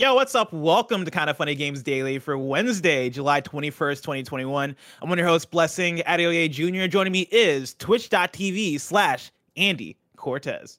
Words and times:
Yo, 0.00 0.14
what's 0.14 0.34
up? 0.34 0.50
Welcome 0.50 1.04
to 1.04 1.10
Kinda 1.10 1.34
Funny 1.34 1.54
Games 1.54 1.82
Daily 1.82 2.18
for 2.18 2.38
Wednesday, 2.38 3.10
July 3.10 3.42
21st, 3.42 3.98
2021. 3.98 4.74
I'm 5.02 5.08
one 5.10 5.18
of 5.18 5.22
your 5.22 5.28
hosts, 5.28 5.44
Blessing 5.44 5.98
Adeoye 6.06 6.50
Jr. 6.50 6.88
Joining 6.88 7.12
me 7.12 7.28
is 7.30 7.74
twitch.tv 7.74 8.80
slash 8.80 9.30
Andy 9.58 9.98
Cortez. 10.16 10.78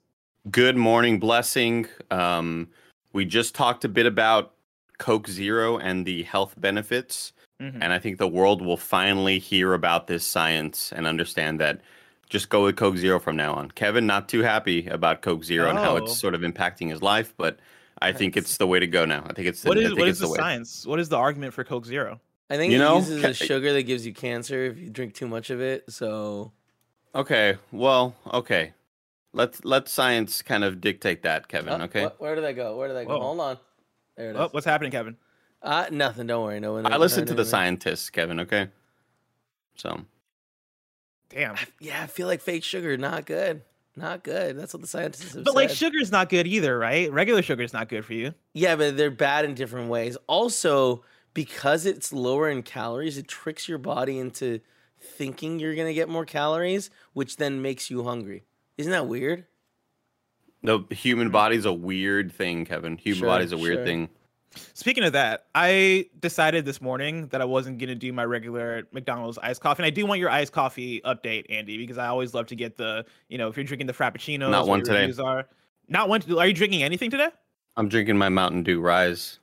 Good 0.50 0.76
morning, 0.76 1.20
Blessing. 1.20 1.86
Um, 2.10 2.70
we 3.14 3.26
just 3.26 3.54
talked 3.54 3.86
a 3.86 3.90
bit 3.90 4.08
about 4.08 4.54
Coke 4.98 5.28
Zero 5.28 5.78
and 5.78 6.04
the 6.04 6.24
health 6.24 6.56
benefits. 6.58 7.32
Mm-hmm. 7.62 7.80
And 7.80 7.94
I 7.94 8.00
think 8.00 8.18
the 8.18 8.28
world 8.28 8.66
will 8.66 8.76
finally 8.76 9.38
hear 9.38 9.76
about 9.76 10.08
this 10.08 10.26
science 10.26 10.92
and 10.92 11.06
understand 11.06 11.60
that 11.60 11.82
just 12.32 12.50
go 12.50 12.64
with 12.64 12.76
Coke 12.76 12.98
Zero 12.98 13.20
from 13.20 13.36
now 13.36 13.54
on. 13.54 13.70
Kevin, 13.70 14.08
not 14.08 14.28
too 14.28 14.42
happy 14.42 14.88
about 14.88 15.22
Coke 15.22 15.44
Zero 15.44 15.68
oh. 15.68 15.70
and 15.70 15.78
how 15.78 15.96
it's 15.98 16.12
oh. 16.12 16.16
sort 16.16 16.34
of 16.34 16.42
impacting 16.42 16.90
his 16.90 17.04
life, 17.04 17.36
but 17.38 17.60
I 18.02 18.12
think 18.12 18.36
it's 18.36 18.58
the 18.58 18.68
way 18.68 18.80
to 18.80 18.88
go 18.88 19.06
now. 19.06 19.26
I 19.30 19.34
think 19.34 19.48
it's 19.48 19.62
the, 19.62 19.70
what 19.70 19.78
is 19.78 19.94
what 19.94 20.08
is 20.08 20.20
the, 20.20 20.28
the 20.28 20.36
science? 20.36 20.86
What 20.86 21.00
is 21.00 21.10
the 21.10 21.18
argument 21.18 21.54
for 21.54 21.64
Coke 21.64 21.86
Zero? 21.86 22.20
I 22.50 22.58
think 22.58 22.72
you 22.72 22.80
it 22.80 22.82
know, 22.82 22.98
uses 22.98 23.24
a 23.24 23.34
sugar 23.34 23.72
that 23.74 23.84
gives 23.84 24.06
you 24.06 24.14
cancer 24.14 24.66
if 24.66 24.78
you 24.78 24.90
drink 24.90 25.14
too 25.14 25.28
much 25.28 25.50
of 25.50 25.62
it. 25.62 25.90
So, 25.90 26.52
okay, 27.16 27.58
well, 27.72 28.16
okay, 28.34 28.74
let's 29.34 29.64
let 29.64 29.88
science 29.88 30.42
kind 30.42 30.64
of 30.64 30.82
dictate 30.82 31.22
that, 31.22 31.48
Kevin. 31.48 31.82
Oh, 31.82 31.86
okay, 31.86 32.04
what, 32.04 32.20
where 32.20 32.36
did 32.36 32.44
I 32.44 32.54
go? 32.54 32.76
Where 32.76 32.88
did 32.88 32.98
I 32.98 33.06
go? 33.06 33.12
Whoa. 33.12 33.22
Hold 33.22 33.40
on. 33.40 33.58
There 34.18 34.32
it 34.32 34.36
oh. 34.36 34.44
Oh, 34.44 34.50
what's 34.52 34.66
happening, 34.66 34.92
Kevin? 34.92 35.16
Uh, 35.62 35.86
nothing. 35.92 36.28
Don't 36.28 36.44
worry. 36.44 36.60
No 36.60 36.74
one. 36.74 36.92
I 36.92 36.98
listen 36.98 37.26
to 37.28 37.34
the 37.34 37.46
scientists, 37.46 38.10
Kevin. 38.10 38.40
Okay. 38.40 38.68
So. 39.76 40.02
Damn. 41.30 41.56
I, 41.56 41.66
yeah, 41.80 42.04
I 42.04 42.08
feel 42.08 42.28
like 42.28 42.42
fake 42.42 42.64
sugar 42.64 42.98
not 42.98 43.26
good. 43.26 43.62
Not 43.96 44.24
good. 44.24 44.58
That's 44.58 44.74
what 44.74 44.82
the 44.82 44.88
scientists 44.88 45.34
have 45.34 45.44
But 45.44 45.52
said. 45.52 45.56
like 45.56 45.70
sugar's 45.70 46.12
not 46.12 46.30
good 46.30 46.48
either, 46.48 46.78
right? 46.78 47.12
Regular 47.12 47.42
sugar 47.42 47.64
is 47.64 47.74
not 47.74 47.90
good 47.90 48.06
for 48.06 48.14
you. 48.14 48.34
Yeah, 48.54 48.76
but 48.76 48.96
they're 48.96 49.12
bad 49.12 49.44
in 49.46 49.54
different 49.54 49.90
ways. 49.90 50.18
Also, 50.28 51.04
because 51.34 51.86
it's 51.86 52.14
lower 52.14 52.50
in 52.50 52.64
calories, 52.64 53.18
it 53.18 53.28
tricks 53.28 53.68
your 53.68 53.78
body 53.78 54.18
into 54.18 54.62
thinking 55.00 55.60
you're 55.60 55.76
gonna 55.76 55.94
get 55.94 56.08
more 56.08 56.26
calories, 56.26 56.90
which 57.14 57.38
then 57.38 57.62
makes 57.62 57.90
you 57.90 58.04
hungry. 58.04 58.44
Isn't 58.78 58.92
that 58.92 59.08
weird? 59.08 59.46
The 60.64 60.80
human 60.92 61.32
body's 61.32 61.66
a 61.66 61.74
weird 61.74 62.32
thing, 62.32 62.66
Kevin. 62.66 62.98
Human 62.98 63.20
sure, 63.20 63.28
body's 63.28 63.52
a 63.52 63.58
weird 63.58 63.78
sure. 63.78 63.86
thing. 63.86 64.10
Speaking 64.74 65.04
of 65.04 65.14
that, 65.14 65.46
I 65.56 66.08
decided 66.20 66.66
this 66.66 66.82
morning 66.82 67.28
that 67.28 67.42
I 67.42 67.46
wasn't 67.46 67.80
going 67.80 67.90
to 67.90 67.96
do 67.96 68.12
my 68.12 68.26
regular 68.26 68.84
McDonald's 68.92 69.38
iced 69.38 69.62
coffee. 69.62 69.84
And 69.84 69.88
I 69.88 69.90
do 69.90 70.06
want 70.06 70.20
your 70.20 70.30
iced 70.30 70.52
coffee 70.52 71.02
update, 71.06 71.46
Andy, 71.50 71.78
because 71.78 71.98
I 71.98 72.08
always 72.08 72.34
love 72.34 72.48
to 72.48 72.56
get 72.56 72.78
the, 72.78 73.06
you 73.30 73.38
know, 73.38 73.48
if 73.48 73.56
you're 73.56 73.64
drinking 73.64 73.88
the 73.88 73.94
Frappuccino, 73.94 74.50
not 74.50 74.68
one 74.68 74.84
today. 74.84 75.12
Are. 75.24 75.48
Not 75.88 76.10
one. 76.10 76.22
Are 76.38 76.48
you 76.48 76.54
drinking 76.54 76.84
anything 76.84 77.10
today? 77.10 77.30
I'm 77.78 77.88
drinking 77.88 78.18
my 78.18 78.30
Mountain 78.30 78.64
Dew 78.64 78.82
Rise. 78.82 79.40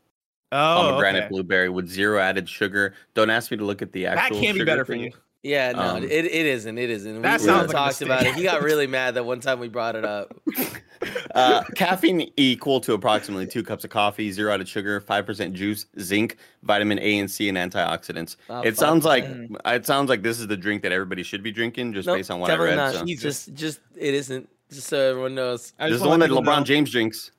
Oh, 0.51 0.57
pomegranate 0.57 1.25
okay. 1.25 1.29
blueberry 1.29 1.69
with 1.69 1.89
zero 1.89 2.19
added 2.19 2.49
sugar. 2.49 2.95
Don't 3.15 3.29
ask 3.29 3.51
me 3.51 3.57
to 3.59 3.65
look 3.65 3.83
at 3.83 3.93
the 3.93 4.07
actual. 4.07 4.39
That 4.39 4.45
can 4.47 4.55
be 4.55 4.65
better 4.65 4.85
thing. 4.85 4.99
for 4.99 5.05
you. 5.07 5.13
Yeah, 5.43 5.73
no, 5.73 5.81
um, 5.81 6.03
it, 6.03 6.11
it 6.11 6.47
isn't. 6.47 6.79
It 6.79 6.91
isn't. 6.91 7.23
That 7.23 7.41
we 7.41 7.47
sounds 7.47 7.69
like 7.69 7.77
talked 7.77 8.03
about 8.03 8.27
it. 8.27 8.35
He 8.35 8.43
got 8.43 8.61
really 8.61 8.89
mad 8.89 9.15
that 9.15 9.25
one 9.25 9.39
time 9.39 9.61
we 9.61 9.69
brought 9.69 9.95
it 9.95 10.05
up. 10.05 10.35
uh, 11.35 11.63
caffeine 11.77 12.33
equal 12.37 12.81
to 12.81 12.93
approximately 12.95 13.47
two 13.47 13.63
cups 13.63 13.85
of 13.85 13.91
coffee, 13.91 14.33
zero 14.33 14.53
added 14.53 14.69
sugar, 14.69 15.01
five 15.01 15.25
percent 15.25 15.55
juice, 15.55 15.87
zinc, 16.01 16.39
vitamin 16.65 16.99
A 16.99 17.21
and 17.21 17.31
C, 17.31 17.49
and 17.49 17.57
antioxidants. 17.57 18.35
Oh, 18.51 18.63
it 18.63 18.77
sounds 18.77 19.05
like 19.05 19.25
it 19.65 19.87
sounds 19.87 20.09
like 20.09 20.23
this 20.23 20.41
is 20.41 20.49
the 20.49 20.57
drink 20.57 20.83
that 20.83 20.91
everybody 20.91 21.23
should 21.23 21.45
be 21.45 21.53
drinking, 21.53 21.93
just 21.93 22.09
nope, 22.09 22.19
based 22.19 22.33
on 22.33 22.41
what 22.41 22.51
I 22.51 22.57
read. 22.57 22.75
Not. 22.75 22.95
So. 22.95 23.05
Just, 23.05 23.55
just 23.55 23.81
it 23.97 24.15
isn't. 24.15 24.49
Just 24.71 24.89
so 24.89 24.99
everyone 25.11 25.37
knows. 25.37 25.73
This 25.79 25.93
is 25.93 26.01
the 26.01 26.09
one 26.09 26.19
that 26.21 26.31
LeBron 26.31 26.59
know. 26.59 26.65
James 26.65 26.91
drinks. 26.91 27.31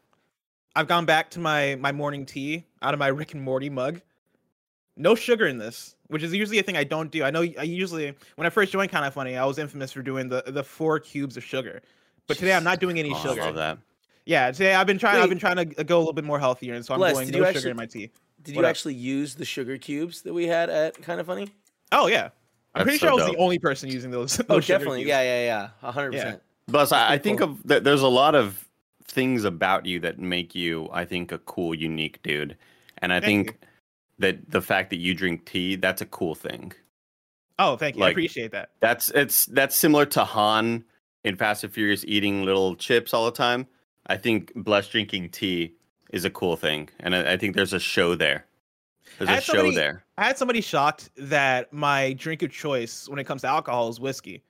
I've 0.74 0.88
gone 0.88 1.06
back 1.06 1.32
to 1.32 1.40
my 1.42 1.76
my 1.76 1.92
morning 1.92 2.26
tea 2.26 2.64
out 2.82 2.94
of 2.94 3.00
my 3.00 3.08
Rick 3.08 3.34
and 3.34 3.44
Morty 3.44 3.70
mug. 3.70 4.00
No 4.96 5.16
sugar 5.16 5.48
in 5.48 5.58
this 5.58 5.96
which 6.10 6.24
is 6.24 6.34
usually 6.34 6.60
a 6.60 6.64
thing 6.64 6.76
I 6.76 6.84
don't 6.84 7.10
do. 7.10 7.24
I 7.24 7.32
know 7.32 7.42
I 7.42 7.64
usually 7.64 8.14
when 8.36 8.46
I 8.46 8.50
first 8.50 8.72
joined 8.72 8.92
Kinda 8.92 9.10
Funny, 9.12 9.38
I 9.38 9.46
was 9.46 9.58
infamous 9.58 9.92
for 9.92 10.02
doing 10.02 10.28
the 10.28 10.44
the 10.46 10.64
four 10.64 11.00
cubes 11.00 11.38
of 11.38 11.44
sugar, 11.44 11.82
but 12.28 12.38
today 12.38 12.54
I'm 12.54 12.64
not 12.64 12.80
doing 12.80 13.00
any 13.00 13.12
oh, 13.14 13.20
sugar. 13.20 13.42
I 13.42 13.46
love 13.46 13.56
that. 13.56 13.78
Yeah, 14.26 14.52
today 14.52 14.76
I've 14.76 14.88
been 14.88 15.00
trying. 15.00 15.16
Wait, 15.16 15.24
I've 15.24 15.30
been 15.30 15.40
trying 15.40 15.56
to 15.56 15.66
go 15.66 15.98
a 15.98 16.00
little 16.00 16.14
bit 16.14 16.26
more 16.26 16.40
healthier, 16.40 16.74
and 16.74 16.86
so 16.86 16.94
I'm 16.94 17.00
going 17.00 17.30
no 17.30 17.44
actually, 17.44 17.62
sugar 17.62 17.72
in 17.72 17.78
my 17.78 17.86
tea. 17.86 18.12
Did 18.44 18.56
what 18.56 18.62
you 18.62 18.66
up? 18.68 18.70
actually 18.70 18.94
use 18.96 19.36
the 19.36 19.46
sugar 19.46 19.78
cubes 19.78 20.22
that 20.24 20.34
we 20.34 20.46
had 20.48 20.70
at 20.70 21.02
Kinda 21.02 21.24
Funny? 21.24 21.48
Oh 21.92 22.08
yeah, 22.08 22.26
I'm 22.26 22.32
That's 22.74 22.84
pretty 22.84 22.98
so 22.98 23.06
sure 23.06 23.10
I 23.10 23.14
was 23.14 23.26
dope. 23.26 23.36
the 23.36 23.42
only 23.42 23.60
person 23.60 23.90
using 23.90 24.12
those. 24.12 24.40
Oh, 24.40 24.44
those 24.44 24.70
oh, 24.70 24.74
definitely. 24.74 25.06
Yeah, 25.06 25.22
yeah, 25.22 25.70
yeah. 25.82 25.92
hundred 25.92 26.14
percent. 26.14 26.42
Plus, 26.68 26.92
I, 26.92 27.14
I 27.14 27.18
think 27.18 27.40
cool. 27.40 27.50
of 27.50 27.84
there's 27.84 28.02
a 28.02 28.08
lot 28.08 28.36
of 28.36 28.68
things 29.06 29.44
about 29.44 29.86
you 29.86 30.00
that 30.02 30.20
make 30.20 30.54
you, 30.54 30.88
I 30.92 31.06
think, 31.06 31.32
a 31.32 31.40
cool, 31.40 31.74
unique 31.74 32.22
dude, 32.22 32.58
and 33.00 33.12
I 33.12 33.20
Thank 33.20 33.48
think. 33.48 33.48
You 33.62 33.68
that 34.20 34.52
the 34.52 34.62
fact 34.62 34.90
that 34.92 34.98
you 34.98 35.14
drink 35.14 35.46
tea, 35.46 35.76
that's 35.76 36.02
a 36.02 36.06
cool 36.06 36.36
thing. 36.36 36.74
Oh, 37.58 37.76
thank 37.76 37.96
you. 37.96 38.02
Like, 38.02 38.10
I 38.10 38.12
appreciate 38.12 38.52
that. 38.52 38.70
That's 38.80 39.10
it's 39.10 39.46
that's 39.48 39.76
similar 39.76 40.06
to 40.08 40.24
Han 40.24 40.84
in 41.24 41.36
Fast 41.36 41.64
and 41.64 41.74
Furious 41.74 42.06
eating 42.08 42.44
little 42.44 42.76
chips 42.76 43.14
all 43.14 43.26
the 43.26 43.32
time. 43.32 43.68
I 44.08 44.18
think 44.18 44.54
Bless 44.56 44.88
drinking 44.88 45.30
tea 45.30 45.74
is 46.12 46.26
a 46.26 46.30
cool 46.30 46.56
thing, 46.56 46.90
and 47.00 47.16
I, 47.16 47.34
I 47.34 47.38
think 47.38 47.56
there's 47.56 47.74
a 47.74 47.80
show 47.80 48.16
there. 48.16 48.46
There's 49.18 49.30
a 49.30 49.42
somebody, 49.42 49.72
show 49.72 49.76
there. 49.76 50.04
I 50.18 50.26
had 50.26 50.38
somebody 50.38 50.62
shocked 50.62 51.10
that 51.18 51.74
my 51.74 52.14
drink 52.14 52.42
of 52.42 52.52
choice 52.52 53.10
when 53.10 53.20
it 53.20 53.26
comes 53.26 53.42
to 53.42 53.48
alcohol 53.48 53.90
is 53.90 54.00
whiskey, 54.00 54.44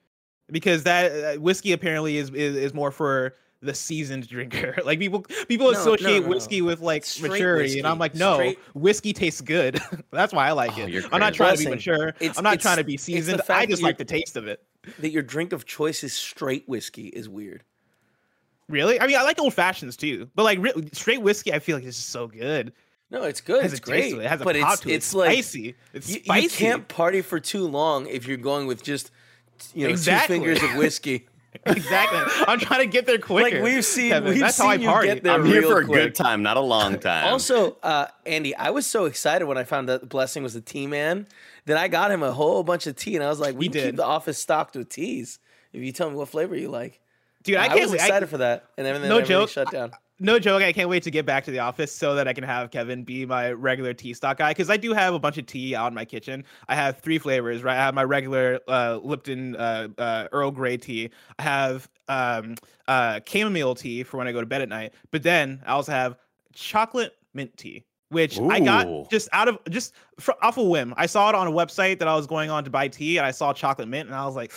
because 0.50 0.84
that 0.84 1.36
uh, 1.36 1.40
whiskey 1.40 1.72
apparently 1.72 2.16
is, 2.16 2.30
is 2.30 2.56
is 2.56 2.74
more 2.74 2.90
for 2.90 3.34
the 3.62 3.74
seasoned 3.74 4.28
drinker. 4.28 4.76
like 4.84 4.98
people 4.98 5.24
people 5.48 5.72
no, 5.72 5.78
associate 5.78 6.20
no, 6.20 6.20
no, 6.20 6.28
whiskey 6.28 6.62
with 6.62 6.80
like 6.80 7.04
Straight 7.04 7.32
maturity, 7.32 7.64
whiskey. 7.64 7.78
and 7.80 7.88
I'm 7.88 7.98
like, 7.98 8.14
no, 8.14 8.34
Straight... 8.34 8.58
whiskey 8.74 9.12
tastes 9.12 9.40
good. 9.40 9.80
That's 10.10 10.32
why 10.32 10.48
I 10.48 10.52
like 10.52 10.76
oh, 10.78 10.86
it. 10.86 11.04
I'm 11.12 11.20
not 11.20 11.34
trying 11.34 11.56
to 11.56 11.64
be 11.64 11.70
mature. 11.70 12.14
It's, 12.20 12.38
I'm 12.38 12.44
not 12.44 12.54
it's, 12.54 12.62
trying 12.62 12.78
to 12.78 12.84
be 12.84 12.96
seasoned. 12.96 13.42
I 13.48 13.66
just 13.66 13.82
like 13.82 13.98
the 13.98 14.04
taste 14.04 14.36
of 14.36 14.46
it. 14.46 14.62
That 14.98 15.10
your 15.10 15.22
drink 15.22 15.52
of 15.52 15.66
choice 15.66 16.02
is 16.02 16.14
straight 16.14 16.68
whiskey 16.68 17.08
is 17.08 17.28
weird. 17.28 17.64
Really? 18.68 19.00
I 19.00 19.06
mean, 19.06 19.16
I 19.16 19.22
like 19.22 19.40
old 19.40 19.52
fashions 19.52 19.96
too, 19.96 20.30
but 20.34 20.44
like 20.44 20.58
re- 20.60 20.88
straight 20.92 21.20
whiskey, 21.20 21.52
I 21.52 21.58
feel 21.58 21.76
like 21.76 21.84
this 21.84 21.98
is 21.98 22.04
so 22.04 22.28
good. 22.28 22.72
No, 23.10 23.24
it's 23.24 23.40
good. 23.40 23.64
It 23.64 23.72
it's 23.72 23.80
great. 23.80 24.14
It. 24.14 24.18
it. 24.20 24.26
has 24.26 24.40
a 24.40 24.44
but 24.44 24.56
pop 24.56 24.74
it's, 24.74 24.82
to 24.82 24.88
it. 24.88 24.94
It's, 24.94 25.06
it's 25.06 25.14
like 25.14 25.32
spicy. 25.32 25.74
It's 25.92 26.08
you, 26.08 26.20
spicy. 26.22 26.42
You 26.42 26.50
can't 26.50 26.88
party 26.88 27.22
for 27.22 27.40
too 27.40 27.66
long 27.66 28.06
if 28.06 28.26
you're 28.26 28.36
going 28.36 28.66
with 28.66 28.82
just 28.82 29.10
you 29.74 29.84
know 29.84 29.90
exactly. 29.90 30.38
two 30.38 30.44
fingers 30.44 30.62
of 30.62 30.76
whiskey. 30.76 31.26
exactly. 31.66 32.44
I'm 32.46 32.58
trying 32.58 32.80
to 32.80 32.86
get 32.86 33.06
there 33.06 33.18
quicker. 33.18 33.56
Like 33.56 33.64
we've 33.64 33.84
seen, 33.84 34.10
Kevin. 34.10 34.30
we've 34.30 34.40
That's 34.40 34.56
seen 34.56 34.66
how 34.66 34.72
I 34.72 34.78
party. 34.78 35.08
Get 35.08 35.24
there 35.24 35.32
I'm 35.34 35.44
here 35.44 35.62
for 35.62 35.80
a 35.80 35.84
quick. 35.84 36.02
good 36.02 36.14
time, 36.14 36.42
not 36.42 36.56
a 36.56 36.60
long 36.60 36.98
time. 36.98 37.26
also, 37.26 37.76
uh, 37.82 38.06
Andy, 38.24 38.54
I 38.54 38.70
was 38.70 38.86
so 38.86 39.06
excited 39.06 39.46
when 39.46 39.58
I 39.58 39.64
found 39.64 39.88
that 39.88 40.00
the 40.00 40.06
Blessing 40.06 40.42
was 40.42 40.54
a 40.54 40.60
tea 40.60 40.86
man 40.86 41.26
that 41.66 41.76
I 41.76 41.88
got 41.88 42.10
him 42.10 42.22
a 42.22 42.32
whole 42.32 42.62
bunch 42.62 42.86
of 42.86 42.96
tea, 42.96 43.16
and 43.16 43.24
I 43.24 43.28
was 43.28 43.40
like, 43.40 43.56
"We 43.56 43.68
did. 43.68 43.84
keep 43.84 43.96
the 43.96 44.04
office 44.04 44.38
stocked 44.38 44.76
with 44.76 44.88
teas 44.88 45.38
if 45.72 45.82
you 45.82 45.92
tell 45.92 46.08
me 46.08 46.16
what 46.16 46.28
flavor 46.28 46.56
you 46.56 46.68
like." 46.68 47.00
Dude, 47.42 47.56
I, 47.56 47.66
I 47.66 47.74
was 47.76 47.94
excited 47.94 48.28
I, 48.28 48.30
for 48.30 48.38
that, 48.38 48.66
and 48.76 48.86
then 48.86 49.08
no 49.08 49.20
joke, 49.20 49.48
shut 49.48 49.70
down 49.70 49.92
no 50.20 50.38
joke, 50.38 50.62
I 50.62 50.72
can't 50.72 50.88
wait 50.88 51.02
to 51.04 51.10
get 51.10 51.24
back 51.26 51.44
to 51.44 51.50
the 51.50 51.58
office 51.58 51.92
so 51.92 52.14
that 52.14 52.28
I 52.28 52.32
can 52.32 52.44
have 52.44 52.70
Kevin 52.70 53.02
be 53.04 53.26
my 53.26 53.52
regular 53.52 53.94
tea 53.94 54.12
stock 54.14 54.38
guy 54.38 54.50
because 54.50 54.70
I 54.70 54.76
do 54.76 54.92
have 54.92 55.14
a 55.14 55.18
bunch 55.18 55.38
of 55.38 55.46
tea 55.46 55.74
out 55.74 55.88
in 55.88 55.94
my 55.94 56.04
kitchen. 56.04 56.44
I 56.68 56.74
have 56.74 56.98
three 57.00 57.18
flavors, 57.18 57.62
right? 57.62 57.76
I 57.76 57.84
have 57.84 57.94
my 57.94 58.04
regular 58.04 58.60
uh, 58.68 59.00
Lipton 59.02 59.56
uh, 59.56 59.88
uh, 59.98 60.28
Earl 60.30 60.50
Grey 60.50 60.76
tea. 60.76 61.10
I 61.38 61.42
have 61.42 61.88
um, 62.08 62.54
uh, 62.86 63.20
chamomile 63.26 63.74
tea 63.74 64.02
for 64.02 64.18
when 64.18 64.28
I 64.28 64.32
go 64.32 64.40
to 64.40 64.46
bed 64.46 64.60
at 64.60 64.68
night, 64.68 64.92
but 65.10 65.22
then 65.22 65.62
I 65.66 65.72
also 65.72 65.92
have 65.92 66.16
chocolate 66.52 67.16
mint 67.32 67.56
tea 67.56 67.84
which 68.10 68.38
Ooh. 68.38 68.50
I 68.50 68.58
got 68.60 69.08
just 69.08 69.28
out 69.32 69.48
of 69.48 69.58
just 69.70 69.94
off 70.42 70.58
a 70.58 70.62
whim. 70.64 70.92
I 70.96 71.06
saw 71.06 71.28
it 71.28 71.34
on 71.34 71.46
a 71.46 71.52
website 71.52 72.00
that 72.00 72.08
I 72.08 72.14
was 72.16 72.26
going 72.26 72.50
on 72.50 72.64
to 72.64 72.70
buy 72.70 72.88
tea, 72.88 73.16
and 73.18 73.26
I 73.26 73.30
saw 73.30 73.52
chocolate 73.52 73.88
mint, 73.88 74.08
and 74.08 74.16
I 74.16 74.26
was 74.26 74.34
like, 74.34 74.50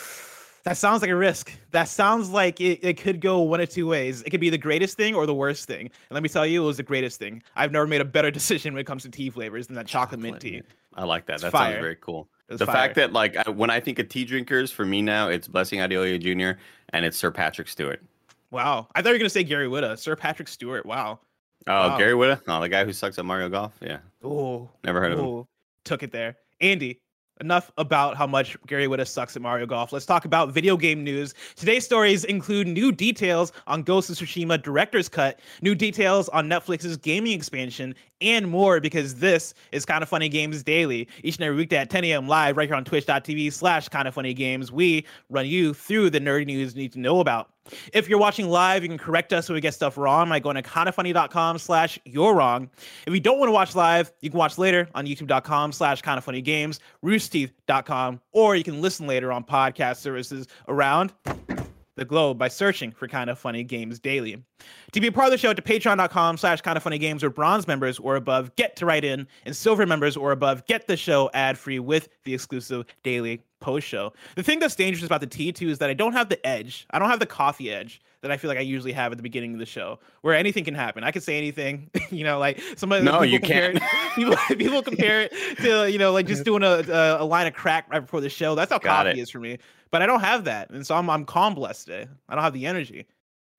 that 0.64 0.78
sounds 0.78 1.02
like 1.02 1.12
a 1.12 1.16
risk. 1.16 1.52
That 1.72 1.90
sounds 1.90 2.30
like 2.30 2.62
it, 2.62 2.80
it 2.82 2.98
could 2.98 3.20
go 3.20 3.42
one 3.42 3.60
of 3.60 3.70
two 3.70 3.88
ways. 3.88 4.22
It 4.22 4.30
could 4.30 4.40
be 4.40 4.50
the 4.50 4.58
greatest 4.58 4.98
thing 4.98 5.14
or 5.14 5.26
the 5.26 5.34
worst 5.34 5.68
thing. 5.68 5.82
And 5.82 6.12
let 6.12 6.24
me 6.24 6.30
tell 6.30 6.46
you, 6.46 6.64
it 6.64 6.66
was 6.66 6.78
the 6.78 6.84
greatest 6.84 7.20
thing. 7.20 7.44
I've 7.56 7.72
never 7.72 7.86
made 7.86 8.02
a 8.02 8.06
better 8.06 8.32
decision 8.40 8.74
when 8.74 8.82
it 8.82 8.88
comes 8.88 9.04
to 9.04 9.10
tea 9.10 9.30
flavors 9.30 9.68
than 9.68 9.76
that 9.76 9.88
chocolate, 9.88 10.22
mint 10.22 10.40
tea. 10.40 10.62
I 10.96 11.04
like 11.04 11.26
that. 11.26 11.34
It's 11.34 11.44
that 11.44 11.52
fire. 11.52 11.74
sounds 11.74 11.82
very 11.82 11.98
cool. 11.98 12.30
The 12.48 12.66
fire. 12.66 12.76
fact 12.76 12.96
that 12.96 13.14
like 13.14 13.36
I, 13.36 13.50
when 13.50 13.70
I 13.70 13.80
think 13.80 14.00
of 14.00 14.10
tea 14.10 14.26
drinkers, 14.26 14.72
for 14.72 14.86
me 14.86 15.02
now, 15.02 15.28
it's 15.30 15.48
Blessing 15.48 15.80
Adeoye 15.80 16.20
Jr. 16.20 16.60
and 16.90 17.06
it's 17.06 17.18
Sir 17.18 17.32
Patrick 17.32 17.68
Stewart. 17.68 18.02
Wow, 18.52 18.88
I 18.94 19.02
thought 19.02 19.10
you 19.10 19.16
were 19.16 19.20
gonna 19.20 19.30
say 19.30 19.44
Gary 19.44 19.68
Whitta. 19.68 19.98
Sir 19.98 20.16
Patrick 20.16 20.48
Stewart. 20.48 20.86
Wow. 20.86 21.20
Oh, 21.66 21.90
wow. 21.90 21.98
Gary 21.98 22.14
Whitta? 22.14 22.42
Oh, 22.48 22.60
the 22.60 22.70
guy 22.70 22.84
who 22.86 22.94
sucks 22.94 23.18
at 23.18 23.26
Mario 23.26 23.50
Golf. 23.50 23.74
Yeah. 23.82 24.00
Oh, 24.24 24.70
never 24.84 25.00
heard 25.00 25.14
of 25.14 25.20
him. 25.20 25.46
Took 25.86 26.04
it 26.04 26.12
there. 26.12 26.38
Andy, 26.62 27.00
enough 27.42 27.72
about 27.78 28.16
how 28.16 28.28
much 28.28 28.58
Gary 28.68 28.88
Whitta 28.88 29.08
sucks 29.08 29.36
at 29.36 29.42
Mario 29.42 29.66
Golf. 29.66 29.92
Let's 29.92 30.06
talk 30.06 30.26
about 30.26 30.52
video 30.52 30.78
game 30.78 31.04
news. 31.04 31.34
Today's 31.56 31.86
stories 31.86 32.24
include 32.26 32.68
new 32.68 32.92
details 32.92 33.52
on 33.68 33.84
Ghost 33.84 34.10
of 34.10 34.18
Tsushima 34.18 34.62
Director's 34.62 35.10
Cut, 35.10 35.40
new 35.62 35.76
details 35.76 36.30
on 36.30 36.48
Netflix's 36.48 36.98
gaming 36.98 37.34
expansion, 37.34 37.96
and 38.22 38.48
more 38.48 38.80
because 38.80 39.16
this 39.16 39.54
is 39.72 39.86
Kinda 39.86 40.06
Funny 40.06 40.30
Games 40.30 40.64
Daily. 40.64 41.08
Each 41.24 41.36
and 41.36 41.46
every 41.46 41.58
weekday 41.58 41.78
at 41.78 41.90
10 41.90 42.06
a.m. 42.06 42.28
live 42.28 42.58
right 42.58 42.68
here 42.68 42.76
on 42.76 42.86
twitch.tv 42.86 43.52
slash 43.54 43.90
Kind 43.90 44.08
of 44.08 44.14
Funny 44.14 44.34
Games. 44.34 44.72
We 44.72 45.06
run 45.30 45.48
you 45.48 45.74
through 45.74 46.12
the 46.12 46.20
nerdy 46.20 46.46
news 46.46 46.76
you 46.76 46.82
need 46.82 46.94
to 46.94 47.00
know 47.00 47.20
about. 47.20 47.53
If 47.94 48.10
you're 48.10 48.20
watching 48.20 48.50
live, 48.50 48.84
you 48.84 48.90
can 48.90 48.98
correct 48.98 49.34
us 49.34 49.48
when 49.48 49.56
we 49.56 49.62
get 49.62 49.74
stuff 49.74 49.98
wrong 49.98 50.30
by 50.30 50.40
going 50.40 50.56
to 50.56 50.62
kindafunny.com 50.62 51.58
slash 51.58 51.98
you're 52.06 52.34
wrong. 52.34 52.70
If 53.08 53.14
you 53.14 53.20
don't 53.20 53.40
want 53.40 53.48
to 53.48 53.54
watch 53.54 53.76
live, 53.76 54.12
you 54.22 54.30
can 54.30 54.38
watch 54.38 54.58
later 54.58 54.90
on 54.96 55.06
youtube.com 55.06 55.72
slash 55.72 56.02
kindafunnygames, 56.02 56.80
roosterteeth.com, 57.04 58.22
or 58.32 58.56
you 58.56 58.64
can 58.64 58.82
listen 58.82 59.08
later 59.08 59.32
on 59.32 59.44
podcast 59.44 59.98
services 59.98 60.48
around 60.68 61.14
the 61.96 62.06
globe 62.06 62.38
by 62.38 62.48
searching 62.48 62.92
for 62.92 63.08
Kinda 63.08 63.36
Funny 63.36 63.64
Games 63.64 64.00
Daily. 64.00 64.44
To 64.94 65.00
be 65.00 65.08
a 65.08 65.12
part 65.12 65.28
of 65.28 65.32
the 65.32 65.38
show, 65.38 65.54
to 65.54 65.62
patreon.com 65.62 66.38
slash 66.38 66.62
kinda 66.62 66.80
funny 66.80 66.98
games, 66.98 67.24
where 67.24 67.30
bronze 67.30 67.68
members 67.68 68.00
or 68.00 68.16
above 68.16 68.56
get 68.56 68.76
to 68.78 68.86
write 68.86 69.04
in, 69.04 69.28
and 69.46 69.56
silver 69.56 69.86
members 69.86 70.18
or 70.18 70.32
above 70.32 70.66
get 70.66 70.88
the 70.88 70.98
show 70.98 71.30
ad 71.34 71.58
free 71.58 71.80
with 71.80 72.10
the 72.24 72.34
exclusive 72.34 72.86
daily 73.04 73.42
post 73.64 73.88
show. 73.88 74.14
The 74.36 74.44
thing 74.44 74.60
that's 74.60 74.76
dangerous 74.76 75.06
about 75.06 75.22
the 75.22 75.28
T2 75.28 75.70
is 75.70 75.80
that 75.80 75.90
I 75.90 75.94
don't 75.96 76.14
have 76.14 76.30
the 76.30 76.46
edge. 76.46 76.86
I 76.92 77.00
don't 77.00 77.10
have 77.10 77.20
the 77.20 77.26
coffee 77.26 77.72
edge 77.72 78.02
that 78.22 78.30
I 78.32 78.38
feel 78.38 78.50
like 78.50 78.58
I 78.58 78.62
usually 78.62 78.92
have 78.92 79.12
at 79.12 79.18
the 79.18 79.24
beginning 79.24 79.54
of 79.54 79.60
the 79.60 79.66
show, 79.66 80.00
where 80.22 80.36
anything 80.36 80.64
can 80.64 80.76
happen. 80.76 81.04
I 81.04 81.12
could 81.12 81.24
say 81.24 81.38
anything, 81.38 81.90
you 82.12 82.24
know, 82.24 82.38
like 82.38 82.62
somebody. 82.76 83.04
No, 83.04 83.22
you 83.24 83.40
can't. 83.40 83.78
It, 83.78 83.84
people, 84.16 84.36
people 84.58 84.82
compare 84.84 85.22
it 85.22 85.34
to, 85.58 85.90
you 85.92 85.98
know, 85.98 86.12
like 86.12 86.28
just 86.28 86.44
doing 86.44 86.62
a, 86.64 86.84
a, 86.90 87.24
a 87.24 87.26
line 87.26 87.48
of 87.48 87.54
crack 87.54 87.90
right 87.90 88.02
before 88.02 88.22
the 88.22 88.30
show. 88.30 88.54
That's 88.54 88.72
how 88.72 88.80
Got 88.80 89.06
coffee 89.06 89.20
it. 89.20 89.24
is 89.24 89.30
for 89.30 89.40
me. 89.40 89.58
But 89.92 90.02
I 90.02 90.06
don't 90.06 90.22
have 90.22 90.44
that, 90.46 90.70
and 90.70 90.86
so 90.86 90.96
I'm 90.96 91.10
I'm 91.10 91.26
calm 91.26 91.56
blessed 91.56 91.86
today. 91.88 92.08
I 92.28 92.36
don't 92.36 92.44
have 92.44 92.54
the 92.54 92.66
energy. 92.66 93.08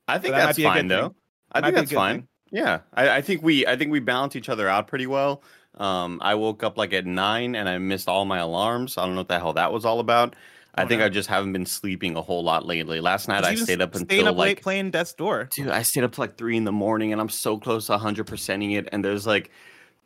I 0.06 0.18
think 0.18 0.34
that 0.34 0.46
that's 0.46 0.56
be 0.56 0.64
a 0.64 0.68
good 0.68 0.74
fine 0.74 0.88
though. 0.88 1.08
thing. 1.08 1.14
I 1.52 1.60
think 1.60 1.74
that's 1.74 1.92
fine. 1.92 2.16
thing. 2.16 2.28
Yeah, 2.50 2.80
I, 2.92 3.16
I 3.16 3.20
think 3.22 3.42
we 3.42 3.66
I 3.66 3.76
think 3.76 3.90
we 3.90 4.00
balance 4.00 4.36
each 4.36 4.48
other 4.48 4.68
out 4.68 4.86
pretty 4.86 5.06
well. 5.06 5.42
Um, 5.76 6.18
I 6.22 6.34
woke 6.36 6.62
up 6.62 6.78
like 6.78 6.92
at 6.92 7.06
nine 7.06 7.54
and 7.56 7.68
I 7.68 7.78
missed 7.78 8.08
all 8.08 8.24
my 8.24 8.38
alarms. 8.38 8.96
I 8.98 9.04
don't 9.04 9.14
know 9.14 9.20
what 9.20 9.28
the 9.28 9.38
hell 9.38 9.52
that 9.54 9.72
was 9.72 9.84
all 9.84 10.00
about. 10.00 10.34
I 10.76 10.82
Oh, 10.84 10.86
think 10.88 11.00
no. 11.00 11.06
I 11.06 11.08
just 11.08 11.28
haven't 11.28 11.52
been 11.52 11.66
sleeping 11.66 12.16
a 12.16 12.22
whole 12.22 12.42
lot 12.42 12.66
lately. 12.66 13.00
Last 13.00 13.28
night 13.28 13.44
I 13.44 13.54
stayed 13.54 13.80
up 13.80 13.94
until 13.94 14.28
up 14.28 14.36
late 14.36 14.56
like 14.56 14.62
playing 14.62 14.90
Death's 14.90 15.12
Door. 15.12 15.48
dude, 15.52 15.68
I 15.68 15.82
stayed 15.82 16.04
up 16.04 16.12
till 16.12 16.22
like 16.22 16.36
three 16.36 16.56
in 16.56 16.64
the 16.64 16.72
morning 16.72 17.12
and 17.12 17.20
I'm 17.20 17.28
so 17.28 17.58
close 17.58 17.86
to 17.86 17.92
100 17.92 18.26
percenting 18.26 18.72
it. 18.76 18.88
And 18.92 19.04
there's 19.04 19.26
like 19.26 19.50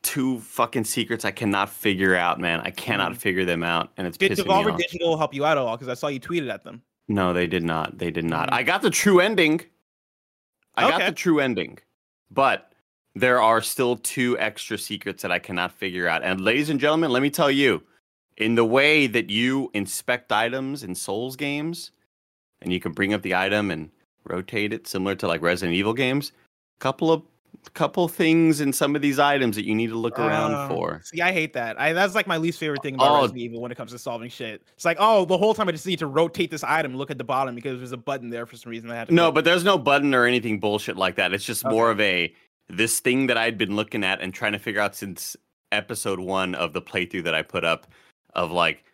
two 0.02 0.40
fucking 0.40 0.84
secrets 0.84 1.24
I 1.24 1.30
cannot 1.30 1.70
figure 1.70 2.14
out, 2.14 2.38
man. 2.38 2.60
I 2.60 2.70
cannot 2.70 3.12
Mhm. 3.12 3.16
figure 3.16 3.44
them 3.44 3.62
out, 3.64 3.90
and 3.96 4.06
it's 4.06 4.16
Did 4.16 4.32
pissing 4.32 4.44
Devolver 4.44 4.66
me 4.66 4.72
off. 4.72 4.78
Digital 4.78 5.16
help 5.18 5.34
you 5.34 5.44
out 5.44 5.58
at 5.58 5.64
all? 5.64 5.76
Because 5.76 5.88
I 5.88 5.94
saw 5.94 6.06
you 6.08 6.20
tweeted 6.20 6.50
at 6.52 6.62
them. 6.64 6.82
No, 7.08 7.32
they 7.32 7.46
did 7.46 7.64
not. 7.64 7.98
They 7.98 8.10
did 8.10 8.24
not. 8.24 8.48
Mhm. 8.50 8.52
I 8.54 8.62
got 8.62 8.82
the 8.82 8.90
true 8.90 9.18
ending. 9.20 9.62
I 10.76 10.88
got 10.88 11.04
the 11.06 11.12
true 11.12 11.40
ending. 11.40 11.78
But 12.30 12.67
there 13.20 13.40
are 13.42 13.60
still 13.60 13.96
two 13.96 14.38
extra 14.38 14.78
secrets 14.78 15.22
that 15.22 15.32
I 15.32 15.38
cannot 15.38 15.72
figure 15.72 16.08
out. 16.08 16.22
And 16.22 16.40
ladies 16.40 16.70
and 16.70 16.78
gentlemen, 16.78 17.10
let 17.10 17.22
me 17.22 17.30
tell 17.30 17.50
you, 17.50 17.82
in 18.36 18.54
the 18.54 18.64
way 18.64 19.06
that 19.08 19.30
you 19.30 19.70
inspect 19.74 20.30
items 20.30 20.84
in 20.84 20.94
Souls 20.94 21.34
games, 21.36 21.90
and 22.62 22.72
you 22.72 22.80
can 22.80 22.92
bring 22.92 23.12
up 23.14 23.22
the 23.22 23.34
item 23.34 23.70
and 23.70 23.90
rotate 24.24 24.72
it 24.72 24.86
similar 24.86 25.14
to 25.16 25.26
like 25.26 25.42
Resident 25.42 25.74
Evil 25.76 25.94
games, 25.94 26.32
a 26.76 26.80
couple 26.80 27.10
of 27.12 27.22
couple 27.74 28.06
things 28.06 28.60
in 28.60 28.72
some 28.72 28.94
of 28.94 29.02
these 29.02 29.18
items 29.18 29.56
that 29.56 29.64
you 29.64 29.74
need 29.74 29.88
to 29.88 29.96
look 29.96 30.18
around 30.18 30.54
Uh, 30.54 30.68
for. 30.68 31.00
See, 31.02 31.20
I 31.20 31.32
hate 31.32 31.52
that. 31.54 31.78
I 31.80 31.92
that's 31.92 32.14
like 32.14 32.26
my 32.28 32.36
least 32.36 32.60
favorite 32.60 32.82
thing 32.82 32.94
about 32.94 33.10
Oh. 33.10 33.20
Resident 33.22 33.40
Evil 33.42 33.60
when 33.60 33.72
it 33.72 33.74
comes 33.74 33.90
to 33.90 33.98
solving 33.98 34.30
shit. 34.30 34.62
It's 34.76 34.84
like, 34.84 34.96
oh, 35.00 35.24
the 35.24 35.36
whole 35.36 35.54
time 35.54 35.68
I 35.68 35.72
just 35.72 35.86
need 35.86 35.98
to 35.98 36.06
rotate 36.06 36.50
this 36.52 36.62
item, 36.62 36.94
look 36.94 37.10
at 37.10 37.18
the 37.18 37.24
bottom 37.24 37.54
because 37.56 37.78
there's 37.78 37.92
a 37.92 37.96
button 37.96 38.30
there 38.30 38.46
for 38.46 38.56
some 38.56 38.70
reason. 38.70 38.90
I 38.90 38.94
had 38.94 39.08
to 39.08 39.14
No, 39.14 39.32
but 39.32 39.44
there's 39.44 39.64
no 39.64 39.76
button 39.76 40.14
or 40.14 40.24
anything 40.24 40.60
bullshit 40.60 40.96
like 40.96 41.16
that. 41.16 41.32
It's 41.34 41.44
just 41.44 41.64
more 41.64 41.90
of 41.90 42.00
a 42.00 42.32
this 42.68 43.00
thing 43.00 43.26
that 43.26 43.36
I'd 43.36 43.58
been 43.58 43.76
looking 43.76 44.04
at 44.04 44.20
and 44.20 44.32
trying 44.32 44.52
to 44.52 44.58
figure 44.58 44.80
out 44.80 44.94
since 44.94 45.36
episode 45.72 46.20
one 46.20 46.54
of 46.54 46.72
the 46.72 46.82
playthrough 46.82 47.24
that 47.24 47.34
I 47.34 47.42
put 47.42 47.64
up 47.64 47.86
of 48.34 48.50
like 48.50 48.84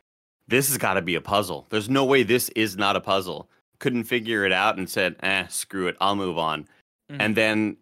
this 0.48 0.68
has 0.68 0.78
got 0.78 0.94
to 0.94 1.02
be 1.02 1.14
a 1.14 1.20
puzzle. 1.20 1.66
There's 1.70 1.88
no 1.88 2.04
way 2.04 2.22
this 2.22 2.48
is 2.50 2.76
not 2.76 2.96
a 2.96 3.00
puzzle. 3.00 3.48
Couldn't 3.78 4.04
figure 4.04 4.44
it 4.44 4.52
out 4.52 4.78
and 4.78 4.88
said, 4.88 5.16
eh, 5.20 5.46
screw 5.48 5.86
it, 5.86 5.96
I'll 6.00 6.16
move 6.16 6.38
on. 6.38 6.68
Mhm. 7.10 7.16
And 7.20 7.36
then 7.36 7.76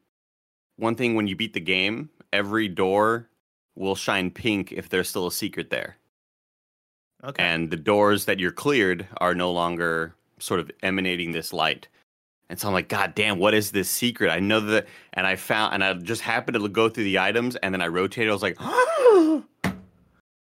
one 0.77 0.95
thing 0.95 1.15
when 1.15 1.27
you 1.27 1.37
beat 1.37 1.53
the 1.53 1.61
game, 1.61 2.11
every 2.33 2.69
door 2.69 3.29
will 3.75 3.95
shine 3.95 4.31
pink 4.31 4.73
if 4.73 4.89
there's 4.89 5.09
still 5.09 5.27
a 5.27 5.33
secret 5.33 5.71
there 5.71 5.97
okay. 7.25 7.43
and 7.43 7.71
the 7.71 7.77
doors 7.77 8.25
that 8.25 8.39
you're 8.41 8.53
cleared 8.53 9.07
are 9.19 9.35
no 9.35 9.51
longer 9.51 10.15
sort 10.39 10.61
of 10.61 10.71
emanating 10.83 11.33
this 11.33 11.53
light. 11.53 11.89
And 12.53 12.61
so 12.61 12.69
I'm 12.69 12.75
like, 12.75 12.91
God 12.91 13.15
damn, 13.15 13.39
what 13.39 13.55
is 13.55 13.71
this 13.71 13.89
secret? 13.89 14.29
I 14.31 14.39
know 14.39 14.61
that, 14.61 14.87
and 15.15 15.27
I 15.27 15.37
found, 15.37 15.73
and 15.73 15.83
I 15.83 15.95
just 15.95 16.21
happened 16.21 16.55
to 16.63 16.69
go 16.69 16.91
through 16.91 17.05
the 17.05 17.19
items, 17.19 17.57
and 17.57 17.73
then 17.73 17.81
I 17.81 17.87
rotated. 17.87 18.29
I 18.29 18.33
was 18.35 18.43
like, 18.43 18.59
I 18.61 19.43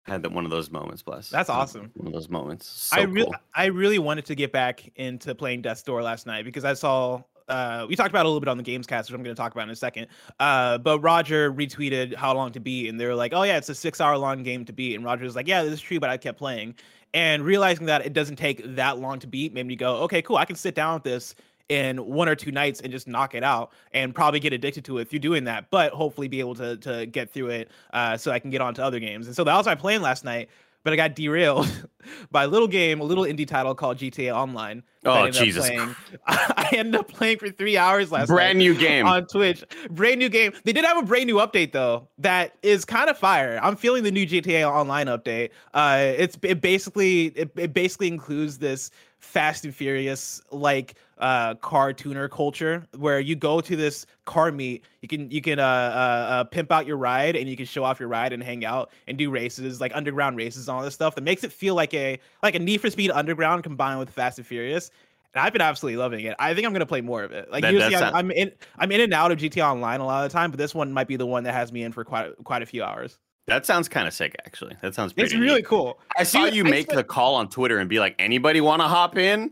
had 0.04 0.22
that 0.22 0.30
one 0.30 0.44
of 0.44 0.50
those 0.50 0.70
moments. 0.70 1.00
Bless. 1.00 1.30
That's 1.30 1.48
awesome. 1.48 1.90
One 1.94 2.08
of 2.08 2.12
those 2.12 2.28
moments. 2.28 2.66
So 2.68 2.98
I 2.98 3.04
really, 3.04 3.24
cool. 3.24 3.34
I 3.54 3.64
really 3.64 3.98
wanted 3.98 4.26
to 4.26 4.34
get 4.34 4.52
back 4.52 4.92
into 4.96 5.34
playing 5.34 5.62
Death's 5.62 5.82
Door 5.82 6.02
last 6.02 6.26
night 6.26 6.44
because 6.44 6.66
I 6.66 6.74
saw. 6.74 7.22
Uh, 7.48 7.86
we 7.88 7.96
talked 7.96 8.10
about 8.10 8.20
it 8.20 8.26
a 8.26 8.28
little 8.28 8.40
bit 8.40 8.48
on 8.48 8.58
the 8.58 8.62
Gamescast, 8.62 9.04
which 9.04 9.12
I'm 9.12 9.22
going 9.22 9.34
to 9.34 9.40
talk 9.40 9.52
about 9.52 9.64
in 9.64 9.70
a 9.70 9.76
second. 9.76 10.08
Uh, 10.38 10.76
but 10.76 11.00
Roger 11.00 11.50
retweeted 11.50 12.14
how 12.14 12.34
long 12.34 12.52
to 12.52 12.60
beat, 12.60 12.90
and 12.90 13.00
they 13.00 13.06
were 13.06 13.14
like, 13.14 13.32
"Oh 13.32 13.42
yeah, 13.42 13.56
it's 13.56 13.70
a 13.70 13.74
six-hour-long 13.74 14.42
game 14.42 14.66
to 14.66 14.72
beat." 14.74 14.96
And 14.96 15.02
Roger 15.02 15.24
was 15.24 15.34
like, 15.34 15.48
"Yeah, 15.48 15.62
this 15.62 15.72
is 15.72 15.80
true," 15.80 15.98
but 15.98 16.10
I 16.10 16.18
kept 16.18 16.36
playing, 16.36 16.74
and 17.14 17.42
realizing 17.42 17.86
that 17.86 18.04
it 18.04 18.12
doesn't 18.12 18.36
take 18.36 18.62
that 18.76 18.98
long 18.98 19.18
to 19.20 19.26
beat 19.26 19.54
made 19.54 19.66
me 19.66 19.76
go, 19.76 19.96
"Okay, 20.02 20.20
cool, 20.20 20.36
I 20.36 20.44
can 20.44 20.56
sit 20.56 20.74
down 20.74 20.92
with 20.92 21.04
this." 21.04 21.34
In 21.72 21.96
one 22.04 22.28
or 22.28 22.34
two 22.34 22.52
nights 22.52 22.82
and 22.82 22.92
just 22.92 23.08
knock 23.08 23.34
it 23.34 23.42
out 23.42 23.72
and 23.92 24.14
probably 24.14 24.38
get 24.38 24.52
addicted 24.52 24.84
to 24.84 24.98
it 24.98 25.08
through 25.08 25.18
doing 25.18 25.44
that 25.44 25.70
but 25.70 25.90
hopefully 25.94 26.28
be 26.28 26.38
able 26.38 26.54
to 26.54 26.76
to 26.76 27.06
get 27.06 27.30
through 27.30 27.48
it 27.48 27.70
uh, 27.94 28.14
so 28.14 28.30
i 28.30 28.38
can 28.38 28.50
get 28.50 28.60
on 28.60 28.74
to 28.74 28.84
other 28.84 29.00
games 29.00 29.26
and 29.26 29.34
so 29.34 29.42
that 29.42 29.56
was 29.56 29.64
my 29.64 29.74
plan 29.74 30.02
last 30.02 30.22
night 30.22 30.50
but 30.82 30.92
i 30.92 30.96
got 30.96 31.14
derailed 31.16 31.66
by 32.30 32.44
a 32.44 32.48
little 32.48 32.68
game 32.68 33.00
a 33.00 33.04
little 33.04 33.24
indie 33.24 33.48
title 33.48 33.74
called 33.74 33.96
gta 33.96 34.30
online 34.34 34.82
Oh, 35.04 35.28
Jesus 35.30 35.66
playing. 35.66 35.96
i 36.26 36.68
ended 36.72 36.94
up 36.94 37.08
playing 37.08 37.38
for 37.38 37.48
three 37.48 37.76
hours 37.76 38.12
last 38.12 38.28
brand 38.28 38.58
night 38.58 38.64
new 38.64 38.74
game. 38.78 39.04
on 39.04 39.26
Twitch. 39.26 39.64
Brand 39.90 40.20
new 40.20 40.28
game. 40.28 40.52
They 40.62 40.72
did 40.72 40.84
have 40.84 40.96
a 40.96 41.02
brand 41.02 41.26
new 41.26 41.36
update 41.36 41.72
though 41.72 42.06
that 42.18 42.56
is 42.62 42.84
kind 42.84 43.10
of 43.10 43.18
fire. 43.18 43.58
I'm 43.60 43.74
feeling 43.74 44.04
the 44.04 44.12
new 44.12 44.24
GTA 44.24 44.70
Online 44.70 45.08
update. 45.08 45.50
Uh, 45.74 46.12
it's 46.16 46.38
it 46.42 46.60
basically 46.60 47.26
it, 47.34 47.50
it 47.56 47.72
basically 47.72 48.06
includes 48.06 48.58
this 48.58 48.92
Fast 49.18 49.64
and 49.64 49.74
Furious 49.74 50.40
like 50.52 50.94
uh 51.22 51.54
car 51.56 51.92
tuner 51.92 52.28
culture 52.28 52.84
where 52.98 53.20
you 53.20 53.34
go 53.36 53.60
to 53.60 53.76
this 53.76 54.04
car 54.24 54.50
meet 54.52 54.84
you 55.00 55.08
can 55.08 55.30
you 55.30 55.40
can 55.40 55.58
uh, 55.58 55.62
uh 55.62 55.66
uh 55.66 56.44
pimp 56.44 56.70
out 56.72 56.84
your 56.86 56.96
ride 56.96 57.36
and 57.36 57.48
you 57.48 57.56
can 57.56 57.64
show 57.64 57.84
off 57.84 58.00
your 58.00 58.08
ride 58.08 58.32
and 58.32 58.42
hang 58.42 58.64
out 58.64 58.90
and 59.06 59.16
do 59.16 59.30
races 59.30 59.80
like 59.80 59.92
underground 59.94 60.36
races 60.36 60.68
and 60.68 60.76
all 60.76 60.82
this 60.82 60.94
stuff 60.94 61.14
that 61.14 61.22
makes 61.22 61.44
it 61.44 61.52
feel 61.52 61.74
like 61.74 61.94
a 61.94 62.18
like 62.42 62.54
a 62.54 62.58
need 62.58 62.80
for 62.80 62.90
speed 62.90 63.10
underground 63.12 63.62
combined 63.62 63.98
with 63.98 64.10
fast 64.10 64.36
and 64.38 64.46
furious 64.46 64.90
and 65.34 65.42
I've 65.42 65.54
been 65.54 65.62
absolutely 65.62 65.96
loving 65.96 66.26
it. 66.26 66.36
I 66.38 66.52
think 66.52 66.66
I'm 66.66 66.74
gonna 66.74 66.84
play 66.84 67.00
more 67.00 67.22
of 67.22 67.32
it. 67.32 67.50
Like 67.50 67.62
That- 67.62 67.72
usually, 67.72 67.94
I'm, 67.94 68.00
sound- 68.00 68.16
I'm 68.16 68.30
in 68.32 68.52
I'm 68.78 68.92
in 68.92 69.00
and 69.00 69.14
out 69.14 69.32
of 69.32 69.38
GTA 69.38 69.64
Online 69.64 70.00
a 70.00 70.04
lot 70.04 70.26
of 70.26 70.30
the 70.30 70.36
time, 70.36 70.50
but 70.50 70.58
this 70.58 70.74
one 70.74 70.92
might 70.92 71.08
be 71.08 71.16
the 71.16 71.24
one 71.24 71.44
that 71.44 71.54
has 71.54 71.72
me 71.72 71.84
in 71.84 71.92
for 71.92 72.04
quite 72.04 72.32
quite 72.44 72.60
a 72.60 72.66
few 72.66 72.82
hours. 72.82 73.18
that 73.46 73.64
sounds 73.64 73.88
kind 73.88 74.06
of 74.06 74.12
sick, 74.12 74.36
actually. 74.44 74.76
That 74.82 74.94
sounds 74.94 75.14
pretty 75.14 75.26
It's 75.28 75.34
really 75.40 75.60
neat. 75.62 75.64
cool. 75.64 75.98
I 76.18 76.24
saw 76.24 76.44
Dude, 76.44 76.54
you 76.56 76.64
I 76.66 76.70
make 76.70 76.86
spent- 76.86 76.96
the 76.98 77.04
call 77.04 77.34
on 77.36 77.48
Twitter 77.48 77.78
and 77.78 77.88
be 77.88 77.98
like, 77.98 78.14
anybody 78.18 78.60
want 78.60 78.82
to 78.82 78.88
hop 78.88 79.16
in? 79.16 79.50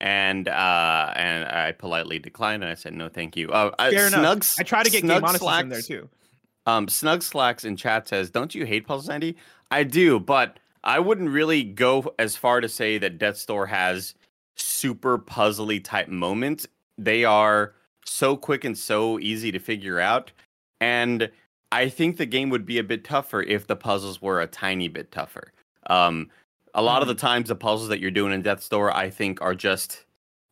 And 0.00 0.48
uh, 0.48 1.12
and 1.14 1.44
I 1.44 1.72
politely 1.72 2.18
declined, 2.18 2.62
and 2.62 2.72
I 2.72 2.74
said 2.74 2.94
no, 2.94 3.08
thank 3.08 3.36
you. 3.36 3.50
Uh, 3.50 3.70
uh, 3.78 3.90
Fair 3.90 4.06
enough. 4.06 4.20
Snugs, 4.20 4.54
I 4.58 4.62
try 4.62 4.82
to 4.82 4.90
get 4.90 5.00
Snug 5.00 5.20
Game 5.20 5.28
Honest 5.28 5.62
in 5.62 5.68
there 5.68 5.82
too. 5.82 6.08
Um, 6.66 6.88
Snug 6.88 7.22
Slacks 7.22 7.64
in 7.64 7.76
chat 7.76 8.08
says, 8.08 8.30
"Don't 8.30 8.54
you 8.54 8.64
hate 8.64 8.86
puzzles, 8.86 9.10
Andy?" 9.10 9.36
I 9.70 9.84
do, 9.84 10.18
but 10.18 10.58
I 10.84 11.00
wouldn't 11.00 11.28
really 11.28 11.62
go 11.62 12.14
as 12.18 12.34
far 12.34 12.62
to 12.62 12.68
say 12.68 12.96
that 12.98 13.18
Death's 13.18 13.44
Door 13.44 13.66
has 13.66 14.14
super 14.56 15.18
puzzly 15.18 15.82
type 15.84 16.08
moments. 16.08 16.66
They 16.96 17.24
are 17.24 17.74
so 18.06 18.36
quick 18.36 18.64
and 18.64 18.76
so 18.76 19.18
easy 19.18 19.52
to 19.52 19.58
figure 19.58 20.00
out, 20.00 20.32
and 20.80 21.30
I 21.72 21.88
think 21.88 22.16
the 22.16 22.26
game 22.26 22.48
would 22.50 22.64
be 22.64 22.78
a 22.78 22.84
bit 22.84 23.04
tougher 23.04 23.42
if 23.42 23.66
the 23.66 23.76
puzzles 23.76 24.22
were 24.22 24.40
a 24.40 24.46
tiny 24.46 24.88
bit 24.88 25.12
tougher. 25.12 25.52
Um, 25.88 26.30
a 26.74 26.82
lot 26.82 27.02
of 27.02 27.08
the 27.08 27.14
times, 27.14 27.48
the 27.48 27.56
puzzles 27.56 27.88
that 27.88 28.00
you're 28.00 28.10
doing 28.10 28.32
in 28.32 28.42
Death 28.42 28.68
Door, 28.68 28.96
I 28.96 29.10
think, 29.10 29.40
are 29.40 29.54
just 29.54 30.04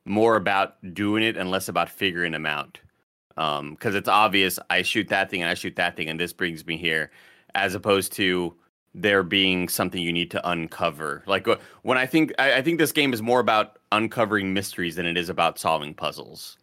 more 0.04 0.36
about 0.36 0.76
doing 0.94 1.22
it 1.22 1.36
and 1.36 1.50
less 1.50 1.68
about 1.68 1.88
figuring 1.88 2.32
them 2.32 2.46
out. 2.46 2.78
Um 3.36 3.70
because 3.70 3.94
it's 3.94 4.08
obvious 4.08 4.58
i 4.70 4.82
shoot 4.82 5.08
that 5.08 5.30
thing 5.30 5.42
and 5.42 5.50
i 5.50 5.54
shoot 5.54 5.76
that 5.76 5.96
thing 5.96 6.08
and 6.08 6.18
this 6.18 6.32
brings 6.32 6.66
me 6.66 6.76
here 6.76 7.10
as 7.54 7.74
opposed 7.74 8.12
to 8.14 8.54
there 8.94 9.22
being 9.22 9.68
something 9.68 10.02
you 10.02 10.12
need 10.12 10.30
to 10.32 10.48
uncover. 10.48 11.22
Like 11.26 11.46
when 11.82 11.98
i 11.98 12.06
think 12.06 12.32
I, 12.38 12.54
I 12.54 12.62
think 12.62 12.78
this 12.78 12.90
game 12.90 13.12
is 13.12 13.22
more 13.22 13.38
about 13.40 13.78
uncovering 13.92 14.52
mysteries 14.54 14.96
than 14.96 15.06
it 15.06 15.16
is 15.16 15.28
about 15.28 15.58
solving 15.58 15.94
puzzles. 15.94 16.58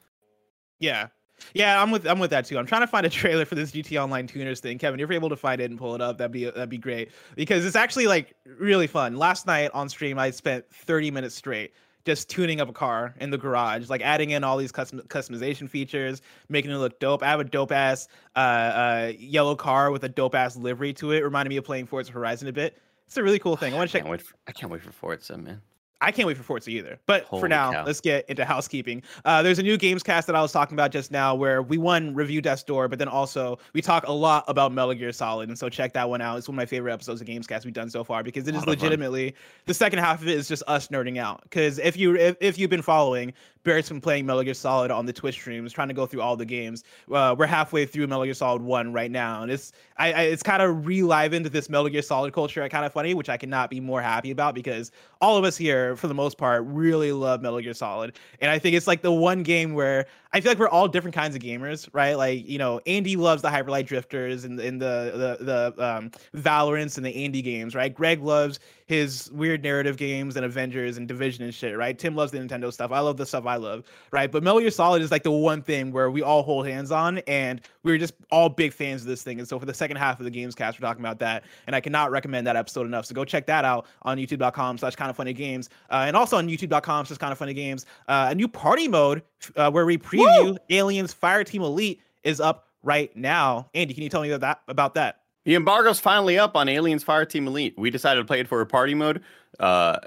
Yeah. 0.80 1.08
Yeah, 1.54 1.82
I'm 1.82 1.92
with 1.92 2.06
I'm 2.06 2.20
with 2.20 2.32
that 2.32 2.46
too. 2.46 2.58
I'm 2.58 2.66
trying 2.66 2.82
to 2.82 2.88
find 2.88 3.06
a 3.06 3.10
trailer 3.10 3.46
for 3.46 3.56
this 3.56 3.72
GT 3.72 4.02
Online 4.02 4.28
tuners 4.28 4.60
thing. 4.60 4.78
Kevin, 4.78 5.00
if 5.00 5.10
you're 5.10 5.14
able 5.14 5.30
to 5.30 5.36
find 5.36 5.62
it 5.62 5.70
and 5.70 5.80
pull 5.80 5.96
it 5.96 6.02
up, 6.02 6.18
that'd 6.18 6.32
be 6.32 6.46
that'd 6.46 6.70
be 6.70 6.78
great 6.78 7.12
because 7.36 7.66
it's 7.66 7.76
actually 7.76 8.08
like 8.08 8.36
really 8.58 8.88
fun. 8.88 9.18
Last 9.18 9.46
night 9.46 9.72
on 9.74 9.90
stream, 9.90 10.18
I 10.18 10.32
spent 10.32 10.66
30 10.70 11.12
minutes 11.12 11.36
straight 11.36 11.74
just 12.06 12.30
tuning 12.30 12.62
up 12.62 12.70
a 12.70 12.74
car 12.74 13.16
in 13.20 13.32
the 13.32 13.38
garage, 13.38 13.90
like 13.90 14.02
adding 14.02 14.30
in 14.32 14.44
all 14.44 14.58
these 14.58 14.72
custom 14.72 15.02
customization 15.08 15.70
features, 15.70 16.22
making 16.50 16.72
it 16.72 16.76
look 16.76 17.00
dope. 17.00 17.24
I 17.24 17.28
have 17.28 17.40
a 17.40 17.44
dope 17.46 17.72
ass 17.72 18.08
uh, 18.36 18.40
uh, 18.40 19.14
yellow 19.18 19.56
car 19.56 19.92
with 19.92 20.04
a 20.04 20.10
dope 20.10 20.36
ass 20.36 20.56
livery 20.56 20.94
to 20.94 21.12
it. 21.12 21.24
Reminded 21.24 21.50
me 21.50 21.58
of 21.58 21.64
playing 21.66 21.88
Forza 21.88 22.12
Horizon 22.12 22.48
a 22.48 22.54
bit. 22.54 22.78
It's 23.08 23.18
a 23.18 23.24
really 23.24 23.40
cool 23.40 23.56
thing. 23.56 23.74
I 23.74 23.78
want 23.78 23.90
to 23.90 23.98
I 23.98 24.00
check. 24.00 24.04
can't 24.04 24.12
wait 24.12 24.22
for, 24.22 24.36
i 24.48 24.52
can't 24.52 24.72
wait 24.72 24.82
for 24.82 24.92
forza 24.92 25.38
man 25.38 25.62
I 26.02 26.12
can't 26.12 26.28
wait 26.28 26.38
for 26.38 26.44
Forza 26.44 26.70
either. 26.70 27.00
But 27.06 27.24
Holy 27.24 27.40
for 27.40 27.48
now, 27.48 27.72
cow. 27.72 27.86
let's 27.86 28.02
get 28.02 28.30
into 28.30 28.44
housekeeping. 28.44 29.02
Uh, 29.24 29.42
there's 29.42 29.60
a 29.60 29.64
new 29.64 29.78
games 29.78 30.04
cast 30.04 30.28
that 30.28 30.36
I 30.36 30.42
was 30.42 30.52
talking 30.52 30.76
about 30.76 30.92
just 30.92 31.10
now 31.10 31.34
where 31.36 31.62
we 31.62 31.78
won 31.78 32.14
review 32.14 32.42
Death's 32.42 32.64
Door, 32.64 32.90
but 32.90 33.00
then 33.00 33.08
also 33.08 33.58
we 33.74 33.82
talk 33.82 34.08
a 34.08 34.12
lot 34.12 34.44
about 34.48 34.72
Metal 34.72 34.94
Gear 34.94 35.12
Solid. 35.12 35.50
And 35.50 35.58
so 35.58 35.70
check 35.70 35.94
that 35.94 36.10
one 36.10 36.22
out. 36.22 36.38
It's 36.38 36.48
one 36.48 36.56
of 36.56 36.58
my 36.58 36.66
favorite 36.66 36.94
episodes 36.94 37.22
of 37.22 37.28
Games 37.28 37.48
Cast 37.48 37.66
we've 37.66 37.74
done 37.74 37.90
so 37.90 38.04
far 38.04 38.24
because 38.24 38.48
it 38.48 38.56
is 38.56 38.60
of 38.60 38.66
fun. 38.66 38.74
legitimately 38.74 39.36
the 39.66 39.74
second 39.74 40.00
half 40.00 40.22
of 40.22 40.28
it 40.28 40.38
is 40.38 40.48
just 40.48 40.64
us 40.68 40.90
nerding 40.90 41.18
out. 41.18 41.42
Because 41.44 41.80
if 41.80 41.96
you 41.96 42.16
if, 42.16 42.36
if 42.42 42.60
you've 42.60 42.70
been 42.70 42.82
following, 42.82 43.34
Barrett's 43.66 43.90
been 43.90 44.00
playing 44.00 44.26
Metal 44.26 44.44
Gear 44.44 44.54
Solid 44.54 44.92
on 44.92 45.06
the 45.06 45.12
Twitch 45.12 45.36
streams, 45.36 45.74
trying 45.74 45.88
to 45.88 45.94
go 45.94 46.06
through 46.06 46.22
all 46.22 46.38
the 46.38 46.46
games. 46.46 46.84
Uh, 47.12 47.36
we're 47.38 47.48
halfway 47.48 47.86
through 47.86 48.08
Metal 48.08 48.24
Gear 48.24 48.34
Solid 48.34 48.62
One 48.62 48.94
right 48.94 49.12
now, 49.12 49.42
and 49.42 49.52
it's 49.52 49.74
I, 49.98 50.14
I 50.14 50.22
it's 50.22 50.44
kind 50.44 50.62
of 50.62 50.86
relivened 50.86 51.48
this 51.48 51.70
Metal 51.70 51.90
Gear 51.90 52.04
Solid 52.04 52.32
culture 52.34 52.62
at 52.62 52.72
Kinda 52.72 52.90
Funny, 52.92 53.14
which 53.14 53.28
I 53.28 53.38
cannot 53.38 53.70
be 53.70 53.80
more 53.80 54.02
happy 54.02 54.32
about 54.32 54.56
because 54.56 54.92
all 55.20 55.36
of 55.36 55.44
us 55.44 55.58
here, 55.58 55.96
for 55.96 56.08
the 56.08 56.14
most 56.14 56.38
part, 56.38 56.64
really 56.66 57.12
love 57.12 57.42
Metal 57.42 57.60
Gear 57.60 57.74
Solid, 57.74 58.14
and 58.40 58.52
I 58.52 58.60
think 58.60 58.76
it's 58.76 58.88
like 58.88 59.02
the 59.02 59.12
one 59.12 59.44
game 59.44 59.74
where 59.74 60.06
I 60.32 60.42
feel 60.42 60.52
like 60.52 60.60
we're 60.60 60.70
all 60.70 60.88
different 60.88 61.16
kinds 61.16 61.36
of 61.36 61.42
gamers, 61.42 61.90
right? 61.92 62.14
Like 62.14 62.48
you 62.48 62.60
know, 62.60 62.80
Andy 62.86 63.16
loves 63.16 63.42
the 63.42 63.50
Hyperlight 63.50 63.88
Drifters 63.88 64.46
and 64.46 64.60
and 64.60 64.82
the 64.82 65.38
the 65.40 65.74
the 65.76 65.86
um, 65.86 66.12
Valorants 66.36 66.98
and 66.98 67.06
the 67.06 67.26
Andy 67.26 67.42
games, 67.42 67.74
right? 67.74 67.94
Greg 67.94 68.22
loves 68.22 68.60
his 68.86 69.32
weird 69.32 69.64
narrative 69.64 69.98
games 69.98 70.36
and 70.36 70.46
Avengers 70.46 70.98
and 70.98 71.08
Division 71.08 71.44
and 71.44 71.54
shit, 71.54 71.76
right? 71.76 71.98
Tim 71.98 72.16
loves 72.16 72.32
the 72.32 72.38
Nintendo 72.38 72.72
stuff. 72.72 72.92
I 72.92 73.00
love 73.00 73.18
the 73.18 73.26
stuff 73.26 73.48
I 73.48 73.56
love, 73.56 73.84
right? 74.12 74.32
But 74.32 74.44
Metal 74.44 74.60
Gear 74.60 74.70
Solid 74.70 75.02
is 75.02 75.10
like 75.10 75.24
the 75.24 75.32
one 75.32 75.64
thing 75.64 75.92
where 75.92 76.12
we 76.12 76.22
all 76.22 76.44
hold 76.44 76.68
hands 76.68 76.92
on, 76.92 77.18
and 77.20 77.62
we're 77.84 77.98
just 77.98 78.14
all 78.32 78.48
big 78.48 78.74
fans 78.74 79.02
of 79.02 79.08
this 79.08 79.24
thing. 79.24 79.40
And 79.40 79.48
so 79.48 79.60
for 79.60 79.66
the 79.66 79.74
second 79.74 79.98
half 79.98 80.20
of 80.20 80.24
the 80.24 80.30
games 80.30 80.54
cast, 80.54 80.80
we're 80.80 80.88
talking 80.88 81.02
about 81.02 81.18
that, 81.20 81.46
and 81.66 81.76
I 81.76 81.82
cannot 81.82 82.12
recommend 82.12 82.46
that 82.46 82.56
episode 82.56 82.86
enough. 82.86 83.08
So 83.08 83.16
go 83.16 83.26
check 83.26 83.48
that 83.48 83.66
out 83.66 83.88
on 84.04 84.18
YouTube.com/slash 84.18 84.96
Kind 84.96 85.10
of 85.10 85.16
Funny 85.16 85.34
Games, 85.34 85.70
uh, 85.90 86.04
and 86.06 86.16
also 86.16 86.38
on 86.38 86.48
YouTube.com/slash 86.48 87.18
Kind 87.18 87.32
of 87.32 87.38
Funny 87.40 87.56
Games. 87.56 87.88
Uh, 88.08 88.28
a 88.30 88.36
new 88.36 88.48
party 88.48 88.88
mode 88.88 89.24
uh, 89.56 89.72
where 89.72 89.86
we 89.88 89.98
preview 89.98 90.58
Aliens 90.70 91.14
Fireteam 91.14 91.62
Elite 91.62 92.02
is 92.24 92.40
up 92.40 92.68
right 92.84 93.16
now. 93.18 93.68
Andy, 93.74 93.96
can 93.96 94.04
you 94.04 94.10
tell 94.10 94.22
me 94.22 94.30
about 94.30 94.42
that? 94.42 94.62
About 94.72 94.94
that? 94.94 95.22
The 95.46 95.56
embargo's 95.56 96.00
finally 96.00 96.38
up 96.38 96.56
on 96.56 96.68
Aliens 96.68 97.04
Fireteam 97.04 97.48
Elite. 97.48 97.76
We 97.78 97.92
decided 97.92 98.20
to 98.20 98.26
play 98.26 98.40
it 98.40 98.48
for 98.48 98.62
a 98.62 98.66
party 98.66 98.96
mode. 98.96 99.24
Uh, 99.60 100.00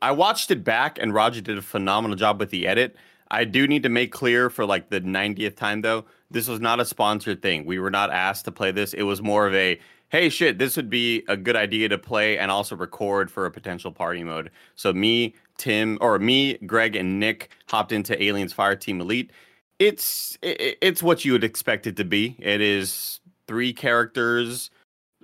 I 0.00 0.12
watched 0.12 0.50
it 0.50 0.62
back, 0.62 0.98
and 1.00 1.12
Roger 1.12 1.40
did 1.40 1.58
a 1.58 1.62
phenomenal 1.62 2.16
job 2.16 2.38
with 2.38 2.50
the 2.50 2.66
edit. 2.66 2.94
I 3.30 3.44
do 3.44 3.66
need 3.66 3.82
to 3.82 3.88
make 3.88 4.12
clear 4.12 4.50
for 4.50 4.66
like 4.66 4.90
the 4.90 5.00
90th 5.00 5.56
time, 5.56 5.80
though, 5.80 6.04
this 6.30 6.46
was 6.46 6.60
not 6.60 6.78
a 6.78 6.84
sponsored 6.84 7.40
thing. 7.42 7.64
We 7.64 7.78
were 7.78 7.90
not 7.90 8.10
asked 8.10 8.44
to 8.44 8.52
play 8.52 8.70
this. 8.70 8.92
It 8.92 9.04
was 9.04 9.22
more 9.22 9.46
of 9.46 9.54
a, 9.54 9.80
hey, 10.10 10.28
shit, 10.28 10.58
this 10.58 10.76
would 10.76 10.90
be 10.90 11.24
a 11.28 11.36
good 11.36 11.56
idea 11.56 11.88
to 11.88 11.96
play 11.96 12.38
and 12.38 12.50
also 12.50 12.76
record 12.76 13.30
for 13.30 13.46
a 13.46 13.50
potential 13.50 13.92
party 13.92 14.24
mode. 14.24 14.50
So 14.74 14.92
me, 14.92 15.34
Tim, 15.56 15.96
or 16.00 16.18
me, 16.18 16.58
Greg, 16.58 16.96
and 16.96 17.18
Nick 17.18 17.50
hopped 17.68 17.92
into 17.92 18.20
Aliens 18.22 18.52
Fireteam 18.52 19.00
Elite. 19.00 19.30
It's 19.78 20.38
it's 20.42 21.02
what 21.02 21.24
you 21.24 21.32
would 21.32 21.42
expect 21.42 21.86
it 21.86 21.96
to 21.96 22.04
be. 22.04 22.36
It 22.38 22.60
is 22.60 23.20
three 23.46 23.72
characters, 23.72 24.70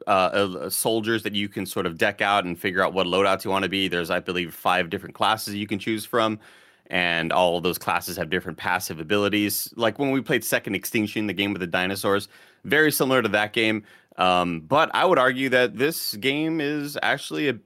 uh, 0.06 0.10
uh, 0.10 0.70
soldiers 0.70 1.22
that 1.22 1.34
you 1.34 1.48
can 1.48 1.66
sort 1.66 1.86
of 1.86 1.98
deck 1.98 2.20
out 2.20 2.44
and 2.44 2.58
figure 2.58 2.82
out 2.82 2.92
what 2.92 3.06
loadouts 3.06 3.44
you 3.44 3.50
want 3.50 3.64
to 3.64 3.68
be. 3.68 3.88
There's, 3.88 4.10
I 4.10 4.20
believe, 4.20 4.54
five 4.54 4.90
different 4.90 5.14
classes 5.14 5.54
you 5.54 5.66
can 5.66 5.78
choose 5.78 6.04
from, 6.04 6.38
and 6.86 7.32
all 7.32 7.56
of 7.56 7.62
those 7.62 7.78
classes 7.78 8.16
have 8.16 8.30
different 8.30 8.58
passive 8.58 9.00
abilities. 9.00 9.72
Like 9.76 9.98
when 9.98 10.10
we 10.10 10.20
played 10.20 10.44
Second 10.44 10.74
Extinction, 10.74 11.26
the 11.26 11.32
game 11.32 11.52
with 11.52 11.60
the 11.60 11.66
dinosaurs, 11.66 12.28
very 12.64 12.92
similar 12.92 13.22
to 13.22 13.28
that 13.28 13.52
game. 13.52 13.84
Um, 14.16 14.60
but 14.60 14.90
I 14.94 15.04
would 15.04 15.18
argue 15.18 15.48
that 15.50 15.76
this 15.76 16.14
game 16.16 16.60
is 16.60 16.98
actually 17.02 17.48
a 17.48 17.58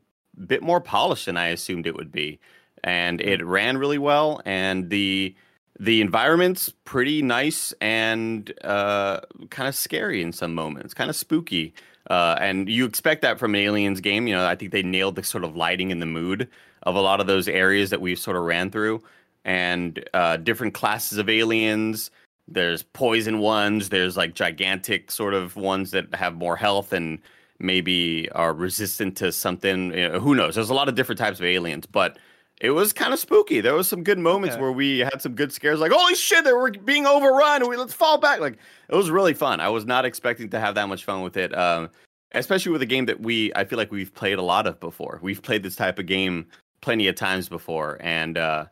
bit 0.46 0.62
more 0.62 0.80
polished 0.80 1.26
than 1.26 1.37
I 1.37 1.49
assumed 1.49 1.87
it 1.87 1.96
would 1.96 2.12
be, 2.12 2.38
and 2.82 3.20
it 3.20 3.44
ran 3.44 3.78
really 3.78 3.99
well, 3.99 4.40
and 4.44 4.90
the 4.90 5.34
the 5.78 6.00
environment's 6.00 6.73
pretty 6.85 7.23
nice 7.23 7.75
and 7.81 8.52
uh, 8.62 9.21
kind 9.50 9.69
of 9.69 9.75
scary 9.75 10.23
in 10.23 10.33
some 10.33 10.54
moments, 10.54 10.95
kind 10.95 11.11
of 11.11 11.16
spooky. 11.16 11.75
Uh, 12.11 12.37
and 12.38 12.69
you 12.69 12.85
expect 12.85 13.23
that 13.23 13.38
from 13.38 13.54
an 13.54 13.61
aliens 13.61 14.00
game. 14.00 14.26
You 14.26 14.35
know, 14.35 14.47
I 14.47 14.54
think 14.54 14.73
they 14.73 14.83
nailed 14.83 15.16
the 15.16 15.23
sort 15.23 15.43
of 15.43 15.57
lighting 15.57 15.90
and 15.90 16.00
the 16.00 16.07
mood 16.07 16.49
of 16.83 16.95
a 16.95 17.00
lot 17.00 17.21
of 17.21 17.26
those 17.26 17.49
areas 17.49 17.90
that 17.90 18.00
we 18.00 18.14
sort 18.14 18.37
of 18.37 18.43
ran 18.43 18.71
through, 18.71 19.02
and 19.45 20.07
uh, 20.12 20.37
different 20.37 20.75
classes 20.75 21.19
of 21.19 21.28
aliens. 21.28 22.11
There's 22.47 22.83
poison 22.83 23.38
ones. 23.38 23.88
There's 23.88 24.16
like 24.16 24.35
gigantic 24.35 25.11
sort 25.11 25.33
of 25.33 25.57
ones 25.57 25.93
that 25.93 26.14
have 26.14 26.35
more 26.35 26.57
health 26.57 26.93
and 26.93 27.19
maybe 27.59 28.28
are 28.33 28.52
resistant 28.52 29.16
to 29.16 29.33
something. 29.33 29.93
You 29.95 30.09
know, 30.11 30.21
who 30.21 30.35
knows? 30.35 30.54
There's 30.54 30.71
a 30.71 30.75
lot 30.75 30.90
of 30.90 30.95
different 30.95 31.19
types 31.19 31.38
of 31.38 31.47
aliens, 31.47 31.87
but 31.87 32.19
it 32.61 32.70
was 32.70 32.92
kind 32.92 33.12
of 33.12 33.18
spooky. 33.18 33.61
There 33.61 33.75
was 33.75 33.88
some 33.88 34.02
good 34.04 34.18
moments 34.18 34.54
Okay. 34.54 34.62
where 34.62 34.73
we 34.73 35.00
had 35.00 35.20
some 35.20 35.34
good 35.34 35.52
scares, 35.52 35.80
like 35.80 35.92
"Holy 35.92 36.14
shit, 36.14 36.44
they 36.44 36.52
were 36.52 36.70
being 36.70 37.06
overrun! 37.06 37.68
We 37.68 37.76
let's 37.76 37.94
fall 37.94 38.18
back!" 38.18 38.40
Like 38.40 38.58
it 38.88 38.94
was 38.94 39.11
really 39.11 39.34
fun. 39.34 39.61
I 39.61 39.68
was 39.68 39.84
not 39.84 40.04
expecting 40.04 40.49
to 40.50 40.61
have 40.61 40.75
that 40.76 40.88
much 40.88 41.04
fun 41.04 41.23
with 41.23 41.37
it, 41.37 41.56
um, 41.56 41.90
especially 42.32 42.73
with 42.73 42.82
a 42.82 42.87
game 42.87 43.06
that 43.06 43.20
we 43.20 43.52
I 43.56 43.64
feel 43.64 43.78
like 43.78 43.90
we've 43.90 44.14
played 44.14 44.38
a 44.38 44.42
lot 44.42 44.66
of 44.66 44.78
before. 44.80 45.18
We've 45.23 45.42
played 45.42 45.62
this 45.62 45.76
type 45.76 45.99
of 45.99 46.06
game 46.06 46.46
plenty 46.80 47.08
of 47.08 47.16
times 47.16 47.49
before, 47.49 47.99
and 48.00 48.38
uh, 48.38 48.66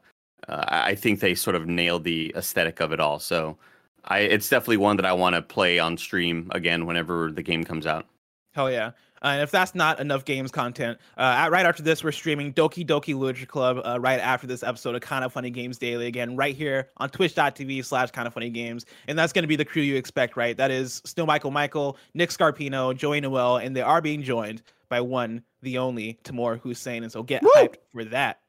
uh, 0.49 0.65
I 0.69 0.91
I 0.91 0.95
think 0.95 1.21
they 1.21 1.35
sort 1.35 1.57
of 1.57 1.67
nailed 1.67 2.05
the 2.05 2.33
aesthetic 2.37 2.81
of 2.81 2.93
it 2.93 3.01
all. 3.01 3.19
So 3.19 3.59
I, 4.05 4.21
it's 4.21 4.49
definitely 4.49 4.79
one 4.79 4.97
that 4.97 5.07
I 5.07 5.13
want 5.13 5.35
to 5.37 5.43
play 5.43 5.79
on 5.79 5.97
stream 5.97 6.51
again 6.55 6.87
whenever 6.87 7.31
the 7.31 7.43
game 7.43 7.65
comes 7.65 7.87
out. 7.87 8.07
Hell 8.53 8.71
yeah. 8.71 8.93
Uh, 9.23 9.29
and 9.29 9.43
if 9.43 9.51
that's 9.51 9.75
not 9.75 10.01
enough 10.01 10.25
games 10.25 10.51
content, 10.51 10.99
uh, 11.17 11.49
right 11.51 11.65
after 11.65 11.83
this, 11.83 12.03
we're 12.03 12.13
streaming 12.13 12.53
Doki 12.53 12.87
Doki 12.87 13.17
Literature 13.17 13.47
Club 13.47 13.81
uh, 13.85 13.99
right 14.01 14.21
after 14.21 14.47
this 14.47 14.63
episode 14.63 14.95
of 14.95 15.03
Kinda 15.03 15.31
Funny 15.31 15.51
Games 15.51 15.79
Daily 15.79 16.07
again, 16.07 16.37
right 16.37 16.55
here 16.55 16.89
on 16.97 17.09
twitch.tv 17.09 17.85
slash 17.85 18.11
kind 18.11 18.27
of 18.27 18.35
funny 18.35 18.51
games. 18.51 18.85
And 19.07 19.19
that's 19.19 19.33
going 19.33 19.45
to 19.45 19.49
be 19.49 19.57
the 19.57 19.65
crew 19.65 19.83
you 19.83 19.97
expect, 19.97 20.37
right? 20.37 20.57
That 20.57 20.71
is 20.71 21.01
Snow 21.05 21.25
Michael 21.25 21.51
Michael, 21.51 21.97
Nick 22.15 22.31
Scarpino, 22.31 22.97
Joey 22.97 23.21
Noel, 23.21 23.59
and 23.59 23.77
they 23.77 23.83
are 23.83 24.01
being 24.01 24.23
joined 24.23 24.63
by 24.89 25.01
one, 25.01 25.43
the 25.63 25.79
only, 25.79 26.19
Tamoor 26.25 26.57
Hussain. 26.57 27.03
And 27.03 27.11
so 27.11 27.23
get 27.23 27.43
hyped 27.43 27.77
for 27.93 28.05
that. 28.05 28.41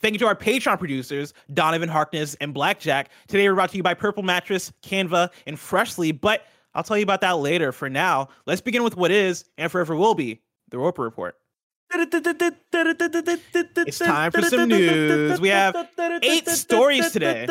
Thank 0.00 0.14
you 0.14 0.18
to 0.18 0.26
our 0.26 0.34
Patreon 0.34 0.78
producers, 0.78 1.32
Donavan 1.52 1.88
Harkness 1.88 2.34
and 2.40 2.52
Blackjack. 2.52 3.10
Today 3.28 3.48
we're 3.48 3.54
brought 3.54 3.70
to 3.70 3.76
you 3.76 3.82
by 3.82 3.94
Purple 3.94 4.22
Mattress, 4.22 4.72
Canva, 4.82 5.30
and 5.46 5.58
Freshly, 5.58 6.12
but 6.12 6.46
I'll 6.74 6.82
tell 6.82 6.96
you 6.96 7.02
about 7.02 7.20
that 7.20 7.38
later. 7.38 7.72
For 7.72 7.88
now, 7.88 8.28
let's 8.46 8.60
begin 8.60 8.82
with 8.82 8.96
what 8.96 9.10
is 9.10 9.44
and 9.56 9.70
forever 9.70 9.94
will 9.94 10.14
be 10.14 10.42
the 10.68 10.78
Roper 10.78 11.02
Report. 11.02 11.36
It's 13.86 13.98
time 13.98 14.32
for 14.32 14.42
some 14.42 14.68
news. 14.68 15.40
We 15.40 15.48
have 15.48 15.88
eight 16.22 16.48
stories 16.48 17.12
today. 17.12 17.46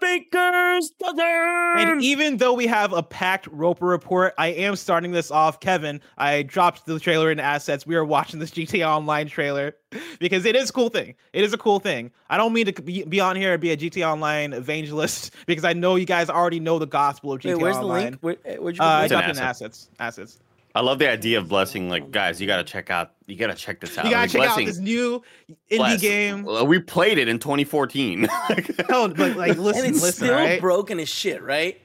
Baker's 0.00 0.92
And 1.02 2.02
even 2.02 2.36
though 2.36 2.52
we 2.52 2.66
have 2.66 2.92
a 2.92 3.02
packed 3.02 3.46
Roper 3.48 3.86
Report, 3.86 4.34
I 4.38 4.48
am 4.48 4.76
starting 4.76 5.12
this 5.12 5.30
off. 5.30 5.60
Kevin, 5.60 6.00
I 6.16 6.42
dropped 6.42 6.86
the 6.86 7.00
trailer 7.00 7.30
in 7.30 7.40
assets. 7.40 7.86
We 7.86 7.96
are 7.96 8.04
watching 8.04 8.40
this 8.40 8.50
GTA 8.50 8.86
Online 8.86 9.26
trailer 9.26 9.74
because 10.18 10.44
it 10.44 10.54
is 10.56 10.70
a 10.70 10.72
cool 10.72 10.88
thing. 10.88 11.14
It 11.32 11.44
is 11.44 11.52
a 11.52 11.58
cool 11.58 11.80
thing. 11.80 12.10
I 12.30 12.36
don't 12.36 12.52
mean 12.52 12.66
to 12.66 12.82
be, 12.82 13.04
be 13.04 13.20
on 13.20 13.36
here 13.36 13.52
and 13.52 13.60
be 13.60 13.72
a 13.72 13.76
GTA 13.76 14.06
Online 14.06 14.52
evangelist 14.52 15.34
because 15.46 15.64
I 15.64 15.72
know 15.72 15.96
you 15.96 16.06
guys 16.06 16.30
already 16.30 16.60
know 16.60 16.78
the 16.78 16.86
gospel 16.86 17.32
of 17.32 17.40
GTA 17.40 17.54
Wait, 17.54 17.62
where's 17.62 17.78
the 17.78 17.84
link? 17.84 18.18
Where, 18.20 18.36
eh, 18.44 18.56
where'd 18.56 18.76
you 18.76 18.82
Uh, 18.82 18.86
I 18.86 18.98
the 19.00 19.04
It's 19.04 19.12
an 19.12 19.18
dropped 19.18 19.38
in 19.38 19.42
assets. 19.42 19.88
Assets. 19.98 20.38
I 20.76 20.80
love 20.80 20.98
the 20.98 21.10
idea 21.10 21.38
of 21.38 21.48
blessing. 21.48 21.88
Like, 21.88 22.10
guys, 22.10 22.38
you 22.40 22.46
got 22.46 22.58
to 22.58 22.64
check 22.64 22.90
out. 22.90 23.12
You 23.26 23.34
got 23.36 23.46
to 23.46 23.54
check 23.54 23.80
this 23.80 23.96
out. 23.96 24.04
You 24.04 24.10
gotta 24.10 24.22
Like, 24.24 24.30
check 24.30 24.40
Blessing, 24.42 24.64
out 24.64 24.66
this 24.66 24.78
new 24.78 25.22
indie 25.70 25.76
Bless. 25.78 26.00
game. 26.00 26.44
We 26.68 26.78
played 26.80 27.16
it 27.18 27.28
in 27.28 27.38
2014. 27.38 28.24
Hell, 28.24 29.08
but 29.16 29.36
like, 29.36 29.56
listen, 29.56 29.86
and 29.86 29.94
it's 29.94 30.02
listen, 30.02 30.26
still 30.26 30.34
right? 30.34 30.60
broken 30.60 31.00
as 31.00 31.08
shit, 31.08 31.42
right? 31.42 31.80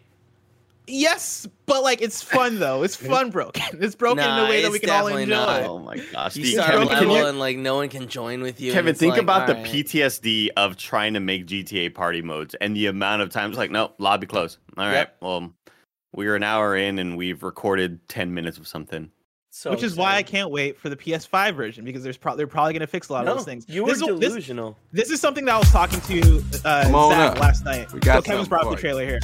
Yes, 0.88 1.48
but 1.67 1.83
like, 1.83 2.01
it's 2.01 2.21
fun 2.21 2.60
though. 2.60 2.83
It's 2.83 2.95
fun 2.95 3.29
broken. 3.29 3.63
It's 3.81 3.95
broken 3.95 4.24
in 4.25 4.29
a 4.45 4.50
way 4.50 4.62
that 4.63 4.71
we 4.71 4.79
can 4.79 4.89
all 4.89 5.03
definitely 5.07 5.24
enjoy. 5.24 5.36
not. 5.36 5.63
oh 5.63 5.79
my 5.79 5.95
gosh, 6.12 6.36
You 6.36 6.43
Steve, 6.45 6.55
start 6.55 6.71
Kevin, 6.71 6.88
level 6.89 7.17
you- 7.17 7.25
and 7.27 7.39
like 7.39 7.57
no 7.57 7.75
one 7.75 7.88
can 7.88 8.07
join 8.10 8.41
with 8.41 8.60
you. 8.60 8.74
Kevin, 8.74 8.93
think 8.95 9.13
like, 9.13 9.21
about 9.21 9.48
the 9.48 9.55
alright. 9.55 9.71
PTSD 9.71 10.50
of 10.57 10.75
trying 10.75 11.13
to 11.13 11.19
make 11.21 11.45
GTA 11.45 11.93
party 11.93 12.21
modes 12.21 12.55
and 12.60 12.75
the 12.75 12.88
amount 12.88 13.21
of 13.21 13.29
times 13.29 13.57
like, 13.57 13.71
no, 13.71 13.93
lobby 14.00 14.27
close. 14.27 14.57
All 14.77 14.86
right, 14.86 14.93
Yep. 14.93 15.17
well, 15.21 15.53
we're 16.13 16.35
an 16.35 16.43
hour 16.43 16.75
in 16.75 16.99
and 16.99 17.17
we've 17.17 17.43
recorded 17.43 18.07
10 18.09 18.33
minutes 18.33 18.57
of 18.57 18.67
something. 18.67 19.11
So 19.53 19.71
Which 19.71 19.83
is 19.83 19.97
why 19.97 20.15
I 20.15 20.23
can't 20.23 20.49
wait 20.49 20.77
for 20.79 20.87
the 20.87 20.95
PS5 20.95 21.55
version 21.55 21.83
because 21.83 22.03
there's 22.03 22.15
pro- 22.15 22.37
they're 22.37 22.47
probably 22.47 22.71
going 22.71 22.79
to 22.81 22.87
fix 22.87 23.09
a 23.09 23.13
lot 23.13 23.25
No, 23.25 23.31
of 23.31 23.37
those 23.39 23.45
things. 23.45 23.65
you 23.67 23.83
were 23.83 23.89
this, 23.89 24.01
is- 24.01 24.07
this, 24.07 24.29
delusional. 24.29 24.77
this 24.93 25.09
is 25.09 25.19
something 25.19 25.43
that 25.45 25.55
I 25.55 25.57
was 25.57 25.69
talking 25.71 25.99
to 26.01 26.43
uh, 26.63 26.83
Zach 27.09 27.37
last 27.39 27.65
night. 27.65 27.91
We 27.91 27.99
got 27.99 28.23
so 28.23 28.29
Kevin's 28.31 28.47
brought 28.47 28.63
up 28.65 28.71
the 28.71 28.77
trailer 28.77 29.05
here. 29.05 29.19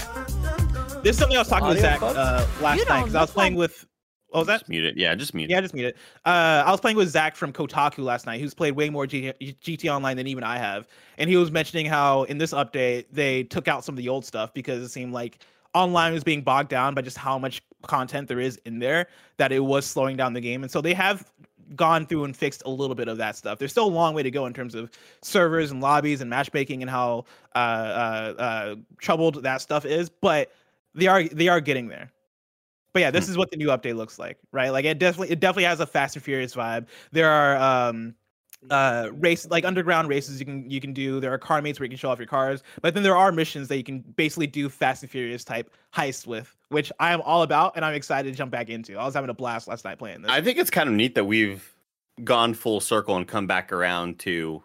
This 1.04 1.12
is 1.16 1.18
something 1.18 1.38
I 1.38 1.42
was 1.42 1.48
talking 1.48 1.68
with 1.70 1.78
Audio 1.78 2.00
Zach 2.00 2.02
uh, 2.02 2.46
last 2.62 2.80
You 2.80 2.86
night 2.86 3.00
because 3.04 3.16
I 3.16 3.22
was 3.22 3.32
playing 3.32 3.54
like- 3.54 3.70
with. 3.70 3.86
What 4.30 4.40
was 4.42 4.48
that? 4.48 4.60
Just 4.60 4.70
mute 4.70 4.84
it. 4.86 4.98
Yeah, 4.98 5.16
just 5.16 5.34
mute 5.34 5.50
Yeah, 5.50 5.60
it. 5.60 5.62
just 5.62 5.74
mute 5.74 5.86
it. 5.88 5.98
Uh, 6.26 6.62
I 6.66 6.70
was 6.72 6.82
playing 6.82 6.98
with 6.98 7.08
Zach 7.08 7.38
from 7.38 7.54
Kotaku 7.54 8.00
last 8.00 8.26
night, 8.26 8.42
who's 8.42 8.54
played 8.54 8.74
way 8.74 8.90
more 8.90 9.08
G- 9.08 9.32
GT 9.40 9.90
Online 9.90 10.18
than 10.18 10.28
even 10.28 10.44
I 10.44 10.58
have, 10.58 10.86
and 11.18 11.30
he 11.30 11.38
was 11.38 11.50
mentioning 11.50 11.86
how 11.86 12.24
in 12.24 12.38
this 12.38 12.52
update 12.52 13.06
they 13.10 13.44
took 13.44 13.70
out 13.70 13.86
some 13.86 13.94
of 13.94 13.98
the 13.98 14.10
old 14.10 14.26
stuff 14.26 14.54
because 14.54 14.84
it 14.84 14.90
seemed 14.90 15.14
like 15.14 15.40
online 15.78 16.14
was 16.14 16.24
being 16.24 16.42
bogged 16.42 16.70
down 16.70 16.94
by 16.94 17.02
just 17.02 17.18
how 17.18 17.38
much 17.38 17.62
content 17.84 18.28
there 18.28 18.40
is 18.40 18.60
in 18.66 18.80
there 18.80 19.08
that 19.38 19.52
it 19.52 19.60
was 19.60 19.86
slowing 19.86 20.18
down 20.18 20.34
the 20.34 20.42
game, 20.42 20.64
and 20.64 20.72
so 20.72 20.82
they 20.82 20.94
have 20.94 21.30
gone 21.76 22.06
through 22.06 22.24
and 22.24 22.36
fixed 22.36 22.64
a 22.66 22.70
little 22.70 22.96
bit 22.96 23.08
of 23.08 23.18
that 23.18 23.36
stuff. 23.36 23.60
There's 23.60 23.72
still 23.72 23.86
a 23.86 23.90
long 23.90 24.14
way 24.14 24.24
to 24.24 24.32
go 24.32 24.46
in 24.46 24.54
terms 24.54 24.76
of 24.76 24.90
servers 25.22 25.72
and 25.72 25.82
lobbies 25.82 26.22
and 26.22 26.30
matchmaking 26.30 26.82
and 26.82 26.90
how 26.90 27.26
uh, 27.56 27.58
uh, 27.58 28.34
uh, 28.42 28.76
troubled 29.00 29.44
that 29.44 29.62
stuff 29.62 29.86
is, 29.86 30.10
but 30.10 30.52
they 30.96 31.08
are 31.08 31.24
they 31.24 31.48
are 31.48 31.60
getting 31.60 31.88
there. 31.88 32.12
But 32.94 33.02
yeah, 33.02 33.12
this 33.12 33.26
hmm. 33.26 33.32
is 33.32 33.38
what 33.38 33.52
the 33.52 33.58
new 33.58 33.68
update 33.68 33.96
looks 33.96 34.18
like, 34.18 34.38
right? 34.52 34.70
Like 34.70 34.86
it 34.86 35.00
definitely 35.00 35.32
it 35.32 35.40
definitely 35.40 35.66
has 35.66 35.80
a 35.80 35.86
Fast 35.86 36.16
and 36.16 36.24
Furious 36.24 36.56
vibe. 36.56 36.88
There 37.12 37.30
are 37.30 37.90
um 37.90 38.16
uh 38.72 39.10
race 39.14 39.48
like 39.50 39.64
underground 39.64 40.10
races 40.10 40.40
you 40.40 40.46
can 40.46 40.70
you 40.70 40.82
can 40.82 40.92
do 40.92 41.20
there 41.20 41.32
are 41.32 41.38
car 41.38 41.62
meets 41.62 41.80
where 41.80 41.86
you 41.86 41.90
can 41.90 41.98
show 41.98 42.10
off 42.10 42.18
your 42.18 42.28
cars 42.28 42.64
but 42.82 42.96
then 42.96 43.04
there 43.04 43.16
are 43.16 43.32
missions 43.32 43.68
that 43.68 43.78
you 43.78 43.84
can 43.84 44.00
basically 44.16 44.48
do 44.48 44.68
fast 44.68 45.04
and 45.04 45.12
furious 45.12 45.44
type 45.44 45.72
heists 45.94 46.26
with 46.26 46.56
which 46.70 46.92
i 47.00 47.14
am 47.14 47.22
all 47.22 47.44
about 47.44 47.72
and 47.76 47.86
i'm 47.86 47.94
excited 47.94 48.32
to 48.32 48.36
jump 48.36 48.52
back 48.52 48.70
into 48.70 48.98
i 48.98 49.06
was 49.06 49.14
having 49.14 49.30
a 49.30 49.34
blast 49.34 49.68
last 49.68 49.86
night 49.86 50.00
playing 50.00 50.24
this 50.24 50.32
i 50.32 50.42
think 50.42 50.58
it's 50.58 50.72
kind 50.72 50.90
of 50.90 50.96
neat 50.96 51.14
that 51.14 51.26
we've 51.26 51.76
gone 52.24 52.54
full 52.54 52.80
circle 52.80 53.16
and 53.16 53.28
come 53.28 53.46
back 53.46 53.72
around 53.72 54.18
to 54.20 54.64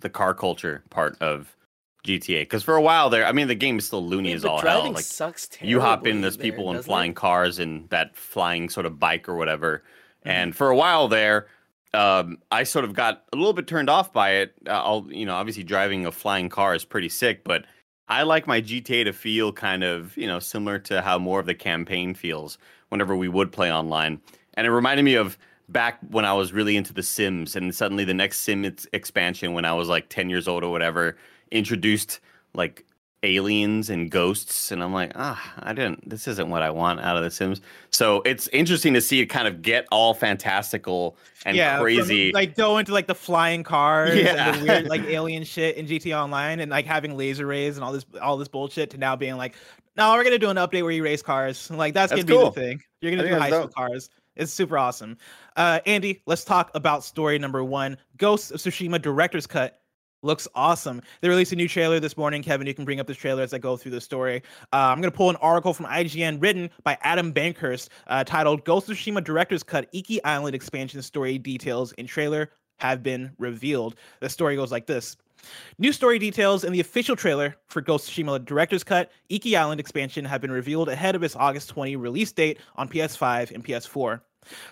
the 0.00 0.10
car 0.10 0.34
culture 0.34 0.82
part 0.90 1.16
of 1.20 1.56
GTA 2.04 2.42
because 2.42 2.62
for 2.62 2.74
a 2.74 2.82
while 2.82 3.10
there, 3.10 3.26
I 3.26 3.32
mean, 3.32 3.48
the 3.48 3.54
game 3.54 3.78
is 3.78 3.86
still 3.86 4.06
loony 4.06 4.30
yeah, 4.30 4.36
as 4.36 4.44
all 4.44 4.60
hell. 4.60 4.92
Like 4.92 5.04
sucks 5.04 5.48
you 5.60 5.80
hop 5.80 6.06
in, 6.06 6.20
there's 6.20 6.36
people 6.36 6.72
in 6.72 6.82
flying 6.82 7.10
it? 7.10 7.16
cars 7.16 7.58
and 7.58 7.88
that 7.90 8.16
flying 8.16 8.68
sort 8.68 8.86
of 8.86 8.98
bike 8.98 9.28
or 9.28 9.34
whatever. 9.34 9.82
Mm-hmm. 10.20 10.28
And 10.28 10.56
for 10.56 10.70
a 10.70 10.76
while 10.76 11.08
there, 11.08 11.46
um, 11.94 12.38
I 12.50 12.64
sort 12.64 12.84
of 12.84 12.94
got 12.94 13.24
a 13.32 13.36
little 13.36 13.52
bit 13.52 13.66
turned 13.66 13.88
off 13.88 14.12
by 14.12 14.30
it. 14.32 14.54
Uh, 14.66 14.70
I'll, 14.70 15.06
you 15.10 15.24
know, 15.24 15.34
obviously 15.34 15.64
driving 15.64 16.06
a 16.06 16.12
flying 16.12 16.48
car 16.48 16.74
is 16.74 16.84
pretty 16.84 17.08
sick, 17.08 17.44
but 17.44 17.64
I 18.08 18.22
like 18.22 18.46
my 18.46 18.60
GTA 18.60 19.04
to 19.04 19.12
feel 19.12 19.52
kind 19.52 19.84
of, 19.84 20.16
you 20.16 20.26
know, 20.26 20.38
similar 20.38 20.78
to 20.80 21.02
how 21.02 21.18
more 21.18 21.40
of 21.40 21.46
the 21.46 21.54
campaign 21.54 22.14
feels 22.14 22.58
whenever 22.88 23.16
we 23.16 23.28
would 23.28 23.52
play 23.52 23.72
online. 23.72 24.20
And 24.54 24.66
it 24.66 24.70
reminded 24.70 25.02
me 25.04 25.14
of 25.14 25.38
back 25.68 25.98
when 26.10 26.24
I 26.24 26.32
was 26.32 26.52
really 26.52 26.76
into 26.76 26.92
The 26.92 27.02
Sims, 27.02 27.54
and 27.54 27.74
suddenly 27.74 28.04
the 28.04 28.14
next 28.14 28.40
Sim 28.40 28.64
expansion 28.92 29.52
when 29.52 29.64
I 29.64 29.72
was 29.74 29.88
like 29.88 30.08
10 30.08 30.30
years 30.30 30.48
old 30.48 30.64
or 30.64 30.70
whatever 30.70 31.16
introduced 31.50 32.20
like 32.54 32.84
aliens 33.24 33.90
and 33.90 34.12
ghosts 34.12 34.70
and 34.70 34.80
i'm 34.80 34.92
like 34.92 35.10
ah 35.16 35.54
i 35.60 35.72
didn't 35.72 36.08
this 36.08 36.28
isn't 36.28 36.50
what 36.50 36.62
i 36.62 36.70
want 36.70 37.00
out 37.00 37.16
of 37.16 37.24
the 37.24 37.30
sims. 37.30 37.60
So 37.90 38.22
it's 38.22 38.46
interesting 38.48 38.94
to 38.94 39.00
see 39.00 39.20
it 39.20 39.26
kind 39.26 39.48
of 39.48 39.60
get 39.60 39.86
all 39.90 40.14
fantastical 40.14 41.16
and 41.44 41.56
yeah, 41.56 41.80
crazy. 41.80 42.30
from, 42.30 42.34
like 42.34 42.54
go 42.54 42.78
into 42.78 42.92
like 42.92 43.06
the 43.06 43.14
flying 43.14 43.64
cars 43.64 44.14
yeah. 44.14 44.52
and 44.52 44.60
the 44.60 44.64
weird 44.64 44.88
like 44.88 45.02
alien 45.06 45.42
shit 45.42 45.76
in 45.76 45.86
gt 45.86 46.16
online 46.16 46.60
and 46.60 46.70
like 46.70 46.86
having 46.86 47.16
laser 47.16 47.46
rays 47.46 47.76
and 47.76 47.84
all 47.84 47.92
this 47.92 48.06
all 48.22 48.36
this 48.36 48.48
bullshit 48.48 48.90
to 48.90 48.98
now 48.98 49.16
being 49.16 49.36
like 49.36 49.56
no 49.96 50.12
we're 50.12 50.22
gonna 50.22 50.38
do 50.38 50.50
an 50.50 50.56
update 50.56 50.82
where 50.82 50.92
you 50.92 51.02
race 51.02 51.22
cars. 51.22 51.70
Like 51.78 51.94
that's, 51.94 52.12
that's 52.12 52.24
gonna 52.24 52.40
cool. 52.40 52.50
be 52.50 52.60
the 52.60 52.66
thing. 52.66 52.82
You're 53.00 53.16
gonna 53.16 53.28
do 53.28 53.34
high 53.36 53.50
school 53.50 53.68
cars. 53.68 54.10
It's 54.36 54.52
super 54.52 54.78
awesome. 54.78 55.16
Uh 55.56 55.80
andy 55.86 56.22
let's 56.26 56.44
talk 56.44 56.70
about 56.74 57.02
story 57.02 57.38
number 57.38 57.64
one 57.64 57.96
ghosts 58.16 58.52
of 58.52 58.60
tsushima 58.60 59.02
director's 59.02 59.46
cut 59.46 59.80
looks 60.22 60.48
awesome. 60.54 61.02
They 61.20 61.28
released 61.28 61.52
a 61.52 61.56
new 61.56 61.68
trailer 61.68 62.00
this 62.00 62.16
morning. 62.16 62.42
Kevin, 62.42 62.66
you 62.66 62.74
can 62.74 62.84
bring 62.84 63.00
up 63.00 63.06
this 63.06 63.16
trailer 63.16 63.42
as 63.42 63.54
I 63.54 63.58
go 63.58 63.76
through 63.76 63.92
the 63.92 64.00
story. 64.00 64.42
Uh, 64.72 64.76
I'm 64.76 65.00
going 65.00 65.10
to 65.10 65.16
pull 65.16 65.30
an 65.30 65.36
article 65.36 65.74
from 65.74 65.86
IGN 65.86 66.42
written 66.42 66.70
by 66.82 66.98
Adam 67.02 67.32
Bankhurst 67.32 67.88
uh, 68.08 68.24
titled 68.24 68.64
Ghost 68.64 68.88
of 68.88 68.96
Tsushima 68.96 69.22
Director's 69.22 69.62
Cut 69.62 69.88
Iki 69.92 70.22
Island 70.24 70.54
Expansion 70.54 71.02
Story 71.02 71.38
Details 71.38 71.92
in 71.92 72.06
Trailer 72.06 72.50
Have 72.78 73.02
Been 73.02 73.32
Revealed. 73.38 73.96
The 74.20 74.28
story 74.28 74.56
goes 74.56 74.72
like 74.72 74.86
this. 74.86 75.16
New 75.78 75.92
story 75.92 76.18
details 76.18 76.64
in 76.64 76.72
the 76.72 76.80
official 76.80 77.14
trailer 77.14 77.56
for 77.68 77.80
Ghost 77.80 78.08
of 78.08 78.14
Tsushima 78.14 78.44
Director's 78.44 78.82
Cut 78.82 79.12
Iki 79.28 79.56
Island 79.56 79.80
expansion 79.80 80.24
have 80.24 80.40
been 80.40 80.50
revealed 80.50 80.88
ahead 80.88 81.14
of 81.14 81.22
its 81.22 81.36
August 81.36 81.68
20 81.70 81.96
release 81.96 82.32
date 82.32 82.58
on 82.74 82.88
PS5 82.88 83.52
and 83.52 83.64
PS4. 83.64 84.20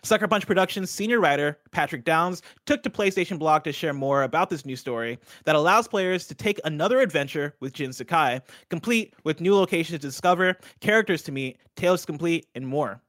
Sucker 0.02 0.28
Punch 0.28 0.46
Productions 0.46 0.90
senior 0.90 1.20
writer 1.20 1.58
Patrick 1.70 2.04
Downs 2.04 2.42
took 2.64 2.82
to 2.82 2.90
PlayStation 2.90 3.38
Blog 3.38 3.64
to 3.64 3.72
share 3.72 3.92
more 3.92 4.22
about 4.22 4.50
this 4.50 4.64
new 4.64 4.76
story 4.76 5.18
that 5.44 5.56
allows 5.56 5.88
players 5.88 6.26
to 6.28 6.34
take 6.34 6.60
another 6.64 7.00
adventure 7.00 7.54
with 7.60 7.72
Jin 7.72 7.92
Sakai, 7.92 8.40
complete 8.70 9.14
with 9.24 9.40
new 9.40 9.54
locations 9.54 10.00
to 10.00 10.06
discover, 10.06 10.56
characters 10.80 11.22
to 11.22 11.32
meet, 11.32 11.58
tales 11.76 12.02
to 12.02 12.06
complete, 12.06 12.46
and 12.54 12.66
more. 12.66 13.00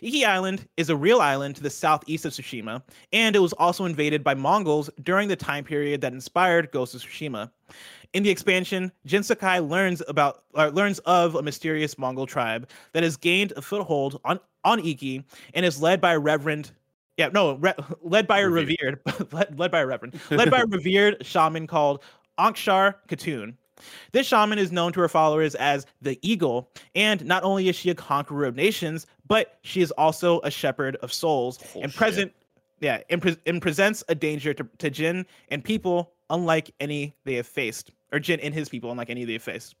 Iki 0.00 0.24
Island 0.24 0.68
is 0.76 0.88
a 0.88 0.96
real 0.96 1.20
island 1.20 1.56
to 1.56 1.62
the 1.62 1.70
southeast 1.70 2.24
of 2.24 2.32
Tsushima, 2.32 2.82
and 3.12 3.36
it 3.36 3.40
was 3.40 3.52
also 3.54 3.84
invaded 3.84 4.24
by 4.24 4.34
Mongols 4.34 4.88
during 5.02 5.28
the 5.28 5.36
time 5.36 5.64
period 5.64 6.00
that 6.00 6.12
inspired 6.12 6.70
Ghost 6.70 6.94
of 6.94 7.02
Tsushima. 7.02 7.50
In 8.16 8.22
the 8.22 8.30
expansion, 8.30 8.90
Jin 9.04 9.22
Sakai 9.22 9.60
learns 9.60 10.02
about 10.08 10.44
uh, 10.54 10.68
learns 10.68 11.00
of 11.00 11.34
a 11.34 11.42
mysterious 11.42 11.98
Mongol 11.98 12.24
tribe 12.24 12.66
that 12.94 13.02
has 13.02 13.14
gained 13.14 13.52
a 13.58 13.60
foothold 13.60 14.18
on 14.24 14.40
on 14.64 14.80
Iki 14.80 15.22
and 15.52 15.66
is 15.66 15.82
led 15.82 16.00
by 16.00 16.14
a 16.14 16.18
reverend. 16.18 16.70
Yeah, 17.18 17.28
no, 17.28 17.56
re- 17.56 17.74
led 18.00 18.26
by 18.26 18.38
a 18.38 18.48
revered, 18.48 19.00
led, 19.32 19.58
led 19.58 19.70
by 19.70 19.80
a 19.80 19.86
reverend, 19.86 20.18
led 20.30 20.50
by 20.50 20.60
a 20.60 20.64
revered 20.64 21.26
shaman 21.26 21.66
called 21.66 22.02
Ankhsar 22.38 22.94
Khatun. 23.06 23.52
This 24.12 24.26
shaman 24.26 24.58
is 24.58 24.72
known 24.72 24.94
to 24.94 25.00
her 25.00 25.10
followers 25.10 25.54
as 25.54 25.84
the 26.00 26.18
Eagle, 26.22 26.70
and 26.94 27.22
not 27.26 27.42
only 27.42 27.68
is 27.68 27.76
she 27.76 27.90
a 27.90 27.94
conqueror 27.94 28.46
of 28.46 28.56
nations, 28.56 29.06
but 29.28 29.58
she 29.60 29.82
is 29.82 29.90
also 29.90 30.40
a 30.40 30.50
shepherd 30.50 30.96
of 31.02 31.12
souls 31.12 31.58
oh, 31.74 31.82
and 31.82 31.94
present, 31.94 32.32
yeah, 32.80 33.02
and, 33.10 33.20
pre- 33.20 33.36
and, 33.44 33.60
presents 33.60 34.02
a 34.08 34.14
danger 34.14 34.54
to, 34.54 34.66
to 34.78 34.88
Jin 34.88 35.26
and 35.50 35.62
people 35.62 36.14
unlike 36.30 36.72
any 36.80 37.14
they 37.24 37.34
have 37.34 37.46
faced, 37.46 37.90
or 38.12 38.18
Jin 38.18 38.40
and 38.40 38.54
his 38.54 38.68
people 38.68 38.90
unlike 38.90 39.10
any 39.10 39.24
they 39.24 39.34
have 39.34 39.42
faced. 39.42 39.74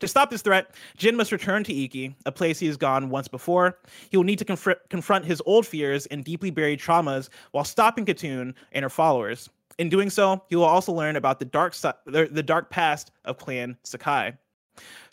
To 0.00 0.08
stop 0.08 0.30
this 0.30 0.42
threat, 0.42 0.74
Jin 0.96 1.16
must 1.16 1.32
return 1.32 1.64
to 1.64 1.74
Iki, 1.74 2.14
a 2.26 2.32
place 2.32 2.58
he 2.58 2.66
has 2.66 2.76
gone 2.76 3.10
once 3.10 3.28
before. 3.28 3.78
He 4.10 4.16
will 4.16 4.24
need 4.24 4.38
to 4.38 4.44
conf- 4.44 4.88
confront 4.90 5.24
his 5.24 5.42
old 5.46 5.66
fears 5.66 6.06
and 6.06 6.24
deeply 6.24 6.50
buried 6.50 6.80
traumas 6.80 7.28
while 7.52 7.64
stopping 7.64 8.04
Khatun 8.04 8.54
and 8.72 8.82
her 8.82 8.90
followers. 8.90 9.48
In 9.78 9.88
doing 9.88 10.10
so, 10.10 10.42
he 10.48 10.56
will 10.56 10.64
also 10.64 10.92
learn 10.92 11.16
about 11.16 11.38
the 11.38 11.46
dark 11.46 11.74
su- 11.74 11.92
the 12.06 12.42
dark 12.42 12.70
past 12.70 13.10
of 13.24 13.38
Clan 13.38 13.76
Sakai. 13.82 14.34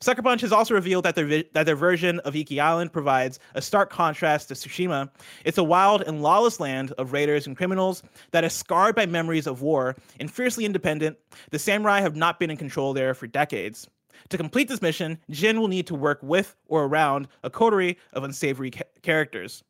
Sucker 0.01 0.21
Punch 0.21 0.41
has 0.41 0.53
also 0.53 0.73
revealed 0.73 1.03
that 1.05 1.15
their 1.15 1.25
vi- 1.25 1.49
that 1.53 1.65
their 1.65 1.75
version 1.75 2.19
of 2.19 2.35
Iki 2.35 2.59
Island 2.59 2.93
provides 2.93 3.39
a 3.55 3.61
stark 3.61 3.89
contrast 3.89 4.47
to 4.47 4.53
Tsushima. 4.53 5.09
It's 5.43 5.57
a 5.57 5.63
wild 5.63 6.03
and 6.03 6.21
lawless 6.21 6.59
land 6.59 6.93
of 6.93 7.11
raiders 7.11 7.45
and 7.45 7.57
criminals 7.57 8.01
that 8.31 8.45
is 8.45 8.53
scarred 8.53 8.95
by 8.95 9.05
memories 9.05 9.47
of 9.47 9.61
war 9.61 9.97
and 10.19 10.31
fiercely 10.31 10.63
independent. 10.63 11.17
The 11.51 11.59
samurai 11.59 11.99
have 11.99 12.15
not 12.15 12.39
been 12.39 12.49
in 12.49 12.57
control 12.57 12.93
there 12.93 13.13
for 13.13 13.27
decades. 13.27 13.89
To 14.29 14.37
complete 14.37 14.69
this 14.69 14.81
mission, 14.81 15.17
Jin 15.29 15.59
will 15.59 15.67
need 15.67 15.87
to 15.87 15.95
work 15.95 16.19
with 16.21 16.55
or 16.67 16.85
around 16.85 17.27
a 17.43 17.49
coterie 17.49 17.97
of 18.13 18.23
unsavory 18.23 18.71
ca- 18.71 18.83
characters. 19.01 19.63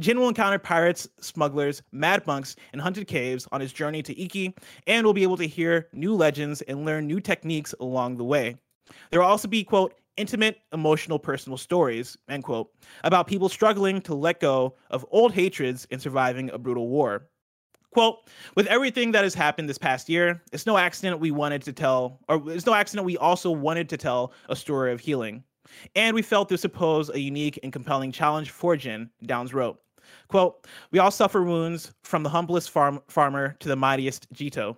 Jin 0.00 0.18
will 0.18 0.28
encounter 0.28 0.58
pirates, 0.58 1.08
smugglers, 1.20 1.82
mad 1.92 2.26
monks, 2.26 2.56
and 2.72 2.80
haunted 2.80 3.06
caves 3.06 3.46
on 3.52 3.60
his 3.60 3.72
journey 3.72 4.02
to 4.02 4.20
Iki, 4.20 4.54
and 4.88 5.06
will 5.06 5.14
be 5.14 5.22
able 5.22 5.36
to 5.36 5.46
hear 5.46 5.88
new 5.92 6.14
legends 6.14 6.62
and 6.62 6.84
learn 6.84 7.06
new 7.06 7.20
techniques 7.20 7.74
along 7.78 8.16
the 8.16 8.24
way. 8.24 8.56
There 9.10 9.20
will 9.20 9.26
also 9.26 9.48
be, 9.48 9.64
quote, 9.64 9.94
intimate, 10.16 10.58
emotional, 10.72 11.18
personal 11.18 11.56
stories, 11.56 12.18
end 12.28 12.44
quote, 12.44 12.70
about 13.04 13.26
people 13.26 13.48
struggling 13.48 14.00
to 14.02 14.14
let 14.14 14.40
go 14.40 14.74
of 14.90 15.06
old 15.10 15.32
hatreds 15.32 15.86
and 15.90 16.02
surviving 16.02 16.50
a 16.50 16.58
brutal 16.58 16.88
war. 16.88 17.28
Quote, 17.92 18.28
with 18.54 18.66
everything 18.66 19.12
that 19.12 19.24
has 19.24 19.34
happened 19.34 19.68
this 19.68 19.78
past 19.78 20.08
year, 20.08 20.42
it's 20.52 20.66
no 20.66 20.76
accident 20.76 21.20
we 21.20 21.30
wanted 21.30 21.62
to 21.62 21.72
tell, 21.72 22.20
or 22.28 22.42
it's 22.50 22.66
no 22.66 22.74
accident 22.74 23.06
we 23.06 23.16
also 23.16 23.50
wanted 23.50 23.88
to 23.88 23.96
tell 23.96 24.32
a 24.50 24.56
story 24.56 24.92
of 24.92 25.00
healing. 25.00 25.42
And 25.94 26.14
we 26.14 26.22
felt 26.22 26.48
this 26.48 26.62
would 26.64 26.72
pose 26.72 27.08
a 27.10 27.20
unique 27.20 27.58
and 27.62 27.72
compelling 27.72 28.12
challenge 28.12 28.50
for 28.50 28.76
Jin, 28.76 29.10
Downs 29.24 29.54
wrote. 29.54 29.80
Quote, 30.28 30.66
we 30.90 30.98
all 30.98 31.10
suffer 31.10 31.42
wounds 31.42 31.92
from 32.02 32.22
the 32.22 32.28
humblest 32.28 32.70
farm- 32.70 33.02
farmer 33.08 33.56
to 33.60 33.68
the 33.68 33.76
mightiest 33.76 34.32
Jito. 34.32 34.76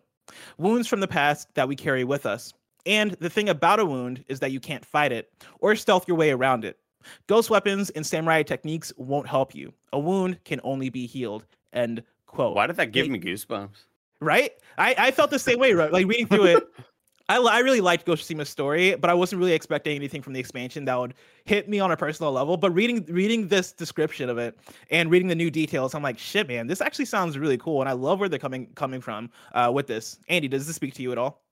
Wounds 0.59 0.87
from 0.87 1.01
the 1.01 1.09
past 1.09 1.53
that 1.55 1.69
we 1.69 1.77
carry 1.77 2.05
with 2.05 2.27
us. 2.27 2.53
And 2.87 3.13
the 3.13 3.31
thing 3.31 3.49
about 3.49 3.81
a 3.81 3.87
wound 3.87 4.25
is 4.29 4.41
that 4.41 4.53
you 4.53 4.61
can't 4.61 4.85
fight 4.85 5.13
it 5.13 5.33
or 5.61 5.77
stealth 5.77 6.09
your 6.09 6.17
way 6.17 6.31
around 6.31 6.65
it. 6.65 6.79
Ghost 7.27 7.51
weapons 7.51 7.91
and 7.91 8.07
samurai 8.07 8.43
techniques 8.43 8.93
won't 8.97 9.27
help 9.27 9.55
you. 9.55 9.73
A 9.93 9.99
wound 9.99 10.43
can 10.45 10.61
only 10.65 10.91
be 10.91 11.07
healed. 11.07 11.47
End 11.73 12.03
quote. 12.27 12.55
Why 12.55 12.67
did 12.67 12.77
that 12.77 12.93
give 12.93 13.09
me 13.09 13.19
goosebumps? 13.19 13.85
Right? 14.21 14.53
I, 14.77 14.95
I 14.99 15.11
felt 15.11 15.31
the 15.31 15.39
same 15.39 15.59
way, 15.59 15.73
right? 15.73 15.93
Like 15.93 16.07
reading 16.07 16.27
through 16.27 16.45
it. 16.45 16.69
I, 17.31 17.37
I 17.37 17.61
really 17.61 17.81
liked 17.81 18.07
Ghost 18.07 18.25
Tsushima's 18.25 18.49
story, 18.49 18.97
but 18.97 19.09
I 19.09 19.15
wasn't 19.15 19.39
really 19.39 19.53
expecting 19.53 19.95
anything 19.95 20.21
from 20.21 20.33
the 20.33 20.41
expansion 20.41 20.85
that 20.87 20.99
would 20.99 21.15
hit 21.45 21.69
me 21.69 21.79
on 21.79 21.93
a 21.93 21.97
personal 21.97 22.33
level. 22.33 22.57
But 22.57 22.73
reading 22.73 23.05
reading 23.09 23.47
this 23.47 23.73
description 23.73 24.29
of 24.29 24.37
it 24.37 24.59
and 24.91 25.13
reading 25.13 25.29
the 25.29 25.37
new 25.37 25.49
details, 25.49 25.95
I'm 25.95 26.03
like, 26.03 26.19
shit, 26.19 26.49
man, 26.49 26.67
this 26.67 26.81
actually 26.81 27.05
sounds 27.05 27.39
really 27.39 27.57
cool, 27.57 27.81
and 27.83 27.89
I 27.89 27.93
love 27.93 28.19
where 28.19 28.29
they're 28.29 28.41
coming 28.41 28.67
coming 28.75 29.01
from 29.01 29.31
uh, 29.53 29.71
with 29.73 29.87
this. 29.87 30.19
Andy, 30.29 30.49
does 30.49 30.67
this 30.67 30.75
speak 30.75 30.93
to 30.95 31.03
you 31.03 31.13
at 31.13 31.19
all? 31.19 31.45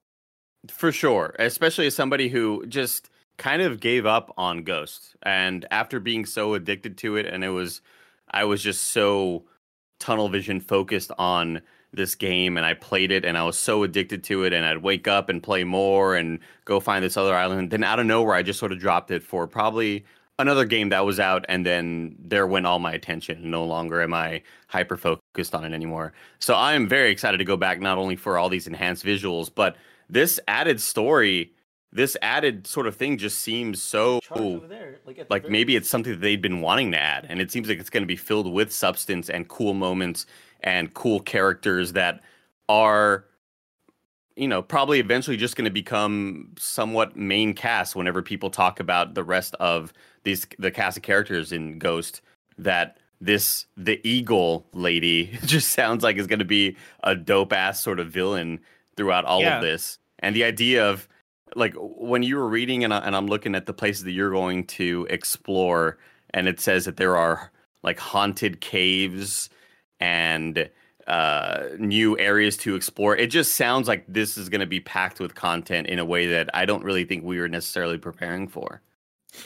For 0.67 0.91
sure, 0.93 1.35
especially 1.39 1.87
as 1.87 1.95
somebody 1.95 2.29
who 2.29 2.67
just 2.67 3.11
kind 3.37 3.63
of 3.63 3.81
gave 3.81 4.07
up 4.07 4.35
on 4.37 4.65
Ghost, 4.65 5.15
and 5.23 5.65
after 5.71 6.01
being 6.01 6.27
so 6.27 6.55
addicted 6.55 6.99
to 6.99 7.17
it, 7.17 7.27
and 7.27 7.45
it 7.45 7.51
was, 7.51 7.81
I 8.31 8.45
was 8.45 8.63
just 8.63 8.85
so 8.85 9.45
tunnel 10.01 10.29
vision 10.29 10.61
focused 10.61 11.13
on 11.19 11.63
this 11.93 12.15
game 12.15 12.57
and 12.57 12.67
I 12.67 12.75
played 12.75 13.11
it 13.11 13.25
and 13.25 13.37
I 13.39 13.45
was 13.45 13.59
so 13.59 13.83
addicted 13.83 14.23
to 14.25 14.45
it 14.45 14.53
and 14.53 14.65
I'd 14.65 14.83
wake 14.83 15.09
up 15.09 15.29
and 15.29 15.43
play 15.43 15.65
more 15.65 16.15
and 16.15 16.39
go 16.65 16.81
find 16.81 17.05
this 17.05 17.17
other 17.17 17.35
island. 17.35 17.71
Then 17.71 17.83
out 17.83 17.99
of 17.99 18.07
nowhere 18.07 18.35
I 18.35 18.43
just 18.43 18.59
sort 18.59 18.73
of 18.73 18.79
dropped 18.79 19.11
it 19.11 19.23
for 19.23 19.47
probably 19.47 20.05
another 20.39 20.65
game 20.65 20.91
that 20.91 21.05
was 21.05 21.19
out 21.19 21.45
and 21.49 21.67
then 21.67 22.17
there 22.19 22.47
went 22.47 22.67
all 22.67 22.79
my 22.79 22.93
attention. 22.93 23.51
No 23.51 23.65
longer 23.65 24.01
am 24.03 24.15
i 24.15 24.43
hyper 24.69 24.97
focused 24.97 25.55
on 25.55 25.65
it 25.65 25.73
anymore. 25.73 26.13
So 26.39 26.55
i 26.55 26.75
am 26.75 26.89
very 26.89 27.11
excited 27.11 27.39
to 27.39 27.45
go 27.45 27.57
back 27.57 27.81
not 27.81 27.99
only 27.99 28.17
for 28.17 28.39
all 28.39 28.49
these 28.49 28.67
enhanced 28.67 29.05
visuals 29.05 29.51
but 29.53 29.77
this 30.09 30.41
added 30.49 30.81
story 30.81 31.53
this 31.91 32.17
added 32.21 32.67
sort 32.67 32.87
of 32.87 32.95
thing 32.97 33.17
just 33.17 33.39
seems 33.39 33.83
so 33.83 34.21
there, 34.69 34.99
like, 35.07 35.27
like 35.31 35.49
maybe 35.49 35.75
it's 35.75 35.89
something 35.89 36.13
that 36.13 36.21
they've 36.21 36.43
been 36.43 36.61
wanting 36.61 36.93
to 36.93 36.99
add 36.99 37.27
and 37.29 37.41
it 37.41 37.51
seems 37.51 37.69
like 37.69 37.79
it's 37.79 37.91
going 37.91 38.03
to 38.03 38.07
be 38.07 38.17
filled 38.17 38.53
with 38.53 38.73
substance 38.73 39.31
and 39.31 39.49
cool 39.49 39.75
moments 39.75 40.27
and 40.61 40.93
cool 40.93 41.21
characters 41.21 41.95
that 41.95 42.21
are 42.69 43.25
you 44.39 44.47
know, 44.47 44.63
probably 44.63 45.01
eventually 45.01 45.37
just 45.37 45.57
going 45.57 45.65
to 45.65 45.71
become 45.71 46.53
somewhat 46.59 47.17
main 47.17 47.55
cast 47.55 47.97
whenever 47.97 48.23
people 48.23 48.51
talk 48.51 48.79
about 48.79 49.15
the 49.15 49.25
rest 49.25 49.55
of 49.57 49.93
these 50.23 50.47
the 50.59 50.71
cast 50.71 50.97
of 50.97 51.03
characters 51.03 51.53
in 51.53 51.79
Ghost 51.79 52.21
that 52.57 52.99
this 53.21 53.67
the 53.77 54.01
eagle 54.09 54.67
lady 54.73 55.37
just 55.45 55.71
sounds 55.71 56.05
like 56.05 56.17
is 56.17 56.29
going 56.29 56.39
to 56.39 56.45
be 56.45 56.77
a 57.03 57.17
dope 57.17 57.53
ass 57.53 57.83
sort 57.83 57.99
of 57.99 58.11
villain 58.11 58.61
throughout 58.97 59.25
all 59.25 59.41
yeah. 59.41 59.57
of 59.57 59.63
this. 59.63 59.99
And 60.21 60.37
the 60.37 60.45
idea 60.45 60.89
of 60.89 61.09
like 61.57 61.75
when 61.77 62.23
you 62.23 62.37
were 62.37 62.49
reading 62.49 62.85
and, 62.85 62.95
I, 62.95 62.99
and 62.99 63.17
I'm 63.17 63.27
looking 63.27 63.55
at 63.55 63.67
the 63.67 63.73
places 63.73 64.05
that 64.05 64.13
you're 64.13 64.31
going 64.31 64.67
to 64.67 65.07
explore 65.11 65.99
and 66.31 66.47
it 66.47 66.61
says 66.61 66.85
that 66.85 66.97
there 66.97 67.17
are 67.17 67.51
like 67.83 67.99
haunted 67.99 68.61
caves 68.61 69.51
and 69.99 70.69
uh, 71.09 71.69
new 71.79 72.19
areas 72.19 72.57
to 72.59 72.75
explore. 72.75 73.17
It 73.17 73.29
just 73.29 73.55
sounds 73.55 73.89
like 73.89 74.05
this 74.07 74.37
is 74.37 74.49
going 74.49 74.61
to 74.61 74.67
be 74.67 74.81
packed 74.81 75.21
with 75.21 75.35
content 75.35 75.87
in 75.89 75.99
a 75.99 76.05
way 76.05 76.27
that 76.27 76.51
I 76.55 76.67
don't 76.67 76.85
really 76.85 77.05
think 77.05 77.25
we 77.25 77.41
were 77.41 77.49
necessarily 77.49 77.99
preparing 77.99 78.47
for. 78.47 78.83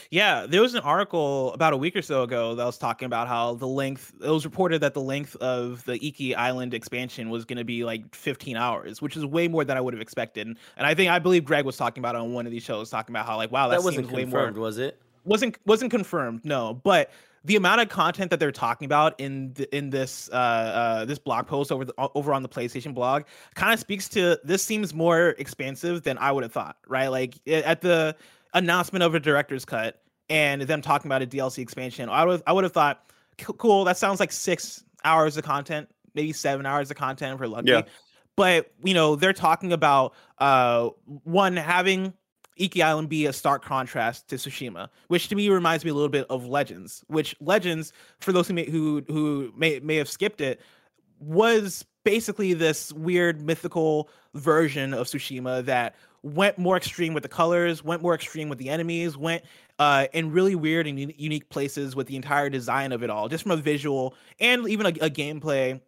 Yeah, 0.09 0.45
there 0.47 0.61
was 0.61 0.73
an 0.75 0.81
article 0.81 1.53
about 1.53 1.73
a 1.73 1.77
week 1.77 1.95
or 1.95 2.01
so 2.01 2.23
ago 2.23 2.55
that 2.55 2.65
was 2.65 2.77
talking 2.77 3.05
about 3.05 3.27
how 3.27 3.55
the 3.55 3.67
length, 3.67 4.13
it 4.21 4.29
was 4.29 4.45
reported 4.45 4.81
that 4.81 4.93
the 4.93 5.01
length 5.01 5.35
of 5.37 5.83
the 5.85 6.03
Iki 6.05 6.35
Island 6.35 6.73
expansion 6.73 7.29
was 7.29 7.45
going 7.45 7.57
to 7.57 7.63
be 7.63 7.83
like 7.83 8.13
15 8.15 8.57
hours, 8.57 9.01
which 9.01 9.15
is 9.17 9.25
way 9.25 9.47
more 9.47 9.63
than 9.63 9.77
I 9.77 9.81
would 9.81 9.93
have 9.93 10.01
expected. 10.01 10.47
And 10.47 10.57
I 10.77 10.93
think, 10.93 11.11
I 11.11 11.19
believe 11.19 11.45
Greg 11.45 11.65
was 11.65 11.77
talking 11.77 12.01
about 12.01 12.15
on 12.15 12.33
one 12.33 12.45
of 12.45 12.51
these 12.51 12.63
shows, 12.63 12.89
talking 12.89 13.13
about 13.13 13.25
how, 13.25 13.37
like, 13.37 13.51
wow, 13.51 13.67
that, 13.67 13.79
that 13.79 13.83
wasn't 13.83 14.11
way 14.11 14.25
more. 14.25 14.51
was 14.51 14.77
it? 14.77 14.99
Wasn't 15.25 15.57
wasn't 15.65 15.89
confirmed, 15.89 16.43
no. 16.43 16.73
But 16.73 17.11
the 17.45 17.55
amount 17.55 17.81
of 17.81 17.89
content 17.89 18.29
that 18.31 18.39
they're 18.39 18.51
talking 18.51 18.85
about 18.85 19.19
in 19.19 19.53
the, 19.53 19.75
in 19.75 19.89
this 19.89 20.29
uh, 20.31 20.35
uh, 20.35 21.05
this 21.05 21.19
blog 21.19 21.47
post 21.47 21.71
over 21.71 21.83
the, 21.85 21.93
over 22.15 22.33
on 22.33 22.41
the 22.41 22.49
PlayStation 22.49 22.93
blog 22.93 23.23
kind 23.55 23.73
of 23.73 23.79
speaks 23.79 24.07
to 24.09 24.39
this 24.43 24.63
seems 24.63 24.93
more 24.93 25.29
expansive 25.37 26.03
than 26.03 26.17
I 26.17 26.31
would 26.31 26.43
have 26.43 26.53
thought, 26.53 26.77
right? 26.87 27.07
Like 27.07 27.35
at 27.47 27.81
the 27.81 28.15
announcement 28.53 29.03
of 29.03 29.13
a 29.13 29.19
director's 29.19 29.65
cut 29.65 30.01
and 30.29 30.61
them 30.61 30.81
talking 30.81 31.09
about 31.09 31.21
a 31.21 31.27
DLC 31.27 31.59
expansion, 31.59 32.09
I 32.09 32.23
would 32.23 32.41
I 32.47 32.53
would 32.53 32.63
have 32.63 32.73
thought, 32.73 33.05
cool, 33.37 33.83
that 33.85 33.97
sounds 33.97 34.19
like 34.19 34.31
six 34.31 34.83
hours 35.03 35.35
of 35.35 35.43
content, 35.43 35.89
maybe 36.15 36.31
seven 36.31 36.65
hours 36.65 36.89
of 36.91 36.97
content 36.97 37.37
for 37.37 37.47
lucky. 37.47 37.71
Yeah. 37.71 37.81
But 38.35 38.71
you 38.83 38.93
know 38.93 39.15
they're 39.15 39.33
talking 39.33 39.73
about 39.73 40.13
uh, 40.39 40.89
one 41.23 41.57
having 41.57 42.13
Iki 42.57 42.81
Island 42.81 43.09
be 43.09 43.25
a 43.25 43.33
stark 43.33 43.63
contrast 43.63 44.27
to 44.29 44.35
Tsushima, 44.35 44.89
which 45.07 45.27
to 45.29 45.35
me 45.35 45.49
reminds 45.49 45.83
me 45.83 45.91
a 45.91 45.93
little 45.93 46.09
bit 46.09 46.25
of 46.29 46.45
Legends. 46.45 47.03
Which 47.07 47.35
Legends, 47.39 47.93
for 48.19 48.31
those 48.31 48.47
who 48.47 48.53
may, 48.53 48.69
who 48.69 49.03
who 49.07 49.51
may 49.55 49.79
may 49.79 49.95
have 49.95 50.09
skipped 50.09 50.41
it, 50.41 50.61
was 51.19 51.85
basically 52.03 52.53
this 52.53 52.91
weird 52.93 53.41
mythical 53.41 54.09
version 54.33 54.93
of 54.93 55.07
Tsushima 55.07 55.65
that 55.65 55.95
went 56.21 56.57
more 56.57 56.77
extreme 56.77 57.13
with 57.13 57.23
the 57.23 57.29
colors, 57.29 57.83
went 57.83 58.01
more 58.01 58.15
extreme 58.15 58.49
with 58.49 58.57
the 58.57 58.69
enemies, 58.69 59.17
went 59.17 59.43
uh, 59.79 60.07
in 60.13 60.31
really 60.31 60.55
weird 60.55 60.87
and 60.87 60.99
unique 60.99 61.49
places 61.49 61.95
with 61.95 62.07
the 62.07 62.15
entire 62.15 62.49
design 62.49 62.91
of 62.91 63.03
it 63.03 63.09
all, 63.09 63.27
just 63.27 63.43
from 63.43 63.51
a 63.51 63.57
visual 63.57 64.15
and 64.39 64.67
even 64.67 64.85
a, 64.85 64.89
a 64.89 65.09
gameplay, 65.09 65.79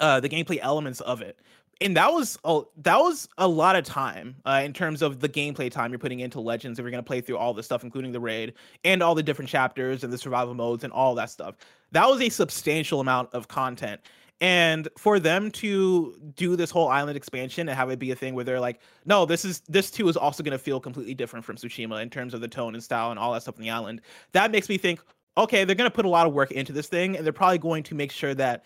uh, 0.00 0.20
the 0.20 0.28
gameplay 0.28 0.58
elements 0.60 1.00
of 1.00 1.22
it 1.22 1.38
and 1.80 1.96
that 1.96 2.12
was 2.12 2.38
a 2.44 2.62
that 2.78 2.98
was 2.98 3.28
a 3.38 3.46
lot 3.46 3.76
of 3.76 3.84
time 3.84 4.36
uh, 4.44 4.62
in 4.64 4.72
terms 4.72 5.02
of 5.02 5.20
the 5.20 5.28
gameplay 5.28 5.70
time 5.70 5.92
you're 5.92 5.98
putting 5.98 6.20
into 6.20 6.40
Legends 6.40 6.78
if 6.78 6.82
you're 6.82 6.90
going 6.90 7.02
to 7.02 7.06
play 7.06 7.20
through 7.20 7.38
all 7.38 7.54
this 7.54 7.66
stuff, 7.66 7.84
including 7.84 8.12
the 8.12 8.20
raid 8.20 8.54
and 8.84 9.02
all 9.02 9.14
the 9.14 9.22
different 9.22 9.48
chapters 9.48 10.02
and 10.02 10.12
the 10.12 10.18
survival 10.18 10.54
modes 10.54 10.84
and 10.84 10.92
all 10.92 11.14
that 11.14 11.30
stuff. 11.30 11.56
That 11.92 12.08
was 12.08 12.20
a 12.20 12.28
substantial 12.28 13.00
amount 13.00 13.30
of 13.32 13.48
content. 13.48 14.00
And 14.40 14.88
for 14.96 15.18
them 15.18 15.50
to 15.52 16.16
do 16.36 16.54
this 16.54 16.70
whole 16.70 16.88
island 16.88 17.16
expansion 17.16 17.68
and 17.68 17.76
have 17.76 17.90
it 17.90 17.98
be 17.98 18.12
a 18.12 18.16
thing 18.16 18.34
where 18.34 18.44
they're 18.44 18.60
like, 18.60 18.80
no, 19.04 19.24
this 19.24 19.44
is 19.44 19.60
this 19.68 19.90
too 19.90 20.08
is 20.08 20.16
also 20.16 20.42
going 20.42 20.52
to 20.52 20.58
feel 20.58 20.80
completely 20.80 21.14
different 21.14 21.44
from 21.44 21.56
Tsushima 21.56 22.02
in 22.02 22.10
terms 22.10 22.34
of 22.34 22.40
the 22.40 22.48
tone 22.48 22.74
and 22.74 22.82
style 22.82 23.10
and 23.10 23.18
all 23.18 23.32
that 23.32 23.42
stuff 23.42 23.56
on 23.56 23.62
the 23.62 23.70
island. 23.70 24.00
That 24.32 24.50
makes 24.50 24.68
me 24.68 24.78
think, 24.78 25.00
okay, 25.36 25.64
they're 25.64 25.76
going 25.76 25.90
to 25.90 25.94
put 25.94 26.04
a 26.04 26.08
lot 26.08 26.26
of 26.26 26.32
work 26.32 26.50
into 26.52 26.72
this 26.72 26.88
thing, 26.88 27.16
and 27.16 27.24
they're 27.24 27.32
probably 27.32 27.58
going 27.58 27.82
to 27.84 27.94
make 27.94 28.12
sure 28.12 28.34
that 28.34 28.64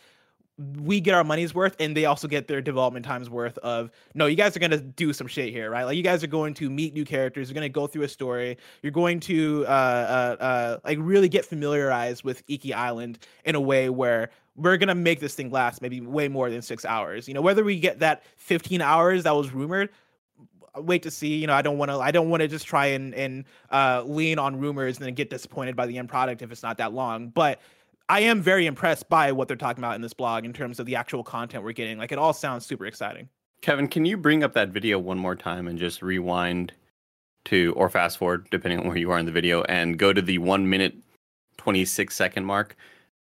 we 0.58 1.00
get 1.00 1.14
our 1.14 1.24
money's 1.24 1.54
worth 1.54 1.74
and 1.80 1.96
they 1.96 2.04
also 2.04 2.28
get 2.28 2.46
their 2.46 2.60
development 2.60 3.04
time's 3.04 3.30
worth 3.30 3.56
of 3.58 3.90
no 4.14 4.26
you 4.26 4.36
guys 4.36 4.54
are 4.54 4.60
going 4.60 4.70
to 4.70 4.80
do 4.80 5.12
some 5.12 5.26
shit 5.26 5.50
here 5.50 5.70
right? 5.70 5.84
Like 5.84 5.96
you 5.96 6.02
guys 6.02 6.22
are 6.22 6.28
going 6.28 6.54
to 6.54 6.68
meet 6.68 6.92
new 6.92 7.04
characters 7.04 7.48
you're 7.48 7.54
going 7.54 7.64
to 7.64 7.68
go 7.68 7.86
through 7.86 8.02
a 8.02 8.08
story 8.08 8.58
you're 8.82 8.92
going 8.92 9.18
to 9.20 9.64
uh, 9.66 9.70
uh, 9.70 10.42
uh, 10.42 10.78
like 10.84 10.98
really 11.00 11.28
get 11.28 11.44
familiarized 11.44 12.22
with 12.22 12.42
iki 12.48 12.74
island 12.74 13.18
in 13.44 13.54
a 13.54 13.60
way 13.60 13.88
where 13.88 14.30
we're 14.56 14.76
going 14.76 14.88
to 14.88 14.94
make 14.94 15.20
this 15.20 15.34
thing 15.34 15.50
last 15.50 15.80
maybe 15.80 16.00
way 16.00 16.28
more 16.28 16.50
than 16.50 16.60
six 16.60 16.84
hours. 16.84 17.26
You 17.26 17.34
know 17.34 17.40
whether 17.40 17.64
we 17.64 17.78
get 17.78 18.00
that 18.00 18.22
15 18.36 18.80
hours 18.82 19.24
that 19.24 19.34
was 19.34 19.52
rumored 19.52 19.90
wait 20.76 21.02
to 21.02 21.10
see 21.10 21.36
you 21.36 21.46
know 21.46 21.52
i 21.52 21.60
don't 21.60 21.76
want 21.76 21.90
to 21.90 21.98
i 21.98 22.10
don't 22.10 22.30
want 22.30 22.40
to 22.40 22.48
just 22.48 22.66
try 22.66 22.86
and 22.86 23.14
and 23.14 23.44
uh, 23.70 24.02
lean 24.06 24.38
on 24.38 24.58
rumors 24.58 24.96
and 24.96 25.04
then 25.04 25.12
get 25.12 25.28
disappointed 25.28 25.76
by 25.76 25.84
the 25.84 25.98
end 25.98 26.08
product 26.08 26.40
if 26.40 26.50
it's 26.50 26.62
not 26.62 26.78
that 26.78 26.94
long. 26.94 27.28
But 27.28 27.60
I 28.12 28.20
am 28.20 28.42
very 28.42 28.66
impressed 28.66 29.08
by 29.08 29.32
what 29.32 29.48
they're 29.48 29.56
talking 29.56 29.82
about 29.82 29.94
in 29.94 30.02
this 30.02 30.12
blog 30.12 30.44
in 30.44 30.52
terms 30.52 30.78
of 30.78 30.84
the 30.84 30.96
actual 30.96 31.24
content 31.24 31.64
we're 31.64 31.72
getting. 31.72 31.96
Like 31.96 32.12
it 32.12 32.18
all 32.18 32.34
sounds 32.34 32.66
super 32.66 32.84
exciting. 32.84 33.26
Kevin, 33.62 33.88
can 33.88 34.04
you 34.04 34.18
bring 34.18 34.44
up 34.44 34.52
that 34.52 34.68
video 34.68 34.98
one 34.98 35.16
more 35.16 35.34
time 35.34 35.66
and 35.66 35.78
just 35.78 36.02
rewind 36.02 36.74
to 37.46 37.72
or 37.74 37.88
fast 37.88 38.18
forward 38.18 38.46
depending 38.50 38.80
on 38.80 38.86
where 38.86 38.98
you 38.98 39.10
are 39.10 39.18
in 39.18 39.24
the 39.24 39.32
video 39.32 39.62
and 39.62 39.98
go 39.98 40.12
to 40.12 40.20
the 40.20 40.36
1 40.36 40.68
minute 40.68 40.94
26 41.56 42.14
second 42.14 42.44
mark? 42.44 42.76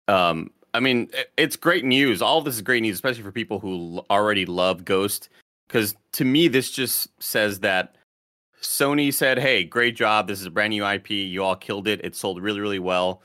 Um 0.10 0.52
I 0.74 0.82
mean, 0.82 1.10
it's 1.38 1.56
great 1.56 1.86
news. 1.86 2.22
All 2.22 2.42
this 2.42 2.56
is 2.56 2.62
great 2.62 2.82
news, 2.82 2.96
especially 2.96 3.24
for 3.24 3.32
people 3.32 3.60
who 3.60 4.04
already 4.10 4.46
love 4.46 4.84
Ghost. 4.84 5.30
Because 5.66 5.96
to 6.14 6.26
me, 6.26 6.50
this 6.50 6.70
just 6.72 7.08
says 7.24 7.62
that 7.62 7.96
Sony 8.62 9.14
said, 9.14 9.40
"Hey, 9.40 9.64
great 9.64 9.96
job. 9.96 10.28
This 10.28 10.42
is 10.42 10.46
a 10.46 10.52
brand 10.52 10.72
new 10.72 10.86
IP. 10.86 11.12
You 11.12 11.42
all 11.42 11.56
killed 11.56 11.88
it. 11.88 12.04
It 12.04 12.18
sold 12.18 12.42
really, 12.42 12.60
really 12.60 12.80
well 12.80 13.22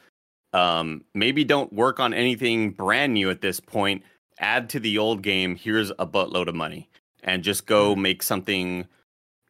um, 0.53 1.05
maybe 1.15 1.45
don't 1.45 1.73
work 1.73 2.01
on 2.01 2.15
anything 2.15 2.71
brand 2.71 3.15
new 3.15 3.31
at 3.31 3.41
this 3.41 3.61
point. 3.61 4.03
Add 4.41 4.69
to 4.71 4.81
the 4.81 4.99
old 4.99 5.23
game. 5.23 5.57
Here's 5.57 5.91
a 5.91 6.07
buttload 6.07 6.49
of 6.49 6.55
money, 6.55 6.89
and 7.23 7.43
just 7.43 7.67
go 7.67 7.93
mm-hmm. 7.93 8.03
make 8.03 8.23
something, 8.23 8.87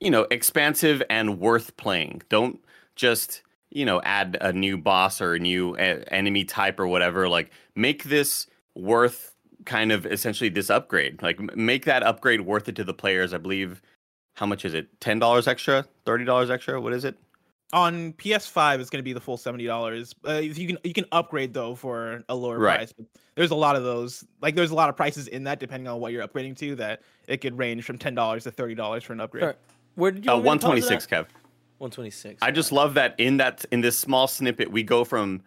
you 0.01 0.11
know, 0.11 0.27
expansive 0.31 1.03
and 1.11 1.39
worth 1.39 1.77
playing. 1.77 2.23
Don't 2.29 2.61
just 2.97 3.43
you 3.71 3.85
know 3.85 4.01
add 4.03 4.39
a 4.41 4.53
new 4.53 4.79
boss 4.79 5.21
or 5.21 5.35
a 5.35 5.39
new 5.39 5.77
a- 5.77 6.03
enemy 6.13 6.45
type 6.45 6.81
or 6.81 6.87
whatever. 6.87 7.29
Like 7.29 7.51
make 7.77 8.05
this 8.05 8.47
worth 8.75 9.35
kind 9.67 9.93
of 9.93 10.07
essentially 10.07 10.49
this 10.49 10.71
upgrade. 10.71 11.23
Like 11.23 11.39
make 11.57 11.85
that 11.85 12.03
upgrade 12.03 12.41
worth 12.41 12.69
it 12.69 12.77
to 12.77 12.85
the 12.85 12.95
players. 12.95 13.33
I 13.33 13.39
believe. 13.39 13.83
How 14.35 14.47
much 14.47 14.65
is 14.65 14.73
it? 14.73 15.01
Ten 15.01 15.19
dollars 15.19 15.49
extra? 15.49 15.85
Thirty 16.07 16.25
dollars 16.25 16.49
extra? 16.49 16.81
What 16.81 16.93
is 16.93 17.05
it? 17.05 17.19
On 17.73 18.13
PS5 18.15 18.81
it's 18.81 18.91
going 18.91 19.01
to 19.01 19.05
be 19.05 19.13
the 19.13 19.21
full 19.21 19.37
seventy 19.37 19.67
dollars. 19.67 20.15
Uh, 20.27 20.35
you 20.39 20.67
can 20.67 20.79
you 20.85 20.95
can 20.95 21.05
upgrade 21.13 21.53
though 21.53 21.75
for 21.75 22.23
a 22.29 22.35
lower 22.35 22.59
right. 22.59 22.79
price. 22.79 22.93
But 22.93 23.07
there's 23.35 23.51
a 23.51 23.57
lot 23.57 23.77
of 23.77 23.83
those. 23.83 24.25
Like 24.41 24.55
there's 24.55 24.71
a 24.71 24.75
lot 24.75 24.89
of 24.89 24.97
prices 24.97 25.29
in 25.29 25.45
that 25.45 25.61
depending 25.61 25.89
on 25.89 26.01
what 26.01 26.13
you're 26.13 26.27
upgrading 26.27 26.57
to. 26.59 26.75
That 26.77 27.03
it 27.27 27.39
could 27.39 27.59
range 27.59 27.85
from 27.85 27.99
ten 27.99 28.15
dollars 28.15 28.45
to 28.45 28.51
thirty 28.51 28.75
dollars 28.75 29.05
for 29.05 29.13
an 29.13 29.21
upgrade. 29.21 29.45
Right. 29.45 29.57
Where 29.95 30.11
did 30.11 30.25
you? 30.25 30.33
Uh, 30.33 30.39
One 30.39 30.59
twenty 30.59 30.81
six, 30.81 31.07
Kev. 31.07 31.27
One 31.79 31.91
twenty 31.91 32.11
six. 32.11 32.43
I 32.43 32.51
just 32.51 32.73
love 32.73 32.95
that 32.95 33.15
in 33.19 33.37
that 33.37 33.65
in 33.71 33.81
this 33.81 33.99
small 33.99 34.27
snippet 34.27 34.71
we 34.71 34.83
go 34.83 35.05
from 35.05 35.43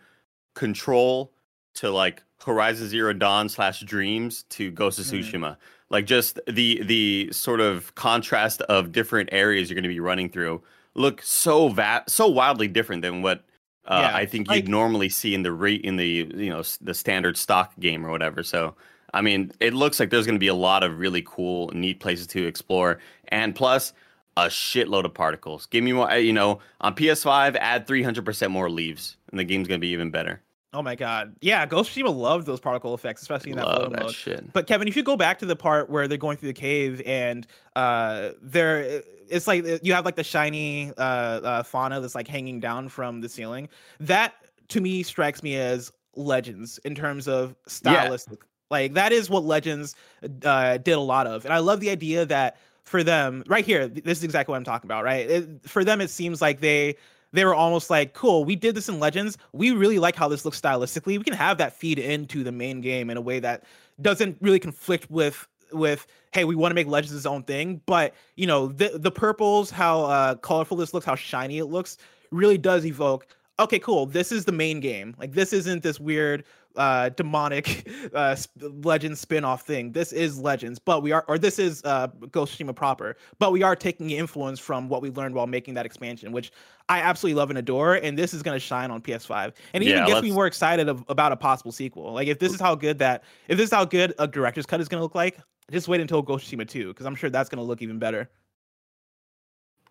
control 0.53 1.34
to 1.75 1.89
like 1.89 2.23
Horizon 2.45 2.88
Zero 2.88 3.13
Dawn 3.13 3.49
slash 3.49 3.81
Dreams 3.81 4.43
to 4.49 4.71
Ghost 4.71 4.99
of 4.99 5.05
mm. 5.05 5.19
Tsushima. 5.19 5.57
Like 5.89 6.05
just 6.05 6.39
the 6.47 6.84
the 6.84 7.29
sort 7.31 7.62
of 7.62 7.93
contrast 7.95 8.62
of 8.63 8.91
different 8.91 9.29
areas 9.31 9.69
you're 9.69 9.75
going 9.75 9.84
to 9.84 9.89
be 9.89 9.99
running 9.99 10.29
through 10.29 10.62
look 10.95 11.21
so 11.21 11.69
va- 11.69 12.04
so 12.08 12.27
wildly 12.27 12.67
different 12.67 13.01
than 13.01 13.21
what 13.21 13.43
uh, 13.86 13.99
yeah, 14.01 14.15
I 14.15 14.25
think 14.25 14.47
like, 14.47 14.63
you'd 14.63 14.69
normally 14.69 15.10
see 15.10 15.34
in 15.34 15.43
the 15.43 15.51
rate 15.51 15.82
in 15.82 15.95
the 15.95 16.30
you 16.36 16.49
know 16.49 16.63
the 16.82 16.93
standard 16.93 17.38
stock 17.38 17.73
game 17.80 18.06
or 18.06 18.12
whatever. 18.12 18.43
So 18.43 18.75
I 19.13 19.21
mean, 19.21 19.51
it 19.60 19.73
looks 19.73 19.99
like 19.99 20.10
there's 20.10 20.25
going 20.25 20.36
to 20.36 20.39
be 20.39 20.47
a 20.47 20.54
lot 20.56 20.84
of 20.84 20.99
really 20.99 21.23
cool, 21.25 21.69
neat 21.73 21.99
places 21.99 22.27
to 22.27 22.45
explore, 22.45 22.99
and 23.30 23.56
plus 23.56 23.93
a 24.38 24.45
shitload 24.45 25.06
of 25.06 25.13
particles. 25.13 25.65
Give 25.65 25.84
me 25.84 25.91
more, 25.93 26.12
you 26.13 26.32
know, 26.32 26.60
on 26.80 26.95
PS5, 26.95 27.58
add 27.60 27.86
300% 27.86 28.49
more 28.49 28.69
leaves, 28.69 29.17
and 29.30 29.39
the 29.39 29.43
game's 29.43 29.67
going 29.67 29.80
to 29.80 29.82
be 29.82 29.89
even 29.89 30.10
better. 30.10 30.41
Oh 30.73 30.82
my 30.82 30.95
god. 30.95 31.36
Yeah, 31.41 31.65
Ghost 31.65 31.89
of 31.89 32.04
Tsushima 32.04 32.15
loved 32.15 32.45
those 32.45 32.62
particle 32.62 32.93
effects, 32.93 33.21
especially 33.21 33.51
in 33.51 33.58
that 33.58 33.65
Love 33.65 33.91
that 33.91 34.04
mode. 34.04 34.13
Shit. 34.13 34.54
But 34.54 34.67
Kevin, 34.67 34.88
if 34.88 34.95
you 34.95 35.04
go 35.04 35.17
back 35.17 35.39
to 35.39 35.45
the 35.45 35.56
part 35.56 35.89
where 35.89 36.08
they're 36.08 36.17
going 36.17 36.38
through 36.38 36.47
the 36.47 36.54
cave 36.54 37.01
and 37.06 37.45
uh 37.75 38.30
they're 38.41 39.04
it's 39.32 39.48
like 39.48 39.65
uh, 39.65 39.80
you 39.82 39.94
have 39.94 40.06
like 40.06 40.15
the 40.15 40.24
shiny 40.24 40.91
uh, 40.98 41.02
uh, 41.02 41.63
fauna 41.63 42.00
that's 42.02 42.15
like 42.15 42.28
hanging 42.28 42.60
down 42.60 42.89
from 42.89 43.22
the 43.22 43.30
ceiling. 43.30 43.70
That 44.00 44.34
to 44.70 44.82
me 44.82 45.04
strikes 45.04 45.41
me 45.44 45.56
as 45.56 45.91
Legends 46.15 46.80
in 46.80 46.96
terms 46.96 47.28
of 47.28 47.56
stylistic. 47.67 48.39
Yeah. 48.41 48.48
Like 48.70 48.94
that 48.94 49.12
is 49.12 49.30
what 49.30 49.44
Legends 49.44 49.96
uh, 50.44 50.78
did 50.78 50.94
a 50.94 51.00
lot 51.00 51.28
of, 51.28 51.46
and 51.46 51.54
I 51.54 51.60
love 51.60 51.80
the 51.80 51.89
idea 51.89 52.26
that 52.26 52.58
for 52.84 53.04
them 53.04 53.44
right 53.48 53.65
here, 53.65 53.88
this 53.88 54.20
is 54.20 54.24
exactly 54.24 54.52
what 54.52 54.58
I'm 54.58 54.63
talking 54.63 54.88
about. 54.88 55.04
Right, 55.04 55.30
it, 55.30 55.70
for 55.70 55.84
them, 55.84 56.02
it 56.02 56.10
seems 56.10 56.41
like 56.41 56.60
they 56.60 56.96
they 57.34 57.46
were 57.46 57.56
almost 57.56 57.89
like, 57.89 58.13
cool, 58.13 58.44
we 58.44 58.56
did 58.56 58.76
this 58.76 58.89
in 58.89 59.00
Legends. 59.00 59.38
We 59.54 59.72
really 59.72 60.00
like 60.00 60.15
how 60.15 60.28
this 60.28 60.44
looks 60.44 60.60
stylistically. 60.60 61.17
We 61.17 61.24
can 61.24 61.34
have 61.34 61.58
that 61.60 61.74
feed 61.74 61.98
into 61.98 62.44
the 62.44 62.52
main 62.52 62.82
game 62.82 63.10
in 63.10 63.17
a 63.17 63.22
way 63.22 63.39
that 63.39 63.63
doesn't 64.02 64.38
really 64.41 64.60
conflict 64.60 65.10
with 65.10 65.48
with 65.73 66.07
hey 66.31 66.43
we 66.43 66.55
want 66.55 66.71
to 66.71 66.75
make 66.75 66.88
legends 66.88 67.13
its 67.13 67.25
own 67.25 67.43
thing 67.43 67.81
but 67.86 68.13
you 68.36 68.47
know 68.47 68.67
the 68.67 68.91
the 68.95 69.12
purples 69.12 69.69
how 69.69 70.03
uh 70.03 70.36
colorful 70.36 70.77
this 70.77 70.93
looks 70.93 71.05
how 71.05 71.15
shiny 71.15 71.57
it 71.57 71.65
looks 71.65 71.97
really 72.31 72.57
does 72.57 72.86
evoke 72.86 73.27
okay 73.60 73.79
cool 73.79 74.05
this 74.05 74.31
is 74.31 74.45
the 74.45 74.51
main 74.51 74.79
game. 74.79 75.15
Like 75.17 75.34
this 75.34 75.53
isn't 75.53 75.84
this 75.84 75.99
weird 75.99 76.43
uh 76.77 77.10
demonic 77.10 77.89
uh 78.13 78.36
legend 78.62 79.17
spin-off 79.17 79.63
thing. 79.63 79.91
This 79.91 80.13
is 80.13 80.39
legends 80.39 80.79
but 80.79 81.03
we 81.03 81.12
are 81.12 81.25
or 81.27 81.38
this 81.38 81.60
is 81.60 81.84
uh 81.84 82.07
ghost 82.31 82.57
Tsushima 82.57 82.75
proper 82.75 83.17
but 83.39 83.51
we 83.51 83.62
are 83.62 83.75
taking 83.75 84.10
influence 84.12 84.60
from 84.60 84.89
what 84.89 85.01
we 85.01 85.10
learned 85.12 85.36
while 85.36 85.47
making 85.47 85.73
that 85.75 85.86
expansion 85.86 86.31
which 86.31 86.51
i 86.89 86.99
absolutely 87.01 87.38
love 87.38 87.49
and 87.49 87.60
adore 87.60 87.95
and 87.95 88.17
this 88.17 88.34
is 88.34 88.41
going 88.41 88.55
to 88.55 88.60
shine 88.60 88.89
on 88.89 89.01
ps5 89.01 89.53
and 89.73 89.84
it 89.84 89.88
yeah, 89.88 89.95
even 89.95 90.05
gets 90.05 90.13
let's... 90.15 90.23
me 90.23 90.31
more 90.31 90.47
excited 90.47 90.88
of, 90.88 91.03
about 91.10 91.31
a 91.31 91.36
possible 91.36 91.71
sequel. 91.71 92.13
Like 92.13 92.27
if 92.27 92.39
this 92.39 92.53
is 92.53 92.60
how 92.60 92.75
good 92.75 92.99
that 92.99 93.23
if 93.47 93.57
this 93.57 93.65
is 93.65 93.73
how 93.73 93.86
good 93.86 94.13
a 94.17 94.27
director's 94.27 94.65
cut 94.65 94.79
is 94.79 94.88
going 94.88 94.99
to 94.99 95.03
look 95.03 95.15
like 95.15 95.39
just 95.69 95.88
wait 95.88 96.02
until 96.02 96.21
ghost 96.21 96.50
Tsushima 96.50 96.67
2 96.67 96.88
because 96.88 97.06
i'm 97.06 97.15
sure 97.15 97.30
that's 97.30 97.50
going 97.50 97.58
to 97.58 97.63
look 97.63 97.82
even 97.82 98.00
better 98.00 98.30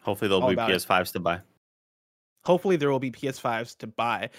hopefully 0.00 0.28
there'll 0.28 0.42
All 0.42 0.50
be 0.50 0.56
ps5s 0.56 1.02
it. 1.02 1.12
to 1.12 1.20
buy 1.20 1.40
hopefully 2.44 2.76
there 2.76 2.90
will 2.90 2.98
be 2.98 3.10
ps5s 3.10 3.76
to 3.78 3.86
buy 3.86 4.30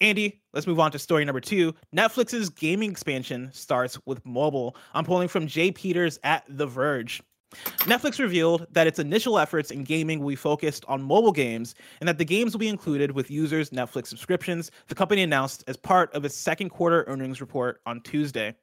Andy, 0.00 0.42
let's 0.52 0.66
move 0.66 0.80
on 0.80 0.90
to 0.90 0.98
story 0.98 1.24
number 1.24 1.40
two. 1.40 1.72
Netflix's 1.96 2.50
gaming 2.50 2.90
expansion 2.90 3.48
starts 3.52 3.96
with 4.06 4.24
mobile. 4.26 4.76
I'm 4.92 5.04
pulling 5.04 5.28
from 5.28 5.46
Jay 5.46 5.70
Peters 5.70 6.18
at 6.24 6.44
The 6.48 6.66
Verge. 6.66 7.22
Netflix 7.80 8.18
revealed 8.18 8.66
that 8.72 8.86
its 8.86 8.98
initial 8.98 9.38
efforts 9.38 9.70
in 9.70 9.84
gaming 9.84 10.18
will 10.18 10.30
be 10.30 10.36
focused 10.36 10.84
on 10.88 11.02
mobile 11.02 11.32
games 11.32 11.74
and 12.00 12.08
that 12.08 12.18
the 12.18 12.24
games 12.24 12.52
will 12.52 12.58
be 12.58 12.68
included 12.68 13.12
with 13.12 13.30
users' 13.30 13.70
Netflix 13.70 14.08
subscriptions, 14.08 14.70
the 14.88 14.94
company 14.94 15.22
announced 15.22 15.62
as 15.68 15.76
part 15.76 16.12
of 16.12 16.24
its 16.24 16.36
second 16.36 16.70
quarter 16.70 17.04
earnings 17.06 17.40
report 17.40 17.80
on 17.86 18.00
Tuesday. 18.00 18.54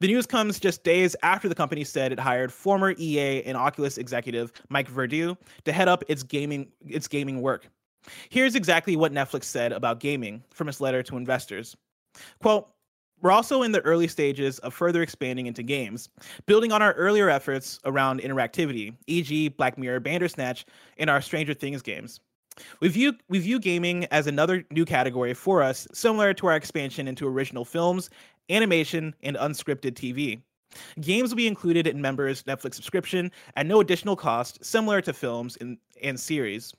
The 0.00 0.06
news 0.06 0.26
comes 0.26 0.58
just 0.58 0.84
days 0.84 1.16
after 1.22 1.48
the 1.48 1.54
company 1.54 1.84
said 1.84 2.12
it 2.12 2.18
hired 2.18 2.52
former 2.52 2.94
EA 2.98 3.42
and 3.44 3.56
Oculus 3.56 3.98
executive 3.98 4.52
Mike 4.68 4.90
Verdu 4.90 5.36
to 5.64 5.72
head 5.72 5.88
up 5.88 6.04
its 6.08 6.22
gaming 6.22 6.68
its 6.86 7.08
gaming 7.08 7.40
work. 7.40 7.68
Here's 8.28 8.54
exactly 8.54 8.96
what 8.96 9.12
Netflix 9.12 9.44
said 9.44 9.72
about 9.72 10.00
gaming 10.00 10.42
from 10.52 10.68
its 10.68 10.80
letter 10.80 11.02
to 11.04 11.16
investors. 11.16 11.76
Quote, 12.40 12.68
we're 13.22 13.30
also 13.30 13.62
in 13.62 13.72
the 13.72 13.80
early 13.80 14.08
stages 14.08 14.58
of 14.58 14.74
further 14.74 15.02
expanding 15.02 15.46
into 15.46 15.62
games, 15.62 16.10
building 16.44 16.72
on 16.72 16.82
our 16.82 16.92
earlier 16.92 17.30
efforts 17.30 17.80
around 17.86 18.20
interactivity, 18.20 18.94
e.g., 19.06 19.48
Black 19.48 19.78
Mirror 19.78 20.00
Bandersnatch 20.00 20.66
and 20.98 21.08
our 21.08 21.22
Stranger 21.22 21.54
Things 21.54 21.80
games. 21.80 22.20
We 22.80 22.88
view, 22.88 23.14
we 23.28 23.38
view 23.38 23.58
gaming 23.58 24.04
as 24.06 24.26
another 24.26 24.64
new 24.70 24.84
category 24.84 25.34
for 25.34 25.62
us, 25.62 25.88
similar 25.92 26.34
to 26.34 26.46
our 26.48 26.56
expansion 26.56 27.08
into 27.08 27.26
original 27.26 27.64
films, 27.64 28.10
animation, 28.50 29.14
and 29.22 29.36
unscripted 29.36 29.92
TV. 29.92 30.40
Games 31.00 31.30
will 31.30 31.36
be 31.36 31.46
included 31.46 31.86
in 31.86 32.00
members' 32.00 32.42
Netflix 32.44 32.74
subscription 32.74 33.30
at 33.56 33.66
no 33.66 33.80
additional 33.80 34.16
cost, 34.16 34.64
similar 34.64 35.00
to 35.02 35.12
films 35.12 35.56
and, 35.60 35.78
and 36.02 36.18
series. 36.18 36.74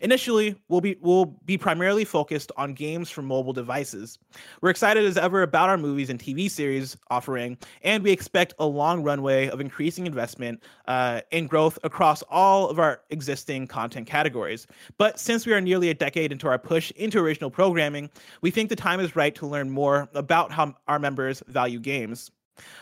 Initially, 0.00 0.56
we'll 0.68 0.80
be 0.80 0.96
we'll 1.00 1.26
be 1.44 1.58
primarily 1.58 2.04
focused 2.04 2.52
on 2.56 2.74
games 2.74 3.10
for 3.10 3.22
mobile 3.22 3.52
devices. 3.52 4.18
We're 4.60 4.70
excited 4.70 5.04
as 5.04 5.16
ever 5.16 5.42
about 5.42 5.68
our 5.68 5.76
movies 5.76 6.10
and 6.10 6.18
TV 6.18 6.50
series 6.50 6.96
offering, 7.10 7.58
and 7.82 8.02
we 8.02 8.10
expect 8.10 8.54
a 8.58 8.66
long 8.66 9.02
runway 9.02 9.48
of 9.48 9.60
increasing 9.60 10.06
investment 10.06 10.62
uh, 10.86 11.20
and 11.32 11.48
growth 11.48 11.78
across 11.84 12.22
all 12.30 12.68
of 12.68 12.78
our 12.78 13.00
existing 13.10 13.66
content 13.66 14.06
categories. 14.06 14.66
But 14.96 15.18
since 15.18 15.46
we 15.46 15.52
are 15.52 15.60
nearly 15.60 15.90
a 15.90 15.94
decade 15.94 16.32
into 16.32 16.48
our 16.48 16.58
push 16.58 16.90
into 16.92 17.18
original 17.18 17.50
programming, 17.50 18.10
we 18.42 18.50
think 18.50 18.68
the 18.68 18.76
time 18.76 19.00
is 19.00 19.16
right 19.16 19.34
to 19.36 19.46
learn 19.46 19.70
more 19.70 20.08
about 20.14 20.52
how 20.52 20.74
our 20.86 20.98
members 20.98 21.42
value 21.46 21.80
games. 21.80 22.30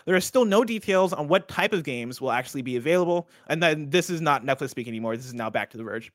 There 0.07 0.17
are 0.17 0.21
still 0.21 0.45
no 0.45 0.65
details 0.65 1.13
on 1.13 1.29
what 1.29 1.49
type 1.49 1.73
of 1.73 1.85
games 1.85 2.21
will 2.21 2.33
actually 2.33 2.63
be 2.63 2.77
available, 2.77 3.29
and 3.49 3.63
then 3.63 3.91
this 3.91 4.11
is 4.11 4.21
not 4.21 4.45
Netflix 4.45 4.71
speaking 4.71 4.93
anymore. 4.93 5.17
This 5.17 5.27
is 5.27 5.35
now 5.35 5.51
back 5.51 5.71
to 5.71 5.77
The 5.77 5.85
Verge. 5.85 6.13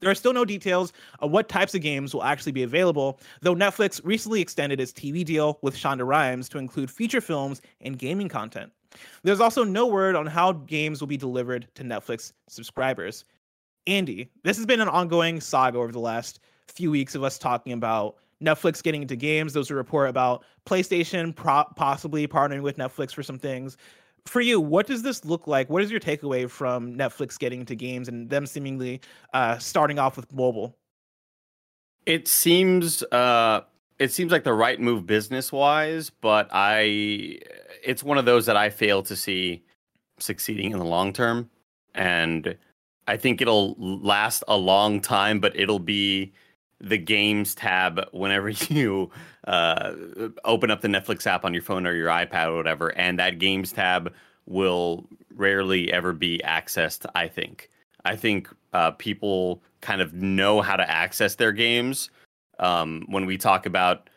There 0.00 0.10
are 0.10 0.14
still 0.14 0.32
no 0.32 0.44
details 0.44 0.92
on 1.20 1.30
what 1.30 1.48
types 1.48 1.74
of 1.74 1.82
games 1.82 2.14
will 2.14 2.22
actually 2.22 2.52
be 2.52 2.62
available, 2.62 3.20
though 3.40 3.54
Netflix 3.54 4.00
recently 4.04 4.40
extended 4.40 4.80
its 4.80 4.92
TV 4.92 5.24
deal 5.24 5.58
with 5.62 5.76
Shonda 5.76 6.06
Rhimes 6.06 6.48
to 6.50 6.58
include 6.58 6.90
feature 6.90 7.20
films 7.20 7.60
and 7.80 7.98
gaming 7.98 8.28
content. 8.28 8.72
There's 9.22 9.40
also 9.40 9.64
no 9.64 9.86
word 9.86 10.16
on 10.16 10.26
how 10.26 10.52
games 10.52 11.00
will 11.00 11.08
be 11.08 11.16
delivered 11.16 11.68
to 11.74 11.82
Netflix 11.82 12.32
subscribers. 12.48 13.24
Andy, 13.86 14.30
this 14.44 14.56
has 14.56 14.66
been 14.66 14.80
an 14.80 14.88
ongoing 14.88 15.40
saga 15.40 15.78
over 15.78 15.92
the 15.92 15.98
last 15.98 16.40
few 16.68 16.90
weeks 16.90 17.14
of 17.14 17.24
us 17.24 17.38
talking 17.38 17.72
about 17.72 18.16
Netflix 18.42 18.82
getting 18.82 19.02
into 19.02 19.16
games. 19.16 19.52
Those 19.52 19.70
a 19.70 19.74
report 19.74 20.08
about 20.08 20.44
PlayStation 20.66 21.34
pro- 21.34 21.64
possibly 21.76 22.26
partnering 22.28 22.62
with 22.62 22.76
Netflix 22.76 23.12
for 23.12 23.22
some 23.22 23.38
things 23.38 23.76
for 24.26 24.40
you, 24.40 24.60
what 24.60 24.86
does 24.86 25.02
this 25.02 25.24
look 25.24 25.46
like? 25.46 25.70
What 25.70 25.82
is 25.82 25.90
your 25.90 26.00
takeaway 26.00 26.48
from 26.50 26.94
Netflix 26.96 27.38
getting 27.38 27.60
into 27.60 27.74
games 27.74 28.08
and 28.08 28.28
them 28.28 28.46
seemingly 28.46 29.00
uh, 29.32 29.58
starting 29.58 29.98
off 29.98 30.16
with 30.16 30.32
mobile? 30.32 30.76
It 32.06 32.28
seems 32.28 33.02
uh, 33.04 33.62
it 33.98 34.12
seems 34.12 34.32
like 34.32 34.44
the 34.44 34.52
right 34.52 34.80
move 34.80 35.06
business 35.06 35.52
wise, 35.52 36.10
but 36.10 36.48
I 36.52 37.38
it's 37.84 38.02
one 38.02 38.18
of 38.18 38.24
those 38.24 38.46
that 38.46 38.56
I 38.56 38.70
fail 38.70 39.02
to 39.04 39.16
see 39.16 39.64
succeeding 40.18 40.72
in 40.72 40.78
the 40.78 40.84
long 40.84 41.12
term, 41.12 41.50
and 41.94 42.56
I 43.06 43.16
think 43.16 43.40
it'll 43.40 43.74
last 43.78 44.44
a 44.48 44.56
long 44.56 45.00
time, 45.00 45.40
but 45.40 45.54
it'll 45.56 45.78
be 45.78 46.32
the 46.80 46.98
games 46.98 47.54
tab 47.54 48.00
whenever 48.12 48.48
you 48.50 49.10
uh, 49.46 49.92
open 50.44 50.70
up 50.70 50.80
the 50.80 50.88
Netflix 50.88 51.26
app 51.26 51.44
on 51.44 51.52
your 51.52 51.62
phone 51.62 51.86
or 51.86 51.94
your 51.94 52.08
iPad 52.08 52.48
or 52.48 52.56
whatever, 52.56 52.96
and 52.98 53.18
that 53.18 53.38
games 53.38 53.72
tab 53.72 54.12
will 54.46 55.06
rarely 55.34 55.92
ever 55.92 56.12
be 56.12 56.40
accessed. 56.44 57.06
I 57.14 57.28
think. 57.28 57.70
I 58.04 58.16
think 58.16 58.48
uh, 58.72 58.92
people 58.92 59.62
kind 59.80 60.00
of 60.00 60.14
know 60.14 60.60
how 60.60 60.76
to 60.76 60.88
access 60.88 61.34
their 61.34 61.52
games. 61.52 62.10
Um, 62.58 63.04
when 63.08 63.26
we 63.26 63.36
talk 63.36 63.66
about, 63.66 64.10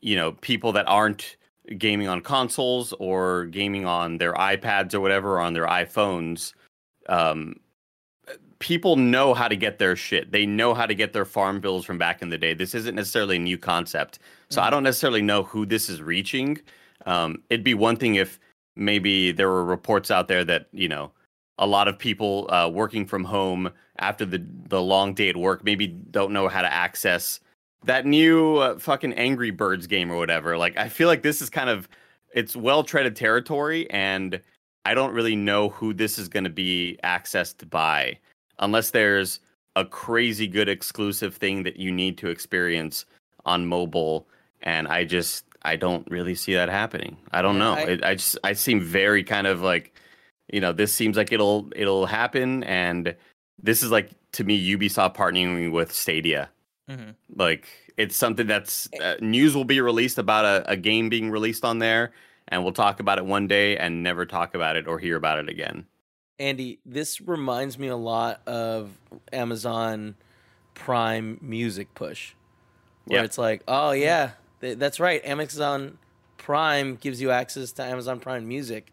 you 0.00 0.16
know, 0.16 0.32
people 0.32 0.72
that 0.72 0.86
aren't 0.86 1.36
gaming 1.78 2.08
on 2.08 2.20
consoles 2.20 2.92
or 2.94 3.46
gaming 3.46 3.86
on 3.86 4.18
their 4.18 4.34
iPads 4.34 4.94
or 4.94 5.00
whatever, 5.00 5.34
or 5.34 5.40
on 5.40 5.52
their 5.52 5.66
iPhones, 5.66 6.54
um, 7.08 7.56
people 8.60 8.94
know 8.96 9.34
how 9.34 9.48
to 9.48 9.56
get 9.56 9.78
their 9.78 9.96
shit. 9.96 10.30
They 10.30 10.46
know 10.46 10.74
how 10.74 10.86
to 10.86 10.94
get 10.94 11.12
their 11.12 11.24
FarmVilles 11.24 11.84
from 11.84 11.98
back 11.98 12.22
in 12.22 12.28
the 12.28 12.38
day. 12.38 12.54
This 12.54 12.74
isn't 12.74 12.94
necessarily 12.94 13.36
a 13.36 13.40
new 13.40 13.58
concept. 13.58 14.20
So 14.50 14.60
mm-hmm. 14.60 14.66
I 14.66 14.70
don't 14.70 14.84
necessarily 14.84 15.22
know 15.22 15.42
who 15.42 15.66
this 15.66 15.88
is 15.88 16.00
reaching. 16.00 16.60
Um, 17.06 17.42
it'd 17.48 17.64
be 17.64 17.74
one 17.74 17.96
thing 17.96 18.14
if 18.14 18.38
maybe 18.76 19.32
there 19.32 19.48
were 19.48 19.64
reports 19.64 20.10
out 20.10 20.28
there 20.28 20.44
that, 20.44 20.68
you 20.72 20.88
know, 20.88 21.10
a 21.58 21.66
lot 21.66 21.88
of 21.88 21.98
people 21.98 22.50
uh, 22.52 22.68
working 22.68 23.06
from 23.06 23.24
home 23.24 23.70
after 23.98 24.24
the, 24.24 24.44
the 24.68 24.80
long 24.80 25.14
day 25.14 25.28
at 25.28 25.36
work 25.36 25.64
maybe 25.64 25.86
don't 25.86 26.32
know 26.32 26.48
how 26.48 26.62
to 26.62 26.72
access 26.72 27.40
that 27.84 28.06
new 28.06 28.56
uh, 28.58 28.78
fucking 28.78 29.14
Angry 29.14 29.50
Birds 29.50 29.86
game 29.86 30.10
or 30.10 30.16
whatever. 30.16 30.56
Like, 30.56 30.76
I 30.76 30.88
feel 30.88 31.08
like 31.08 31.22
this 31.22 31.40
is 31.40 31.48
kind 31.48 31.70
of, 31.70 31.88
it's 32.34 32.54
well 32.54 32.84
treaded 32.84 33.16
territory 33.16 33.90
and 33.90 34.40
I 34.84 34.94
don't 34.94 35.14
really 35.14 35.36
know 35.36 35.70
who 35.70 35.92
this 35.94 36.18
is 36.18 36.28
going 36.28 36.44
to 36.44 36.50
be 36.50 36.98
accessed 37.02 37.68
by 37.68 38.18
unless 38.60 38.90
there's 38.90 39.40
a 39.76 39.84
crazy 39.84 40.46
good 40.46 40.68
exclusive 40.68 41.34
thing 41.34 41.62
that 41.64 41.76
you 41.76 41.90
need 41.90 42.18
to 42.18 42.28
experience 42.28 43.04
on 43.44 43.66
mobile. 43.66 44.26
And 44.62 44.86
i 44.88 45.04
just 45.04 45.44
i 45.62 45.76
don't 45.76 46.08
really 46.10 46.34
see 46.34 46.54
that 46.54 46.68
happening. 46.68 47.16
I 47.32 47.42
don't 47.42 47.56
yeah, 47.56 47.60
know. 47.60 47.72
I, 47.74 47.80
it, 47.80 48.04
I 48.04 48.14
just 48.14 48.38
i 48.44 48.52
seem 48.52 48.80
very 48.80 49.24
kind 49.24 49.46
of 49.46 49.62
like 49.62 49.94
you 50.52 50.60
know 50.60 50.72
this 50.72 50.94
seems 50.94 51.16
like 51.16 51.32
it'll 51.32 51.70
it'll 51.74 52.06
happen. 52.06 52.62
And 52.64 53.16
this 53.62 53.82
is 53.82 53.90
like 53.90 54.10
to 54.32 54.44
me 54.44 54.76
ubisoft 54.76 55.16
partnering 55.16 55.72
with 55.72 55.92
stadia. 55.92 56.50
Mm-hmm. 56.88 57.10
like 57.36 57.68
it's 57.96 58.16
something 58.16 58.48
that's 58.48 58.88
uh, 59.00 59.14
news 59.20 59.54
will 59.54 59.64
be 59.64 59.80
released 59.80 60.18
about 60.18 60.44
a, 60.44 60.68
a 60.72 60.76
game 60.76 61.08
being 61.08 61.30
released 61.30 61.64
on 61.64 61.78
there. 61.78 62.10
And 62.48 62.64
we'll 62.64 62.72
talk 62.72 62.98
about 62.98 63.18
it 63.18 63.24
one 63.24 63.46
day 63.46 63.76
and 63.76 64.02
never 64.02 64.26
talk 64.26 64.56
about 64.56 64.74
it 64.74 64.88
or 64.88 64.98
hear 64.98 65.14
about 65.14 65.38
it 65.38 65.48
again 65.48 65.86
Andy, 66.40 66.78
this 66.86 67.20
reminds 67.20 67.78
me 67.78 67.88
a 67.88 67.96
lot 67.96 68.40
of 68.48 68.90
Amazon 69.30 70.16
Prime 70.72 71.38
Music 71.42 71.94
push, 71.94 72.32
where 73.04 73.22
it's 73.22 73.36
like, 73.36 73.62
oh 73.68 73.90
yeah, 73.90 74.30
that's 74.60 74.98
right. 74.98 75.22
Amazon 75.22 75.98
Prime 76.38 76.96
gives 76.96 77.20
you 77.20 77.30
access 77.30 77.72
to 77.72 77.84
Amazon 77.84 78.20
Prime 78.20 78.48
Music, 78.48 78.90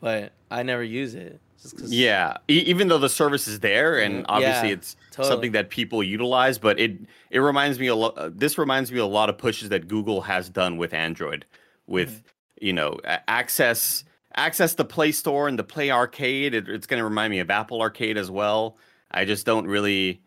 but 0.00 0.32
I 0.50 0.64
never 0.64 0.82
use 0.82 1.14
it. 1.14 1.40
Yeah, 1.86 2.38
e- 2.48 2.64
even 2.66 2.88
though 2.88 2.98
the 2.98 3.08
service 3.08 3.46
is 3.46 3.60
there, 3.60 4.00
and 4.00 4.24
mm-hmm. 4.24 4.26
obviously 4.28 4.68
yeah, 4.68 4.74
it's 4.74 4.96
totally. 5.12 5.32
something 5.32 5.52
that 5.52 5.70
people 5.70 6.02
utilize, 6.02 6.58
but 6.58 6.80
it 6.80 6.98
it 7.30 7.38
reminds 7.38 7.78
me 7.78 7.86
a 7.86 7.94
lot. 7.94 8.18
Uh, 8.18 8.30
this 8.34 8.58
reminds 8.58 8.90
me 8.90 8.98
a 8.98 9.06
lot 9.06 9.28
of 9.28 9.38
pushes 9.38 9.68
that 9.68 9.86
Google 9.86 10.22
has 10.22 10.48
done 10.48 10.76
with 10.76 10.92
Android, 10.92 11.44
with 11.86 12.10
mm-hmm. 12.10 12.66
you 12.66 12.72
know 12.72 12.98
access 13.04 14.02
access 14.36 14.74
the 14.74 14.84
Play 14.84 15.12
Store 15.12 15.48
and 15.48 15.58
the 15.58 15.64
Play 15.64 15.90
Arcade. 15.90 16.54
It, 16.54 16.68
it's 16.68 16.86
going 16.86 16.98
to 16.98 17.04
remind 17.04 17.30
me 17.30 17.40
of 17.40 17.50
Apple 17.50 17.80
Arcade 17.80 18.16
as 18.16 18.30
well. 18.30 18.76
I 19.10 19.24
just 19.24 19.46
don't 19.46 19.66
really, 19.66 20.22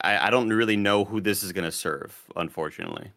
I, 0.00 0.28
I 0.28 0.30
don't 0.30 0.50
really 0.50 0.76
know 0.76 1.04
who 1.04 1.20
this 1.20 1.42
is 1.42 1.52
going 1.52 1.64
to 1.64 1.72
serve, 1.72 2.18
unfortunately. 2.34 3.10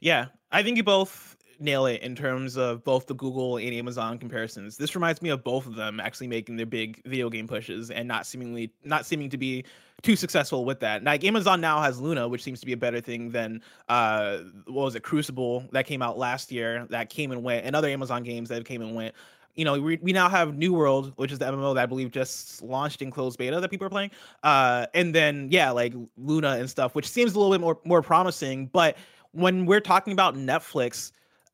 Yeah, 0.00 0.26
I 0.50 0.62
think 0.62 0.76
you 0.76 0.82
both 0.82 1.36
nail 1.60 1.84
it 1.86 2.00
in 2.00 2.16
terms 2.16 2.56
of 2.56 2.82
both 2.84 3.06
the 3.06 3.14
Google 3.14 3.58
and 3.58 3.74
Amazon 3.74 4.18
comparisons. 4.18 4.78
This 4.78 4.94
reminds 4.94 5.20
me 5.20 5.28
of 5.28 5.44
both 5.44 5.66
of 5.66 5.76
them 5.76 6.00
actually 6.00 6.26
making 6.26 6.56
their 6.56 6.66
big 6.66 7.02
video 7.04 7.28
game 7.28 7.46
pushes 7.46 7.90
and 7.90 8.08
not 8.08 8.26
seemingly 8.26 8.72
not 8.82 9.04
seeming 9.04 9.28
to 9.30 9.36
be 9.36 9.64
too 10.02 10.16
successful 10.16 10.64
with 10.64 10.80
that. 10.80 11.04
Like 11.04 11.22
Amazon 11.24 11.60
now 11.60 11.82
has 11.82 12.00
Luna, 12.00 12.26
which 12.26 12.42
seems 12.42 12.60
to 12.60 12.66
be 12.66 12.72
a 12.72 12.78
better 12.78 13.00
thing 13.00 13.30
than 13.30 13.60
uh 13.90 14.38
what 14.66 14.84
was 14.84 14.94
it, 14.94 15.02
Crucible 15.02 15.64
that 15.72 15.86
came 15.86 16.00
out 16.00 16.16
last 16.16 16.50
year 16.50 16.86
that 16.88 17.10
came 17.10 17.30
and 17.30 17.42
went, 17.42 17.66
and 17.66 17.76
other 17.76 17.88
Amazon 17.88 18.22
games 18.22 18.48
that 18.48 18.64
came 18.64 18.80
and 18.80 18.94
went. 18.94 19.14
You 19.54 19.64
know, 19.64 19.80
we, 19.80 19.98
we 20.00 20.12
now 20.12 20.28
have 20.28 20.56
New 20.56 20.72
World, 20.72 21.12
which 21.16 21.32
is 21.32 21.38
the 21.38 21.46
MMO 21.46 21.74
that 21.74 21.82
I 21.82 21.86
believe 21.86 22.10
just 22.10 22.62
launched 22.62 23.02
in 23.02 23.10
closed 23.10 23.38
beta 23.38 23.60
that 23.60 23.68
people 23.68 23.86
are 23.86 23.90
playing. 23.90 24.10
Uh, 24.42 24.86
and 24.94 25.14
then 25.14 25.48
yeah, 25.50 25.70
like 25.70 25.92
Luna 26.16 26.56
and 26.58 26.70
stuff, 26.70 26.94
which 26.94 27.08
seems 27.08 27.34
a 27.34 27.38
little 27.38 27.52
bit 27.52 27.60
more 27.60 27.78
more 27.84 28.02
promising. 28.02 28.66
But 28.66 28.96
when 29.32 29.66
we're 29.66 29.80
talking 29.80 30.12
about 30.12 30.34
Netflix, 30.34 31.12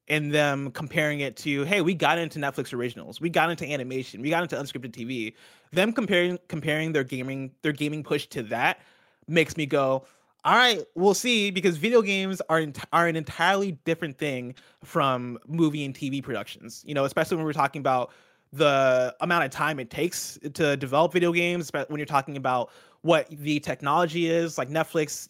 and 0.09 0.33
them 0.33 0.71
comparing 0.71 1.21
it 1.21 1.37
to 1.37 1.65
hey 1.65 1.81
we 1.81 1.95
got 1.95 2.19
into 2.19 2.39
netflix 2.39 2.73
originals 2.73 3.21
we 3.21 3.29
got 3.29 3.51
into 3.51 3.67
animation 3.67 4.21
we 4.21 4.31
got 4.31 4.43
into 4.43 4.57
unscripted 4.57 4.93
tv 4.93 5.35
them 5.73 5.93
comparing 5.93 6.39
comparing 6.49 6.93
their 6.93 7.05
gaming 7.05 7.51
their 7.63 7.73
gaming 7.73 8.05
push 8.05 8.27
to 8.27 8.43
that 8.43 8.81
makes 9.27 9.57
me 9.57 9.67
go 9.67 10.05
all 10.47 10.55
right 10.55 10.85
we'll 10.95 11.13
see 11.13 11.51
because 11.51 11.77
video 11.77 12.01
games 12.01 12.41
are 12.49 12.65
are 12.93 13.09
an 13.09 13.17
entirely 13.17 13.73
different 13.85 14.17
thing 14.17 14.55
from 14.83 15.39
movie 15.47 15.85
and 15.85 15.95
tv 15.95 16.23
productions 16.23 16.83
you 16.87 16.95
know 16.95 17.05
especially 17.05 17.37
when 17.37 17.45
we're 17.45 17.53
talking 17.53 17.81
about 17.81 18.13
the 18.53 19.15
amount 19.21 19.45
of 19.45 19.51
time 19.51 19.81
it 19.81 19.91
takes 19.91 20.39
to 20.55 20.77
develop 20.77 21.13
video 21.13 21.33
games 21.33 21.71
but 21.71 21.91
when 21.91 21.99
you're 21.99 22.07
talking 22.07 22.37
about 22.37 22.71
what 23.07 23.29
the 23.31 23.61
technology 23.61 24.29
is. 24.29 24.59
Like 24.59 24.69
Netflix, 24.69 25.29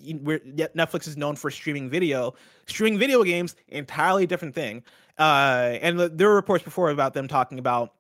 Netflix 0.75 1.07
is 1.07 1.17
known 1.17 1.37
for 1.37 1.51
streaming 1.51 1.91
video. 1.91 2.35
Streaming 2.67 2.99
video 2.99 3.23
games, 3.23 3.55
entirely 3.69 4.27
different 4.27 4.55
thing. 4.55 4.83
Uh, 5.19 5.79
and 5.83 5.99
there 5.99 6.29
were 6.29 6.35
reports 6.35 6.65
before 6.65 6.91
about 6.91 7.15
them 7.15 7.29
talking 7.29 7.59
about 7.59 7.93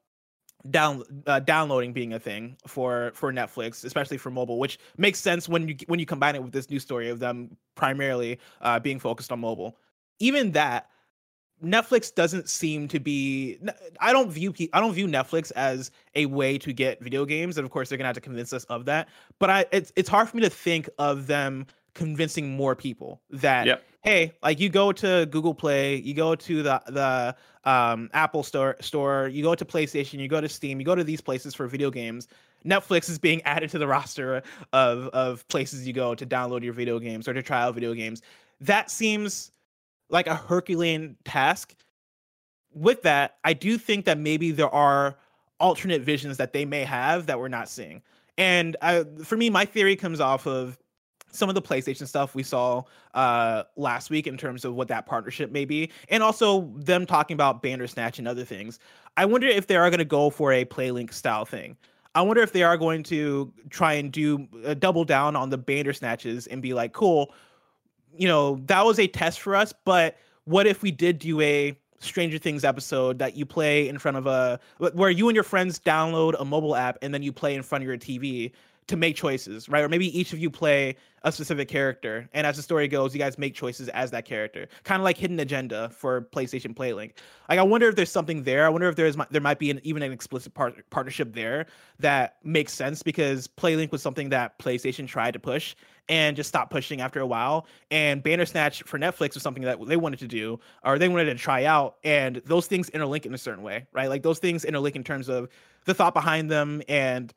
down 0.70 1.02
uh, 1.26 1.40
downloading 1.40 1.92
being 1.92 2.12
a 2.14 2.18
thing 2.18 2.57
for 2.66 3.12
for 3.14 3.33
Netflix, 3.33 3.85
especially 3.85 4.18
for 4.18 4.31
mobile, 4.31 4.59
which 4.59 4.79
makes 4.96 5.18
sense 5.18 5.48
when 5.48 5.68
you 5.68 5.76
when 5.87 5.98
you 5.98 6.07
combine 6.07 6.35
it 6.35 6.42
with 6.42 6.52
this 6.52 6.70
new 6.70 6.79
story 6.79 7.09
of 7.09 7.18
them 7.18 7.57
primarily 7.74 8.38
uh, 8.61 8.79
being 8.79 8.98
focused 8.98 9.33
on 9.33 9.40
mobile. 9.40 9.76
Even 10.18 10.52
that 10.52 10.88
Netflix 11.62 12.14
doesn't 12.14 12.48
seem 12.48 12.87
to 12.88 13.00
be. 13.00 13.59
I 14.00 14.12
don't 14.12 14.31
view 14.31 14.52
I 14.72 14.81
don't 14.81 14.92
view 14.92 15.07
Netflix 15.07 15.52
as 15.52 15.90
a 16.14 16.26
way 16.26 16.59
to 16.59 16.72
get 16.72 17.00
video 17.00 17.24
games, 17.24 17.57
and 17.57 17.64
of 17.64 17.70
course 17.70 17.88
they're 17.88 17.98
gonna 17.98 18.09
have 18.09 18.16
to 18.16 18.20
convince 18.20 18.52
us 18.52 18.64
of 18.64 18.85
that. 18.87 19.09
But 19.38 19.50
I, 19.50 19.64
it's 19.72 19.92
it's 19.96 20.09
hard 20.09 20.29
for 20.29 20.37
me 20.37 20.42
to 20.42 20.50
think 20.50 20.88
of 20.98 21.26
them 21.26 21.66
convincing 21.96 22.54
more 22.54 22.76
people 22.76 23.22
that 23.30 23.66
yep. 23.66 23.85
hey, 24.02 24.32
like 24.42 24.61
you 24.61 24.68
go 24.68 24.92
to 24.92 25.26
Google 25.30 25.54
Play, 25.54 25.96
you 25.96 26.14
go 26.14 26.35
to 26.35 26.62
the 26.62 26.82
the 26.87 27.37
um, 27.68 28.11
Apple 28.12 28.42
store 28.42 28.76
store, 28.80 29.28
you 29.28 29.42
go 29.42 29.54
to 29.54 29.64
PlayStation, 29.64 30.20
you 30.20 30.28
go 30.28 30.40
to 30.40 30.48
Steam, 30.48 30.78
you 30.78 30.87
go 30.87 30.94
to 30.94 31.02
these 31.02 31.20
places 31.20 31.54
for 31.54 31.66
video 31.66 31.90
games. 31.90 32.28
Netflix 32.64 33.09
is 33.09 33.18
being 33.18 33.42
added 33.44 33.70
to 33.70 33.78
the 33.78 33.87
roster 33.87 34.42
of 34.72 35.09
of 35.09 35.48
places 35.48 35.87
you 35.87 35.92
go 35.92 36.14
to 36.14 36.26
download 36.26 36.62
your 36.62 36.74
video 36.74 36.98
games 36.98 37.26
or 37.26 37.32
to 37.32 37.42
try 37.42 37.62
out 37.62 37.74
video 37.74 37.94
games. 37.94 38.22
That 38.61 38.90
seems 38.90 39.50
like 40.11 40.26
a 40.26 40.37
Herculean 40.37 41.16
task. 41.24 41.74
With 42.72 43.02
that, 43.02 43.38
I 43.42 43.54
do 43.54 43.78
think 43.78 44.04
that 44.04 44.18
maybe 44.18 44.50
there 44.50 44.68
are 44.68 45.16
alternate 45.59 46.02
visions 46.02 46.37
that 46.37 46.52
they 46.52 46.66
may 46.66 46.85
have 46.85 47.26
that 47.26 47.38
we're 47.38 47.48
not 47.48 47.70
seeing. 47.70 48.02
And 48.37 48.76
I, 48.82 49.04
for 49.24 49.38
me, 49.38 49.48
my 49.48 49.64
theory 49.64 49.96
comes 49.96 50.20
off 50.20 50.46
of 50.46 50.78
some 51.30 51.48
of 51.48 51.54
the 51.54 51.62
PlayStation 51.62 52.06
stuff 52.06 52.34
we 52.34 52.42
saw 52.42 52.82
uh, 53.14 53.64
last 53.76 54.10
week 54.10 54.26
in 54.26 54.36
terms 54.36 54.64
of 54.64 54.74
what 54.74 54.88
that 54.88 55.06
partnership 55.06 55.50
may 55.50 55.64
be, 55.64 55.90
and 56.08 56.22
also 56.22 56.72
them 56.76 57.06
talking 57.06 57.34
about 57.34 57.62
Bandersnatch 57.62 58.18
and 58.18 58.26
other 58.26 58.44
things. 58.44 58.78
I 59.16 59.24
wonder 59.24 59.46
if 59.46 59.66
they 59.66 59.76
are 59.76 59.90
going 59.90 59.98
to 59.98 60.04
go 60.04 60.30
for 60.30 60.52
a 60.52 60.64
PlayLink 60.64 61.12
style 61.12 61.44
thing. 61.44 61.76
I 62.14 62.22
wonder 62.22 62.42
if 62.42 62.52
they 62.52 62.62
are 62.62 62.78
going 62.78 63.02
to 63.04 63.52
try 63.68 63.94
and 63.94 64.10
do 64.10 64.48
uh, 64.64 64.74
double 64.74 65.04
down 65.04 65.36
on 65.36 65.50
the 65.50 65.58
Bandersnatches 65.58 66.48
and 66.50 66.62
be 66.62 66.72
like, 66.72 66.94
cool, 66.94 67.34
you 68.16 68.26
know, 68.26 68.60
that 68.66 68.84
was 68.84 68.98
a 68.98 69.06
test 69.06 69.40
for 69.40 69.54
us, 69.54 69.74
but 69.84 70.16
what 70.44 70.66
if 70.66 70.82
we 70.82 70.90
did 70.90 71.18
do 71.18 71.40
a 71.40 71.76
Stranger 71.98 72.38
Things 72.38 72.64
episode 72.64 73.18
that 73.18 73.36
you 73.36 73.44
play 73.44 73.88
in 73.88 73.98
front 73.98 74.16
of 74.16 74.26
a 74.26 74.60
where 74.78 75.10
you 75.10 75.28
and 75.28 75.34
your 75.34 75.44
friends 75.44 75.78
download 75.78 76.34
a 76.38 76.44
mobile 76.44 76.76
app 76.76 76.98
and 77.02 77.12
then 77.12 77.22
you 77.22 77.32
play 77.32 77.54
in 77.54 77.62
front 77.62 77.82
of 77.82 77.88
your 77.88 77.96
TV 77.96 78.52
to 78.88 78.96
make 78.96 79.16
choices, 79.16 79.68
right? 79.68 79.83
Or 79.83 79.88
maybe 79.88 80.16
each 80.18 80.33
of 80.33 80.38
you 80.38 80.51
play 80.51 80.96
a 81.22 81.33
specific 81.33 81.66
character, 81.68 82.29
and 82.33 82.46
as 82.46 82.57
the 82.57 82.62
story 82.62 82.87
goes, 82.87 83.12
you 83.12 83.18
guys 83.18 83.37
make 83.37 83.53
choices 83.53 83.88
as 83.88 84.12
that 84.12 84.25
character, 84.25 84.68
kind 84.85 85.01
of 85.01 85.05
like 85.05 85.16
Hidden 85.16 85.40
Agenda 85.40 85.88
for 85.90 86.22
PlayStation 86.33 86.72
PlayLink. 86.72 87.14
Like, 87.49 87.59
I 87.59 87.62
wonder 87.62 87.88
if 87.88 87.96
there's 87.96 88.12
something 88.12 88.44
there. 88.44 88.64
I 88.64 88.68
wonder 88.68 88.88
if 88.88 88.94
there's 88.94 89.16
there 89.31 89.40
might 89.40 89.59
be 89.59 89.70
an, 89.70 89.81
even 89.83 90.03
an 90.03 90.12
explicit 90.12 90.55
part, 90.55 90.88
partnership 90.90 91.33
there 91.33 91.66
that 91.99 92.37
makes 92.44 92.72
sense 92.72 93.03
because 93.03 93.49
PlayLink 93.49 93.90
was 93.90 94.03
something 94.03 94.29
that 94.29 94.57
PlayStation 94.61 95.09
tried 95.09 95.33
to 95.33 95.40
push 95.40 95.75
and 96.09 96.37
just 96.37 96.49
stopped 96.49 96.70
pushing 96.70 97.01
after 97.01 97.18
a 97.18 97.27
while. 97.27 97.66
And 97.90 98.22
Bandersnatch 98.22 98.85
for 98.85 98.96
Netflix 98.96 99.35
was 99.35 99.42
something 99.42 99.64
that 99.64 99.85
they 99.85 99.96
wanted 99.96 100.20
to 100.20 100.29
do 100.29 100.61
or 100.85 100.96
they 100.96 101.09
wanted 101.09 101.25
to 101.25 101.35
try 101.35 101.64
out, 101.64 101.96
and 102.05 102.40
those 102.44 102.68
things 102.68 102.88
interlink 102.90 103.27
in 103.27 103.35
a 103.35 103.38
certain 103.38 103.64
way, 103.64 103.87
right? 103.92 104.09
Like 104.09 104.22
those 104.22 104.38
things 104.38 104.64
interlink 104.64 104.94
in 104.94 105.03
terms 105.03 105.29
of 105.29 105.49
the 105.87 105.94
thought 105.94 106.14
behind 106.14 106.51
them 106.51 106.83
and 106.88 107.35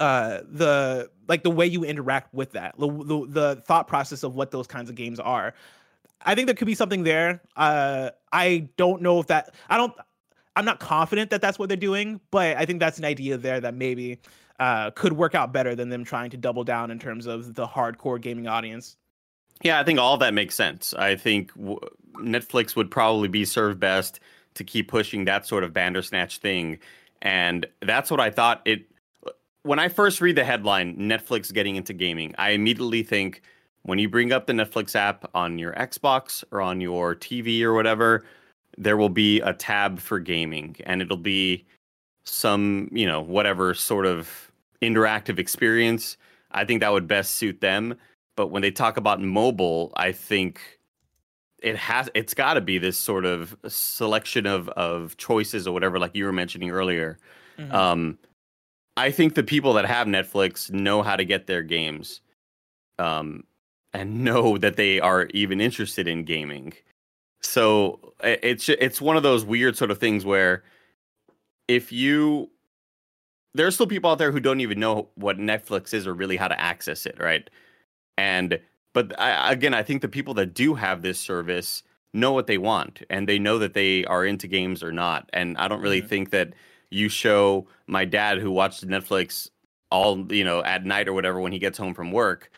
uh 0.00 0.40
the 0.50 1.10
like 1.28 1.42
the 1.42 1.50
way 1.50 1.66
you 1.66 1.84
interact 1.84 2.32
with 2.32 2.52
that 2.52 2.74
the, 2.78 2.86
the, 2.86 3.26
the 3.28 3.62
thought 3.66 3.88
process 3.88 4.22
of 4.22 4.34
what 4.34 4.50
those 4.50 4.66
kinds 4.66 4.88
of 4.88 4.96
games 4.96 5.20
are. 5.20 5.54
I 6.22 6.34
think 6.34 6.46
there 6.46 6.54
could 6.56 6.66
be 6.66 6.74
something 6.74 7.04
there. 7.04 7.40
Uh 7.56 8.10
i 8.32 8.68
don't 8.76 9.02
know 9.02 9.20
if 9.20 9.26
that 9.28 9.54
i 9.70 9.76
don't 9.76 9.94
i'm 10.56 10.64
not 10.64 10.80
confident 10.80 11.30
that 11.30 11.40
that's 11.40 11.58
what 11.58 11.68
they're 11.68 11.76
doing 11.76 12.20
but 12.30 12.56
i 12.56 12.66
think 12.66 12.78
that's 12.80 12.98
an 12.98 13.04
idea 13.04 13.36
there 13.38 13.60
that 13.60 13.74
maybe 13.74 14.18
uh 14.60 14.90
could 14.90 15.14
work 15.14 15.34
out 15.34 15.52
better 15.52 15.74
than 15.74 15.88
them 15.88 16.04
trying 16.04 16.30
to 16.30 16.36
double 16.36 16.64
down 16.64 16.90
in 16.90 16.98
terms 16.98 17.26
of 17.26 17.54
the 17.54 17.66
hardcore 17.66 18.20
gaming 18.20 18.46
audience. 18.46 18.96
Yeah 19.62 19.80
i 19.80 19.84
think 19.84 19.98
all 19.98 20.18
that 20.18 20.34
makes 20.34 20.54
sense. 20.54 20.94
I 20.94 21.16
think 21.16 21.54
w- 21.54 21.80
netflix 22.16 22.76
would 22.76 22.90
probably 22.90 23.28
be 23.28 23.44
served 23.44 23.80
best 23.80 24.20
to 24.54 24.64
keep 24.64 24.88
pushing 24.88 25.24
that 25.24 25.46
sort 25.46 25.64
of 25.64 25.72
bandersnatch 25.72 26.38
thing 26.38 26.78
and 27.22 27.66
that's 27.80 28.10
what 28.10 28.20
i 28.20 28.30
thought 28.30 28.60
it 28.64 28.84
when 29.68 29.78
I 29.78 29.88
first 29.88 30.22
read 30.22 30.34
the 30.34 30.44
headline, 30.44 30.96
Netflix 30.96 31.52
getting 31.52 31.76
into 31.76 31.92
gaming, 31.92 32.34
I 32.38 32.50
immediately 32.50 33.02
think 33.02 33.42
when 33.82 33.98
you 33.98 34.08
bring 34.08 34.32
up 34.32 34.46
the 34.46 34.54
Netflix 34.54 34.96
app 34.96 35.30
on 35.34 35.58
your 35.58 35.74
Xbox 35.74 36.42
or 36.50 36.62
on 36.62 36.80
your 36.80 37.14
TV 37.14 37.60
or 37.60 37.74
whatever, 37.74 38.24
there 38.78 38.96
will 38.96 39.10
be 39.10 39.40
a 39.42 39.52
tab 39.52 39.98
for 40.00 40.20
gaming 40.20 40.76
and 40.86 41.02
it'll 41.02 41.18
be 41.18 41.66
some, 42.24 42.88
you 42.92 43.06
know, 43.06 43.20
whatever 43.20 43.74
sort 43.74 44.06
of 44.06 44.50
interactive 44.80 45.38
experience. 45.38 46.16
I 46.50 46.64
think 46.64 46.80
that 46.80 46.90
would 46.90 47.06
best 47.06 47.34
suit 47.34 47.60
them. 47.60 47.94
But 48.36 48.46
when 48.46 48.62
they 48.62 48.70
talk 48.70 48.96
about 48.96 49.20
mobile, 49.20 49.92
I 49.96 50.12
think 50.12 50.62
it 51.62 51.76
has 51.76 52.08
it's 52.14 52.32
got 52.32 52.54
to 52.54 52.62
be 52.62 52.78
this 52.78 52.96
sort 52.96 53.26
of 53.26 53.54
selection 53.66 54.46
of 54.46 54.70
of 54.70 55.18
choices 55.18 55.66
or 55.66 55.72
whatever 55.72 55.98
like 55.98 56.14
you 56.14 56.24
were 56.24 56.32
mentioning 56.32 56.70
earlier. 56.70 57.18
Mm-hmm. 57.58 57.74
Um 57.74 58.18
I 58.98 59.12
think 59.12 59.34
the 59.34 59.44
people 59.44 59.72
that 59.74 59.86
have 59.86 60.06
Netflix 60.06 60.70
know 60.70 61.02
how 61.02 61.14
to 61.16 61.24
get 61.24 61.46
their 61.46 61.62
games, 61.62 62.20
um, 62.98 63.44
and 63.92 64.24
know 64.24 64.58
that 64.58 64.76
they 64.76 65.00
are 65.00 65.26
even 65.32 65.60
interested 65.60 66.08
in 66.08 66.24
gaming. 66.24 66.72
So 67.40 68.14
it's 68.22 68.68
it's 68.68 69.00
one 69.00 69.16
of 69.16 69.22
those 69.22 69.44
weird 69.44 69.76
sort 69.76 69.90
of 69.90 69.98
things 69.98 70.24
where 70.24 70.64
if 71.68 71.92
you 71.92 72.50
there 73.54 73.66
are 73.66 73.70
still 73.70 73.86
people 73.86 74.10
out 74.10 74.18
there 74.18 74.32
who 74.32 74.40
don't 74.40 74.60
even 74.60 74.80
know 74.80 75.08
what 75.14 75.38
Netflix 75.38 75.94
is 75.94 76.06
or 76.06 76.14
really 76.14 76.36
how 76.36 76.48
to 76.48 76.60
access 76.60 77.06
it, 77.06 77.16
right? 77.20 77.48
And 78.16 78.60
but 78.94 79.18
I, 79.20 79.52
again, 79.52 79.74
I 79.74 79.82
think 79.84 80.02
the 80.02 80.08
people 80.08 80.34
that 80.34 80.54
do 80.54 80.74
have 80.74 81.02
this 81.02 81.20
service 81.20 81.84
know 82.12 82.32
what 82.32 82.46
they 82.48 82.58
want 82.58 83.02
and 83.10 83.28
they 83.28 83.38
know 83.38 83.58
that 83.58 83.74
they 83.74 84.04
are 84.06 84.24
into 84.24 84.48
games 84.48 84.82
or 84.82 84.90
not. 84.90 85.30
And 85.32 85.56
I 85.56 85.68
don't 85.68 85.80
really 85.80 86.00
mm-hmm. 86.00 86.08
think 86.08 86.30
that 86.30 86.54
you 86.90 87.08
show 87.08 87.66
my 87.86 88.04
dad 88.04 88.38
who 88.38 88.50
watched 88.50 88.86
Netflix 88.86 89.50
all 89.90 90.30
you 90.32 90.44
know 90.44 90.62
at 90.64 90.84
night 90.84 91.08
or 91.08 91.12
whatever 91.12 91.40
when 91.40 91.52
he 91.52 91.58
gets 91.58 91.78
home 91.78 91.94
from 91.94 92.12
work. 92.12 92.50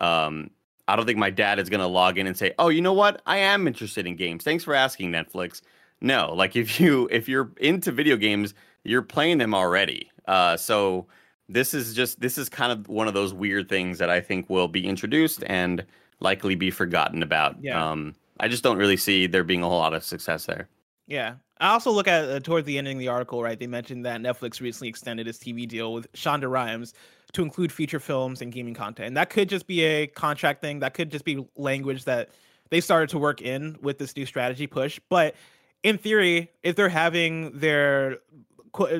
Um, 0.00 0.50
I 0.86 0.96
don't 0.96 1.04
think 1.04 1.18
my 1.18 1.30
dad 1.30 1.58
is 1.58 1.68
gonna 1.68 1.88
log 1.88 2.18
in 2.18 2.26
and 2.26 2.36
say, 2.36 2.54
"Oh, 2.58 2.68
you 2.68 2.80
know 2.80 2.92
what? 2.92 3.20
I 3.26 3.38
am 3.38 3.66
interested 3.66 4.06
in 4.06 4.16
games. 4.16 4.44
Thanks 4.44 4.64
for 4.64 4.74
asking, 4.74 5.12
Netflix." 5.12 5.62
No, 6.00 6.32
like 6.34 6.56
if 6.56 6.80
you 6.80 7.08
if 7.10 7.28
you're 7.28 7.50
into 7.58 7.92
video 7.92 8.16
games, 8.16 8.54
you're 8.84 9.02
playing 9.02 9.38
them 9.38 9.54
already. 9.54 10.10
Uh, 10.26 10.56
so 10.56 11.06
this 11.48 11.74
is 11.74 11.94
just 11.94 12.20
this 12.20 12.38
is 12.38 12.48
kind 12.48 12.72
of 12.72 12.88
one 12.88 13.08
of 13.08 13.14
those 13.14 13.32
weird 13.34 13.68
things 13.68 13.98
that 13.98 14.10
I 14.10 14.20
think 14.20 14.48
will 14.48 14.68
be 14.68 14.86
introduced 14.86 15.42
and 15.46 15.84
likely 16.20 16.54
be 16.54 16.70
forgotten 16.70 17.22
about. 17.22 17.56
Yeah. 17.62 17.90
Um, 17.90 18.14
I 18.40 18.48
just 18.48 18.62
don't 18.62 18.76
really 18.76 18.96
see 18.96 19.26
there 19.26 19.44
being 19.44 19.62
a 19.62 19.68
whole 19.68 19.78
lot 19.78 19.94
of 19.94 20.04
success 20.04 20.46
there. 20.46 20.68
Yeah. 21.06 21.34
I 21.60 21.70
also 21.70 21.90
look 21.90 22.06
at 22.06 22.28
uh, 22.28 22.40
towards 22.40 22.66
the 22.66 22.78
ending 22.78 22.96
of 22.96 23.00
the 23.00 23.08
article, 23.08 23.42
right? 23.42 23.58
They 23.58 23.66
mentioned 23.66 24.04
that 24.06 24.20
Netflix 24.20 24.60
recently 24.60 24.88
extended 24.88 25.26
its 25.26 25.38
TV 25.38 25.66
deal 25.66 25.92
with 25.92 26.10
Shonda 26.12 26.50
Rhimes 26.50 26.94
to 27.32 27.42
include 27.42 27.72
feature 27.72 28.00
films 28.00 28.40
and 28.40 28.52
gaming 28.52 28.74
content. 28.74 29.08
And 29.08 29.16
that 29.16 29.30
could 29.30 29.48
just 29.48 29.66
be 29.66 29.82
a 29.82 30.06
contract 30.06 30.60
thing. 30.60 30.80
That 30.80 30.94
could 30.94 31.10
just 31.10 31.24
be 31.24 31.46
language 31.56 32.04
that 32.04 32.30
they 32.70 32.80
started 32.80 33.08
to 33.10 33.18
work 33.18 33.42
in 33.42 33.76
with 33.82 33.98
this 33.98 34.16
new 34.16 34.26
strategy 34.26 34.66
push. 34.66 35.00
But 35.08 35.34
in 35.82 35.98
theory, 35.98 36.50
if 36.62 36.76
they're 36.76 36.88
having 36.88 37.58
their 37.58 38.18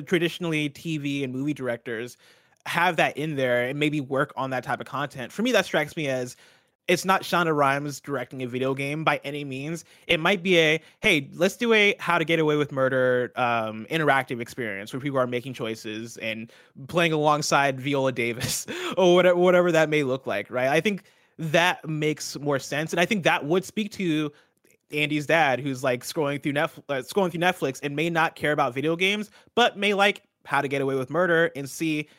traditionally 0.05 0.69
TV 0.69 1.23
and 1.23 1.33
movie 1.33 1.53
directors 1.53 2.17
have 2.65 2.97
that 2.97 3.17
in 3.17 3.35
there 3.35 3.67
and 3.67 3.79
maybe 3.79 4.01
work 4.01 4.33
on 4.35 4.49
that 4.49 4.63
type 4.63 4.79
of 4.79 4.85
content, 4.85 5.31
for 5.31 5.41
me, 5.41 5.51
that 5.53 5.65
strikes 5.65 5.95
me 5.95 6.07
as 6.07 6.35
it's 6.89 7.05
not 7.05 7.21
Shonda 7.21 7.55
Rhimes 7.55 8.01
directing 8.01 8.41
a 8.41 8.47
video 8.47 8.73
game 8.73 9.03
by 9.03 9.21
any 9.23 9.45
means. 9.45 9.85
It 10.07 10.19
might 10.19 10.41
be 10.41 10.57
a 10.57 10.81
hey, 11.01 11.29
let's 11.35 11.55
do 11.55 11.71
a 11.71 11.95
How 11.99 12.17
to 12.17 12.25
Get 12.25 12.39
Away 12.39 12.55
with 12.55 12.71
Murder 12.71 13.31
um, 13.35 13.85
interactive 13.91 14.41
experience 14.41 14.91
where 14.91 14.99
people 14.99 15.19
are 15.19 15.27
making 15.27 15.53
choices 15.53 16.17
and 16.17 16.51
playing 16.87 17.13
alongside 17.13 17.79
Viola 17.79 18.11
Davis 18.11 18.65
or 18.97 19.13
whatever, 19.13 19.37
whatever 19.37 19.71
that 19.71 19.89
may 19.89 20.03
look 20.03 20.25
like, 20.25 20.49
right? 20.49 20.67
I 20.67 20.81
think 20.81 21.03
that 21.37 21.87
makes 21.87 22.37
more 22.39 22.59
sense, 22.59 22.91
and 22.91 22.99
I 22.99 23.05
think 23.05 23.23
that 23.23 23.45
would 23.45 23.63
speak 23.63 23.91
to 23.93 24.31
Andy's 24.91 25.27
dad, 25.27 25.59
who's 25.59 25.83
like 25.83 26.03
scrolling 26.03 26.41
through 26.41 26.53
Netflix, 26.53 26.83
uh, 26.89 26.95
scrolling 26.95 27.31
through 27.31 27.41
Netflix, 27.41 27.79
and 27.83 27.95
may 27.95 28.09
not 28.09 28.35
care 28.35 28.51
about 28.51 28.73
video 28.73 28.95
games, 28.95 29.29
but 29.53 29.77
may 29.77 29.93
like 29.93 30.23
How 30.45 30.61
to 30.61 30.67
Get 30.67 30.81
Away 30.81 30.95
with 30.95 31.11
Murder 31.11 31.51
and 31.55 31.69
see 31.69 32.09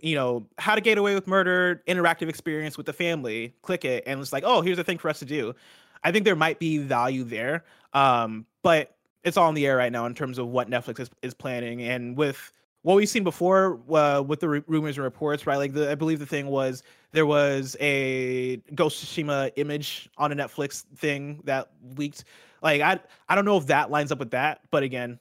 you 0.00 0.14
know, 0.14 0.46
how 0.58 0.74
to 0.74 0.80
get 0.80 0.98
away 0.98 1.14
with 1.14 1.26
murder 1.26 1.82
interactive 1.86 2.28
experience 2.28 2.76
with 2.76 2.86
the 2.86 2.92
family, 2.92 3.54
click 3.62 3.84
it, 3.84 4.04
and 4.06 4.20
it's 4.20 4.32
like, 4.32 4.44
oh, 4.46 4.60
here's 4.60 4.78
a 4.78 4.84
thing 4.84 4.98
for 4.98 5.08
us 5.08 5.18
to 5.20 5.24
do. 5.24 5.54
I 6.02 6.12
think 6.12 6.24
there 6.24 6.36
might 6.36 6.58
be 6.58 6.78
value 6.78 7.24
there. 7.24 7.64
Um, 7.92 8.46
but 8.62 8.96
it's 9.22 9.36
all 9.36 9.48
in 9.48 9.54
the 9.54 9.66
air 9.66 9.76
right 9.76 9.92
now 9.92 10.06
in 10.06 10.14
terms 10.14 10.38
of 10.38 10.48
what 10.48 10.68
Netflix 10.68 11.00
is, 11.00 11.10
is 11.22 11.34
planning. 11.34 11.82
And 11.82 12.16
with 12.16 12.52
what 12.82 12.96
we've 12.96 13.08
seen 13.08 13.24
before 13.24 13.80
uh, 13.90 14.20
with 14.20 14.40
the 14.40 14.48
r- 14.48 14.64
rumors 14.66 14.96
and 14.96 15.04
reports, 15.04 15.46
right? 15.46 15.56
Like, 15.56 15.72
the, 15.72 15.90
I 15.90 15.94
believe 15.94 16.18
the 16.18 16.26
thing 16.26 16.48
was 16.48 16.82
there 17.12 17.24
was 17.24 17.76
a 17.80 18.56
Ghost 18.74 19.02
Tsushima 19.02 19.50
image 19.56 20.10
on 20.18 20.32
a 20.32 20.36
Netflix 20.36 20.84
thing 20.96 21.40
that 21.44 21.70
leaked. 21.96 22.24
Like, 22.62 22.82
I, 22.82 23.00
I 23.28 23.34
don't 23.34 23.46
know 23.46 23.56
if 23.56 23.66
that 23.66 23.90
lines 23.90 24.12
up 24.12 24.18
with 24.18 24.32
that, 24.32 24.60
but 24.70 24.82
again, 24.82 25.18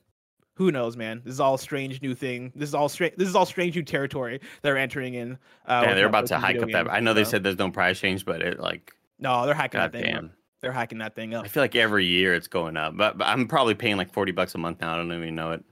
who 0.56 0.72
knows, 0.72 0.96
man? 0.96 1.22
This 1.24 1.34
is 1.34 1.40
all 1.40 1.58
strange 1.58 2.02
new 2.02 2.14
thing. 2.14 2.52
This 2.56 2.70
is 2.70 2.76
all 2.76 2.90
strange. 2.90 3.16
This 3.18 3.28
is 3.28 3.36
all 3.36 3.46
strange 3.46 3.76
new 3.76 3.84
territory 3.84 4.40
they're 4.62 4.78
entering 4.78 5.16
in. 5.16 5.38
Uh, 5.66 5.84
yeah, 5.86 5.94
they're 5.96 6.08
about 6.08 6.28
to 6.28 6.38
hike 6.38 6.62
up 6.62 6.70
that. 6.72 6.92
I 6.92 7.00
know 7.00 7.14
they 7.14 7.24
said 7.24 7.44
there's 7.44 7.58
no 7.58 7.72
price 7.72 8.00
change, 8.00 8.26
but 8.26 8.42
it 8.42 8.60
like 8.60 8.94
no, 9.20 9.46
they're 9.46 9.56
hiking 9.56 9.80
God 9.80 9.92
that 9.92 10.02
thing. 10.02 10.14
Damn. 10.14 10.26
Up. 10.26 10.32
They're 10.62 10.72
hiking 10.72 11.00
that 11.00 11.16
thing 11.16 11.34
up. 11.34 11.44
I 11.44 11.48
feel 11.50 11.64
like 11.64 11.76
every 11.76 12.06
year 12.06 12.34
it's 12.34 12.48
going 12.48 12.78
up, 12.78 12.96
but, 12.96 13.18
but 13.18 13.28
I'm 13.28 13.48
probably 13.48 13.76
paying 13.76 13.98
like 13.98 14.14
forty 14.14 14.32
bucks 14.32 14.56
a 14.56 14.58
month 14.58 14.82
now. 14.82 14.94
I 14.94 14.98
don't 14.98 15.12
even 15.12 15.36
know 15.36 15.52
it. 15.52 15.64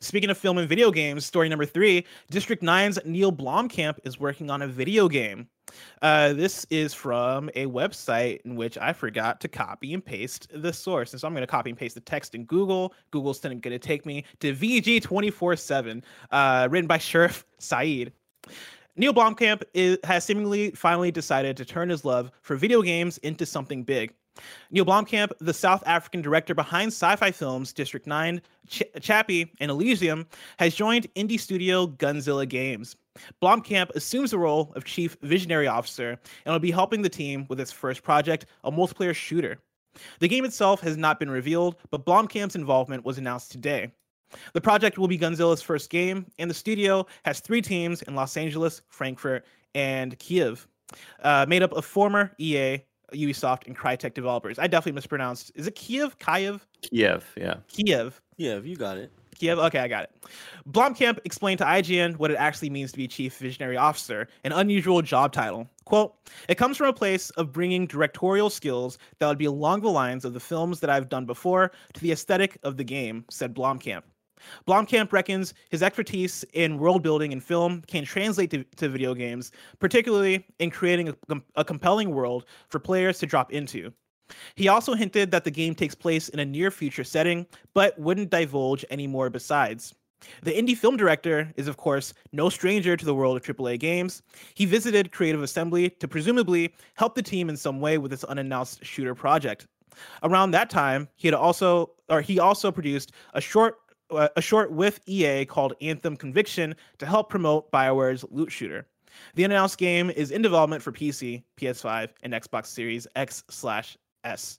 Speaking 0.00 0.30
of 0.30 0.38
film 0.38 0.58
and 0.58 0.68
video 0.68 0.90
games, 0.90 1.24
story 1.24 1.48
number 1.48 1.64
three 1.64 2.06
District 2.30 2.62
9's 2.62 2.98
Neill 3.04 3.32
Blomkamp 3.32 3.98
is 4.04 4.18
working 4.18 4.50
on 4.50 4.62
a 4.62 4.66
video 4.66 5.08
game. 5.08 5.48
Uh, 6.02 6.32
this 6.32 6.66
is 6.70 6.94
from 6.94 7.48
a 7.54 7.66
website 7.66 8.40
in 8.44 8.56
which 8.56 8.78
I 8.78 8.92
forgot 8.92 9.40
to 9.40 9.48
copy 9.48 9.94
and 9.94 10.04
paste 10.04 10.48
the 10.54 10.72
source. 10.72 11.12
And 11.12 11.20
so 11.20 11.26
I'm 11.26 11.34
going 11.34 11.42
to 11.42 11.46
copy 11.46 11.70
and 11.70 11.78
paste 11.78 11.94
the 11.94 12.00
text 12.00 12.34
in 12.34 12.44
Google. 12.44 12.94
Google's 13.10 13.40
going 13.40 13.60
to 13.60 13.78
take 13.78 14.06
me 14.06 14.24
to 14.40 14.54
VG 14.54 15.02
24 15.02 15.52
uh, 15.52 15.56
7, 15.56 16.04
written 16.70 16.86
by 16.86 16.98
Sherif 16.98 17.44
Saed. 17.58 18.12
Neill 18.96 19.14
Blomkamp 19.14 19.62
is, 19.72 19.98
has 20.04 20.24
seemingly 20.24 20.72
finally 20.72 21.10
decided 21.10 21.56
to 21.56 21.64
turn 21.64 21.88
his 21.88 22.04
love 22.04 22.30
for 22.42 22.56
video 22.56 22.82
games 22.82 23.18
into 23.18 23.46
something 23.46 23.82
big. 23.82 24.12
Neill 24.70 24.84
Blomkamp, 24.84 25.32
the 25.40 25.54
South 25.54 25.82
African 25.86 26.22
director 26.22 26.54
behind 26.54 26.88
sci-fi 26.88 27.30
films 27.30 27.72
District 27.72 28.06
9, 28.06 28.40
Ch- 28.68 28.82
Chappie, 29.00 29.52
and 29.60 29.70
Elysium, 29.70 30.26
has 30.58 30.74
joined 30.74 31.12
indie 31.14 31.40
studio 31.40 31.86
Gunzilla 31.86 32.48
Games. 32.48 32.96
Blomkamp 33.42 33.90
assumes 33.90 34.30
the 34.30 34.38
role 34.38 34.72
of 34.76 34.84
chief 34.84 35.16
visionary 35.22 35.66
officer 35.66 36.18
and 36.44 36.52
will 36.52 36.58
be 36.58 36.70
helping 36.70 37.02
the 37.02 37.08
team 37.08 37.46
with 37.48 37.60
its 37.60 37.72
first 37.72 38.02
project, 38.02 38.46
a 38.64 38.70
multiplayer 38.70 39.14
shooter. 39.14 39.58
The 40.20 40.28
game 40.28 40.44
itself 40.44 40.80
has 40.82 40.96
not 40.96 41.18
been 41.18 41.30
revealed, 41.30 41.76
but 41.90 42.06
Blomkamp's 42.06 42.54
involvement 42.54 43.04
was 43.04 43.18
announced 43.18 43.50
today. 43.50 43.90
The 44.52 44.60
project 44.60 44.98
will 44.98 45.08
be 45.08 45.18
Gunzilla's 45.18 45.62
first 45.62 45.90
game, 45.90 46.26
and 46.38 46.48
the 46.48 46.54
studio 46.54 47.06
has 47.24 47.40
three 47.40 47.60
teams 47.60 48.02
in 48.02 48.14
Los 48.14 48.36
Angeles, 48.36 48.82
Frankfurt, 48.88 49.44
and 49.74 50.16
Kiev, 50.18 50.68
uh, 51.22 51.46
made 51.48 51.62
up 51.62 51.72
of 51.72 51.84
former 51.84 52.32
EA, 52.38 52.84
Ubisoft, 53.12 53.66
and 53.66 53.76
Crytek 53.76 54.14
developers. 54.14 54.58
I 54.58 54.66
definitely 54.66 54.96
mispronounced. 54.96 55.52
Is 55.54 55.66
it 55.66 55.74
Kiev? 55.74 56.18
Kiev? 56.18 56.66
Kiev, 56.82 57.24
yeah. 57.36 57.56
Kiev. 57.68 58.20
Kiev, 58.36 58.66
you 58.66 58.76
got 58.76 58.98
it. 58.98 59.12
Kiev. 59.40 59.58
Okay, 59.58 59.78
I 59.78 59.88
got 59.88 60.04
it. 60.04 60.10
Blomkamp 60.70 61.18
explained 61.24 61.58
to 61.58 61.64
IGN 61.64 62.16
what 62.18 62.30
it 62.30 62.36
actually 62.36 62.70
means 62.70 62.92
to 62.92 62.98
be 62.98 63.08
Chief 63.08 63.36
Visionary 63.38 63.76
Officer, 63.76 64.28
an 64.44 64.52
unusual 64.52 65.00
job 65.00 65.32
title. 65.32 65.66
Quote, 65.86 66.14
it 66.48 66.56
comes 66.56 66.76
from 66.76 66.88
a 66.88 66.92
place 66.92 67.30
of 67.30 67.52
bringing 67.52 67.86
directorial 67.86 68.50
skills 68.50 68.98
that 69.18 69.26
would 69.26 69.38
be 69.38 69.46
along 69.46 69.80
the 69.80 69.90
lines 69.90 70.24
of 70.24 70.34
the 70.34 70.40
films 70.40 70.80
that 70.80 70.90
I've 70.90 71.08
done 71.08 71.24
before 71.24 71.72
to 71.94 72.00
the 72.00 72.12
aesthetic 72.12 72.58
of 72.62 72.76
the 72.76 72.84
game, 72.84 73.24
said 73.30 73.54
Blomkamp. 73.54 74.02
Blomkamp 74.66 75.12
reckons 75.12 75.54
his 75.70 75.82
expertise 75.82 76.44
in 76.52 76.78
world 76.78 77.02
building 77.02 77.32
and 77.32 77.42
film 77.42 77.82
can 77.86 78.04
translate 78.04 78.50
to, 78.50 78.64
to 78.76 78.88
video 78.88 79.14
games, 79.14 79.52
particularly 79.78 80.46
in 80.58 80.70
creating 80.70 81.08
a, 81.28 81.40
a 81.56 81.64
compelling 81.64 82.10
world 82.10 82.46
for 82.68 82.78
players 82.78 83.18
to 83.18 83.26
drop 83.26 83.52
into. 83.52 83.92
He 84.54 84.68
also 84.68 84.94
hinted 84.94 85.30
that 85.32 85.44
the 85.44 85.50
game 85.50 85.74
takes 85.74 85.94
place 85.94 86.28
in 86.28 86.38
a 86.38 86.44
near 86.44 86.70
future 86.70 87.04
setting, 87.04 87.46
but 87.74 87.98
wouldn't 87.98 88.30
divulge 88.30 88.84
any 88.90 89.06
more 89.06 89.30
besides. 89.30 89.94
The 90.42 90.52
indie 90.52 90.76
film 90.76 90.96
director 90.96 91.52
is, 91.56 91.66
of 91.66 91.78
course, 91.78 92.12
no 92.32 92.50
stranger 92.50 92.96
to 92.96 93.04
the 93.04 93.14
world 93.14 93.36
of 93.36 93.42
AAA 93.42 93.78
games. 93.78 94.22
He 94.54 94.66
visited 94.66 95.12
Creative 95.12 95.42
Assembly 95.42 95.90
to 95.90 96.06
presumably 96.06 96.74
help 96.94 97.14
the 97.14 97.22
team 97.22 97.48
in 97.48 97.56
some 97.56 97.80
way 97.80 97.98
with 97.98 98.12
its 98.12 98.24
unannounced 98.24 98.84
shooter 98.84 99.14
project. 99.14 99.66
Around 100.22 100.52
that 100.52 100.70
time, 100.70 101.08
he 101.16 101.26
had 101.26 101.34
also, 101.34 101.90
or 102.08 102.20
he 102.20 102.38
also 102.38 102.70
produced 102.70 103.12
a 103.34 103.40
short 103.40 103.79
a 104.10 104.40
short 104.40 104.72
with 104.72 105.00
EA 105.06 105.44
called 105.44 105.74
Anthem 105.80 106.16
Conviction 106.16 106.74
to 106.98 107.06
help 107.06 107.30
promote 107.30 107.70
BioWare's 107.70 108.24
loot 108.30 108.50
shooter. 108.50 108.86
The 109.34 109.44
unannounced 109.44 109.78
game 109.78 110.10
is 110.10 110.30
in 110.30 110.42
development 110.42 110.82
for 110.82 110.92
PC, 110.92 111.42
PS5, 111.56 112.10
and 112.22 112.32
Xbox 112.32 112.66
Series 112.66 113.06
X 113.16 113.44
slash 113.48 113.96
S. 114.24 114.58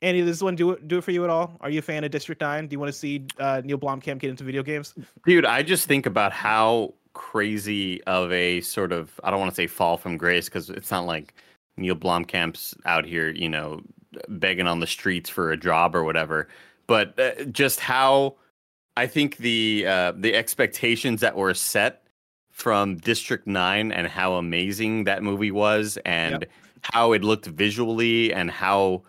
Andy, 0.00 0.20
does 0.20 0.28
this 0.28 0.42
one 0.42 0.54
do 0.54 0.72
it 0.72 0.86
do 0.86 0.98
it 0.98 1.04
for 1.04 1.10
you 1.10 1.24
at 1.24 1.30
all? 1.30 1.56
Are 1.60 1.70
you 1.70 1.80
a 1.80 1.82
fan 1.82 2.04
of 2.04 2.10
District 2.10 2.40
Nine? 2.40 2.68
Do 2.68 2.74
you 2.74 2.78
want 2.78 2.92
to 2.92 2.98
see 2.98 3.26
uh, 3.38 3.62
Neill 3.64 3.78
Blomkamp 3.78 4.20
get 4.20 4.30
into 4.30 4.44
video 4.44 4.62
games? 4.62 4.94
Dude, 5.26 5.44
I 5.44 5.62
just 5.62 5.86
think 5.86 6.06
about 6.06 6.32
how 6.32 6.94
crazy 7.14 8.02
of 8.04 8.30
a 8.30 8.60
sort 8.60 8.92
of 8.92 9.18
I 9.24 9.30
don't 9.30 9.40
want 9.40 9.50
to 9.50 9.56
say 9.56 9.66
fall 9.66 9.96
from 9.96 10.16
grace 10.16 10.44
because 10.44 10.70
it's 10.70 10.90
not 10.90 11.04
like 11.04 11.34
Neill 11.76 11.96
Blomkamp's 11.96 12.76
out 12.84 13.04
here, 13.04 13.30
you 13.30 13.48
know, 13.48 13.80
begging 14.28 14.68
on 14.68 14.78
the 14.78 14.86
streets 14.86 15.28
for 15.28 15.50
a 15.50 15.56
job 15.56 15.96
or 15.96 16.04
whatever 16.04 16.48
but 16.88 17.16
uh, 17.20 17.44
just 17.44 17.78
how 17.78 18.34
I 18.96 19.06
think 19.06 19.36
the 19.36 19.86
uh, 19.86 20.12
the 20.16 20.34
expectations 20.34 21.20
that 21.20 21.36
were 21.36 21.54
set 21.54 22.02
from 22.50 22.96
District 22.96 23.46
Nine 23.46 23.92
and 23.92 24.08
how 24.08 24.32
amazing 24.34 25.04
that 25.04 25.22
movie 25.22 25.52
was, 25.52 25.96
and 26.04 26.42
yep. 26.42 26.50
how 26.82 27.12
it 27.12 27.22
looked 27.22 27.46
visually, 27.46 28.32
and 28.34 28.50
how 28.50 29.04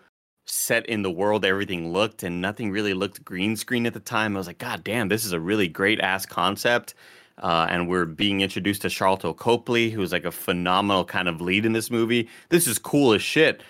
set 0.46 0.86
in 0.86 1.02
the 1.02 1.10
world 1.10 1.44
everything 1.44 1.92
looked, 1.92 2.22
and 2.22 2.40
nothing 2.40 2.70
really 2.70 2.94
looked 2.94 3.24
green 3.24 3.56
screen 3.56 3.86
at 3.86 3.94
the 3.94 4.00
time. 4.00 4.36
I 4.36 4.38
was 4.38 4.46
like, 4.46 4.58
God 4.58 4.84
damn, 4.84 5.08
this 5.08 5.24
is 5.24 5.32
a 5.32 5.40
really 5.40 5.66
great 5.66 5.98
ass 6.00 6.24
concept. 6.24 6.94
Uh, 7.38 7.66
and 7.70 7.88
we're 7.88 8.04
being 8.04 8.42
introduced 8.42 8.82
to 8.82 8.88
Sharlto 8.88 9.34
Copley, 9.34 9.88
who's 9.88 10.12
like 10.12 10.26
a 10.26 10.30
phenomenal 10.30 11.06
kind 11.06 11.26
of 11.26 11.40
lead 11.40 11.64
in 11.64 11.72
this 11.72 11.90
movie. 11.90 12.28
This 12.50 12.66
is 12.66 12.78
cool 12.78 13.14
as 13.14 13.22
shit. 13.22 13.62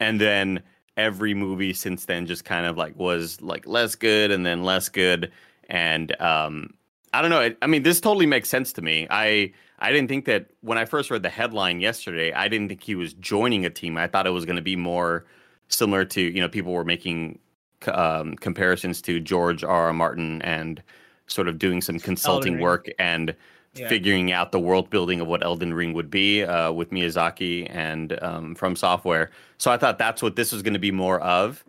And 0.00 0.18
then 0.18 0.62
every 0.98 1.32
movie 1.32 1.72
since 1.72 2.04
then 2.04 2.26
just 2.26 2.44
kind 2.44 2.66
of 2.66 2.76
like 2.76 2.94
was 2.96 3.40
like 3.40 3.66
less 3.66 3.94
good 3.94 4.30
and 4.30 4.44
then 4.44 4.62
less 4.62 4.88
good. 4.88 5.32
And 5.68 6.18
um 6.20 6.74
i 7.14 7.22
don't 7.22 7.30
know 7.30 7.54
i 7.62 7.66
mean 7.66 7.82
this 7.82 8.02
totally 8.02 8.26
makes 8.26 8.50
sense 8.50 8.72
to 8.74 8.82
me. 8.82 9.06
I 9.10 9.52
i 9.78 9.90
didn't 9.92 10.08
think 10.08 10.26
that 10.26 10.50
when 10.60 10.76
i 10.76 10.84
first 10.84 11.10
read 11.10 11.22
the 11.22 11.30
headline 11.30 11.80
yesterday 11.80 12.32
i 12.32 12.48
didn't 12.48 12.68
think 12.68 12.82
he 12.82 12.94
was 12.94 13.14
joining 13.14 13.64
a 13.64 13.70
team. 13.70 13.96
I 13.96 14.08
thought 14.08 14.26
it 14.26 14.30
was 14.30 14.44
going 14.44 14.56
to 14.56 14.62
be 14.62 14.76
more 14.76 15.24
similar 15.68 16.04
to 16.04 16.20
you 16.20 16.40
know 16.40 16.48
people 16.48 16.72
were 16.72 16.84
making 16.84 17.38
um, 17.86 18.34
comparisons 18.36 19.00
to 19.02 19.20
george 19.20 19.64
r 19.64 19.86
r 19.86 19.92
martin 19.92 20.42
and 20.42 20.82
sort 21.28 21.48
of 21.48 21.58
doing 21.58 21.80
some 21.80 21.98
consulting 21.98 22.58
work. 22.58 22.88
And 22.98 23.34
yeah. 23.74 23.88
figuring 23.88 24.32
out 24.32 24.52
the 24.52 24.60
world 24.60 24.90
building 24.90 25.20
of 25.20 25.26
what 25.26 25.44
Elden 25.44 25.74
Ring 25.74 25.92
would 25.94 26.10
be 26.10 26.42
uh, 26.44 26.72
with 26.72 26.90
Miyazaki 26.90 27.66
and 27.70 28.20
um, 28.22 28.54
FromSoftware. 28.54 29.28
So 29.58 29.70
I 29.70 29.76
thought 29.76 29.98
that's 29.98 30.22
what 30.22 30.36
this 30.36 30.52
was 30.52 30.62
going 30.62 30.74
to 30.74 30.78
be 30.78 30.90
more 30.90 31.20
of, 31.20 31.64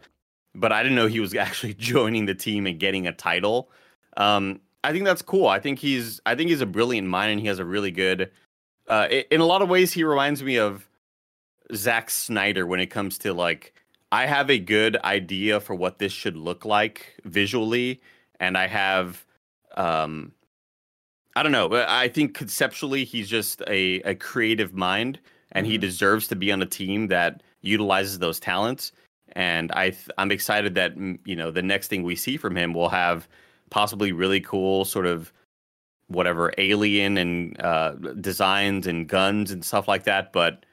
but 0.55 0.71
I 0.71 0.83
didn't 0.83 0.95
know 0.95 1.07
he 1.07 1.19
was 1.19 1.35
actually 1.35 1.73
joining 1.73 2.25
the 2.25 2.35
team 2.35 2.65
and 2.65 2.79
getting 2.79 3.07
a 3.07 3.11
title. 3.11 3.69
Um, 4.17 4.59
I 4.83 4.91
think 4.91 5.05
that's 5.05 5.21
cool. 5.21 5.47
I 5.47 5.59
think 5.59 5.79
he's 5.79 6.21
I 6.25 6.35
think 6.35 6.49
he's 6.49 6.61
a 6.61 6.65
brilliant 6.65 7.07
mind 7.07 7.31
and 7.31 7.41
he 7.41 7.47
has 7.47 7.59
a 7.59 7.65
really 7.65 7.91
good. 7.91 8.31
Uh, 8.87 9.07
in 9.29 9.39
a 9.39 9.45
lot 9.45 9.61
of 9.61 9.69
ways, 9.69 9.93
he 9.93 10.03
reminds 10.03 10.41
me 10.41 10.57
of 10.57 10.87
Zack 11.75 12.09
Snyder 12.09 12.65
when 12.65 12.79
it 12.79 12.87
comes 12.87 13.17
to 13.19 13.33
like 13.33 13.73
I 14.11 14.25
have 14.25 14.49
a 14.49 14.57
good 14.57 14.97
idea 15.03 15.59
for 15.59 15.75
what 15.75 15.99
this 15.99 16.11
should 16.11 16.35
look 16.35 16.65
like 16.65 17.17
visually, 17.25 18.01
and 18.39 18.57
I 18.57 18.67
have 18.67 19.25
um 19.75 20.31
I 21.35 21.43
don't 21.43 21.51
know. 21.51 21.69
I 21.87 22.07
think 22.07 22.33
conceptually 22.33 23.05
he's 23.05 23.29
just 23.29 23.61
a, 23.67 24.01
a 24.01 24.15
creative 24.15 24.73
mind 24.73 25.19
and 25.51 25.65
mm-hmm. 25.65 25.71
he 25.71 25.77
deserves 25.77 26.27
to 26.29 26.35
be 26.35 26.51
on 26.51 26.61
a 26.61 26.65
team 26.65 27.07
that 27.07 27.43
utilizes 27.61 28.19
those 28.19 28.39
talents. 28.39 28.91
And 29.33 29.71
I 29.73 29.91
th- 29.91 30.09
I'm 30.17 30.31
excited 30.31 30.75
that 30.75 30.97
you 30.97 31.35
know 31.35 31.51
the 31.51 31.61
next 31.61 31.87
thing 31.87 32.03
we 32.03 32.15
see 32.15 32.37
from 32.37 32.55
him 32.55 32.73
will 32.73 32.89
have 32.89 33.27
possibly 33.69 34.11
really 34.11 34.41
cool 34.41 34.85
sort 34.85 35.05
of 35.05 35.31
whatever 36.07 36.51
alien 36.57 37.17
and 37.17 37.61
uh, 37.61 37.91
designs 38.19 38.87
and 38.87 39.07
guns 39.07 39.51
and 39.51 39.63
stuff 39.63 39.87
like 39.87 40.05
that. 40.05 40.33
But 40.33 40.65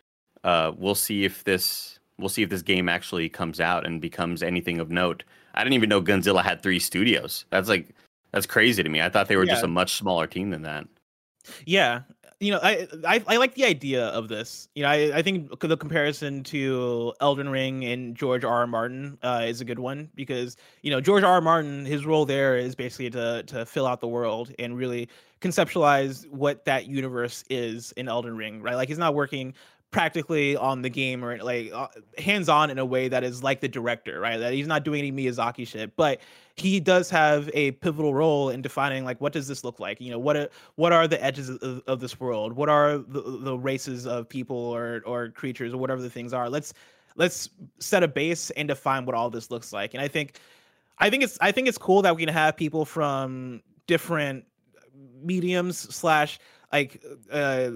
uh, 0.42 0.72
we'll 0.76 0.94
see 0.94 1.24
if 1.24 1.44
this 1.44 1.98
we'll 2.18 2.30
see 2.30 2.42
if 2.42 2.48
this 2.48 2.62
game 2.62 2.88
actually 2.88 3.28
comes 3.28 3.60
out 3.60 3.86
and 3.86 4.00
becomes 4.00 4.42
anything 4.42 4.80
of 4.80 4.90
note. 4.90 5.22
I 5.54 5.62
didn't 5.62 5.74
even 5.74 5.88
know 5.88 6.02
Gunzilla 6.02 6.42
had 6.42 6.62
three 6.62 6.78
studios. 6.78 7.44
That's 7.50 7.68
like 7.68 7.94
that's 8.36 8.44
crazy 8.44 8.82
to 8.82 8.88
me. 8.90 9.00
I 9.00 9.08
thought 9.08 9.28
they 9.28 9.36
were 9.36 9.44
yeah. 9.44 9.52
just 9.54 9.64
a 9.64 9.68
much 9.68 9.94
smaller 9.94 10.26
team 10.26 10.50
than 10.50 10.60
that. 10.60 10.86
Yeah, 11.64 12.02
you 12.38 12.52
know, 12.52 12.60
I, 12.62 12.86
I 13.06 13.24
I 13.26 13.36
like 13.38 13.54
the 13.54 13.64
idea 13.64 14.08
of 14.08 14.28
this. 14.28 14.68
You 14.74 14.82
know, 14.82 14.90
I, 14.90 15.10
I 15.14 15.22
think 15.22 15.58
the 15.58 15.74
comparison 15.74 16.42
to 16.44 17.14
Elden 17.22 17.48
Ring 17.48 17.86
and 17.86 18.14
George 18.14 18.44
R. 18.44 18.52
R. 18.52 18.66
Martin 18.66 19.16
uh, 19.22 19.44
is 19.46 19.62
a 19.62 19.64
good 19.64 19.78
one 19.78 20.10
because 20.14 20.58
you 20.82 20.90
know 20.90 21.00
George 21.00 21.24
R. 21.24 21.32
R. 21.32 21.40
Martin, 21.40 21.86
his 21.86 22.04
role 22.04 22.26
there 22.26 22.58
is 22.58 22.74
basically 22.74 23.08
to 23.08 23.42
to 23.44 23.64
fill 23.64 23.86
out 23.86 24.02
the 24.02 24.08
world 24.08 24.52
and 24.58 24.76
really 24.76 25.08
conceptualize 25.40 26.28
what 26.28 26.62
that 26.66 26.88
universe 26.88 27.42
is 27.48 27.92
in 27.92 28.06
Elden 28.06 28.36
Ring, 28.36 28.60
right? 28.60 28.74
Like 28.74 28.88
he's 28.88 28.98
not 28.98 29.14
working 29.14 29.54
practically 29.96 30.54
on 30.58 30.82
the 30.82 30.90
game 30.90 31.24
or 31.24 31.38
like 31.38 31.72
uh, 31.72 31.88
hands 32.18 32.50
on 32.50 32.68
in 32.68 32.78
a 32.78 32.84
way 32.84 33.08
that 33.08 33.24
is 33.24 33.42
like 33.42 33.60
the 33.60 33.68
director, 33.68 34.20
right? 34.20 34.36
That 34.36 34.52
he's 34.52 34.66
not 34.66 34.84
doing 34.84 34.98
any 34.98 35.10
Miyazaki 35.10 35.66
shit, 35.66 35.96
but 35.96 36.20
he 36.54 36.80
does 36.80 37.08
have 37.08 37.48
a 37.54 37.70
pivotal 37.70 38.12
role 38.12 38.50
in 38.50 38.60
defining 38.60 39.06
like 39.06 39.18
what 39.22 39.32
does 39.32 39.48
this 39.48 39.64
look 39.64 39.80
like? 39.80 39.98
You 39.98 40.10
know 40.10 40.18
what 40.18 40.36
are, 40.36 40.50
what 40.74 40.92
are 40.92 41.08
the 41.08 41.24
edges 41.24 41.48
of, 41.48 41.82
of 41.86 42.00
this 42.00 42.20
world? 42.20 42.52
What 42.52 42.68
are 42.68 42.98
the, 42.98 43.22
the 43.22 43.56
races 43.56 44.06
of 44.06 44.28
people 44.28 44.58
or 44.58 45.00
or 45.06 45.30
creatures 45.30 45.72
or 45.72 45.78
whatever 45.78 46.02
the 46.02 46.10
things 46.10 46.34
are? 46.34 46.50
Let's 46.50 46.74
let's 47.14 47.48
set 47.78 48.02
a 48.02 48.08
base 48.08 48.50
and 48.50 48.68
define 48.68 49.06
what 49.06 49.14
all 49.14 49.30
this 49.30 49.50
looks 49.50 49.72
like. 49.72 49.94
And 49.94 50.02
i 50.02 50.08
think 50.08 50.38
i 50.98 51.08
think 51.08 51.22
it's 51.22 51.38
i 51.40 51.50
think 51.50 51.68
it's 51.68 51.78
cool 51.78 52.02
that 52.02 52.14
we 52.14 52.22
can 52.22 52.34
have 52.34 52.54
people 52.54 52.84
from 52.84 53.62
different 53.86 54.44
mediums 55.22 55.78
slash 55.78 56.38
like 56.70 57.02
uh 57.32 57.70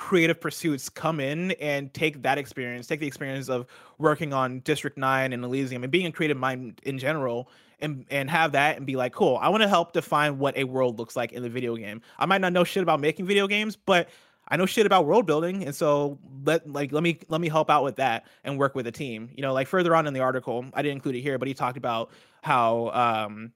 creative 0.00 0.40
pursuits 0.40 0.88
come 0.88 1.20
in 1.20 1.50
and 1.52 1.92
take 1.92 2.22
that 2.22 2.38
experience, 2.38 2.86
take 2.86 3.00
the 3.00 3.06
experience 3.06 3.50
of 3.50 3.66
working 3.98 4.32
on 4.32 4.60
District 4.60 4.96
9 4.96 5.32
and 5.34 5.44
Elysium 5.44 5.84
and 5.84 5.92
being 5.92 6.06
a 6.06 6.10
creative 6.10 6.38
mind 6.38 6.80
in 6.84 6.98
general 6.98 7.50
and 7.80 8.06
and 8.10 8.30
have 8.30 8.52
that 8.52 8.78
and 8.78 8.86
be 8.86 8.96
like, 8.96 9.12
cool, 9.12 9.38
I 9.42 9.50
want 9.50 9.62
to 9.62 9.68
help 9.68 9.92
define 9.92 10.38
what 10.38 10.56
a 10.56 10.64
world 10.64 10.98
looks 10.98 11.16
like 11.16 11.32
in 11.32 11.42
the 11.42 11.50
video 11.50 11.76
game. 11.76 12.00
I 12.18 12.24
might 12.24 12.40
not 12.40 12.54
know 12.54 12.64
shit 12.64 12.82
about 12.82 12.98
making 12.98 13.26
video 13.26 13.46
games, 13.46 13.76
but 13.76 14.08
I 14.48 14.56
know 14.56 14.64
shit 14.64 14.86
about 14.86 15.04
world 15.04 15.26
building, 15.26 15.64
and 15.66 15.74
so 15.74 16.18
let 16.44 16.68
like 16.68 16.92
let 16.92 17.02
me 17.02 17.20
let 17.28 17.42
me 17.42 17.50
help 17.50 17.68
out 17.70 17.84
with 17.84 17.96
that 17.96 18.24
and 18.42 18.58
work 18.58 18.74
with 18.74 18.86
a 18.86 18.92
team. 18.92 19.28
You 19.34 19.42
know, 19.42 19.52
like 19.52 19.68
further 19.68 19.94
on 19.94 20.06
in 20.06 20.14
the 20.14 20.20
article, 20.20 20.64
I 20.72 20.80
didn't 20.80 20.96
include 20.96 21.16
it 21.16 21.20
here, 21.20 21.38
but 21.38 21.46
he 21.46 21.52
talked 21.52 21.76
about 21.76 22.10
how 22.42 22.88
um 22.88 23.52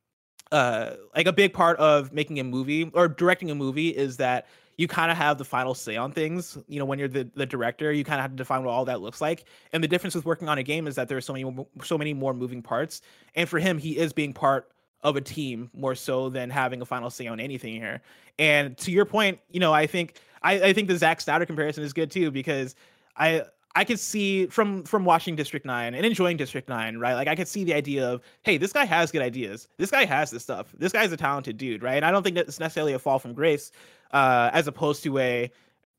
uh 0.53 0.91
like 1.17 1.27
a 1.27 1.33
big 1.33 1.55
part 1.55 1.79
of 1.79 2.13
making 2.13 2.39
a 2.39 2.45
movie 2.45 2.91
or 2.93 3.09
directing 3.09 3.51
a 3.51 3.55
movie 3.55 3.89
is 3.89 4.19
that 4.19 4.47
you 4.77 4.89
kind 4.89 5.11
of 5.11 5.17
have 5.17 5.39
the 5.39 5.45
final 5.45 5.75
say 5.75 5.97
on 5.97 6.13
things. 6.13 6.59
You 6.67 6.79
know, 6.79 6.85
when 6.85 6.99
you're 6.99 7.09
the, 7.09 7.29
the 7.35 7.47
director, 7.47 7.93
you 7.93 8.05
kind 8.05 8.19
of 8.19 8.23
have 8.23 8.33
to 8.33 8.37
define 8.37 8.65
what 8.65 8.73
all 8.73 8.85
that 8.87 9.01
looks 9.01 9.21
like. 9.21 9.45
And 9.73 9.83
the 9.83 9.89
difference 9.89 10.15
with 10.15 10.25
working 10.25 10.49
on 10.49 10.59
a 10.59 10.63
game 10.63 10.87
is 10.87 10.97
that 10.97 11.09
there 11.09 11.17
are 11.17 11.23
so 11.23 11.33
many 11.33 11.67
so 11.83 11.99
many 11.99 12.15
more 12.15 12.35
moving 12.35 12.63
parts. 12.63 13.03
And 13.35 13.49
for 13.49 13.59
him, 13.59 13.79
he 13.79 13.97
is 13.99 14.13
being 14.13 14.33
part 14.33 14.71
of 15.03 15.17
a 15.17 15.21
team 15.21 15.71
more 15.75 15.95
so 15.95 16.31
than 16.31 16.51
having 16.51 16.81
a 16.81 16.87
final 16.87 17.11
say 17.11 17.27
on 17.27 17.39
anything 17.39 17.75
here. 17.75 18.01
And 18.39 18.77
to 18.79 18.91
your 18.91 19.05
point, 19.05 19.39
you 19.51 19.61
know, 19.61 19.73
I 19.73 19.87
think 19.87 20.19
I, 20.43 20.55
I 20.61 20.73
think 20.73 20.89
the 20.89 20.97
Zack 20.97 21.21
Snyder 21.21 21.47
comparison 21.47 21.85
is 21.85 21.93
good 21.93 22.11
too 22.11 22.31
because 22.31 22.75
I 23.17 23.43
I 23.77 23.85
could 23.85 23.99
see 23.99 24.47
from 24.47 24.85
from 24.85 25.05
watching 25.05 25.35
District 25.35 25.67
Nine 25.67 25.95
and 25.95 26.07
enjoying 26.07 26.37
District 26.37 26.69
Nine, 26.69 26.99
right? 26.99 27.15
Like 27.15 27.29
I 27.29 27.35
could 27.35 27.49
see 27.49 27.65
the 27.65 27.75
idea 27.75 28.09
of, 28.09 28.23
hey, 28.43 28.57
this 28.57 28.73
guy 28.73 28.85
has 28.85 29.11
good 29.11 29.23
ideas. 29.23 29.69
This 29.79 29.91
guy 29.91 30.05
has 30.05 30.31
this 30.31 30.43
stuff. 30.43 30.73
This 30.79 30.93
guy's 30.93 31.11
a 31.13 31.17
talented 31.17 31.59
dude, 31.59 31.83
right? 31.83 31.97
And 31.97 32.05
I 32.05 32.11
don't 32.11 32.23
think 32.23 32.37
that's 32.37 32.61
necessarily 32.61 32.93
a 32.93 32.99
fall 32.99 33.19
from 33.19 33.33
grace 33.35 33.73
uh, 34.13 34.51
as 34.53 34.69
opposed 34.69 35.03
to 35.03 35.19
a 35.19 35.51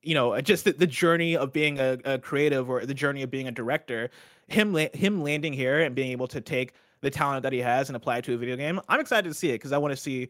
you 0.02 0.14
know 0.14 0.40
just 0.40 0.66
the, 0.66 0.72
the 0.72 0.88
journey 0.88 1.36
of 1.36 1.52
being 1.52 1.80
a, 1.80 1.98
a, 2.06 2.18
creative 2.18 2.70
or 2.70 2.86
the 2.86 2.94
journey 2.94 3.24
of 3.24 3.32
being 3.32 3.48
a 3.48 3.52
director 3.52 4.10
him 4.48 4.72
la- 4.72 4.86
him 4.94 5.24
landing 5.24 5.52
here 5.52 5.82
and 5.82 5.96
being 5.96 6.12
able 6.12 6.28
to 6.28 6.40
take 6.40 6.74
the 7.02 7.10
talent 7.10 7.44
that 7.44 7.52
he 7.52 7.60
has 7.60 7.90
and 7.90 7.96
apply 7.96 8.20
it 8.20 8.24
to 8.24 8.34
a 8.34 8.38
video 8.38 8.56
game 8.56 8.80
i'm 8.88 9.00
excited 9.00 9.28
to 9.28 9.34
see 9.34 9.50
it 9.50 9.56
because 9.56 9.72
i 9.72 9.78
want 9.78 9.92
to 9.92 9.98
see 9.98 10.30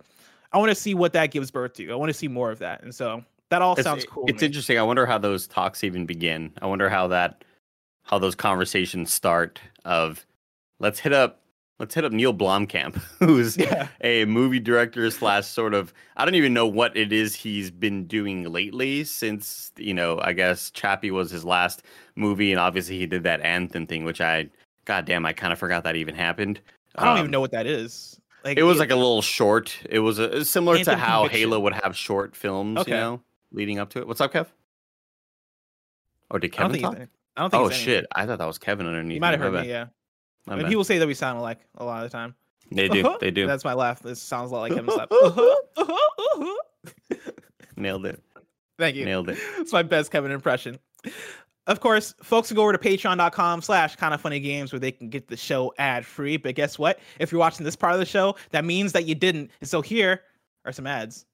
i 0.54 0.58
want 0.58 0.70
to 0.70 0.76
see 0.76 0.94
what 0.94 1.12
that 1.12 1.30
gives 1.30 1.52
birth 1.52 1.74
to 1.74 1.92
i 1.92 1.96
want 1.96 2.10
to 2.10 2.14
see 2.14 2.28
more 2.30 2.52
of 2.52 2.60
that 2.60 2.82
and 2.84 2.96
so 2.96 3.22
that 3.56 3.62
all 3.62 3.74
it's, 3.74 3.84
sounds 3.84 4.06
cool 4.06 4.26
it's 4.28 4.44
interesting 4.44 4.78
i 4.78 4.84
wonder 4.84 5.06
how 5.06 5.18
those 5.18 5.48
talks 5.48 5.84
even 5.84 6.06
begin 6.06 6.52
i 6.62 6.66
wonder 6.66 6.90
how 6.90 7.08
that 7.08 7.44
how 8.04 8.20
those 8.20 8.36
conversations 8.36 9.12
start 9.12 9.60
of 9.86 10.26
let's 10.80 11.00
hit 11.00 11.14
up 11.14 11.42
Let's 11.78 11.94
hit 11.94 12.06
up 12.06 12.14
Neill 12.14 12.34
Blomkamp, 12.34 12.96
who's 13.20 13.58
yeah. 13.58 13.90
a 14.00 14.24
movie 14.26 14.62
director 14.62 15.12
slash 15.12 15.46
sort 15.46 15.74
of 15.74 15.94
I 16.16 16.24
don't 16.24 16.36
even 16.36 16.54
know 16.54 16.66
what 16.66 16.96
it 16.96 17.12
is 17.12 17.36
he's 17.36 17.70
been 17.70 18.08
doing 18.08 18.44
lately 18.44 19.04
since 19.04 19.74
you 19.76 19.94
know 19.94 20.20
I 20.22 20.32
guess 20.32 20.72
Chappie 20.72 21.12
was 21.12 21.30
his 21.30 21.44
last 21.44 21.84
movie 22.16 22.52
and 22.52 22.62
obviously 22.62 22.98
he 22.98 23.06
did 23.06 23.24
that 23.24 23.42
anthem 23.42 23.88
thing 23.88 24.06
which 24.06 24.22
I 24.22 24.50
goddamn 24.86 25.26
I 25.26 25.34
kind 25.34 25.52
of 25.52 25.60
forgot 25.60 25.84
that 25.84 25.98
even 25.98 26.16
happened. 26.16 26.62
I 26.96 27.04
don't 27.04 27.14
um, 27.14 27.20
even 27.20 27.32
know 27.32 27.42
what 27.42 27.52
that 27.52 27.68
is. 27.68 28.22
Like 28.46 28.58
it 28.58 28.64
was 28.64 28.78
it, 28.78 28.80
like 28.80 28.92
a 28.92 28.96
little 28.96 29.22
short. 29.22 29.78
It 29.90 30.00
was 30.00 30.18
a, 30.18 30.46
similar 30.46 30.82
to 30.82 30.96
how 30.96 31.24
conviction. 31.24 31.50
Halo 31.50 31.60
would 31.60 31.74
have 31.74 31.98
short 31.98 32.38
films, 32.38 32.80
okay. 32.80 32.92
you 32.92 32.98
know, 32.98 33.22
leading 33.56 33.80
up 33.80 33.90
to 33.92 34.00
it. 34.00 34.08
What's 34.08 34.22
up, 34.22 34.34
Kev? 34.34 34.48
Or 36.30 36.40
did 36.40 36.52
Kevin 36.52 36.82
talk? 36.82 36.96
I 37.38 37.42
don't 37.42 37.50
think. 37.50 37.64
Oh 37.64 37.70
shit! 37.70 38.06
I 38.14 38.26
thought 38.26 38.40
that 38.40 38.46
was 38.46 38.58
Kevin 38.58 38.88
underneath. 38.88 39.16
You 39.16 39.22
might 39.22 39.32
have 39.32 39.40
heard 39.40 39.54
me. 39.54 39.70
Yeah. 39.70 39.88
I 40.48 40.56
mean, 40.56 40.68
people 40.68 40.84
say 40.84 41.00
that 41.00 41.08
we 41.08 41.16
sound 41.16 41.40
alike 41.40 41.60
a 41.78 41.86
lot 41.86 42.04
of 42.04 42.12
the 42.12 42.16
time. 42.16 42.36
They 42.72 42.88
do. 42.88 43.06
Uh-huh. 43.06 43.18
They 43.20 43.32
do. 43.32 43.48
That's 43.48 43.64
my 43.64 43.74
laugh. 43.74 44.02
This 44.02 44.22
sounds 44.22 44.52
a 44.52 44.54
lot 44.54 44.62
like 44.62 44.74
him. 44.74 44.90
Uh-huh. 44.90 45.08
Uh-huh, 45.12 45.56
uh-huh, 45.78 47.16
Nailed 47.76 48.06
it. 48.06 48.22
Thank 48.78 48.96
you. 48.96 49.06
Nailed 49.06 49.30
it. 49.30 49.38
It's 49.58 49.74
my 49.74 49.84
best 49.84 50.12
Kevin 50.12 50.32
impression. 50.32 50.80
Of 51.68 51.80
course, 51.80 52.14
folks 52.22 52.50
can 52.50 52.56
go 52.56 52.64
over 52.64 52.74
to 52.74 52.78
patreon.com 52.78 53.62
slash 53.62 53.96
Kinda 53.96 54.18
Funny 54.18 54.40
games 54.40 54.72
where 54.72 54.80
they 54.80 54.92
can 54.92 55.10
get 55.10 55.28
the 55.28 55.38
show 55.38 55.74
ad 55.78 56.06
free. 56.06 56.38
But 56.38 56.56
guess 56.56 56.78
what? 56.78 57.00
If 57.20 57.32
you're 57.32 57.40
watching 57.40 57.64
this 57.64 57.76
part 57.76 57.94
of 57.94 58.00
the 58.00 58.06
show, 58.06 58.36
that 58.52 58.66
means 58.66 58.92
that 58.94 59.06
you 59.06 59.16
didn't. 59.16 59.50
And 59.62 59.70
so 59.70 59.82
here 59.82 60.22
are 60.66 60.72
some 60.72 60.86
ads. 60.86 61.26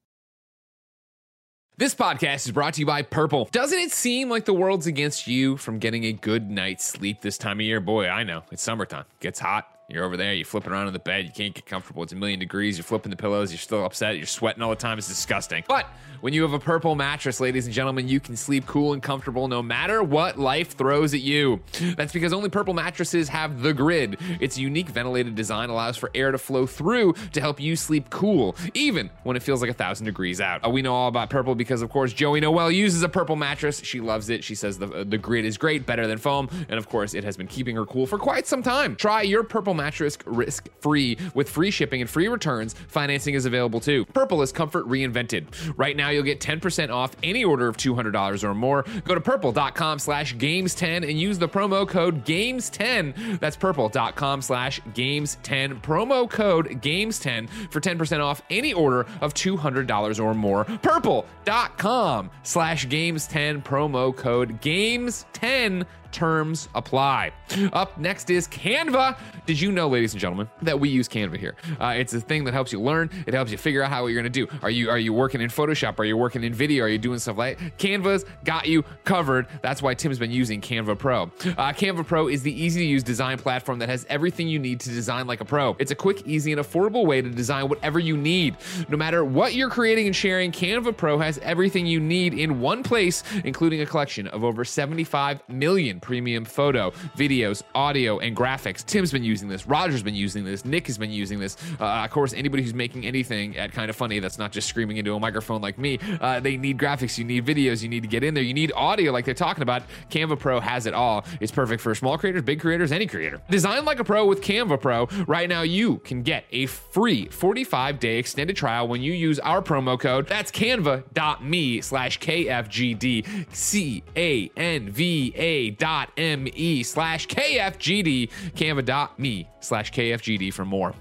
This 1.81 1.95
podcast 1.95 2.45
is 2.45 2.51
brought 2.51 2.75
to 2.75 2.81
you 2.81 2.85
by 2.85 3.01
Purple. 3.01 3.49
Doesn't 3.51 3.79
it 3.79 3.89
seem 3.91 4.29
like 4.29 4.45
the 4.45 4.53
world's 4.53 4.85
against 4.85 5.25
you 5.25 5.57
from 5.57 5.79
getting 5.79 6.03
a 6.03 6.13
good 6.13 6.47
night's 6.47 6.85
sleep 6.85 7.21
this 7.21 7.39
time 7.39 7.59
of 7.59 7.65
year? 7.65 7.79
Boy, 7.79 8.07
I 8.07 8.21
know. 8.21 8.43
It's 8.51 8.61
summertime. 8.61 9.05
Gets 9.19 9.39
hot. 9.39 9.65
You're 9.91 10.05
over 10.05 10.17
there, 10.17 10.33
you're 10.33 10.45
flipping 10.45 10.71
around 10.71 10.87
in 10.87 10.93
the 10.93 10.99
bed, 10.99 11.25
you 11.25 11.31
can't 11.31 11.53
get 11.53 11.65
comfortable. 11.65 12.03
It's 12.03 12.13
a 12.13 12.15
million 12.15 12.39
degrees, 12.39 12.77
you're 12.77 12.83
flipping 12.83 13.09
the 13.09 13.17
pillows, 13.17 13.51
you're 13.51 13.59
still 13.59 13.85
upset, 13.85 14.17
you're 14.17 14.25
sweating 14.25 14.63
all 14.63 14.69
the 14.69 14.75
time. 14.75 14.97
It's 14.97 15.07
disgusting. 15.07 15.63
But 15.67 15.87
when 16.21 16.33
you 16.33 16.43
have 16.43 16.53
a 16.53 16.59
purple 16.59 16.95
mattress, 16.95 17.39
ladies 17.39 17.65
and 17.65 17.73
gentlemen, 17.73 18.07
you 18.07 18.19
can 18.19 18.35
sleep 18.35 18.65
cool 18.67 18.93
and 18.93 19.01
comfortable 19.01 19.47
no 19.47 19.61
matter 19.61 20.03
what 20.03 20.39
life 20.39 20.77
throws 20.77 21.13
at 21.13 21.21
you. 21.21 21.61
That's 21.95 22.13
because 22.13 22.31
only 22.31 22.49
purple 22.49 22.73
mattresses 22.73 23.27
have 23.29 23.61
the 23.61 23.73
grid. 23.73 24.17
Its 24.39 24.57
unique 24.57 24.89
ventilated 24.89 25.35
design 25.35 25.69
allows 25.69 25.97
for 25.97 26.11
air 26.13 26.31
to 26.31 26.37
flow 26.37 26.65
through 26.65 27.13
to 27.33 27.41
help 27.41 27.59
you 27.59 27.75
sleep 27.75 28.09
cool, 28.09 28.55
even 28.73 29.09
when 29.23 29.35
it 29.35 29.43
feels 29.43 29.61
like 29.61 29.71
a 29.71 29.73
thousand 29.73 30.05
degrees 30.05 30.39
out. 30.39 30.65
Uh, 30.65 30.69
we 30.69 30.81
know 30.81 30.93
all 30.93 31.07
about 31.07 31.29
purple 31.29 31.55
because, 31.55 31.81
of 31.81 31.89
course, 31.89 32.13
Joey 32.13 32.39
Noelle 32.39 32.71
uses 32.71 33.03
a 33.03 33.09
purple 33.09 33.35
mattress. 33.35 33.81
She 33.83 33.99
loves 33.99 34.29
it. 34.29 34.43
She 34.43 34.55
says 34.55 34.77
the, 34.77 35.03
the 35.03 35.17
grid 35.17 35.43
is 35.43 35.57
great, 35.57 35.85
better 35.85 36.07
than 36.07 36.17
foam, 36.17 36.49
and 36.69 36.77
of 36.77 36.87
course, 36.87 37.13
it 37.13 37.23
has 37.23 37.35
been 37.35 37.47
keeping 37.47 37.75
her 37.75 37.85
cool 37.85 38.05
for 38.05 38.17
quite 38.17 38.47
some 38.47 38.61
time. 38.63 38.95
Try 38.95 39.23
your 39.23 39.43
purple 39.43 39.73
mattress 39.81 40.17
risk 40.25 40.67
free 40.79 41.17
with 41.33 41.49
free 41.49 41.71
shipping 41.71 42.01
and 42.01 42.09
free 42.09 42.27
returns. 42.27 42.73
Financing 42.87 43.33
is 43.33 43.45
available 43.45 43.79
too. 43.79 44.05
Purple 44.05 44.43
is 44.43 44.51
comfort 44.51 44.87
reinvented. 44.87 45.47
Right 45.75 45.97
now, 45.97 46.09
you'll 46.09 46.23
get 46.23 46.39
10% 46.39 46.91
off 46.91 47.15
any 47.23 47.43
order 47.43 47.67
of 47.67 47.77
$200 47.77 48.43
or 48.43 48.53
more. 48.53 48.85
Go 49.05 49.15
to 49.15 49.21
purple.com 49.21 49.97
slash 49.97 50.35
games10 50.35 51.09
and 51.09 51.19
use 51.19 51.39
the 51.39 51.49
promo 51.49 51.87
code 51.87 52.23
games10. 52.25 53.39
That's 53.39 53.55
purple.com 53.55 54.41
slash 54.41 54.79
games10. 54.93 55.81
Promo 55.81 56.29
code 56.29 56.67
games10 56.81 57.49
for 57.71 57.81
10% 57.81 58.23
off 58.23 58.41
any 58.51 58.73
order 58.73 59.07
of 59.21 59.33
$200 59.33 60.23
or 60.23 60.33
more. 60.35 60.65
Purple.com 60.65 62.29
slash 62.43 62.87
games10. 62.87 63.63
Promo 63.63 64.15
code 64.15 64.61
games10 64.61 65.85
terms 66.11 66.69
apply. 66.75 67.31
Up 67.73 67.97
next 67.97 68.29
is 68.29 68.47
Canva. 68.47 69.17
Did 69.45 69.59
you 69.59 69.71
know, 69.71 69.87
ladies 69.87 70.13
and 70.13 70.21
gentlemen, 70.21 70.49
that 70.61 70.79
we 70.79 70.89
use 70.89 71.07
Canva 71.07 71.37
here. 71.37 71.55
Uh, 71.79 71.93
it's 71.97 72.13
a 72.13 72.21
thing 72.21 72.43
that 72.45 72.53
helps 72.53 72.71
you 72.71 72.81
learn. 72.81 73.09
It 73.27 73.33
helps 73.33 73.51
you 73.51 73.57
figure 73.57 73.83
out 73.83 73.89
how 73.89 74.05
you're 74.07 74.21
going 74.21 74.31
to 74.31 74.45
do. 74.45 74.47
Are 74.61 74.69
you 74.69 74.89
are 74.89 74.99
you 74.99 75.13
working 75.13 75.41
in 75.41 75.49
Photoshop? 75.49 75.99
Are 75.99 76.05
you 76.05 76.17
working 76.17 76.43
in 76.43 76.53
video? 76.53 76.85
Are 76.85 76.89
you 76.89 76.97
doing 76.97 77.19
stuff 77.19 77.37
like 77.37 77.77
Canva's 77.77 78.25
got 78.43 78.67
you 78.67 78.83
covered. 79.03 79.47
That's 79.61 79.81
why 79.81 79.93
Tim's 79.93 80.19
been 80.19 80.31
using 80.31 80.61
Canva 80.61 80.97
Pro. 80.97 81.23
Uh, 81.23 81.73
Canva 81.73 82.05
Pro 82.05 82.27
is 82.27 82.43
the 82.43 82.51
easy 82.51 82.81
to 82.81 82.85
use 82.85 83.03
design 83.03 83.37
platform 83.37 83.79
that 83.79 83.89
has 83.89 84.05
everything 84.09 84.47
you 84.47 84.59
need 84.59 84.79
to 84.81 84.89
design 84.89 85.27
like 85.27 85.41
a 85.41 85.45
pro. 85.45 85.75
It's 85.79 85.91
a 85.91 85.95
quick, 85.95 86.25
easy, 86.25 86.51
and 86.51 86.61
affordable 86.61 87.05
way 87.05 87.21
to 87.21 87.29
design 87.29 87.69
whatever 87.69 87.99
you 87.99 88.17
need. 88.17 88.57
No 88.89 88.97
matter 88.97 89.23
what 89.23 89.53
you're 89.53 89.69
creating 89.69 90.07
and 90.07 90.15
sharing, 90.15 90.51
Canva 90.51 90.97
Pro 90.97 91.19
has 91.19 91.37
everything 91.39 91.85
you 91.85 91.99
need 91.99 92.33
in 92.33 92.59
one 92.59 92.83
place, 92.83 93.23
including 93.43 93.81
a 93.81 93.85
collection 93.85 94.27
of 94.27 94.43
over 94.43 94.65
75 94.65 95.41
million 95.49 95.99
premium 96.01 96.45
photo, 96.45 96.91
videos, 97.15 97.63
audio, 97.75 98.19
and 98.19 98.35
graphics. 98.35 98.85
Tim's 98.85 99.11
been 99.11 99.23
using 99.23 99.47
this. 99.47 99.67
Roger's 99.67 100.03
been 100.03 100.15
using 100.15 100.43
this. 100.43 100.65
Nick 100.65 100.87
has 100.87 100.97
been 100.97 101.11
using 101.11 101.39
this. 101.39 101.57
Uh, 101.79 101.85
of 101.85 102.11
course, 102.11 102.33
anybody 102.33 102.63
who's 102.63 102.73
making 102.73 103.05
anything 103.05 103.55
at 103.57 103.71
Kinda 103.71 103.93
Funny 103.93 104.19
that's 104.19 104.37
not 104.37 104.51
just 104.51 104.67
screaming 104.67 104.97
into 104.97 105.13
a 105.13 105.19
microphone 105.19 105.61
like 105.61 105.77
me, 105.77 105.99
uh, 106.19 106.39
they 106.39 106.57
need 106.57 106.77
graphics. 106.77 107.17
You 107.17 107.23
need 107.23 107.45
videos. 107.45 107.83
You 107.83 107.89
need 107.89 108.01
to 108.01 108.09
get 108.09 108.23
in 108.23 108.33
there. 108.33 108.43
You 108.43 108.53
need 108.53 108.71
audio, 108.75 109.11
like 109.11 109.25
they're 109.25 109.33
talking 109.33 109.61
about. 109.61 109.83
Canva 110.09 110.39
Pro 110.39 110.59
has 110.59 110.85
it 110.85 110.93
all. 110.93 111.25
It's 111.39 111.51
perfect 111.51 111.81
for 111.81 111.93
small 111.95 112.17
creators, 112.17 112.41
big 112.41 112.59
creators, 112.59 112.91
any 112.91 113.05
creator. 113.07 113.41
Design 113.49 113.85
like 113.85 113.99
a 113.99 114.03
pro 114.03 114.25
with 114.25 114.41
Canva 114.41 114.81
Pro. 114.81 115.07
Right 115.27 115.47
now, 115.47 115.61
you 115.61 115.97
can 115.99 116.23
get 116.23 116.45
a 116.51 116.65
free 116.65 117.27
45 117.27 117.99
day 117.99 118.17
extended 118.17 118.55
trial 118.55 118.87
when 118.87 119.01
you 119.01 119.13
use 119.13 119.39
our 119.39 119.61
promo 119.61 119.99
code. 119.99 120.27
That's 120.27 120.51
canva.me 120.51 121.81
slash 121.81 122.19
KFGD. 122.19 123.45
C 123.53 124.03
A 124.15 124.51
N 124.57 124.89
V 124.89 125.33
A 125.35 125.69
dot 125.71 125.90
M 126.17 126.47
E 126.53 126.83
slash 126.83 127.27
KFGD. 127.27 128.29
Canva.me 128.55 129.49
slash 129.59 129.91
KFGD 129.91 130.53
for 130.53 130.65
more. 130.65 130.93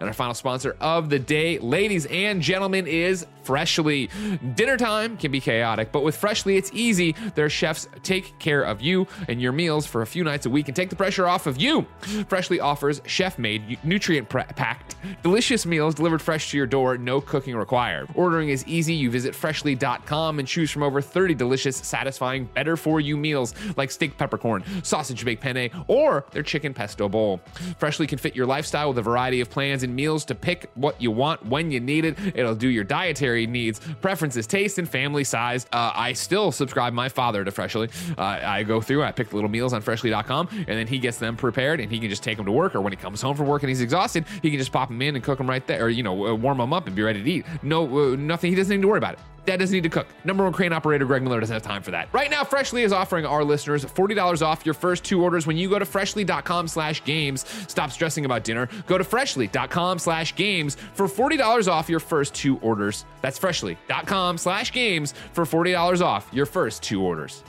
And 0.00 0.02
our 0.02 0.12
final 0.12 0.34
sponsor 0.34 0.76
of 0.80 1.10
the 1.10 1.18
day, 1.18 1.58
ladies 1.58 2.06
and 2.06 2.40
gentlemen, 2.40 2.86
is 2.86 3.26
Freshly. 3.44 4.08
Dinner 4.54 4.76
time 4.76 5.16
can 5.16 5.30
be 5.30 5.40
chaotic, 5.40 5.92
but 5.92 6.02
with 6.02 6.16
Freshly, 6.16 6.56
it's 6.56 6.70
easy. 6.72 7.14
Their 7.34 7.50
chefs 7.50 7.88
take 8.02 8.38
care 8.38 8.62
of 8.62 8.80
you 8.80 9.06
and 9.28 9.40
your 9.40 9.52
meals 9.52 9.86
for 9.86 10.02
a 10.02 10.06
few 10.06 10.24
nights 10.24 10.46
a 10.46 10.50
week 10.50 10.68
and 10.68 10.76
take 10.76 10.90
the 10.90 10.96
pressure 10.96 11.28
off 11.28 11.46
of 11.46 11.60
you. 11.60 11.86
Freshly 12.28 12.60
offers 12.60 13.02
chef 13.06 13.38
made, 13.38 13.78
nutrient 13.84 14.28
packed, 14.28 14.96
delicious 15.22 15.66
meals 15.66 15.94
delivered 15.94 16.22
fresh 16.22 16.50
to 16.50 16.56
your 16.56 16.66
door, 16.66 16.96
no 16.96 17.20
cooking 17.20 17.54
required. 17.56 18.08
Ordering 18.14 18.48
is 18.48 18.66
easy. 18.66 18.94
You 18.94 19.10
visit 19.10 19.34
freshly.com 19.34 20.38
and 20.38 20.48
choose 20.48 20.70
from 20.70 20.82
over 20.82 21.00
30 21.00 21.34
delicious, 21.34 21.76
satisfying, 21.76 22.46
better 22.46 22.76
for 22.76 23.00
you 23.00 23.16
meals 23.16 23.54
like 23.76 23.90
steak 23.90 24.16
peppercorn, 24.16 24.64
sausage 24.82 25.24
baked 25.24 25.42
penne, 25.42 25.70
or 25.88 26.24
their 26.30 26.42
chicken 26.42 26.72
pesto 26.72 27.08
bowl. 27.08 27.40
Freshly 27.78 28.06
can 28.06 28.18
fit 28.18 28.34
your 28.34 28.46
lifestyle 28.46 28.88
with 28.88 28.98
a 28.98 29.02
variety 29.02 29.40
of 29.40 29.50
plans 29.50 29.82
and 29.82 29.94
meals 29.94 30.24
to 30.24 30.34
pick 30.34 30.70
what 30.74 31.00
you 31.00 31.10
want 31.10 31.44
when 31.44 31.70
you 31.70 31.80
need 31.80 32.04
it. 32.04 32.16
It'll 32.34 32.54
do 32.54 32.68
your 32.68 32.84
dietary 32.84 33.33
needs, 33.34 33.80
preferences, 34.00 34.46
taste, 34.46 34.78
and 34.78 34.88
family 34.88 35.24
size. 35.24 35.66
Uh, 35.72 35.92
I 35.94 36.12
still 36.12 36.52
subscribe 36.52 36.92
my 36.92 37.08
father 37.08 37.44
to 37.44 37.50
Freshly. 37.50 37.88
Uh, 38.16 38.22
I 38.22 38.62
go 38.62 38.80
through, 38.80 39.02
I 39.02 39.12
pick 39.12 39.30
the 39.30 39.36
little 39.36 39.50
meals 39.50 39.72
on 39.72 39.82
freshly.com, 39.82 40.48
and 40.50 40.66
then 40.66 40.86
he 40.86 40.98
gets 40.98 41.18
them 41.18 41.36
prepared 41.36 41.80
and 41.80 41.90
he 41.90 41.98
can 41.98 42.08
just 42.08 42.22
take 42.22 42.36
them 42.36 42.46
to 42.46 42.52
work. 42.52 42.74
Or 42.74 42.80
when 42.80 42.92
he 42.92 42.96
comes 42.96 43.20
home 43.20 43.36
from 43.36 43.46
work 43.46 43.62
and 43.62 43.68
he's 43.68 43.80
exhausted, 43.80 44.24
he 44.42 44.50
can 44.50 44.58
just 44.58 44.72
pop 44.72 44.88
them 44.88 45.02
in 45.02 45.14
and 45.14 45.24
cook 45.24 45.38
them 45.38 45.48
right 45.48 45.66
there, 45.66 45.84
or, 45.84 45.88
you 45.88 46.02
know, 46.02 46.26
uh, 46.26 46.34
warm 46.34 46.58
them 46.58 46.72
up 46.72 46.86
and 46.86 46.96
be 46.96 47.02
ready 47.02 47.22
to 47.22 47.30
eat. 47.30 47.46
No, 47.62 48.12
uh, 48.12 48.16
nothing. 48.16 48.50
He 48.50 48.56
doesn't 48.56 48.74
need 48.74 48.82
to 48.82 48.88
worry 48.88 48.98
about 48.98 49.14
it. 49.14 49.20
Dad 49.44 49.58
doesn't 49.58 49.74
need 49.74 49.82
to 49.82 49.88
cook. 49.88 50.06
Number 50.24 50.44
one 50.44 50.52
crane 50.52 50.72
operator 50.72 51.04
Greg 51.04 51.22
Miller 51.22 51.40
doesn't 51.40 51.52
have 51.52 51.62
time 51.62 51.82
for 51.82 51.90
that. 51.90 52.08
Right 52.12 52.30
now, 52.30 52.44
Freshly 52.44 52.82
is 52.82 52.92
offering 52.92 53.26
our 53.26 53.44
listeners 53.44 53.84
$40 53.84 54.42
off 54.42 54.64
your 54.64 54.74
first 54.74 55.04
two 55.04 55.22
orders 55.22 55.46
when 55.46 55.56
you 55.56 55.68
go 55.68 55.78
to 55.78 55.84
freshly.com 55.84 56.68
slash 56.68 57.04
games. 57.04 57.44
Stop 57.68 57.90
stressing 57.90 58.24
about 58.24 58.44
dinner. 58.44 58.68
Go 58.86 58.98
to 58.98 59.04
freshly.com 59.04 59.98
slash 59.98 60.34
games 60.34 60.76
for 60.94 61.06
$40 61.06 61.68
off 61.68 61.88
your 61.88 62.00
first 62.00 62.34
two 62.34 62.58
orders. 62.58 63.04
That's 63.20 63.38
freshly.com 63.38 64.38
slash 64.38 64.72
games 64.72 65.14
for 65.32 65.44
$40 65.44 66.00
off 66.00 66.28
your 66.32 66.46
first 66.46 66.82
two 66.82 67.02
orders. 67.02 67.42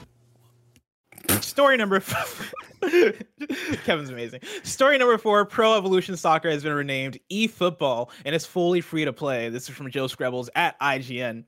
Story 1.42 1.78
number. 1.78 2.00
Kevin's 3.84 4.10
amazing. 4.10 4.42
Story 4.64 4.98
number 4.98 5.18
four 5.18 5.46
Pro 5.46 5.76
Evolution 5.78 6.16
Soccer 6.18 6.50
has 6.50 6.64
been 6.64 6.74
renamed 6.74 7.20
eFootball 7.32 8.10
and 8.26 8.36
is 8.36 8.46
fully 8.46 8.82
free 8.82 9.06
to 9.06 9.14
play. 9.14 9.50
This 9.50 9.68
is 9.70 9.76
from 9.76 9.90
Joe 9.90 10.06
Skrebels 10.06 10.50
at 10.56 10.80
IGN. 10.80 11.46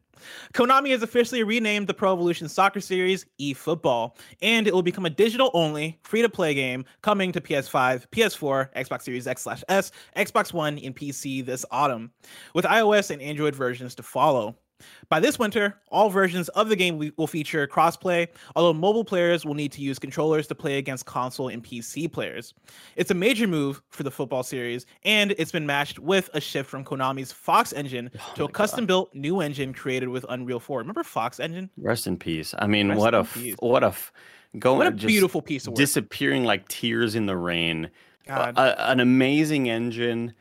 Konami 0.54 0.92
has 0.92 1.04
officially 1.04 1.44
renamed 1.44 1.88
the 1.88 1.94
Pro 1.94 2.14
Evolution 2.14 2.48
Soccer 2.50 2.80
Series 2.80 3.26
eFootball, 3.40 4.16
and 4.42 4.68
it 4.68 4.74
will 4.74 4.82
become 4.82 5.06
a 5.06 5.10
digital 5.10 5.52
only, 5.54 6.00
free 6.04 6.22
to 6.22 6.30
play 6.30 6.54
game 6.54 6.86
coming 7.02 7.32
to 7.32 7.42
PS5, 7.42 8.08
PS4, 8.10 8.74
Xbox 8.76 9.04
Series 9.04 9.28
X 9.28 9.48
S, 9.70 9.92
Xbox 10.16 10.54
One, 10.54 10.78
and 10.80 10.96
PC 10.96 11.46
this 11.46 11.66
autumn, 11.72 12.12
with 12.54 12.66
iOS 12.66 13.12
and 13.12 13.22
Android 13.22 13.56
versions 13.56 13.96
to 13.96 14.04
follow. 14.04 14.56
By 15.10 15.20
this 15.20 15.40
winter, 15.40 15.80
all 15.90 16.10
versions 16.10 16.50
of 16.50 16.70
the 16.70 16.76
game 16.76 17.12
will 17.18 17.28
feature 17.28 17.66
crossplay, 17.68 18.28
although 18.56 18.74
mobile 18.74 19.06
players 19.06 19.46
will 19.46 19.54
need 19.54 19.72
to 19.74 19.82
use 19.82 20.00
controllers 20.00 20.48
to 20.48 20.56
play 20.56 20.78
against 20.78 21.06
console 21.06 21.48
and 21.48 21.64
PC 21.64 22.12
players. 22.12 22.54
It's 22.96 23.12
a 23.12 23.14
major 23.14 23.48
move 23.48 23.82
for 23.90 24.04
the 24.04 24.12
football 24.12 24.44
series, 24.44 24.86
and 25.04 25.34
it's 25.38 25.52
been 25.52 25.66
matched 25.66 26.00
with 26.00 26.30
a 26.34 26.42
shift 26.42 26.70
from 26.70 26.84
Konami's 26.84 27.32
Fox 27.32 27.74
engine 27.74 28.12
oh 28.16 28.32
to 28.36 28.46
a 28.46 28.50
custom 28.50 28.86
built 28.86 29.14
new 29.14 29.40
engine 29.42 29.74
created 29.74 30.10
with 30.10 30.26
Unreal 30.30 30.60
4. 30.60 30.80
Remember 30.80 31.04
Fox 31.04 31.40
engine? 31.40 31.70
Rest 31.78 32.08
in 32.08 32.18
peace. 32.18 32.54
I 32.60 32.68
mean, 32.68 32.90
Rest 32.90 33.00
what 33.00 33.16
a 33.16 33.20
f- 33.20 33.56
what 33.60 33.84
a 33.84 33.88
f- 33.88 34.12
going 34.60 34.78
what 34.80 34.88
a 34.88 34.92
beautiful 34.92 35.42
piece 35.42 35.66
of 35.68 35.72
work. 35.72 35.78
disappearing 35.78 36.44
like 36.44 36.68
tears 36.68 37.16
in 37.16 37.26
the 37.26 37.38
rain. 37.38 37.90
A, 38.30 38.90
an 38.92 39.00
amazing 39.00 39.70
engine 39.70 40.34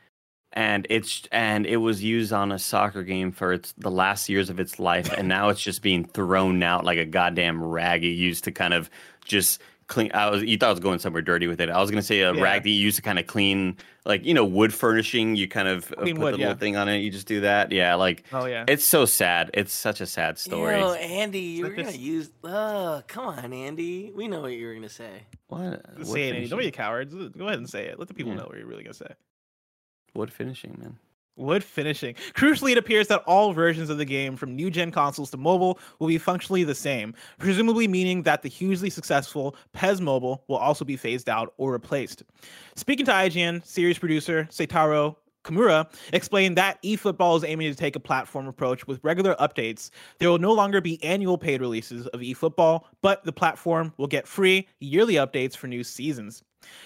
and 0.53 0.87
it's 0.89 1.23
and 1.31 1.65
it 1.65 1.77
was 1.77 2.03
used 2.03 2.31
on 2.31 2.51
a 2.51 2.59
soccer 2.59 3.03
game 3.03 3.31
for 3.31 3.53
its 3.53 3.73
the 3.77 3.91
last 3.91 4.29
years 4.29 4.49
of 4.49 4.59
its 4.59 4.79
life 4.79 5.11
and 5.11 5.27
now 5.27 5.49
it's 5.49 5.61
just 5.61 5.81
being 5.81 6.05
thrown 6.05 6.63
out 6.63 6.85
like 6.85 6.97
a 6.97 7.05
goddamn 7.05 7.63
rag 7.63 8.03
you 8.03 8.09
used 8.09 8.43
to 8.45 8.51
kind 8.51 8.73
of 8.73 8.89
just 9.25 9.61
clean 9.87 10.11
i 10.13 10.29
was 10.29 10.43
you 10.43 10.57
thought 10.57 10.67
i 10.67 10.71
was 10.71 10.79
going 10.79 10.99
somewhere 10.99 11.21
dirty 11.21 11.47
with 11.47 11.61
it. 11.61 11.69
I 11.69 11.79
was 11.79 11.91
going 11.91 12.01
to 12.01 12.05
say 12.05 12.21
a 12.21 12.33
yeah. 12.33 12.41
rag 12.41 12.63
that 12.63 12.69
you 12.69 12.75
used 12.75 12.95
to 12.95 13.01
kind 13.01 13.19
of 13.19 13.27
clean 13.27 13.77
like 14.05 14.25
you 14.25 14.33
know 14.33 14.45
wood 14.45 14.73
furnishing 14.73 15.35
you 15.35 15.47
kind 15.47 15.67
of 15.67 15.91
uh, 15.91 16.01
clean 16.01 16.15
put 16.15 16.23
wood, 16.23 16.33
the 16.33 16.37
little 16.37 16.55
thing 16.55 16.75
on 16.75 16.87
it 16.89 16.97
you 16.99 17.11
just 17.11 17.27
do 17.27 17.41
that? 17.41 17.71
Yeah 17.71 17.95
like 17.95 18.23
oh 18.31 18.45
yeah. 18.45 18.65
it's 18.67 18.85
so 18.85 19.05
sad. 19.05 19.51
It's 19.53 19.73
such 19.73 20.01
a 20.01 20.05
sad 20.05 20.37
story. 20.37 20.75
Oh, 20.75 20.93
andy 20.93 21.39
you're 21.39 21.69
gonna 21.69 21.91
use 21.91 22.31
oh 22.43 23.01
come 23.07 23.25
on 23.25 23.53
andy. 23.53 24.11
We 24.15 24.27
know 24.27 24.41
what 24.41 24.53
you 24.53 24.65
were 24.65 24.73
gonna 24.73 24.89
say. 24.89 25.23
What? 25.47 25.85
Say 26.03 26.29
it 26.29 26.35
andy. 26.35 26.47
don't 26.47 26.59
be 26.59 26.67
a 26.67 26.71
coward. 26.71 27.11
Go 27.37 27.47
ahead 27.47 27.59
and 27.59 27.69
say 27.69 27.85
it. 27.85 27.99
Let 27.99 28.07
the 28.07 28.13
people 28.13 28.31
yeah. 28.31 28.39
know 28.39 28.45
what 28.45 28.57
you're 28.57 28.67
really 28.67 28.83
gonna 28.83 28.93
say 28.93 29.13
Wood 30.17 30.33
finishing, 30.33 30.75
man. 30.79 30.97
Wood 31.35 31.63
finishing. 31.63 32.15
Crucially, 32.33 32.71
it 32.71 32.79
appears 32.79 33.07
that 33.09 33.21
all 33.27 33.53
versions 33.53 33.91
of 33.91 33.99
the 33.99 34.05
game, 34.05 34.35
from 34.35 34.55
new 34.55 34.71
gen 34.71 34.89
consoles 34.89 35.29
to 35.29 35.37
mobile, 35.37 35.77
will 35.99 36.07
be 36.07 36.17
functionally 36.17 36.63
the 36.63 36.73
same, 36.73 37.13
presumably 37.37 37.87
meaning 37.87 38.23
that 38.23 38.41
the 38.41 38.49
hugely 38.49 38.89
successful 38.89 39.55
PES 39.73 40.01
Mobile 40.01 40.43
will 40.47 40.57
also 40.57 40.83
be 40.83 40.97
phased 40.97 41.29
out 41.29 41.53
or 41.57 41.71
replaced. 41.71 42.23
Speaking 42.75 43.05
to 43.05 43.11
IGN, 43.11 43.63
series 43.63 43.99
producer 43.99 44.47
Seitaro 44.49 45.17
Kimura 45.43 45.87
explained 46.13 46.57
that 46.57 46.81
eFootball 46.81 47.37
is 47.37 47.43
aiming 47.43 47.71
to 47.71 47.77
take 47.77 47.95
a 47.95 47.99
platform 47.99 48.47
approach 48.47 48.87
with 48.87 48.99
regular 49.03 49.35
updates. 49.35 49.91
There 50.17 50.31
will 50.31 50.39
no 50.39 50.51
longer 50.51 50.81
be 50.81 51.01
annual 51.03 51.37
paid 51.37 51.61
releases 51.61 52.07
of 52.07 52.21
eFootball, 52.21 52.85
but 53.03 53.23
the 53.23 53.31
platform 53.31 53.93
will 53.97 54.07
get 54.07 54.27
free 54.27 54.67
yearly 54.79 55.13
updates 55.13 55.55
for 55.55 55.67
new 55.67 55.83
seasons 55.83 56.43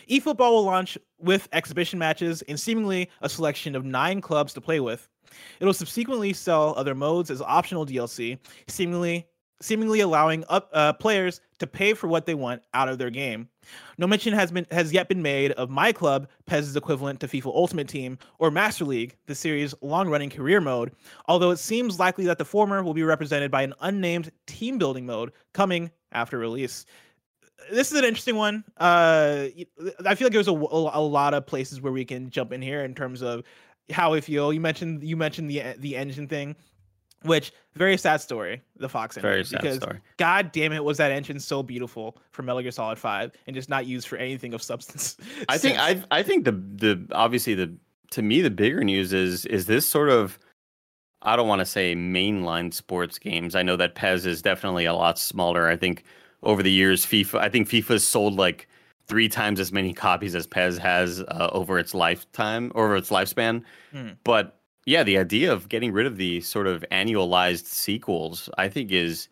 eFootball 0.09 0.51
will 0.51 0.63
launch 0.63 0.97
with 1.19 1.47
exhibition 1.53 1.99
matches 1.99 2.41
and 2.43 2.59
seemingly 2.59 3.09
a 3.21 3.29
selection 3.29 3.75
of 3.75 3.85
nine 3.85 4.21
clubs 4.21 4.53
to 4.53 4.61
play 4.61 4.79
with. 4.79 5.07
It'll 5.59 5.73
subsequently 5.73 6.33
sell 6.33 6.73
other 6.75 6.95
modes 6.95 7.31
as 7.31 7.41
optional 7.41 7.85
DLC, 7.85 8.37
seemingly 8.67 9.27
seemingly 9.61 9.99
allowing 9.99 10.43
up, 10.49 10.69
uh, 10.73 10.93
players 10.93 11.39
to 11.59 11.67
pay 11.67 11.93
for 11.93 12.07
what 12.07 12.25
they 12.25 12.33
want 12.33 12.63
out 12.73 12.89
of 12.89 12.97
their 12.97 13.09
game. 13.09 13.47
No 13.97 14.07
mention 14.07 14.33
has 14.33 14.51
been 14.51 14.65
has 14.71 14.91
yet 14.91 15.07
been 15.07 15.21
made 15.21 15.51
of 15.53 15.69
my 15.69 15.91
club, 15.91 16.27
PES's 16.47 16.75
equivalent 16.75 17.19
to 17.19 17.27
FIFA 17.27 17.53
Ultimate 17.55 17.87
Team, 17.87 18.17
or 18.39 18.49
Master 18.49 18.85
League, 18.85 19.15
the 19.27 19.35
series' 19.35 19.75
long-running 19.81 20.31
career 20.31 20.59
mode. 20.59 20.91
Although 21.27 21.51
it 21.51 21.59
seems 21.59 21.99
likely 21.99 22.25
that 22.25 22.39
the 22.39 22.45
former 22.45 22.83
will 22.83 22.95
be 22.95 23.03
represented 23.03 23.51
by 23.51 23.61
an 23.61 23.75
unnamed 23.81 24.31
team 24.47 24.77
building 24.77 25.05
mode 25.05 25.31
coming 25.53 25.91
after 26.11 26.39
release 26.39 26.85
this 27.71 27.91
is 27.91 27.97
an 27.97 28.05
interesting 28.05 28.35
one. 28.35 28.63
Uh, 28.77 29.47
I 30.05 30.15
feel 30.15 30.25
like 30.25 30.33
there's 30.33 30.47
a, 30.47 30.51
a, 30.51 31.01
lot 31.01 31.33
of 31.33 31.45
places 31.45 31.81
where 31.81 31.91
we 31.91 32.05
can 32.05 32.29
jump 32.29 32.51
in 32.51 32.61
here 32.61 32.83
in 32.83 32.95
terms 32.95 33.21
of 33.21 33.43
how 33.91 34.13
we 34.13 34.21
feel. 34.21 34.53
You 34.53 34.59
mentioned 34.59 35.03
you 35.03 35.17
mentioned 35.17 35.49
the 35.49 35.63
the 35.77 35.95
engine 35.95 36.27
thing, 36.27 36.55
which 37.23 37.51
very 37.75 37.97
sad 37.97 38.21
story. 38.21 38.61
The 38.77 38.89
Fox 38.89 39.17
engine, 39.17 39.29
very 39.29 39.45
sad 39.45 39.61
because 39.61 39.77
story. 39.77 39.99
God 40.17 40.51
damn 40.51 40.71
it, 40.71 40.83
was 40.83 40.97
that 40.97 41.11
engine 41.11 41.39
so 41.39 41.63
beautiful 41.63 42.17
for 42.31 42.43
Metal 42.43 42.61
Gear 42.61 42.71
Solid 42.71 42.97
Five 42.97 43.31
and 43.47 43.55
just 43.55 43.69
not 43.69 43.85
used 43.85 44.07
for 44.07 44.17
anything 44.17 44.53
of 44.53 44.61
substance. 44.61 45.17
I 45.49 45.57
think 45.57 45.77
I 45.79 46.03
I 46.11 46.23
think 46.23 46.45
the 46.45 46.51
the 46.51 47.07
obviously 47.11 47.53
the 47.53 47.73
to 48.11 48.21
me 48.21 48.41
the 48.41 48.49
bigger 48.49 48.83
news 48.83 49.13
is 49.13 49.45
is 49.45 49.65
this 49.65 49.87
sort 49.87 50.09
of 50.09 50.39
I 51.23 51.35
don't 51.35 51.47
want 51.47 51.59
to 51.59 51.65
say 51.65 51.95
mainline 51.95 52.73
sports 52.73 53.19
games. 53.19 53.55
I 53.55 53.63
know 53.63 53.75
that 53.75 53.95
PES 53.95 54.25
is 54.25 54.41
definitely 54.41 54.85
a 54.85 54.93
lot 54.93 55.19
smaller. 55.19 55.67
I 55.67 55.77
think 55.77 56.03
over 56.43 56.63
the 56.63 56.71
years, 56.71 57.05
FIFA. 57.05 57.39
I 57.39 57.49
think 57.49 57.67
FIFA's 57.67 58.03
sold 58.03 58.35
like 58.35 58.67
three 59.07 59.29
times 59.29 59.59
as 59.59 59.71
many 59.71 59.93
copies 59.93 60.35
as 60.35 60.47
PES 60.47 60.77
has 60.77 61.21
uh, 61.21 61.49
over 61.51 61.77
its 61.77 61.93
lifetime, 61.93 62.71
over 62.75 62.95
its 62.95 63.09
lifespan. 63.09 63.63
Mm. 63.93 64.15
But 64.23 64.57
yeah, 64.85 65.03
the 65.03 65.17
idea 65.17 65.51
of 65.51 65.69
getting 65.69 65.91
rid 65.91 66.05
of 66.05 66.17
the 66.17 66.41
sort 66.41 66.67
of 66.67 66.83
annualized 66.91 67.65
sequels, 67.65 68.49
I 68.57 68.69
think, 68.69 68.91
is 68.91 69.27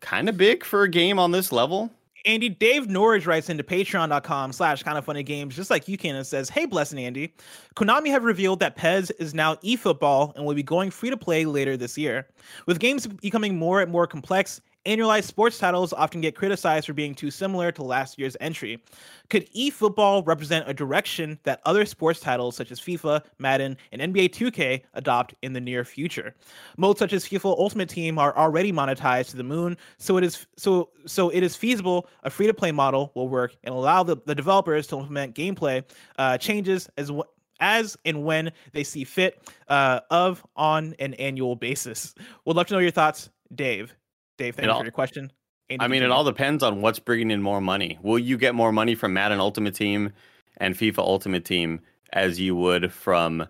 kind 0.00 0.28
of 0.28 0.36
big 0.36 0.64
for 0.64 0.82
a 0.82 0.88
game 0.88 1.18
on 1.18 1.30
this 1.30 1.52
level. 1.52 1.90
Andy, 2.24 2.48
Dave 2.48 2.88
Norridge 2.88 3.26
writes 3.26 3.48
into 3.48 3.64
patreon.com 3.64 4.52
slash 4.52 4.82
Kinda 4.82 5.02
Funny 5.02 5.24
games, 5.24 5.56
just 5.56 5.70
like 5.70 5.88
you 5.88 5.98
can, 5.98 6.14
and 6.14 6.26
says, 6.26 6.48
Hey, 6.48 6.66
Blessing 6.66 6.98
Andy, 7.00 7.34
Konami 7.74 8.08
have 8.08 8.22
revealed 8.22 8.60
that 8.60 8.76
PES 8.76 9.10
is 9.12 9.34
now 9.34 9.56
eFootball 9.56 10.34
and 10.36 10.44
will 10.44 10.54
be 10.54 10.62
going 10.62 10.90
free 10.90 11.10
to 11.10 11.16
play 11.16 11.44
later 11.44 11.76
this 11.76 11.98
year. 11.98 12.28
With 12.66 12.78
games 12.78 13.06
becoming 13.06 13.58
more 13.58 13.80
and 13.80 13.90
more 13.90 14.06
complex 14.06 14.60
Annualized 14.84 15.24
sports 15.24 15.58
titles 15.58 15.92
often 15.92 16.20
get 16.20 16.34
criticized 16.34 16.86
for 16.86 16.92
being 16.92 17.14
too 17.14 17.30
similar 17.30 17.70
to 17.70 17.84
last 17.84 18.18
year's 18.18 18.36
entry. 18.40 18.82
Could 19.30 19.48
eFootball 19.54 20.26
represent 20.26 20.68
a 20.68 20.74
direction 20.74 21.38
that 21.44 21.60
other 21.64 21.86
sports 21.86 22.18
titles 22.18 22.56
such 22.56 22.72
as 22.72 22.80
FIFA, 22.80 23.22
Madden, 23.38 23.76
and 23.92 24.02
NBA 24.02 24.30
2K 24.30 24.82
adopt 24.94 25.36
in 25.42 25.52
the 25.52 25.60
near 25.60 25.84
future? 25.84 26.34
Modes 26.78 26.98
such 26.98 27.12
as 27.12 27.24
FIFA 27.24 27.56
Ultimate 27.56 27.88
Team 27.90 28.18
are 28.18 28.36
already 28.36 28.72
monetized 28.72 29.30
to 29.30 29.36
the 29.36 29.44
moon, 29.44 29.76
so 29.98 30.16
it 30.16 30.24
is 30.24 30.46
so 30.56 30.90
so 31.06 31.28
it 31.28 31.44
is 31.44 31.54
feasible 31.54 32.08
a 32.24 32.30
free-to-play 32.30 32.72
model 32.72 33.12
will 33.14 33.28
work 33.28 33.54
and 33.62 33.72
allow 33.72 34.02
the, 34.02 34.16
the 34.26 34.34
developers 34.34 34.88
to 34.88 34.98
implement 34.98 35.36
gameplay 35.36 35.84
uh, 36.18 36.36
changes 36.38 36.88
as 36.96 37.12
well 37.12 37.28
as 37.60 37.96
and 38.04 38.24
when 38.24 38.50
they 38.72 38.82
see 38.82 39.04
fit 39.04 39.48
uh, 39.68 40.00
of 40.10 40.44
on 40.56 40.96
an 40.98 41.14
annual 41.14 41.54
basis. 41.54 42.16
Would 42.44 42.56
love 42.56 42.66
to 42.66 42.74
know 42.74 42.80
your 42.80 42.90
thoughts, 42.90 43.30
Dave. 43.54 43.94
Dave, 44.42 44.56
thank 44.56 44.66
you 44.66 44.74
for 44.74 44.82
your 44.82 44.90
question. 44.90 45.30
Andy, 45.70 45.84
I 45.84 45.86
mean, 45.86 46.02
it 46.02 46.10
all 46.10 46.24
depends 46.24 46.64
on 46.64 46.80
what's 46.80 46.98
bringing 46.98 47.30
in 47.30 47.40
more 47.40 47.60
money. 47.60 47.96
Will 48.02 48.18
you 48.18 48.36
get 48.36 48.56
more 48.56 48.72
money 48.72 48.96
from 48.96 49.12
Madden 49.12 49.38
Ultimate 49.38 49.76
Team 49.76 50.12
and 50.56 50.74
FIFA 50.74 50.98
Ultimate 50.98 51.44
Team 51.44 51.80
as 52.12 52.40
you 52.40 52.56
would 52.56 52.92
from 52.92 53.46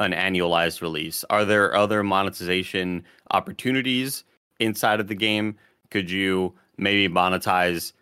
an 0.00 0.12
annualized 0.12 0.82
release? 0.82 1.24
Are 1.30 1.46
there 1.46 1.74
other 1.74 2.02
monetization 2.02 3.04
opportunities 3.30 4.24
inside 4.60 5.00
of 5.00 5.08
the 5.08 5.14
game? 5.14 5.56
Could 5.90 6.10
you 6.10 6.52
maybe 6.76 7.12
monetize 7.12 7.94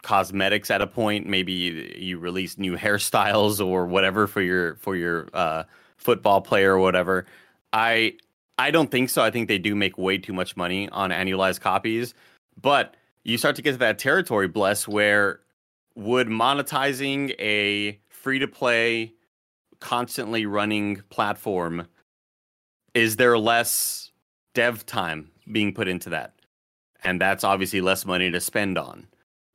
cosmetics 0.00 0.70
at 0.70 0.80
a 0.80 0.86
point? 0.86 1.26
Maybe 1.26 1.52
you, 1.98 2.18
release 2.18 2.56
new 2.56 2.74
hairstyles 2.78 3.64
or 3.64 3.84
whatever 3.84 4.26
for 4.26 4.40
your 4.40 4.76
for 4.76 4.96
your 4.96 5.28
uh, 5.34 5.64
football 5.98 6.40
player 6.40 6.72
or 6.72 6.78
whatever. 6.78 7.26
I 7.74 8.14
I 8.58 8.70
don't 8.70 8.90
think 8.90 9.10
so. 9.10 9.22
I 9.22 9.30
think 9.30 9.48
they 9.48 9.58
do 9.58 9.74
make 9.74 9.98
way 9.98 10.18
too 10.18 10.32
much 10.32 10.56
money 10.56 10.88
on 10.90 11.10
annualized 11.10 11.60
copies. 11.60 12.14
But 12.60 12.96
you 13.24 13.38
start 13.38 13.56
to 13.56 13.62
get 13.62 13.72
to 13.72 13.78
that 13.78 13.98
territory, 13.98 14.48
bless, 14.48 14.88
where 14.88 15.40
would 15.94 16.28
monetizing 16.28 17.34
a 17.38 17.98
free 18.08 18.38
to 18.38 18.48
play, 18.48 19.12
constantly 19.80 20.46
running 20.46 21.02
platform, 21.10 21.86
is 22.94 23.16
there 23.16 23.38
less 23.38 24.10
dev 24.54 24.86
time 24.86 25.30
being 25.50 25.72
put 25.72 25.88
into 25.88 26.10
that? 26.10 26.34
And 27.04 27.20
that's 27.20 27.44
obviously 27.44 27.80
less 27.80 28.06
money 28.06 28.30
to 28.30 28.40
spend 28.40 28.78
on, 28.78 29.06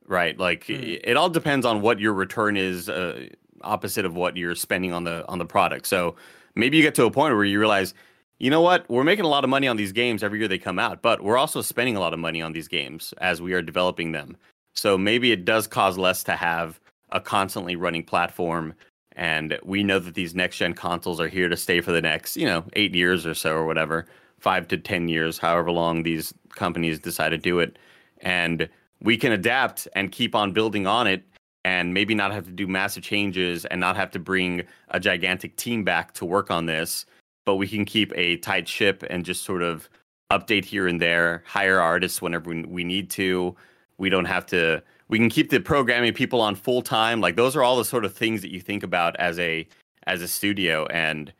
right? 0.06 0.38
Like 0.38 0.66
mm. 0.66 1.00
it 1.02 1.16
all 1.16 1.28
depends 1.28 1.66
on 1.66 1.80
what 1.80 1.98
your 1.98 2.12
return 2.12 2.56
is, 2.56 2.88
uh, 2.88 3.28
opposite 3.62 4.04
of 4.04 4.14
what 4.14 4.36
you're 4.36 4.54
spending 4.54 4.92
on 4.92 5.04
the 5.04 5.26
on 5.28 5.38
the 5.38 5.44
product. 5.44 5.86
So 5.86 6.16
maybe 6.54 6.76
you 6.76 6.82
get 6.82 6.94
to 6.96 7.04
a 7.04 7.10
point 7.10 7.34
where 7.34 7.44
you 7.44 7.58
realize 7.58 7.94
you 8.42 8.50
know 8.50 8.60
what? 8.60 8.84
We're 8.90 9.04
making 9.04 9.24
a 9.24 9.28
lot 9.28 9.44
of 9.44 9.50
money 9.50 9.68
on 9.68 9.76
these 9.76 9.92
games 9.92 10.24
every 10.24 10.40
year 10.40 10.48
they 10.48 10.58
come 10.58 10.80
out, 10.80 11.00
but 11.00 11.22
we're 11.22 11.38
also 11.38 11.62
spending 11.62 11.94
a 11.94 12.00
lot 12.00 12.12
of 12.12 12.18
money 12.18 12.42
on 12.42 12.52
these 12.52 12.66
games 12.66 13.14
as 13.18 13.40
we 13.40 13.52
are 13.52 13.62
developing 13.62 14.10
them. 14.10 14.36
So 14.74 14.98
maybe 14.98 15.30
it 15.30 15.44
does 15.44 15.68
cause 15.68 15.96
less 15.96 16.24
to 16.24 16.32
have 16.32 16.80
a 17.10 17.20
constantly 17.20 17.76
running 17.76 18.02
platform. 18.02 18.74
And 19.14 19.56
we 19.62 19.84
know 19.84 20.00
that 20.00 20.14
these 20.14 20.34
next 20.34 20.56
gen 20.56 20.74
consoles 20.74 21.20
are 21.20 21.28
here 21.28 21.48
to 21.48 21.56
stay 21.56 21.80
for 21.80 21.92
the 21.92 22.02
next, 22.02 22.36
you 22.36 22.44
know, 22.44 22.64
eight 22.72 22.96
years 22.96 23.24
or 23.26 23.34
so 23.34 23.52
or 23.52 23.64
whatever, 23.64 24.06
five 24.40 24.66
to 24.68 24.76
10 24.76 25.06
years, 25.06 25.38
however 25.38 25.70
long 25.70 26.02
these 26.02 26.34
companies 26.48 26.98
decide 26.98 27.28
to 27.28 27.38
do 27.38 27.60
it. 27.60 27.78
And 28.22 28.68
we 29.00 29.16
can 29.16 29.30
adapt 29.30 29.86
and 29.94 30.10
keep 30.10 30.34
on 30.34 30.50
building 30.52 30.88
on 30.88 31.06
it 31.06 31.22
and 31.64 31.94
maybe 31.94 32.12
not 32.12 32.32
have 32.32 32.46
to 32.46 32.50
do 32.50 32.66
massive 32.66 33.04
changes 33.04 33.66
and 33.66 33.78
not 33.78 33.94
have 33.94 34.10
to 34.10 34.18
bring 34.18 34.64
a 34.88 34.98
gigantic 34.98 35.54
team 35.56 35.84
back 35.84 36.12
to 36.14 36.24
work 36.24 36.50
on 36.50 36.66
this 36.66 37.06
but 37.44 37.56
we 37.56 37.66
can 37.66 37.84
keep 37.84 38.12
a 38.16 38.36
tight 38.38 38.68
ship 38.68 39.04
and 39.10 39.24
just 39.24 39.42
sort 39.44 39.62
of 39.62 39.88
update 40.30 40.64
here 40.64 40.86
and 40.86 41.00
there, 41.00 41.42
hire 41.46 41.80
artists 41.80 42.22
whenever 42.22 42.50
we 42.50 42.84
need 42.84 43.10
to. 43.10 43.54
We 43.98 44.08
don't 44.08 44.24
have 44.24 44.46
to. 44.46 44.82
We 45.08 45.18
can 45.18 45.28
keep 45.28 45.50
the 45.50 45.60
programming 45.60 46.14
people 46.14 46.40
on 46.40 46.54
full 46.54 46.82
time. 46.82 47.20
Like 47.20 47.36
those 47.36 47.54
are 47.54 47.62
all 47.62 47.76
the 47.76 47.84
sort 47.84 48.04
of 48.04 48.14
things 48.14 48.40
that 48.42 48.50
you 48.50 48.60
think 48.60 48.82
about 48.82 49.14
as 49.16 49.38
a 49.38 49.66
as 50.06 50.22
a 50.22 50.28
studio. 50.28 50.86
And 50.86 51.32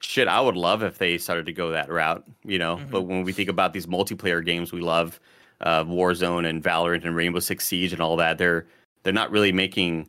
shit, 0.00 0.28
I 0.28 0.40
would 0.40 0.56
love 0.56 0.82
if 0.82 0.98
they 0.98 1.16
started 1.18 1.46
to 1.46 1.52
go 1.52 1.70
that 1.70 1.90
route. 1.90 2.24
You 2.44 2.58
know, 2.58 2.76
mm-hmm. 2.76 2.90
but 2.90 3.02
when 3.02 3.22
we 3.22 3.32
think 3.32 3.48
about 3.48 3.72
these 3.72 3.86
multiplayer 3.86 4.44
games 4.44 4.72
we 4.72 4.80
love, 4.80 5.20
uh, 5.60 5.84
Warzone 5.84 6.48
and 6.48 6.62
Valorant 6.62 7.04
and 7.04 7.14
Rainbow 7.14 7.40
Six 7.40 7.66
Siege 7.66 7.92
and 7.92 8.02
all 8.02 8.16
that, 8.16 8.38
they're 8.38 8.66
they're 9.02 9.12
not 9.12 9.30
really 9.30 9.52
making. 9.52 10.08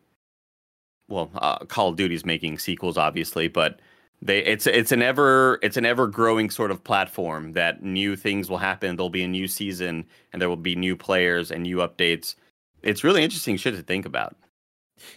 Well, 1.08 1.30
uh, 1.36 1.60
Call 1.66 1.90
of 1.90 1.98
Duty's 1.98 2.26
making 2.26 2.60
sequels, 2.60 2.98
obviously, 2.98 3.50
but 3.50 3.82
they 4.22 4.40
it's 4.40 4.68
it's 4.68 4.92
an 4.92 5.02
ever 5.02 5.60
it's 5.64 5.78
an 5.78 5.86
ever 5.86 6.08
growing 6.08 6.50
sort 6.50 6.72
of 6.72 6.84
platform 6.84 7.54
that 7.54 7.82
new 7.84 8.16
things 8.16 8.50
will 8.50 8.60
happen. 8.60 8.96
There'll 8.96 9.10
be 9.10 9.24
a 9.24 9.28
new 9.28 9.48
season 9.48 10.06
and 10.32 10.42
there 10.42 10.50
will 10.50 10.58
be 10.58 10.76
new 10.76 10.96
players 10.96 11.52
and 11.52 11.64
new 11.64 11.78
updates. 11.78 12.36
It's 12.84 13.04
really 13.04 13.24
interesting 13.24 13.58
shit 13.58 13.76
to 13.76 13.82
think 13.82 14.06
about. 14.06 14.36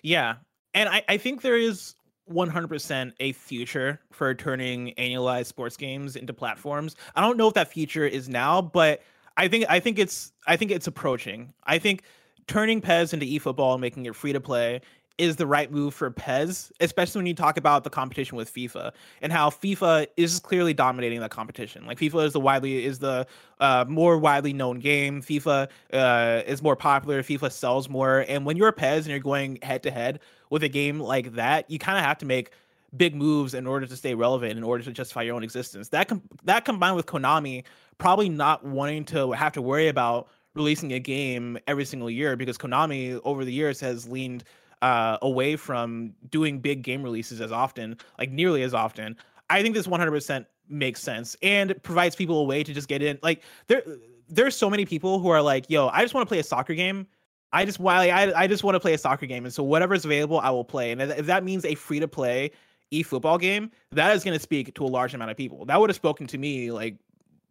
Yeah. 0.02 0.36
And 0.72 0.88
i 0.88 1.02
i 1.08 1.16
think 1.18 1.42
there 1.42 1.58
is 1.58 1.94
100% 2.32 3.12
a 3.20 3.32
future 3.32 4.00
for 4.10 4.34
turning 4.34 4.94
annualized 4.96 5.46
sports 5.46 5.76
games 5.76 6.16
into 6.16 6.32
platforms. 6.32 6.96
I 7.14 7.20
don't 7.20 7.36
know 7.36 7.48
if 7.48 7.54
that 7.54 7.70
future 7.70 8.06
is 8.06 8.30
now 8.30 8.62
but 8.62 9.02
i 9.36 9.48
think 9.48 9.66
i 9.68 9.78
think 9.78 9.98
it's 9.98 10.32
i 10.46 10.56
think 10.56 10.70
it's 10.70 10.86
approaching. 10.86 11.52
I 11.64 11.78
think 11.78 12.04
turning 12.46 12.80
PES 12.80 13.12
into 13.12 13.26
eFootball 13.26 13.72
and 13.72 13.80
making 13.80 14.06
it 14.06 14.14
free 14.14 14.32
to 14.32 14.40
play 14.40 14.80
is 15.18 15.36
the 15.36 15.46
right 15.46 15.70
move 15.70 15.94
for 15.94 16.10
PES, 16.10 16.72
especially 16.80 17.20
when 17.20 17.26
you 17.26 17.34
talk 17.34 17.56
about 17.56 17.84
the 17.84 17.90
competition 17.90 18.36
with 18.36 18.52
FIFA 18.52 18.92
and 19.22 19.32
how 19.32 19.50
FIFA 19.50 20.08
is 20.16 20.40
clearly 20.40 20.74
dominating 20.74 21.20
that 21.20 21.30
competition. 21.30 21.86
Like 21.86 21.98
FIFA 21.98 22.26
is 22.26 22.32
the 22.32 22.40
widely 22.40 22.84
is 22.84 22.98
the 22.98 23.26
uh, 23.60 23.84
more 23.88 24.18
widely 24.18 24.52
known 24.52 24.80
game. 24.80 25.22
FIFA 25.22 25.68
uh, 25.92 26.42
is 26.46 26.62
more 26.62 26.76
popular. 26.76 27.22
FIFA 27.22 27.52
sells 27.52 27.88
more, 27.88 28.24
and 28.28 28.44
when 28.44 28.56
you're 28.56 28.68
a 28.68 28.72
PES 28.72 29.04
and 29.04 29.06
you're 29.06 29.18
going 29.20 29.58
head 29.62 29.82
to 29.84 29.90
head 29.90 30.20
with 30.50 30.62
a 30.64 30.68
game 30.68 31.00
like 31.00 31.34
that, 31.34 31.70
you 31.70 31.78
kind 31.78 31.98
of 31.98 32.04
have 32.04 32.18
to 32.18 32.26
make 32.26 32.50
big 32.96 33.14
moves 33.14 33.54
in 33.54 33.66
order 33.66 33.86
to 33.86 33.96
stay 33.96 34.14
relevant, 34.14 34.56
in 34.56 34.64
order 34.64 34.82
to 34.84 34.92
justify 34.92 35.22
your 35.22 35.34
own 35.36 35.44
existence. 35.44 35.88
That 35.90 36.08
com- 36.08 36.22
that 36.44 36.64
combined 36.64 36.96
with 36.96 37.06
Konami 37.06 37.64
probably 37.98 38.28
not 38.28 38.64
wanting 38.64 39.04
to 39.06 39.32
have 39.32 39.52
to 39.52 39.62
worry 39.62 39.88
about 39.88 40.28
releasing 40.54 40.92
a 40.92 41.00
game 41.00 41.58
every 41.66 41.84
single 41.84 42.10
year 42.10 42.36
because 42.36 42.56
Konami 42.56 43.20
over 43.24 43.44
the 43.44 43.52
years 43.52 43.80
has 43.80 44.08
leaned 44.08 44.44
uh, 44.84 45.16
away 45.22 45.56
from 45.56 46.12
doing 46.28 46.60
big 46.60 46.82
game 46.82 47.02
releases 47.02 47.40
as 47.40 47.50
often, 47.50 47.96
like 48.18 48.30
nearly 48.30 48.62
as 48.62 48.74
often. 48.74 49.16
I 49.48 49.62
think 49.62 49.74
this 49.74 49.86
100% 49.86 50.44
makes 50.68 51.00
sense 51.00 51.36
and 51.42 51.74
provides 51.82 52.14
people 52.14 52.38
a 52.40 52.44
way 52.44 52.62
to 52.62 52.74
just 52.74 52.86
get 52.86 53.02
in. 53.02 53.18
Like 53.22 53.42
there, 53.66 53.82
there's 54.28 54.54
so 54.54 54.68
many 54.68 54.84
people 54.84 55.20
who 55.20 55.30
are 55.30 55.40
like, 55.40 55.70
"Yo, 55.70 55.88
I 55.88 56.02
just 56.02 56.12
want 56.12 56.26
to 56.26 56.28
play 56.28 56.38
a 56.38 56.44
soccer 56.44 56.74
game." 56.74 57.06
I 57.50 57.64
just 57.64 57.78
while 57.78 58.02
I 58.02 58.30
I 58.36 58.46
just 58.46 58.62
want 58.62 58.74
to 58.74 58.80
play 58.80 58.92
a 58.92 58.98
soccer 58.98 59.24
game, 59.24 59.46
and 59.46 59.54
so 59.54 59.62
whatever's 59.62 60.04
available, 60.04 60.38
I 60.38 60.50
will 60.50 60.64
play. 60.64 60.92
And 60.92 61.00
if 61.00 61.24
that 61.26 61.44
means 61.44 61.64
a 61.64 61.74
free 61.74 62.00
to 62.00 62.08
play 62.08 62.50
e 62.90 63.02
football 63.02 63.38
game, 63.38 63.70
that 63.92 64.14
is 64.14 64.22
going 64.22 64.36
to 64.36 64.42
speak 64.42 64.74
to 64.74 64.84
a 64.84 64.86
large 64.86 65.14
amount 65.14 65.30
of 65.30 65.38
people. 65.38 65.64
That 65.64 65.80
would 65.80 65.88
have 65.88 65.96
spoken 65.96 66.26
to 66.26 66.36
me 66.36 66.70
like 66.70 66.96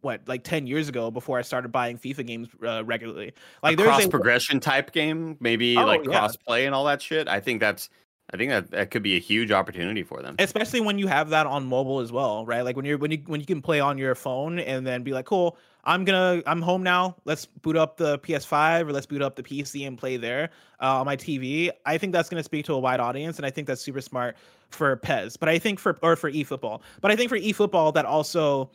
what 0.04 0.20
like 0.28 0.44
10 0.44 0.66
years 0.66 0.88
ago 0.88 1.10
before 1.10 1.38
I 1.38 1.42
started 1.42 1.72
buying 1.72 1.98
FIFA 1.98 2.26
games 2.26 2.48
uh, 2.64 2.84
regularly. 2.84 3.32
Like 3.62 3.74
a 3.74 3.76
there's 3.76 3.88
cross 3.88 4.04
a 4.04 4.08
progression 4.08 4.60
type 4.60 4.92
game, 4.92 5.36
maybe 5.40 5.76
oh, 5.76 5.84
like 5.84 6.04
yeah. 6.04 6.18
cross 6.18 6.36
play 6.36 6.66
and 6.66 6.74
all 6.74 6.84
that 6.84 7.02
shit. 7.02 7.28
I 7.28 7.40
think 7.40 7.60
that's 7.60 7.88
I 8.32 8.36
think 8.36 8.50
that 8.50 8.70
that 8.70 8.90
could 8.90 9.02
be 9.02 9.16
a 9.16 9.20
huge 9.20 9.52
opportunity 9.52 10.02
for 10.02 10.22
them. 10.22 10.36
Especially 10.38 10.80
when 10.80 10.98
you 10.98 11.06
have 11.06 11.28
that 11.30 11.46
on 11.46 11.66
mobile 11.66 12.00
as 12.00 12.10
well, 12.10 12.46
right? 12.46 12.62
Like 12.62 12.74
when 12.74 12.84
you're 12.84 12.96
when 12.96 13.10
you 13.10 13.22
when 13.26 13.38
you 13.40 13.46
can 13.46 13.60
play 13.60 13.80
on 13.80 13.98
your 13.98 14.14
phone 14.14 14.58
and 14.58 14.86
then 14.86 15.02
be 15.02 15.12
like, 15.12 15.26
"Cool, 15.26 15.58
I'm 15.84 16.04
gonna 16.06 16.42
I'm 16.46 16.62
home 16.62 16.82
now. 16.82 17.16
Let's 17.26 17.44
boot 17.44 17.76
up 17.76 17.98
the 17.98 18.18
PS5 18.20 18.88
or 18.88 18.92
let's 18.92 19.04
boot 19.04 19.20
up 19.20 19.36
the 19.36 19.42
PC 19.42 19.86
and 19.86 19.98
play 19.98 20.16
there 20.16 20.50
uh, 20.80 21.00
on 21.00 21.06
my 21.06 21.16
TV." 21.16 21.70
I 21.84 21.98
think 21.98 22.14
that's 22.14 22.30
gonna 22.30 22.42
speak 22.42 22.64
to 22.66 22.72
a 22.72 22.78
wide 22.78 22.98
audience, 22.98 23.36
and 23.36 23.44
I 23.44 23.50
think 23.50 23.66
that's 23.66 23.82
super 23.82 24.00
smart 24.00 24.36
for 24.70 24.96
PES. 24.96 25.36
But 25.36 25.50
I 25.50 25.58
think 25.58 25.78
for 25.78 25.98
or 26.02 26.16
for 26.16 26.32
eFootball. 26.32 26.80
But 27.02 27.10
I 27.10 27.16
think 27.16 27.28
for 27.28 27.38
eFootball 27.38 27.92
that 27.92 28.06
also 28.06 28.70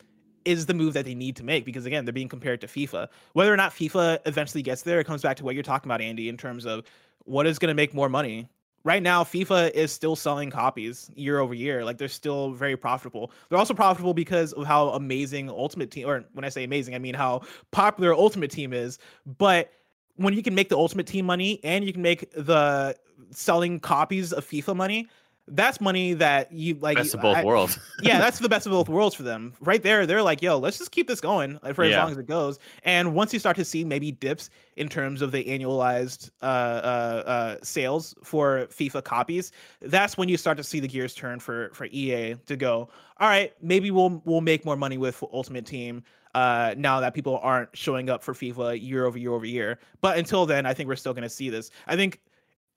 is 0.45 0.65
the 0.65 0.73
move 0.73 0.93
that 0.93 1.05
they 1.05 1.15
need 1.15 1.35
to 1.37 1.43
make 1.43 1.65
because 1.65 1.85
again 1.85 2.05
they're 2.05 2.13
being 2.13 2.29
compared 2.29 2.61
to 2.61 2.67
FIFA. 2.67 3.07
Whether 3.33 3.53
or 3.53 3.57
not 3.57 3.71
FIFA 3.71 4.19
eventually 4.25 4.61
gets 4.61 4.81
there, 4.81 4.99
it 4.99 5.05
comes 5.05 5.21
back 5.21 5.37
to 5.37 5.43
what 5.43 5.53
you're 5.55 5.63
talking 5.63 5.87
about, 5.87 6.01
Andy, 6.01 6.29
in 6.29 6.37
terms 6.37 6.65
of 6.65 6.83
what 7.25 7.47
is 7.47 7.59
going 7.59 7.69
to 7.69 7.75
make 7.75 7.93
more 7.93 8.09
money. 8.09 8.49
Right 8.85 9.03
now, 9.03 9.25
FIFA 9.25 9.71
is 9.71 9.91
still 9.91 10.15
selling 10.15 10.49
copies 10.49 11.11
year 11.13 11.39
over 11.39 11.53
year. 11.53 11.83
Like 11.83 11.97
they're 11.97 12.07
still 12.07 12.51
very 12.53 12.77
profitable. 12.77 13.31
They're 13.49 13.57
also 13.57 13.73
profitable 13.73 14.13
because 14.13 14.53
of 14.53 14.65
how 14.65 14.89
amazing 14.89 15.49
Ultimate 15.49 15.91
Team, 15.91 16.07
or 16.07 16.23
when 16.33 16.45
I 16.45 16.49
say 16.49 16.63
amazing, 16.63 16.95
I 16.95 16.99
mean 16.99 17.13
how 17.13 17.41
popular 17.71 18.13
Ultimate 18.13 18.51
Team 18.51 18.71
is. 18.71 18.97
But 19.37 19.71
when 20.15 20.33
you 20.33 20.41
can 20.41 20.55
make 20.55 20.69
the 20.69 20.77
Ultimate 20.77 21.07
Team 21.07 21.25
money 21.25 21.59
and 21.63 21.83
you 21.83 21.91
can 21.91 22.01
make 22.01 22.31
the 22.31 22.95
selling 23.31 23.79
copies 23.79 24.31
of 24.31 24.47
FIFA 24.47 24.75
money, 24.77 25.07
that's 25.51 25.81
money 25.81 26.13
that 26.13 26.51
you 26.51 26.75
like. 26.75 26.97
Best 26.97 27.13
of 27.13 27.21
both 27.21 27.37
I, 27.37 27.43
worlds. 27.43 27.77
yeah, 28.01 28.19
that's 28.19 28.39
the 28.39 28.49
best 28.49 28.65
of 28.65 28.71
both 28.71 28.89
worlds 28.89 29.15
for 29.15 29.23
them. 29.23 29.53
Right 29.59 29.81
there, 29.81 30.05
they're 30.05 30.23
like, 30.23 30.41
yo, 30.41 30.57
let's 30.57 30.77
just 30.77 30.91
keep 30.91 31.07
this 31.07 31.21
going 31.21 31.59
for 31.73 31.83
as 31.83 31.91
Yeah. 31.91 32.03
long 32.03 32.11
as 32.11 32.17
it 32.17 32.27
goes. 32.27 32.59
And 32.83 33.13
once 33.13 33.33
you 33.33 33.39
start 33.39 33.55
to 33.57 33.65
see 33.65 33.83
maybe 33.83 34.11
dips 34.11 34.49
in 34.75 34.89
terms 34.89 35.21
of 35.21 35.31
the 35.31 35.43
annualized 35.45 36.29
uh, 36.41 36.45
uh, 36.45 37.23
uh, 37.25 37.57
sales 37.63 38.15
for 38.23 38.67
FIFA 38.71 39.03
copies, 39.03 39.51
that's 39.81 40.17
when 40.17 40.29
you 40.29 40.37
start 40.37 40.57
to 40.57 40.63
see 40.63 40.79
the 40.79 40.87
gears 40.87 41.13
turn 41.13 41.39
for 41.39 41.69
for 41.73 41.85
EA 41.85 42.35
to 42.45 42.55
go. 42.55 42.89
All 43.19 43.27
right, 43.27 43.53
maybe 43.61 43.91
we'll 43.91 44.21
we'll 44.25 44.41
make 44.41 44.65
more 44.65 44.77
money 44.77 44.97
with 44.97 45.21
Ultimate 45.33 45.65
Team 45.65 46.03
uh, 46.35 46.73
now 46.77 46.99
that 46.99 47.13
people 47.13 47.39
aren't 47.41 47.75
showing 47.75 48.09
up 48.09 48.23
for 48.23 48.33
FIFA 48.33 48.81
year 48.81 49.05
over 49.05 49.17
year 49.17 49.31
over 49.33 49.45
year. 49.45 49.79
But 50.01 50.17
until 50.17 50.45
then, 50.45 50.65
I 50.65 50.73
think 50.73 50.87
we're 50.87 50.95
still 50.95 51.13
going 51.13 51.23
to 51.23 51.29
see 51.29 51.49
this. 51.49 51.71
I 51.87 51.95
think 51.95 52.21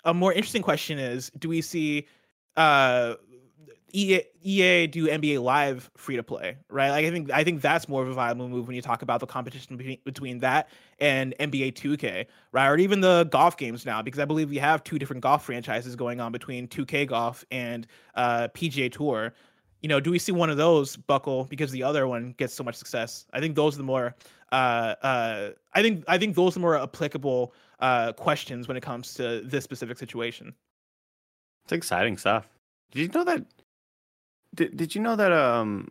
a 0.04 0.12
more 0.14 0.32
interesting 0.32 0.62
question 0.62 0.98
is: 0.98 1.30
Do 1.38 1.48
we 1.48 1.60
see 1.60 2.06
uh, 2.56 3.14
EA, 3.94 4.22
EA 4.42 4.86
do 4.86 5.06
NBA 5.06 5.42
Live 5.42 5.90
free 5.96 6.16
to 6.16 6.22
play? 6.22 6.56
Right? 6.68 6.90
Like 6.90 7.04
I 7.04 7.10
think 7.10 7.30
I 7.30 7.44
think 7.44 7.60
that's 7.60 7.88
more 7.88 8.02
of 8.02 8.08
a 8.08 8.14
viable 8.14 8.48
move 8.48 8.66
when 8.66 8.76
you 8.76 8.82
talk 8.82 9.02
about 9.02 9.20
the 9.20 9.26
competition 9.26 9.76
between, 9.76 9.98
between 10.04 10.38
that 10.38 10.68
and 10.98 11.34
NBA 11.38 11.74
2K, 11.74 12.26
right? 12.52 12.66
Or 12.68 12.78
even 12.78 13.00
the 13.00 13.24
golf 13.30 13.56
games 13.56 13.84
now, 13.84 14.00
because 14.02 14.20
I 14.20 14.24
believe 14.24 14.48
we 14.48 14.58
have 14.58 14.82
two 14.82 14.98
different 14.98 15.22
golf 15.22 15.44
franchises 15.44 15.94
going 15.96 16.20
on 16.20 16.32
between 16.32 16.68
2K 16.68 17.06
Golf 17.06 17.44
and 17.50 17.86
uh, 18.14 18.48
PGA 18.54 18.90
Tour 18.90 19.34
you 19.82 19.88
know, 19.88 20.00
do 20.00 20.10
we 20.10 20.18
see 20.18 20.32
one 20.32 20.48
of 20.48 20.56
those 20.56 20.96
buckle 20.96 21.44
because 21.44 21.70
the 21.72 21.82
other 21.82 22.06
one 22.06 22.34
gets 22.38 22.54
so 22.54 22.62
much 22.62 22.76
success? 22.76 23.26
I 23.32 23.40
think 23.40 23.56
those 23.56 23.74
are 23.74 23.78
the 23.78 23.84
more 23.84 24.14
uh 24.52 24.94
uh 25.02 25.50
I 25.74 25.82
think 25.82 26.04
I 26.08 26.18
think 26.18 26.36
those 26.36 26.56
are 26.56 26.60
more 26.60 26.78
applicable 26.80 27.52
uh 27.80 28.12
questions 28.12 28.68
when 28.68 28.76
it 28.76 28.82
comes 28.82 29.14
to 29.14 29.42
this 29.44 29.64
specific 29.64 29.98
situation. 29.98 30.54
It's 31.64 31.72
exciting 31.72 32.16
stuff. 32.16 32.48
Did 32.90 33.00
you 33.00 33.08
know 33.08 33.24
that? 33.24 33.44
Did, 34.54 34.76
did 34.76 34.94
you 34.94 35.00
know 35.00 35.16
that 35.16 35.32
um, 35.32 35.90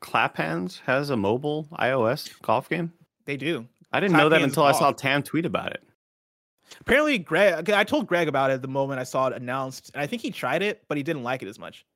Clap 0.00 0.36
Hanz 0.36 0.80
has 0.86 1.10
a 1.10 1.16
mobile 1.16 1.66
iOS 1.72 2.40
golf 2.42 2.68
game? 2.68 2.92
They 3.24 3.36
do. 3.36 3.66
I 3.92 4.00
didn't 4.00 4.14
Clap 4.14 4.24
know 4.24 4.28
that 4.30 4.42
until 4.42 4.64
I 4.64 4.72
saw 4.72 4.92
Tam 4.92 5.22
tweet 5.22 5.46
about 5.46 5.72
it. 5.72 5.82
Apparently 6.80 7.18
Greg 7.18 7.70
I 7.70 7.84
told 7.84 8.06
Greg 8.06 8.28
about 8.28 8.50
it 8.50 8.60
the 8.60 8.68
moment 8.68 9.00
I 9.00 9.04
saw 9.04 9.28
it 9.28 9.32
announced 9.32 9.90
and 9.94 10.02
I 10.02 10.06
think 10.06 10.20
he 10.20 10.30
tried 10.30 10.62
it 10.62 10.82
but 10.86 10.98
he 10.98 11.02
didn't 11.02 11.22
like 11.22 11.42
it 11.42 11.48
as 11.48 11.58
much. 11.58 11.86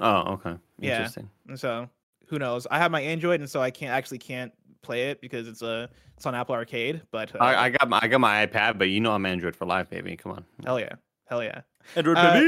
Oh, 0.00 0.32
okay. 0.32 0.54
Yeah. 0.78 0.96
Interesting. 0.96 1.28
And 1.48 1.60
so 1.60 1.88
who 2.26 2.38
knows? 2.38 2.66
I 2.70 2.78
have 2.78 2.90
my 2.90 3.00
Android 3.00 3.40
and 3.40 3.50
so 3.50 3.60
I 3.60 3.70
can't 3.70 3.92
actually 3.92 4.18
can't 4.18 4.52
play 4.82 5.10
it 5.10 5.20
because 5.20 5.48
it's 5.48 5.62
a 5.62 5.90
it's 6.16 6.24
on 6.24 6.34
Apple 6.34 6.54
Arcade, 6.54 7.02
but 7.10 7.34
uh, 7.34 7.38
I, 7.40 7.64
I 7.64 7.70
got 7.70 7.88
my 7.88 7.98
I 8.02 8.08
got 8.08 8.20
my 8.20 8.46
iPad, 8.46 8.78
but 8.78 8.88
you 8.88 9.00
know 9.00 9.12
I'm 9.12 9.26
Android 9.26 9.54
for 9.54 9.66
life, 9.66 9.90
baby. 9.90 10.16
Come 10.16 10.32
on. 10.32 10.44
hell 10.64 10.80
yeah. 10.80 10.94
Hell 11.26 11.42
yeah. 11.42 11.60
Android 11.94 12.16
Uh. 12.16 12.40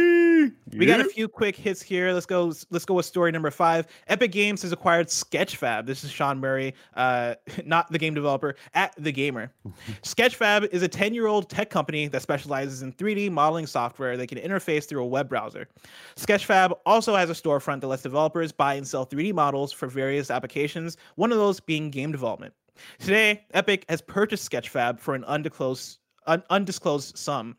We 0.73 0.87
got 0.87 1.01
a 1.01 1.05
few 1.05 1.29
quick 1.29 1.57
hits 1.57 1.83
here. 1.83 2.13
Let's 2.13 2.27
go. 2.27 2.53
Let's 2.71 2.85
go 2.85 2.95
with 2.95 3.07
story 3.07 3.33
number 3.33 3.51
five. 3.51 3.87
Epic 4.07 4.33
Games 4.33 4.63
has 4.63 4.73
acquired 4.73 5.09
Sketchfab. 5.09 5.87
This 5.87 6.05
is 6.05 6.11
Sean 6.11 6.39
Murray, 6.39 6.75
uh, 6.95 7.35
not 7.65 7.91
the 7.91 7.99
game 7.99 8.15
developer, 8.15 8.55
at 8.75 8.95
the 8.97 9.13
gamer. 9.13 9.53
Sketchfab 10.03 10.69
is 10.73 10.83
a 10.83 10.89
10-year-old 10.89 11.51
tech 11.51 11.71
company 11.71 12.07
that 12.09 12.23
specializes 12.23 12.83
in 12.83 12.93
3D 12.93 13.31
modeling 13.31 13.67
software 13.67 14.17
that 14.17 14.29
can 14.29 14.39
interface 14.39 14.85
through 14.89 15.03
a 15.03 15.07
web 15.07 15.29
browser. 15.29 15.69
Sketchfab 16.17 16.73
also 16.87 17.15
has 17.17 17.31
a 17.31 17.35
storefront 17.35 17.81
that 17.81 17.89
lets 17.89 18.03
developers 18.03 18.53
buy 18.53 18.75
and 18.75 18.87
sell 18.87 19.05
3D 19.07 19.35
models 19.35 19.73
for 19.73 19.87
various 19.89 20.31
applications. 20.31 20.97
One 21.17 21.33
of 21.33 21.39
those 21.39 21.61
being 21.61 21.91
game 21.91 22.13
development. 22.13 22.55
Today, 22.99 23.45
Epic 23.55 23.85
has 23.89 24.01
purchased 24.01 24.49
Sketchfab 24.51 25.01
for 25.01 25.15
an 25.15 25.25
undisclosed, 25.25 25.99
un- 26.27 26.45
undisclosed 26.51 27.19
sum. 27.19 27.57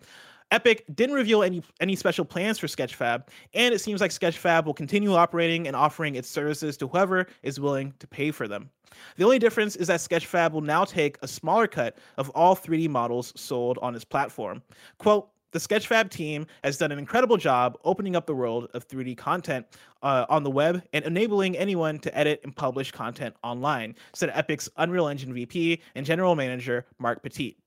Epic 0.51 0.83
didn't 0.95 1.15
reveal 1.15 1.43
any 1.43 1.61
any 1.79 1.95
special 1.95 2.25
plans 2.25 2.57
for 2.57 2.67
Sketchfab, 2.67 3.27
and 3.53 3.73
it 3.73 3.79
seems 3.79 4.01
like 4.01 4.11
Sketchfab 4.11 4.65
will 4.65 4.73
continue 4.73 5.13
operating 5.13 5.67
and 5.67 5.75
offering 5.75 6.15
its 6.15 6.27
services 6.27 6.75
to 6.77 6.87
whoever 6.87 7.27
is 7.43 7.59
willing 7.59 7.93
to 7.99 8.07
pay 8.07 8.31
for 8.31 8.47
them. 8.47 8.69
The 9.17 9.23
only 9.23 9.37
difference 9.37 9.75
is 9.75 9.87
that 9.87 9.99
Sketchfab 9.99 10.51
will 10.51 10.61
now 10.61 10.85
take 10.85 11.17
a 11.21 11.27
smaller 11.27 11.67
cut 11.67 11.97
of 12.17 12.29
all 12.31 12.55
3D 12.55 12.89
models 12.89 13.31
sold 13.35 13.77
on 13.81 13.95
its 13.95 14.03
platform. 14.03 14.63
Quote, 14.97 15.29
the 15.51 15.59
Sketchfab 15.59 16.09
team 16.09 16.45
has 16.63 16.77
done 16.77 16.91
an 16.91 16.99
incredible 16.99 17.37
job 17.37 17.77
opening 17.83 18.15
up 18.15 18.25
the 18.25 18.35
world 18.35 18.69
of 18.73 18.87
3D 18.87 19.17
content 19.17 19.65
uh, 20.03 20.25
on 20.29 20.43
the 20.43 20.51
web 20.51 20.83
and 20.93 21.05
enabling 21.05 21.57
anyone 21.57 21.99
to 21.99 22.15
edit 22.17 22.41
and 22.43 22.55
publish 22.55 22.91
content 22.91 23.35
online, 23.43 23.95
said 24.13 24.31
Epic's 24.33 24.69
Unreal 24.77 25.07
Engine 25.07 25.33
VP 25.33 25.81
and 25.95 26.05
General 26.05 26.35
Manager 26.35 26.85
Marc 26.99 27.23
Petit. 27.23 27.57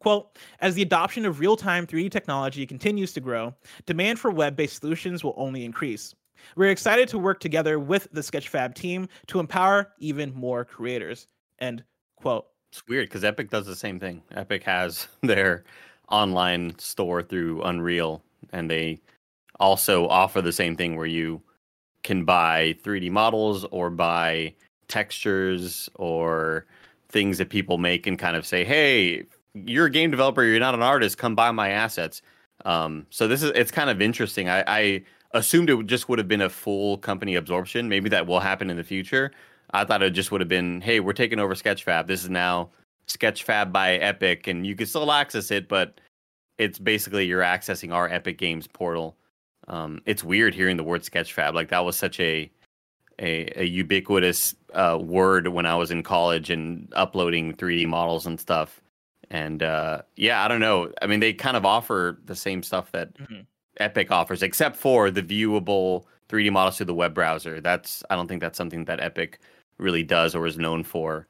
Quote, 0.00 0.38
as 0.60 0.74
the 0.74 0.82
adoption 0.82 1.24
of 1.24 1.40
real 1.40 1.56
time 1.56 1.86
3D 1.86 2.10
technology 2.10 2.66
continues 2.66 3.12
to 3.14 3.20
grow, 3.20 3.54
demand 3.86 4.18
for 4.18 4.30
web 4.30 4.56
based 4.56 4.80
solutions 4.80 5.24
will 5.24 5.34
only 5.36 5.64
increase. 5.64 6.14
We're 6.56 6.70
excited 6.70 7.08
to 7.08 7.18
work 7.18 7.40
together 7.40 7.78
with 7.78 8.08
the 8.12 8.20
Sketchfab 8.20 8.74
team 8.74 9.08
to 9.26 9.40
empower 9.40 9.92
even 9.98 10.32
more 10.34 10.64
creators. 10.64 11.26
End 11.60 11.84
quote. 12.16 12.46
It's 12.72 12.82
weird 12.86 13.08
because 13.08 13.24
Epic 13.24 13.50
does 13.50 13.66
the 13.66 13.76
same 13.76 13.98
thing. 13.98 14.22
Epic 14.34 14.62
has 14.64 15.08
their 15.22 15.64
online 16.10 16.78
store 16.78 17.22
through 17.22 17.62
Unreal, 17.62 18.22
and 18.52 18.70
they 18.70 19.00
also 19.58 20.06
offer 20.08 20.40
the 20.40 20.52
same 20.52 20.76
thing 20.76 20.96
where 20.96 21.06
you 21.06 21.42
can 22.04 22.24
buy 22.24 22.76
3D 22.84 23.10
models 23.10 23.64
or 23.70 23.90
buy 23.90 24.54
textures 24.86 25.88
or 25.96 26.66
things 27.08 27.38
that 27.38 27.50
people 27.50 27.78
make 27.78 28.06
and 28.06 28.18
kind 28.18 28.36
of 28.36 28.46
say, 28.46 28.64
"Hey, 28.64 29.24
you're 29.66 29.86
a 29.86 29.90
game 29.90 30.10
developer, 30.10 30.42
you're 30.42 30.60
not 30.60 30.74
an 30.74 30.82
artist, 30.82 31.18
come 31.18 31.34
buy 31.34 31.50
my 31.50 31.70
assets." 31.70 32.22
Um, 32.64 33.06
so 33.10 33.28
this 33.28 33.42
is 33.42 33.52
it's 33.54 33.70
kind 33.70 33.90
of 33.90 34.00
interesting. 34.02 34.48
I, 34.48 34.64
I 34.66 35.04
assumed 35.32 35.70
it 35.70 35.86
just 35.86 36.08
would 36.08 36.18
have 36.18 36.28
been 36.28 36.40
a 36.40 36.48
full 36.48 36.98
company 36.98 37.34
absorption. 37.34 37.88
Maybe 37.88 38.08
that 38.10 38.26
will 38.26 38.40
happen 38.40 38.70
in 38.70 38.76
the 38.76 38.84
future. 38.84 39.32
I 39.70 39.84
thought 39.84 40.02
it 40.02 40.10
just 40.10 40.32
would 40.32 40.40
have 40.40 40.48
been, 40.48 40.80
hey, 40.80 41.00
we're 41.00 41.12
taking 41.12 41.38
over 41.38 41.54
Sketchfab. 41.54 42.06
This 42.06 42.24
is 42.24 42.30
now 42.30 42.70
Sketchfab 43.06 43.70
by 43.70 43.94
Epic, 43.96 44.46
and 44.46 44.66
you 44.66 44.74
can 44.74 44.86
still 44.86 45.12
access 45.12 45.50
it, 45.50 45.68
but 45.68 46.00
it's 46.56 46.78
basically 46.78 47.26
you're 47.26 47.42
accessing 47.42 47.92
our 47.92 48.08
Epic 48.08 48.38
Games 48.38 48.66
portal. 48.66 49.16
Um, 49.68 50.00
it's 50.06 50.24
weird 50.24 50.54
hearing 50.54 50.76
the 50.76 50.84
word 50.84 51.02
Sketchfab. 51.02 51.54
Like 51.54 51.68
that 51.68 51.84
was 51.84 51.96
such 51.96 52.18
a 52.20 52.50
a, 53.20 53.60
a 53.60 53.64
ubiquitous 53.64 54.54
uh, 54.74 54.98
word 55.00 55.48
when 55.48 55.66
I 55.66 55.74
was 55.74 55.90
in 55.90 56.02
college 56.02 56.50
and 56.50 56.90
uploading 56.94 57.52
3D 57.54 57.86
models 57.86 58.26
and 58.26 58.38
stuff. 58.38 58.80
And 59.30 59.62
uh, 59.62 60.02
yeah, 60.16 60.44
I 60.44 60.48
don't 60.48 60.60
know. 60.60 60.92
I 61.02 61.06
mean, 61.06 61.20
they 61.20 61.32
kind 61.32 61.56
of 61.56 61.66
offer 61.66 62.18
the 62.24 62.34
same 62.36 62.62
stuff 62.62 62.92
that 62.92 63.14
Mhm. 63.18 63.46
Epic 63.78 64.10
offers, 64.10 64.42
except 64.42 64.76
for 64.76 65.10
the 65.10 65.22
viewable 65.22 66.04
3D 66.28 66.50
models 66.50 66.76
through 66.78 66.86
the 66.86 66.94
web 66.94 67.14
browser. 67.14 67.60
That's 67.60 68.02
I 68.10 68.16
don't 68.16 68.26
think 68.26 68.40
that's 68.40 68.56
something 68.56 68.84
that 68.86 69.00
Epic 69.00 69.38
really 69.78 70.02
does 70.02 70.34
or 70.34 70.46
is 70.46 70.58
known 70.58 70.82
for. 70.82 71.26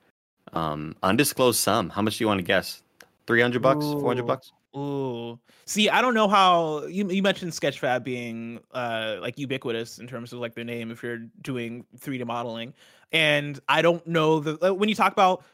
Um, 0.52 0.96
undisclosed 1.02 1.58
sum. 1.60 1.90
How 1.90 2.00
much 2.02 2.18
do 2.18 2.24
you 2.24 2.28
want 2.28 2.38
to 2.38 2.44
guess? 2.44 2.82
Three 3.26 3.42
hundred 3.42 3.62
bucks? 3.62 3.84
Four 3.84 4.06
hundred 4.06 4.26
bucks? 4.26 4.52
Ooh. 4.76 5.38
See, 5.66 5.90
I 5.90 6.00
don't 6.00 6.14
know 6.14 6.28
how 6.28 6.84
you, 6.86 7.08
you 7.10 7.22
mentioned 7.22 7.52
Sketchfab 7.52 8.04
being 8.04 8.60
uh 8.72 9.16
like 9.20 9.38
ubiquitous 9.38 9.98
in 9.98 10.06
terms 10.06 10.32
of 10.32 10.38
like 10.38 10.54
their 10.54 10.64
name 10.64 10.90
if 10.90 11.02
you're 11.02 11.26
doing 11.42 11.84
3D 11.98 12.24
modeling. 12.24 12.72
And 13.12 13.58
I 13.68 13.82
don't 13.82 14.06
know 14.06 14.40
the 14.40 14.70
uh, 14.70 14.72
when 14.72 14.88
you 14.88 14.94
talk 14.94 15.12
about 15.12 15.44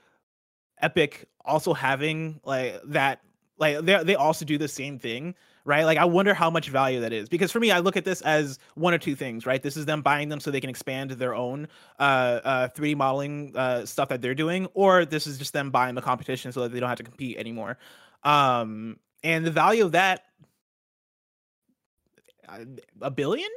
Epic 0.81 1.29
also 1.45 1.75
having 1.75 2.41
like 2.45 2.81
that 2.87 3.21
like 3.59 3.81
they 3.81 4.03
they 4.03 4.15
also 4.15 4.45
do 4.45 4.59
the 4.59 4.69
same 4.69 4.99
thing, 4.99 5.35
right? 5.65 5.85
Like 5.85 5.99
I 5.99 6.05
wonder 6.05 6.35
how 6.35 6.51
much 6.51 6.69
value 6.69 7.01
that 7.01 7.13
is 7.13 7.29
because 7.29 7.53
for 7.53 7.61
me 7.61 7.71
I 7.71 7.79
look 7.79 7.97
at 7.97 8.05
this 8.05 8.21
as 8.23 8.59
one 8.75 8.93
or 8.93 8.99
two 8.99 9.15
things, 9.15 9.47
right? 9.47 9.63
This 9.63 9.77
is 9.77 9.87
them 9.87 10.03
buying 10.03 10.29
them 10.29 10.41
so 10.41 10.51
they 10.51 10.61
can 10.61 10.71
expand 10.71 11.13
their 11.13 11.35
own 11.35 11.69
uh, 11.99 12.41
uh 12.45 12.69
3D 12.69 12.97
modeling 12.97 13.53
uh 13.57 13.87
stuff 13.87 14.09
that 14.09 14.21
they're 14.21 14.35
doing 14.35 14.67
or 14.75 15.05
this 15.05 15.27
is 15.27 15.39
just 15.39 15.53
them 15.53 15.71
buying 15.71 15.95
the 15.95 16.03
competition 16.03 16.53
so 16.53 16.63
that 16.63 16.73
they 16.73 16.81
don't 16.81 16.89
have 16.89 16.99
to 16.99 17.05
compete 17.05 17.37
anymore. 17.37 17.79
Um 18.23 18.99
and 19.23 19.45
the 19.45 19.51
value 19.51 19.85
of 19.85 19.93
that 19.93 20.25
uh, 22.49 22.65
a 23.01 23.11
billion 23.11 23.49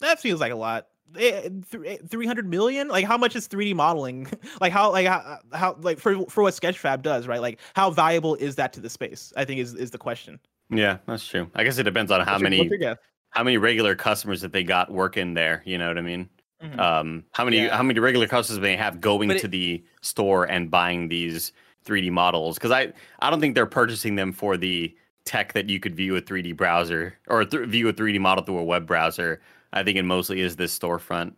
that 0.00 0.20
feels 0.20 0.40
like 0.40 0.52
a 0.52 0.56
lot 0.56 0.86
300 1.14 2.48
million 2.48 2.88
like 2.88 3.04
how 3.04 3.16
much 3.16 3.36
is 3.36 3.48
3d 3.48 3.74
modeling 3.74 4.26
like 4.60 4.72
how 4.72 4.90
like 4.92 5.06
how, 5.06 5.38
how 5.52 5.76
like 5.80 5.98
for 5.98 6.24
for 6.26 6.42
what 6.42 6.54
sketchfab 6.54 7.02
does 7.02 7.26
right 7.26 7.40
like 7.40 7.58
how 7.74 7.90
valuable 7.90 8.34
is 8.36 8.56
that 8.56 8.72
to 8.72 8.80
the 8.80 8.90
space 8.90 9.32
i 9.36 9.44
think 9.44 9.60
is 9.60 9.74
is 9.74 9.90
the 9.90 9.98
question 9.98 10.38
Yeah, 10.68 10.98
that's 11.06 11.26
true. 11.26 11.48
I 11.54 11.62
guess 11.64 11.78
it 11.78 11.84
depends 11.84 12.10
on 12.10 12.20
how 12.22 12.32
What's 12.32 12.42
many 12.42 12.68
your 12.80 12.96
how 13.30 13.42
many 13.44 13.56
regular 13.56 13.94
customers 13.94 14.40
that 14.40 14.52
they 14.52 14.64
got 14.64 14.90
working 14.90 15.34
there. 15.34 15.62
You 15.64 15.78
know 15.78 15.86
what 15.88 15.98
I 15.98 16.02
mean? 16.02 16.28
Mhm. 16.62 16.78
Um, 16.80 17.24
how 17.32 17.44
many 17.44 17.58
Yeah. 17.58 17.76
how 17.76 17.82
many 17.84 18.00
regular 18.00 18.26
customers 18.26 18.60
they 18.60 18.76
have 18.76 19.00
going 19.00 19.30
it- 19.30 19.38
to 19.40 19.48
the 19.48 19.84
store 20.00 20.44
and 20.44 20.70
buying 20.70 21.08
these 21.08 21.52
3D 21.84 22.10
models? 22.10 22.56
Because 22.56 22.72
I 22.72 22.92
I 23.20 23.30
don't 23.30 23.40
think 23.40 23.54
they're 23.54 23.66
purchasing 23.66 24.16
them 24.16 24.32
for 24.32 24.56
the 24.56 24.92
tech 25.24 25.52
that 25.52 25.68
you 25.68 25.78
could 25.78 25.94
view 25.94 26.16
a 26.16 26.20
3D 26.20 26.52
browser 26.56 27.14
or 27.28 27.44
th- 27.44 27.68
view 27.68 27.88
a 27.88 27.92
3D 27.92 28.18
model 28.18 28.42
through 28.44 28.58
a 28.58 28.64
web 28.64 28.86
browser. 28.86 29.40
I 29.76 29.84
think 29.84 29.98
it 29.98 30.02
mostly 30.04 30.40
is 30.40 30.56
this 30.56 30.76
storefront. 30.76 31.34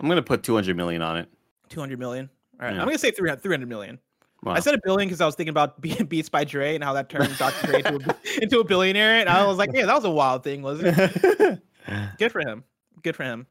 I'm 0.00 0.08
gonna 0.08 0.22
put 0.22 0.42
200 0.42 0.76
million 0.76 1.02
on 1.02 1.16
it. 1.16 1.28
200 1.70 1.98
million 1.98 2.30
all 2.58 2.66
right 2.66 2.74
Yeah. 2.74 2.80
i'm 2.80 2.86
gonna 2.86 2.96
say 2.98 3.10
300 3.10 3.42
300 3.42 3.68
million 3.68 3.98
Wow. 4.42 4.52
I 4.54 4.60
said 4.60 4.74
a 4.74 4.78
billion 4.84 5.08
because 5.08 5.20
I 5.20 5.26
was 5.26 5.34
thinking 5.34 5.50
about 5.50 5.80
being 5.82 6.06
Beats 6.06 6.28
by 6.28 6.44
Dre 6.44 6.76
and 6.76 6.84
how 6.84 6.92
that 6.92 7.08
turned 7.08 7.36
Dr. 7.36 7.66
Dre 7.66 7.78
into 7.82 8.10
a, 8.10 8.16
into 8.42 8.60
a 8.60 8.64
billionaire, 8.64 9.16
and 9.18 9.28
I 9.28 9.44
was 9.44 9.58
like, 9.58 9.70
yeah, 9.74 9.84
that 9.86 9.94
was 9.96 10.04
a 10.04 10.10
wild 10.10 10.44
thing, 10.44 10.62
wasn't 10.62 10.96
it? 10.96 11.60
Good 12.18 12.30
for 12.30 12.40
him. 12.40 12.62
Good 13.02 13.16
for 13.16 13.24
him. 13.24 13.46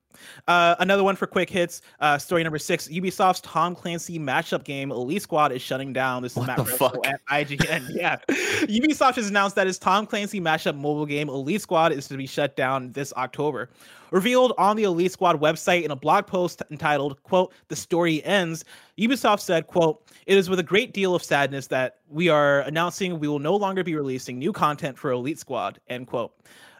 Uh, 0.47 0.75
another 0.79 1.03
one 1.03 1.15
for 1.15 1.27
quick 1.27 1.49
hits. 1.49 1.81
Uh, 1.99 2.17
story 2.17 2.43
number 2.43 2.57
six: 2.57 2.87
Ubisoft's 2.87 3.41
Tom 3.41 3.75
Clancy 3.75 4.17
Mash-Up 4.17 4.63
game 4.63 4.91
Elite 4.91 5.21
Squad 5.21 5.51
is 5.51 5.61
shutting 5.61 5.93
down. 5.93 6.23
This 6.23 6.33
is 6.33 6.37
What 6.39 6.47
Matt 6.47 6.57
Purslow 6.57 6.89
fuck? 6.89 7.07
at 7.07 7.21
IGN. 7.27 7.87
yeah, 7.93 8.17
Ubisoft 8.29 9.15
has 9.15 9.29
announced 9.29 9.55
that 9.55 9.67
its 9.67 9.77
Tom 9.77 10.05
Clancy 10.07 10.39
Mash-Up 10.39 10.75
mobile 10.75 11.05
game 11.05 11.29
Elite 11.29 11.61
Squad 11.61 11.91
is 11.91 12.07
to 12.07 12.17
be 12.17 12.25
shut 12.25 12.55
down 12.55 12.91
this 12.91 13.13
October. 13.15 13.69
Revealed 14.11 14.53
on 14.57 14.77
the 14.77 14.83
Elite 14.83 15.11
Squad 15.11 15.39
website 15.39 15.83
in 15.83 15.91
a 15.91 15.95
blog 15.95 16.25
post 16.27 16.61
entitled 16.71 17.21
"quote 17.23 17.53
The 17.67 17.75
story 17.75 18.23
ends," 18.23 18.65
Ubisoft 18.97 19.41
said, 19.41 19.67
"quote 19.67 20.01
It 20.25 20.37
is 20.37 20.49
with 20.49 20.59
a 20.59 20.63
great 20.63 20.93
deal 20.93 21.13
of 21.13 21.23
sadness 21.23 21.67
that 21.67 21.97
we 22.09 22.29
are 22.29 22.61
announcing 22.61 23.19
we 23.19 23.27
will 23.27 23.39
no 23.39 23.55
longer 23.55 23.83
be 23.83 23.95
releasing 23.95 24.39
new 24.39 24.53
content 24.53 24.97
for 24.97 25.11
Elite 25.11 25.39
Squad." 25.39 25.79
End 25.89 26.07
quote. 26.07 26.33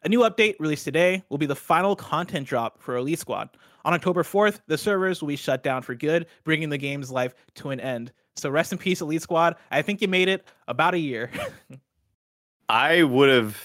A 0.03 0.09
new 0.09 0.19
update 0.19 0.55
released 0.59 0.85
today 0.85 1.23
will 1.29 1.37
be 1.37 1.45
the 1.45 1.55
final 1.55 1.95
content 1.95 2.47
drop 2.47 2.81
for 2.81 2.97
Elite 2.97 3.19
Squad. 3.19 3.49
On 3.85 3.93
October 3.93 4.23
4th, 4.23 4.61
the 4.67 4.77
servers 4.77 5.21
will 5.21 5.29
be 5.29 5.35
shut 5.35 5.63
down 5.63 5.81
for 5.81 5.95
good, 5.95 6.27
bringing 6.43 6.69
the 6.69 6.77
game's 6.77 7.09
life 7.09 7.33
to 7.55 7.69
an 7.69 7.79
end. 7.79 8.11
So 8.35 8.49
rest 8.49 8.71
in 8.71 8.77
peace, 8.77 9.01
Elite 9.01 9.21
Squad. 9.21 9.55
I 9.71 9.81
think 9.81 10.01
you 10.01 10.07
made 10.07 10.27
it 10.27 10.47
about 10.67 10.93
a 10.93 10.99
year. 10.99 11.31
I 12.69 13.03
would 13.03 13.29
have 13.29 13.57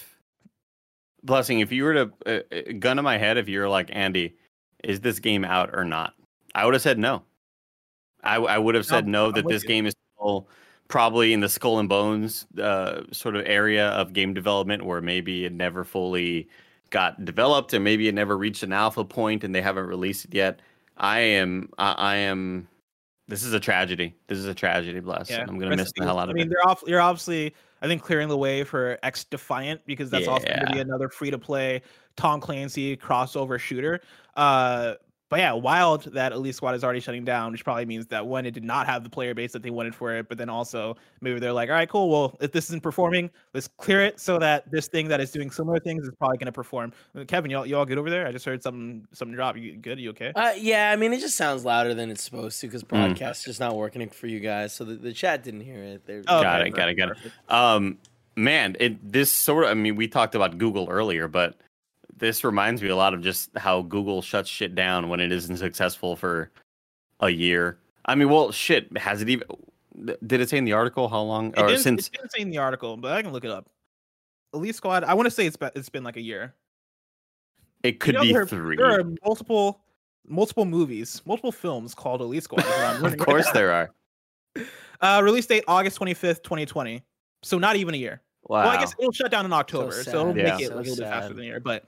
blessing 1.23 1.59
if 1.59 1.71
you 1.71 1.83
were 1.83 1.93
to 1.93 2.11
uh, 2.25 2.55
uh, 2.55 2.61
gun 2.79 2.97
to 2.97 3.03
my 3.03 3.17
head 3.17 3.37
if 3.37 3.47
you're 3.47 3.69
like 3.69 3.89
Andy, 3.91 4.35
is 4.83 4.99
this 5.01 5.19
game 5.19 5.45
out 5.45 5.69
or 5.73 5.83
not? 5.83 6.13
I 6.55 6.65
would 6.65 6.73
have 6.73 6.81
said 6.83 6.99
no. 6.99 7.23
I, 8.23 8.37
I 8.37 8.57
would 8.57 8.75
have 8.75 8.85
said 8.85 9.07
No, 9.07 9.27
no 9.27 9.31
that 9.33 9.47
this 9.47 9.63
you. 9.63 9.67
game 9.67 9.85
is 9.85 9.93
still 10.15 10.47
probably 10.93 11.33
in 11.33 11.39
the 11.39 11.49
skull 11.49 11.79
and 11.79 11.89
bones 11.89 12.45
uh, 12.61 13.01
sort 13.11 13.35
of 13.35 13.41
area 13.47 13.87
of 13.93 14.13
game 14.13 14.31
development 14.31 14.85
where 14.85 15.01
maybe 15.01 15.43
it 15.43 15.51
never 15.51 15.83
fully 15.83 16.47
got 16.91 17.25
developed 17.25 17.73
and 17.73 17.83
maybe 17.83 18.07
it 18.07 18.13
never 18.13 18.37
reached 18.37 18.61
an 18.61 18.71
alpha 18.71 19.03
point 19.03 19.43
and 19.43 19.55
they 19.55 19.61
haven't 19.61 19.87
released 19.87 20.25
it 20.25 20.35
yet. 20.35 20.59
I 20.95 21.21
am 21.21 21.69
I, 21.79 21.93
I 21.93 22.15
am 22.17 22.67
this 23.27 23.43
is 23.43 23.53
a 23.53 23.59
tragedy. 23.59 24.13
This 24.27 24.37
is 24.37 24.45
a 24.45 24.53
tragedy, 24.53 24.99
bless. 24.99 25.31
and 25.31 25.49
I'm 25.49 25.57
gonna 25.57 25.71
rest 25.71 25.79
miss 25.79 25.91
the 25.95 26.03
hell 26.03 26.19
out 26.19 26.29
of 26.29 26.35
it. 26.35 26.41
I 26.41 26.43
mean, 26.43 26.45
it. 26.45 26.49
they're 26.51 26.69
off. 26.69 26.83
You're 26.85 27.01
obviously, 27.01 27.55
I 27.81 27.87
think, 27.87 28.03
clearing 28.03 28.27
the 28.27 28.37
way 28.37 28.63
for 28.63 28.99
X 29.01 29.23
Defiant 29.23 29.81
because 29.87 30.11
that's 30.11 30.27
also 30.27 30.45
going 30.45 30.67
to 30.67 30.73
be 30.73 30.79
another 30.79 31.09
free 31.09 31.31
to 31.31 31.39
play 31.39 31.81
Tom 32.17 32.39
Clancy 32.39 32.95
crossover 32.97 33.57
shooter. 33.57 34.01
Uh, 34.35 34.93
but 35.33 35.39
yeah, 35.39 35.51
wild 35.53 36.03
that 36.13 36.31
Elite 36.31 36.53
Squad 36.53 36.75
is 36.75 36.83
already 36.83 36.99
shutting 36.99 37.25
down, 37.25 37.53
which 37.53 37.63
probably 37.63 37.87
means 37.87 38.05
that 38.05 38.27
one, 38.27 38.45
it 38.45 38.51
did 38.51 38.63
not 38.63 38.85
have 38.85 39.03
the 39.03 39.09
player 39.09 39.33
base 39.33 39.51
that 39.53 39.63
they 39.63 39.71
wanted 39.71 39.95
for 39.95 40.13
it, 40.15 40.29
but 40.29 40.37
then 40.37 40.47
also 40.47 40.95
maybe 41.21 41.39
they're 41.39 41.51
like, 41.51 41.69
all 41.69 41.75
right, 41.75 41.89
cool. 41.89 42.07
Well, 42.07 42.37
if 42.39 42.51
this 42.51 42.65
isn't 42.65 42.83
performing, 42.83 43.31
let's 43.55 43.67
clear 43.67 44.03
it 44.05 44.19
so 44.19 44.37
that 44.37 44.69
this 44.69 44.87
thing 44.87 45.07
that 45.07 45.19
is 45.19 45.31
doing 45.31 45.49
similar 45.49 45.79
things 45.79 46.03
is 46.03 46.11
probably 46.19 46.37
going 46.37 46.45
to 46.45 46.51
perform. 46.51 46.93
Uh, 47.17 47.23
Kevin, 47.25 47.49
y'all, 47.49 47.65
y'all 47.65 47.83
good 47.83 47.97
over 47.97 48.11
there? 48.11 48.27
I 48.27 48.31
just 48.31 48.45
heard 48.45 48.61
something, 48.61 49.07
something 49.11 49.33
drop. 49.33 49.57
You 49.57 49.75
good? 49.75 49.99
You 49.99 50.11
okay? 50.11 50.33
Uh, 50.35 50.53
yeah, 50.55 50.91
I 50.91 50.97
mean, 50.97 51.11
it 51.13 51.19
just 51.19 51.35
sounds 51.35 51.65
louder 51.65 51.95
than 51.95 52.11
it's 52.11 52.21
supposed 52.23 52.61
to 52.61 52.67
because 52.67 52.83
Mm. 52.83 52.89
broadcast's 52.89 53.43
just 53.43 53.59
not 53.59 53.75
working 53.75 54.07
for 54.09 54.27
you 54.27 54.39
guys. 54.39 54.71
So 54.75 54.83
the, 54.83 54.93
the 54.97 55.13
chat 55.13 55.41
didn't 55.41 55.61
hear 55.61 55.81
it. 55.81 56.05
They're, 56.05 56.21
Oh, 56.27 56.43
Got 56.43 56.61
okay, 56.61 56.69
it, 56.69 56.75
got 56.75 56.89
it, 56.89 56.93
got 56.93 57.09
it. 57.09 57.17
perfect. 57.17 57.51
Um, 57.51 57.97
man, 58.35 58.77
it 58.79 59.11
this 59.11 59.31
sort 59.31 59.63
of. 59.63 59.71
I 59.71 59.73
mean, 59.73 59.95
we 59.95 60.07
talked 60.07 60.35
about 60.35 60.59
Google 60.59 60.87
earlier, 60.91 61.27
but 61.27 61.55
this 62.23 62.43
reminds 62.43 62.81
me 62.81 62.87
a 62.89 62.95
lot 62.95 63.13
of 63.13 63.21
just 63.21 63.49
how 63.57 63.81
Google 63.81 64.21
shuts 64.21 64.49
shit 64.49 64.73
down 64.75 65.09
when 65.09 65.19
it 65.19 65.31
isn't 65.31 65.57
successful 65.57 66.15
for 66.15 66.49
a 67.19 67.29
year. 67.29 67.77
I 68.05 68.15
mean, 68.15 68.29
well, 68.29 68.51
shit. 68.51 68.95
Has 68.97 69.21
it 69.21 69.29
even? 69.29 69.45
Did 70.25 70.41
it 70.41 70.49
say 70.49 70.57
in 70.57 70.63
the 70.65 70.71
article 70.73 71.07
how 71.09 71.21
long? 71.21 71.49
It 71.49 71.59
Or 71.59 71.67
didn't, 71.67 71.81
since? 71.83 72.07
it 72.07 72.13
didn't 72.13 72.31
say 72.31 72.41
in 72.41 72.49
the 72.49 72.57
article, 72.57 72.97
but 72.97 73.11
I 73.11 73.21
can 73.21 73.31
look 73.33 73.43
it 73.45 73.51
up. 73.51 73.69
Elite 74.53 74.73
Squad. 74.75 75.03
I 75.03 75.13
want 75.13 75.25
to 75.27 75.31
say 75.31 75.45
it's 75.45 75.57
been, 75.57 75.71
it's 75.75 75.89
been 75.89 76.03
like 76.03 76.15
a 76.17 76.21
year. 76.21 76.53
It 77.83 77.99
could 77.99 78.13
You 78.15 78.19
know, 78.19 78.23
be 78.23 78.33
there, 78.33 78.45
three. 78.47 78.77
There 78.77 78.99
are 78.99 79.03
multiple 79.25 79.81
multiple 80.25 80.63
movies, 80.65 81.21
multiple 81.25 81.51
films 81.51 81.93
called 81.93 82.21
Elite 82.21 82.43
Squad. 82.43 82.61
is 82.61 82.65
what 82.65 82.79
I'm 82.79 82.95
Of 82.95 83.01
learning 83.01 83.19
right 83.19 83.25
course, 83.27 83.51
there 83.51 83.71
are. 83.71 83.89
Uh, 85.01 85.19
release 85.21 85.45
date 85.45 85.65
August 85.67 85.99
25th, 85.99 86.41
2020. 86.43 87.03
So 87.41 87.57
not 87.59 87.75
even 87.75 87.93
a 87.93 87.97
year. 87.97 88.21
Wow. 88.47 88.61
Well, 88.63 88.69
I 88.69 88.77
guess 88.79 88.93
it'll 88.97 89.11
shut 89.11 89.31
down 89.31 89.43
in 89.45 89.51
October, 89.51 89.91
so, 89.91 90.01
sad. 90.03 90.15
it'll 90.15 90.37
Yeah. 90.37 90.43
make 90.53 90.61
it 90.61 90.67
So 90.69 90.75
like 90.75 90.85
a 90.85 90.89
little 90.89 90.95
bit 91.03 91.11
faster 91.11 91.33
than 91.33 91.43
a 91.43 91.47
year. 91.47 91.59
But 91.59 91.83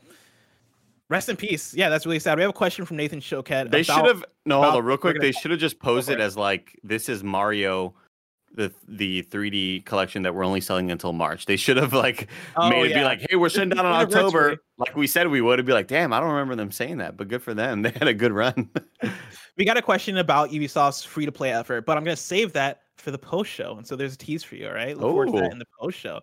rest 1.09 1.29
in 1.29 1.35
peace. 1.35 1.73
Yeah, 1.73 1.89
that's 1.89 2.05
really 2.05 2.19
sad. 2.19 2.37
We 2.37 2.41
have 2.41 2.49
a 2.49 2.53
question 2.53 2.85
from 2.85 2.97
Nathan 2.97 3.19
Choquette. 3.19 3.71
They 3.71 3.83
should 3.83 4.05
have 4.05 4.23
no 4.45 4.61
hold 4.61 4.75
on 4.75 4.85
real 4.85 4.97
quick. 4.97 5.19
They 5.19 5.31
should 5.31 5.51
have 5.51 5.59
just 5.59 5.79
posed 5.79 6.09
it 6.09 6.19
as 6.19 6.37
like 6.37 6.79
this 6.83 7.09
is 7.09 7.23
Mario, 7.23 7.93
the 8.53 8.71
the 8.87 9.23
3D 9.23 9.85
collection 9.85 10.23
that 10.23 10.33
we're 10.33 10.45
only 10.45 10.61
selling 10.61 10.91
until 10.91 11.13
March. 11.13 11.45
They 11.45 11.55
should 11.55 11.77
have 11.77 11.93
like 11.93 12.29
Oh, 12.55 12.69
made 12.69 12.91
it 12.91 12.95
be 12.95 13.03
like, 13.03 13.25
hey, 13.29 13.35
we're 13.35 13.49
shutting 13.49 13.69
down 13.69 13.85
in. 13.85 13.91
October, 13.91 14.57
like 14.77 14.95
we 14.95 15.07
said 15.07 15.27
we 15.27 15.41
would. 15.41 15.53
It'd 15.53 15.65
be 15.65 15.73
like, 15.73 15.87
damn, 15.87 16.13
I 16.13 16.19
don't 16.19 16.29
remember 16.31 16.55
them 16.55 16.71
saying 16.71 16.97
that, 16.97 17.17
but 17.17 17.27
good 17.27 17.41
for 17.41 17.53
them. 17.53 17.81
They 17.85 17.91
had 17.91 18.07
a 18.07 18.13
good 18.13 18.31
run. 18.31 18.69
We 19.57 19.65
got 19.65 19.77
a 19.77 19.81
question 19.81 20.17
about 20.17 20.49
Ubisoft's 20.49 21.03
free 21.03 21.25
to 21.25 21.31
play 21.31 21.53
effort, 21.53 21.85
but 21.85 21.97
I'm 21.97 22.03
going 22.03 22.15
to 22.15 22.21
save 22.21 22.51
that 22.53 22.81
for 22.97 23.11
the 23.11 23.17
post 23.17 23.51
show. 23.51 23.77
And 23.77 23.85
so 23.85 23.95
there's 23.95 24.15
a 24.15 24.17
tease 24.17 24.43
for 24.43 24.55
you. 24.55 24.67
All 24.67 24.73
right. 24.73 24.97
Look 24.97 25.03
forward 25.03 25.27
to 25.27 25.31
that 25.33 25.49
oh. 25.49 25.51
in 25.51 25.59
the 25.59 25.67
post 25.79 25.97
show. 25.97 26.21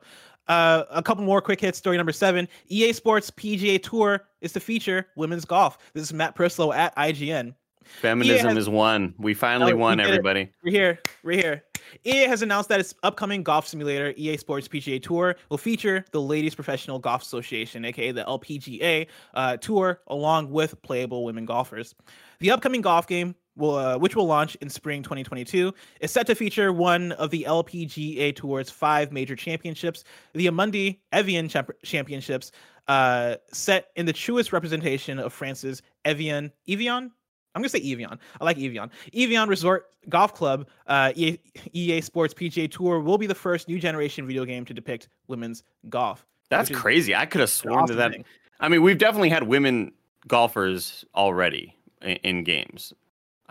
Uh, 0.49 0.84
a 0.90 1.03
couple 1.03 1.24
more 1.24 1.40
quick 1.40 1.61
hits. 1.61 1.78
Story 1.78 1.97
number 1.97 2.12
seven 2.12 2.49
EA 2.68 2.93
Sports 2.93 3.30
PGA 3.30 3.80
Tour 3.82 4.24
is 4.40 4.53
to 4.53 4.61
feature 4.61 5.07
women's 5.16 5.45
golf. 5.45 5.78
This 5.95 6.03
is 6.05 6.12
Matt 6.12 6.34
Purslow 6.34 6.72
at 6.72 6.95
IGN. 6.97 7.55
Feminism 7.84 8.49
has- 8.51 8.57
is 8.59 8.68
one. 8.68 9.12
We 9.18 9.34
finally 9.34 9.72
Oh, 9.72 9.76
we 9.76 9.80
won, 9.80 10.01
it. 10.01 10.07
everybody. 10.07 10.49
We're 10.64 10.70
here. 10.70 10.99
We're 11.24 11.40
here. 11.40 11.64
EA 12.05 12.26
has 12.28 12.40
announced 12.40 12.68
that 12.70 12.80
its 12.80 12.95
upcoming 13.03 13.43
golf 13.43 13.66
simulator, 13.66 14.14
EA 14.16 14.36
Sports 14.36 14.66
PGA 14.68 14.99
Tour, 15.03 15.36
will 15.51 15.59
feature 15.59 16.05
the 16.12 16.20
Ladies 16.20 16.55
Professional 16.55 16.99
Golf 16.99 17.22
Association, 17.22 17.84
aka 17.84 18.12
the 18.12 18.22
LPGA, 18.24 19.07
uh, 19.34 19.57
tour, 19.59 20.01
along 20.07 20.51
with 20.51 20.80
playable 20.82 21.24
women 21.24 21.45
golfers. 21.45 21.95
The 22.40 22.51
upcoming 22.53 22.80
golf 22.80 23.07
game, 23.07 23.34
will, 23.57 23.76
uh, 23.76 23.98
which 23.98 24.16
will 24.16 24.26
launch 24.26 24.55
in 24.57 24.68
spring 24.68 25.03
2022, 25.03 25.72
is 26.00 26.11
set 26.11 26.26
to 26.26 26.34
feature 26.34 26.72
one 26.72 27.12
of 27.12 27.30
the 27.30 27.44
LPGA 27.48 28.34
Tour's 28.34 28.70
five 28.70 29.12
major 29.12 29.36
championships, 29.36 30.05
the 30.34 30.46
Amundi 30.46 30.98
Evian 31.12 31.48
Champ- 31.48 31.70
Championships, 31.84 32.53
uh, 32.88 33.36
set 33.53 33.88
in 33.96 34.07
the 34.07 34.12
truest 34.12 34.53
representation 34.53 35.18
of 35.18 35.32
France's 35.32 35.82
Evian. 36.05 36.50
Evian? 36.68 37.11
I'm 37.55 37.61
gonna 37.61 37.68
say 37.68 37.78
Evian. 37.78 38.18
I 38.40 38.44
like 38.44 38.59
Evian. 38.59 38.90
Evian 39.14 39.48
Resort 39.48 39.90
Golf 40.09 40.34
Club, 40.34 40.66
uh, 40.86 41.12
EA, 41.14 41.38
EA 41.72 42.00
Sports 42.00 42.34
PGA 42.34 42.70
Tour 42.70 43.00
will 43.00 43.18
be 43.18 43.26
the 43.26 43.34
first 43.34 43.68
new 43.68 43.78
generation 43.78 44.26
video 44.26 44.44
game 44.44 44.64
to 44.64 44.74
depict 44.74 45.09
women's 45.28 45.62
golf. 45.88 46.26
That's 46.48 46.70
crazy. 46.70 47.14
I 47.14 47.26
could 47.26 47.40
have 47.40 47.50
sworn 47.50 47.86
to 47.86 47.94
that. 47.94 48.12
thing. 48.12 48.24
I 48.61 48.68
mean, 48.68 48.82
we've 48.82 48.98
definitely 48.98 49.30
had 49.30 49.44
women 49.44 49.92
golfers 50.28 51.05
already 51.14 51.74
in, 52.00 52.16
in 52.16 52.44
games. 52.44 52.92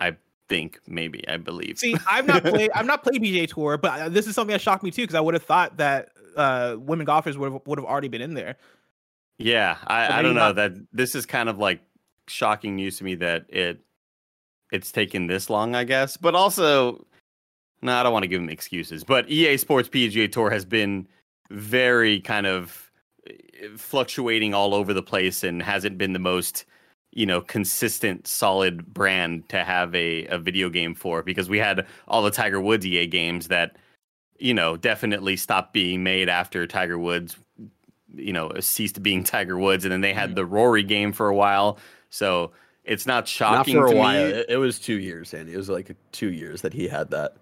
I 0.01 0.17
think, 0.49 0.79
maybe, 0.87 1.25
I 1.29 1.37
believe. 1.37 1.79
See, 1.79 1.95
I've 2.09 2.25
not 2.25 2.43
played. 2.43 2.71
I've 2.75 2.85
not 2.85 3.03
played 3.05 3.21
PGA 3.21 3.47
Tour, 3.47 3.77
but 3.77 3.99
uh, 4.01 4.09
this 4.09 4.27
is 4.27 4.35
something 4.35 4.51
that 4.51 4.59
shocked 4.61 4.83
me 4.83 4.91
too 4.91 5.03
because 5.03 5.15
I 5.15 5.21
would 5.21 5.33
have 5.33 5.43
thought 5.43 5.77
that 5.77 6.09
uh, 6.35 6.75
women 6.79 7.05
golfers 7.05 7.37
would 7.37 7.51
have 7.53 7.61
would 7.65 7.79
have 7.79 7.85
already 7.85 8.09
been 8.09 8.21
in 8.21 8.33
there. 8.33 8.57
Yeah, 9.37 9.77
I, 9.87 10.07
So 10.07 10.13
I 10.13 10.21
don't 10.21 10.35
know 10.35 10.47
not- 10.47 10.55
that 10.57 10.73
this 10.91 11.15
is 11.15 11.25
kind 11.25 11.47
of 11.47 11.57
like 11.57 11.81
shocking 12.27 12.75
news 12.75 12.97
to 12.97 13.03
me 13.03 13.15
that 13.15 13.45
it 13.49 13.79
it's 14.71 14.91
taken 14.91 15.27
this 15.27 15.49
long, 15.49 15.75
I 15.75 15.83
guess. 15.83 16.17
But 16.17 16.35
also, 16.35 17.05
no, 17.81 17.93
I 17.93 18.03
don't 18.03 18.13
want 18.13 18.23
to 18.23 18.27
give 18.27 18.41
them 18.41 18.49
excuses. 18.49 19.03
But 19.03 19.29
EA 19.29 19.57
Sports 19.57 19.89
PGA 19.89 20.31
Tour 20.31 20.49
has 20.49 20.65
been 20.65 21.07
very 21.49 22.21
kind 22.21 22.45
of 22.47 22.91
eh, 23.27 23.33
fluctuating 23.77 24.53
all 24.53 24.73
over 24.73 24.93
the 24.93 25.03
place 25.03 25.43
and 25.43 25.61
hasn't 25.61 25.97
been 25.97 26.13
the 26.13 26.19
most 26.19 26.65
you 27.11 27.25
know 27.25 27.41
consistent 27.41 28.25
solid 28.27 28.93
brand 28.93 29.47
to 29.49 29.63
have 29.63 29.93
a, 29.95 30.25
a 30.27 30.37
video 30.37 30.69
game 30.69 30.95
for 30.95 31.21
because 31.23 31.49
we 31.49 31.57
had 31.57 31.85
all 32.07 32.21
the 32.23 32.31
tiger 32.31 32.61
woods 32.61 32.85
ea 32.85 33.05
games 33.07 33.47
that 33.49 33.75
you 34.39 34.53
know 34.53 34.77
definitely 34.77 35.35
stopped 35.35 35.73
being 35.73 36.03
made 36.03 36.29
after 36.29 36.65
tiger 36.65 36.97
woods 36.97 37.35
you 38.13 38.33
know 38.33 38.51
ceased 38.59 39.01
being 39.01 39.23
Tiger 39.33 39.57
Woods, 39.57 39.85
and 39.85 39.91
then 39.93 40.01
they 40.01 40.13
had 40.13 40.35
the 40.35 40.45
Rory 40.45 40.83
game 40.83 41.13
for 41.13 41.29
a 41.29 41.35
while. 41.35 41.77
So 42.09 42.51
it's 42.83 43.05
not 43.05 43.21
Not 43.21 43.27
shocking 43.29 43.75
for 43.75 43.85
a 43.85 43.95
while. 43.95 44.25
me. 44.25 44.31
It, 44.33 44.45
it 44.49 44.57
was 44.57 44.79
two 44.79 44.99
years, 44.99 45.33
Andy. 45.33 45.53
It 45.53 45.57
was 45.57 45.69
like 45.69 45.95
two 46.11 46.29
years 46.31 46.61
that 46.61 46.73
he 46.73 46.89
had 46.89 47.09
that. 47.11 47.35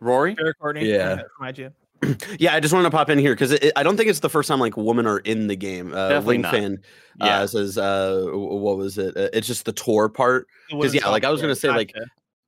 Rory, 0.00 0.36
Eric 0.38 0.58
Courtney, 0.58 0.84
Yeah. 0.86 1.22
from 1.38 1.46
IGN. 1.46 1.72
Yeah, 2.38 2.54
I 2.54 2.60
just 2.60 2.74
wanted 2.74 2.84
to 2.84 2.90
pop 2.90 3.10
in 3.10 3.18
here 3.18 3.34
because 3.34 3.58
I 3.76 3.82
don't 3.82 3.96
think 3.96 4.08
it's 4.08 4.20
the 4.20 4.30
first 4.30 4.48
time 4.48 4.60
like 4.60 4.76
women 4.76 5.06
are 5.06 5.18
in 5.18 5.46
the 5.46 5.56
game. 5.56 5.92
Uh, 5.92 6.08
Definitely 6.08 6.34
Wing 6.34 6.42
not. 6.42 6.52
fan 6.52 6.78
yeah, 7.20 7.40
uh, 7.40 7.46
says, 7.46 7.78
uh, 7.78 8.26
"What 8.32 8.76
was 8.76 8.98
it? 8.98 9.16
Uh, 9.16 9.28
it's 9.32 9.46
just 9.46 9.64
the 9.64 9.72
tour 9.72 10.08
part." 10.08 10.48
Women's 10.72 10.94
yeah, 10.94 11.08
like, 11.08 11.24
I 11.24 11.30
was 11.30 11.40
gonna 11.40 11.54
say, 11.54 11.68
like, 11.68 11.92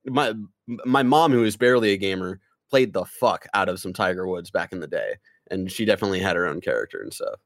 My 0.05 0.33
my 0.85 1.03
mom, 1.03 1.31
who 1.31 1.43
is 1.43 1.55
barely 1.55 1.91
a 1.91 1.97
gamer, 1.97 2.39
played 2.69 2.93
the 2.93 3.05
fuck 3.05 3.47
out 3.53 3.69
of 3.69 3.79
some 3.79 3.93
Tiger 3.93 4.27
Woods 4.27 4.51
back 4.51 4.71
in 4.71 4.79
the 4.79 4.87
day, 4.87 5.15
and 5.49 5.71
she 5.71 5.85
definitely 5.85 6.19
had 6.19 6.35
her 6.35 6.47
own 6.47 6.61
character 6.61 6.99
and 7.01 7.13
stuff. 7.13 7.39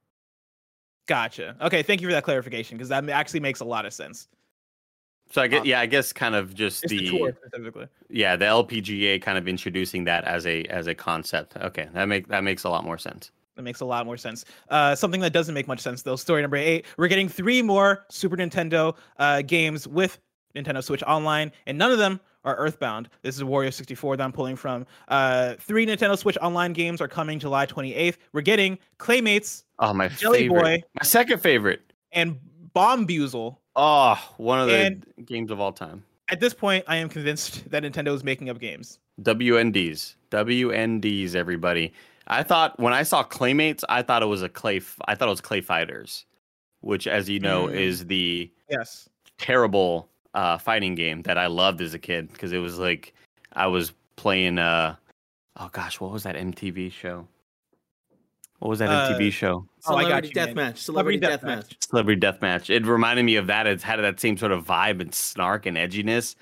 Gotcha. 1.07 1.55
Okay, 1.61 1.83
thank 1.83 2.01
you 2.01 2.07
for 2.07 2.13
that 2.13 2.23
clarification 2.23 2.77
because 2.77 2.89
that 2.89 3.07
actually 3.09 3.39
makes 3.39 3.59
a 3.59 3.65
lot 3.65 3.85
of 3.85 3.93
sense. 3.93 4.27
So 5.31 5.41
I 5.41 5.47
guess 5.47 5.61
Um, 5.61 5.65
yeah, 5.65 5.79
I 5.79 5.85
guess 5.85 6.11
kind 6.13 6.35
of 6.35 6.53
just 6.53 6.83
the, 6.83 6.97
the, 6.99 7.09
tour 7.09 7.33
specifically. 7.45 7.87
yeah 8.09 8.35
the 8.35 8.45
LPGA 8.45 9.21
kind 9.21 9.37
of 9.37 9.47
introducing 9.47 10.03
that 10.05 10.23
as 10.25 10.45
a 10.45 10.63
as 10.65 10.87
a 10.87 10.95
concept. 10.95 11.55
Okay, 11.57 11.87
that 11.93 12.05
make 12.07 12.27
that 12.27 12.43
makes 12.43 12.63
a 12.65 12.69
lot 12.69 12.83
more 12.83 12.97
sense. 12.97 13.31
That 13.55 13.63
makes 13.63 13.81
a 13.81 13.85
lot 13.85 14.05
more 14.05 14.17
sense. 14.17 14.45
Uh, 14.69 14.95
something 14.95 15.21
that 15.21 15.33
doesn't 15.33 15.53
make 15.53 15.67
much 15.67 15.79
sense 15.81 16.01
though. 16.01 16.15
Story 16.15 16.41
number 16.41 16.57
eight: 16.57 16.85
We're 16.97 17.07
getting 17.07 17.27
three 17.29 17.61
more 17.61 18.05
Super 18.09 18.37
Nintendo 18.37 18.95
uh, 19.17 19.41
games 19.41 19.87
with 19.87 20.19
Nintendo 20.55 20.83
Switch 20.83 21.03
Online, 21.03 21.51
and 21.65 21.77
none 21.77 21.91
of 21.91 21.97
them 21.97 22.19
are 22.43 22.55
Earthbound. 22.55 23.07
This 23.21 23.35
is 23.37 23.43
Wario64 23.43 24.17
that 24.17 24.23
I'm 24.23 24.31
pulling 24.31 24.55
from. 24.55 24.85
Uh, 25.09 25.53
three 25.59 25.85
Nintendo 25.85 26.17
Switch 26.17 26.37
Online 26.41 26.73
games 26.73 26.99
are 26.99 27.07
coming 27.07 27.37
July 27.39 27.65
28th. 27.67 28.17
We're 28.33 28.41
getting 28.41 28.79
Claymates 28.97 29.63
Oh 29.79 29.93
my 29.93 30.07
Jelly 30.07 30.39
favorite, 30.49 30.61
Boy. 30.61 30.83
my 30.95 31.03
second 31.03 31.39
favorite. 31.39 31.81
and 32.11 32.39
Bombuzal. 32.75 33.57
Oh, 33.75 34.17
one 34.37 34.59
of 34.59 34.67
the 34.67 34.77
And- 34.77 35.05
games 35.25 35.51
of 35.51 35.59
all 35.59 35.71
time. 35.71 36.03
At 36.29 36.39
this 36.39 36.53
point, 36.53 36.85
I 36.87 36.95
am 36.97 37.09
convinced 37.09 37.69
that 37.71 37.83
Nintendo 37.83 38.13
is 38.13 38.23
making 38.23 38.49
up 38.49 38.59
games. 38.59 38.99
WNDs, 39.21 40.15
WNDs, 40.29 41.35
everybody. 41.35 41.93
I 42.27 42.43
thought 42.43 42.79
when 42.79 42.93
I 42.93 43.03
saw 43.03 43.23
Claymates, 43.23 43.83
I 43.89 44.01
thought 44.01 44.23
it 44.23 44.27
was 44.27 44.41
a 44.41 44.47
clay. 44.49 44.79
I 45.07 45.15
thought 45.15 45.27
it 45.27 45.31
was 45.31 45.41
Clay 45.41 45.59
Fighters, 45.61 46.25
which, 46.79 47.05
as 47.07 47.29
you 47.29 47.39
know, 47.39 47.67
Mm. 47.67 47.75
is 47.75 48.05
the 48.07 48.49
Yes. 48.69 49.09
terrible 49.37 50.07
uh, 50.33 50.57
fighting 50.57 50.95
game 50.95 51.21
that 51.23 51.37
I 51.37 51.47
loved 51.47 51.81
as 51.81 51.93
a 51.93 51.99
kid 51.99 52.31
because 52.31 52.53
it 52.53 52.59
was 52.59 52.79
like 52.79 53.13
I 53.51 53.67
was 53.67 53.91
playing. 54.15 54.57
Uh, 54.59 54.95
oh 55.57 55.69
gosh, 55.73 55.99
what 55.99 56.11
was 56.11 56.23
that 56.23 56.35
MTV 56.37 56.89
show? 56.91 57.27
What 58.61 58.69
was 58.69 58.77
that 58.79 58.89
Uh, 58.89 59.17
MTV 59.17 59.31
show? 59.31 59.65
Oh, 59.87 59.95
I 59.95 60.03
got 60.03 60.23
Celebrity 60.23 60.27
you, 60.29 60.35
man. 60.55 60.73
Deathmatch. 60.73 60.77
Celebrity 60.77 61.19
Celebrity 61.19 61.47
Deathmatch. 61.47 61.83
Celebrity 61.83 62.21
Deathmatch. 62.21 62.69
It 62.69 62.85
reminded 62.85 63.23
me 63.25 63.35
of 63.37 63.47
that. 63.47 63.65
It 63.65 63.81
had 63.81 63.99
that 64.01 64.19
same 64.19 64.37
sort 64.37 64.51
of 64.51 64.63
vibe 64.65 65.01
and 65.01 65.13
snark 65.15 65.65
and 65.65 65.77
edginess. 65.77 66.35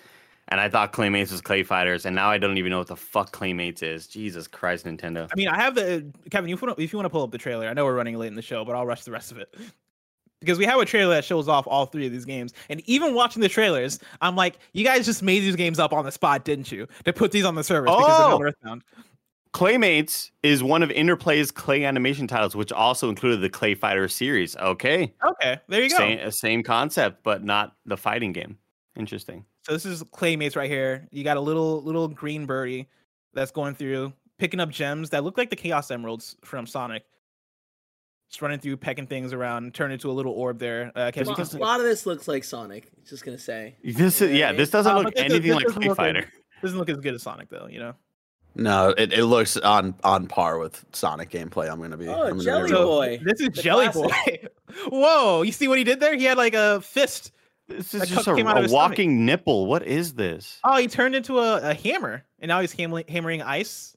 And 0.50 0.60
I 0.60 0.68
thought 0.68 0.92
Claymates 0.92 1.32
was 1.32 1.40
Clay 1.40 1.64
Fighters, 1.64 2.06
and 2.06 2.14
now 2.14 2.30
I 2.30 2.38
don't 2.38 2.58
even 2.58 2.72
know 2.72 2.80
what 2.80 2.88
the 2.88 2.98
fuck 2.98 3.32
Claymates 3.32 3.82
is. 3.84 4.06
Jesus 4.08 4.48
Christ, 4.48 4.86
Nintendo. 4.86 5.30
I 5.32 5.36
mean, 5.38 5.48
I 5.48 5.56
have 5.56 5.76
the 5.76 6.12
Kevin. 6.30 6.50
If 6.50 6.60
you 6.62 6.68
want, 6.68 6.78
if 6.80 6.92
you 6.92 6.98
want 6.98 7.06
to 7.06 7.10
pull 7.10 7.24
up 7.24 7.32
the 7.32 7.38
trailer, 7.38 7.68
I 7.70 7.74
know 7.74 7.86
we're 7.86 7.96
running 7.96 8.18
late 8.18 8.28
in 8.28 8.36
the 8.36 8.42
show, 8.42 8.66
but 8.66 8.76
I'll 8.76 8.86
rush 8.86 9.06
the 9.06 9.12
rest 9.12 9.32
of 9.32 9.38
it 9.38 9.56
because 10.42 10.58
we 10.58 10.66
have 10.66 10.80
a 10.80 10.86
trailer 10.86 11.14
that 11.16 11.24
shows 11.24 11.48
off 11.48 11.68
all 11.68 11.86
three 11.86 12.06
of 12.08 12.12
these 12.12 12.26
games. 12.26 12.52
And 12.68 12.82
even 12.90 13.14
watching 13.14 13.42
the 13.42 13.48
trailers, 13.50 14.00
I'm 14.22 14.36
like, 14.36 14.58
you 14.74 14.84
guys 14.84 15.06
just 15.06 15.22
made 15.24 15.40
these 15.42 15.56
games 15.56 15.80
up 15.80 15.94
on 15.94 16.04
the 16.04 16.12
spot, 16.12 16.44
didn't 16.46 16.70
you? 16.72 16.88
To 17.06 17.14
put 17.14 17.32
these 17.32 17.46
on 17.46 17.56
the 17.56 17.64
service 17.64 17.92
because 17.92 18.08
they're 18.18 18.26
Oh! 18.26 18.30
not 18.40 18.42
Earthbound. 18.42 18.84
Claymates 19.54 20.30
is 20.44 20.62
one 20.64 20.84
of 20.84 20.90
Interplay's 20.90 21.50
Clay 21.52 21.84
animation 21.84 22.28
titles, 22.28 22.56
which 22.56 22.72
also 22.72 23.10
included 23.10 23.42
the 23.42 23.50
Clay 23.50 23.74
Fighter 23.74 24.08
series. 24.08 24.56
Okay, 24.58 25.14
Okay, 25.28 25.60
there 25.68 25.82
you 25.82 25.90
go. 25.90 25.98
same 25.98 26.20
uh, 26.24 26.30
same 26.32 26.64
concept, 26.64 27.24
but 27.24 27.44
not 27.44 27.76
the 27.86 27.98
fighting 27.98 28.32
game. 28.32 28.58
Interesting. 28.96 29.46
So 29.66 29.74
this 29.74 29.86
is 29.86 30.04
Claymates 30.04 30.56
right 30.56 30.70
here. 30.70 31.08
You 31.12 31.24
got 31.24 31.38
a 31.38 31.42
little 31.42 31.82
little 31.84 32.08
green 32.08 32.46
birdie 32.46 32.88
that's 33.34 33.52
going 33.52 33.74
through, 33.74 34.14
picking 34.38 34.60
up 34.60 34.70
gems 34.70 35.10
that 35.12 35.24
look 35.24 35.38
like 35.38 35.50
the 35.50 35.56
Chaos 35.56 35.90
Emeralds 35.90 36.36
from 36.46 36.68
Sonic. 36.68 37.04
Just 38.30 38.44
running 38.44 38.60
through, 38.60 38.78
pecking 38.78 39.08
things 39.08 39.34
around, 39.34 39.74
turn 39.74 39.92
into 39.92 40.12
a 40.12 40.14
little 40.14 40.34
orb 40.34 40.60
there. 40.60 40.92
Uh, 40.96 41.08
A 41.08 41.12
Kevin, 41.12 41.30
you 41.34 41.36
lot, 41.36 41.50
can 41.50 41.58
a 41.60 41.62
lot 41.64 41.80
of 41.80 41.88
this 41.88 42.06
looks 42.06 42.28
like 42.28 42.44
Sonic. 42.44 42.88
Just 43.04 43.26
gonna 43.26 43.40
say. 43.40 43.76
This 43.84 44.22
is 44.22 44.32
yeah. 44.32 44.52
This 44.54 44.70
doesn't 44.70 44.92
Uh, 44.96 45.00
look 45.02 45.16
this- 45.16 45.24
anything 45.24 45.42
this 45.42 45.56
like 45.56 45.66
doesn't 45.66 45.82
Clay 45.82 45.90
look 45.90 45.98
like- 45.98 46.16
Fighter. 46.16 46.32
doesn't 46.62 46.78
look 46.78 46.90
as 46.90 46.98
good 46.98 47.16
as 47.16 47.24
Sonic 47.24 47.50
though, 47.50 47.68
you 47.68 47.80
know. 47.80 47.96
No, 48.56 48.90
it, 48.98 49.14
it 49.14 49.26
looks 49.26 49.58
on 49.58 49.96
on 50.04 50.28
par 50.28 50.58
with 50.58 50.84
Sonic 50.92 51.30
gameplay. 51.30 51.72
I'm 51.72 51.80
gonna 51.80 51.98
be. 51.98 52.08
Oh, 52.08 52.24
I'm 52.24 52.30
gonna 52.32 52.44
Jelly 52.44 52.72
real. 52.72 52.86
Boy. 52.86 53.20
This 53.24 53.40
is 53.40 53.50
The 53.50 53.62
Jelly 53.62 53.90
classic. 53.90 54.42
Boy. 54.42 54.50
Whoa, 54.90 55.42
you 55.44 55.52
see 55.52 55.68
what 55.68 55.78
he 55.78 55.84
did 55.84 56.00
there? 56.00 56.16
He 56.16 56.24
had 56.26 56.38
like 56.38 56.54
a 56.54 56.82
fist. 56.82 57.32
This 57.68 57.94
is 57.94 58.10
just 58.10 58.28
a, 58.28 58.36
came 58.36 58.48
out 58.48 58.58
of 58.58 58.62
a 58.62 58.64
his 58.64 58.72
stomach. 58.72 58.90
walking 58.92 59.26
nipple. 59.26 59.68
What 59.68 59.86
is 59.86 60.16
this? 60.16 60.60
Oh, 60.64 60.78
he 60.78 60.88
turned 60.88 61.14
into 61.16 61.38
a, 61.40 61.70
a 61.70 61.74
hammer, 61.76 62.24
and 62.40 62.50
now 62.50 62.62
he's 62.62 62.72
hammering, 62.74 63.06
hammering 63.08 63.42
ice. 63.44 63.96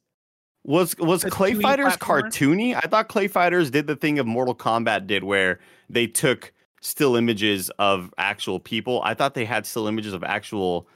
Was 0.64 0.96
was 0.98 1.24
A 1.24 1.30
Clay 1.30 1.54
Fighters 1.54 1.96
platformer? 1.96 2.22
cartoony? 2.30 2.74
I 2.76 2.86
thought 2.86 3.08
Clay 3.08 3.28
Fighters 3.28 3.70
did 3.70 3.86
the 3.86 3.96
thing 3.96 4.18
of 4.18 4.26
Mortal 4.26 4.54
Kombat 4.54 5.06
did, 5.06 5.24
where 5.24 5.58
they 5.88 6.06
took 6.06 6.52
still 6.82 7.16
images 7.16 7.70
of 7.78 8.12
actual 8.18 8.60
people. 8.60 9.00
I 9.02 9.14
thought 9.14 9.34
they 9.34 9.44
had 9.46 9.66
still 9.66 9.88
images 9.88 10.12
of 10.12 10.22
actual. 10.22 10.86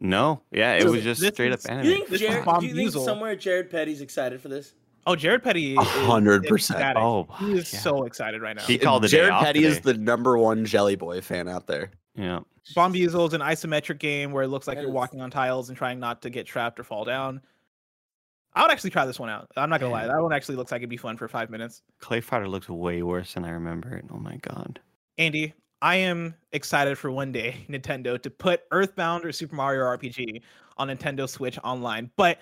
No, 0.00 0.42
yeah, 0.50 0.74
it 0.74 0.82
This- 0.82 0.92
was 0.92 1.02
just 1.02 1.20
this 1.20 1.32
straight 1.34 1.52
up 1.52 1.58
is- 1.60 1.64
You 1.66 1.70
anime. 1.72 1.86
think 1.86 2.08
This 2.08 2.20
Jared, 2.20 2.44
Bob 2.44 2.60
do 2.60 2.66
you 2.66 2.74
think 2.74 2.90
somewhere 2.92 3.36
Jared 3.36 3.70
Petty's 3.70 4.00
excited 4.00 4.40
for 4.40 4.48
this? 4.48 4.74
Oh, 5.06 5.14
Jared 5.14 5.42
Petty. 5.42 5.76
A 5.76 5.80
is 5.80 5.86
hundred 5.88 6.44
percent. 6.46 6.96
Oh, 6.98 7.28
he 7.38 7.52
is 7.52 7.72
yeah. 7.72 7.78
so 7.80 8.04
excited 8.04 8.40
right 8.42 8.56
now. 8.56 8.62
He 8.62 8.78
called 8.78 9.02
the 9.04 9.08
Jared 9.08 9.30
off 9.30 9.44
Petty 9.44 9.64
is 9.64 9.80
the 9.80 9.94
number 9.94 10.36
one 10.38 10.64
Jelly 10.64 10.96
Boy 10.96 11.20
fan 11.20 11.46
out 11.48 11.66
there. 11.66 11.90
Yeah, 12.16 12.40
Bombuzal 12.74 13.28
is 13.28 13.34
an 13.34 13.40
isometric 13.40 13.98
game 13.98 14.32
where 14.32 14.42
it 14.44 14.48
looks 14.48 14.66
like 14.66 14.76
That 14.76 14.82
you're 14.82 14.90
is- 14.90 14.94
walking 14.94 15.20
on 15.20 15.30
tiles 15.30 15.68
and 15.68 15.76
trying 15.78 16.00
not 16.00 16.22
to 16.22 16.30
get 16.30 16.46
trapped 16.46 16.80
or 16.80 16.84
fall 16.84 17.04
down. 17.04 17.40
I 18.54 18.62
would 18.62 18.70
actually 18.70 18.90
try 18.90 19.04
this 19.04 19.18
one 19.18 19.28
out. 19.28 19.48
I'm 19.56 19.68
not 19.68 19.80
gonna 19.80 19.92
lie, 19.92 20.06
that 20.06 20.22
one 20.22 20.32
actually 20.32 20.56
looks 20.56 20.70
like 20.72 20.78
it'd 20.80 20.88
be 20.90 20.96
fun 20.96 21.16
for 21.16 21.26
five 21.28 21.50
minutes. 21.50 21.82
Clay 22.00 22.20
Fighter 22.20 22.48
looks 22.48 22.68
way 22.68 23.02
worse 23.02 23.34
than 23.34 23.44
I 23.44 23.50
remember 23.50 23.94
it. 23.96 24.04
Oh 24.12 24.16
my 24.18 24.36
god. 24.36 24.80
Andy, 25.18 25.54
I 25.84 25.96
am 25.96 26.34
excited 26.52 26.96
for 26.96 27.10
one 27.10 27.30
day 27.30 27.56
Nintendo 27.68 28.20
to 28.22 28.30
put 28.30 28.62
Earthbound 28.70 29.26
or 29.26 29.32
Super 29.32 29.54
Mario 29.54 29.82
RPG 29.82 30.40
on 30.78 30.88
Nintendo 30.88 31.28
Switch 31.28 31.58
online, 31.62 32.10
but 32.16 32.38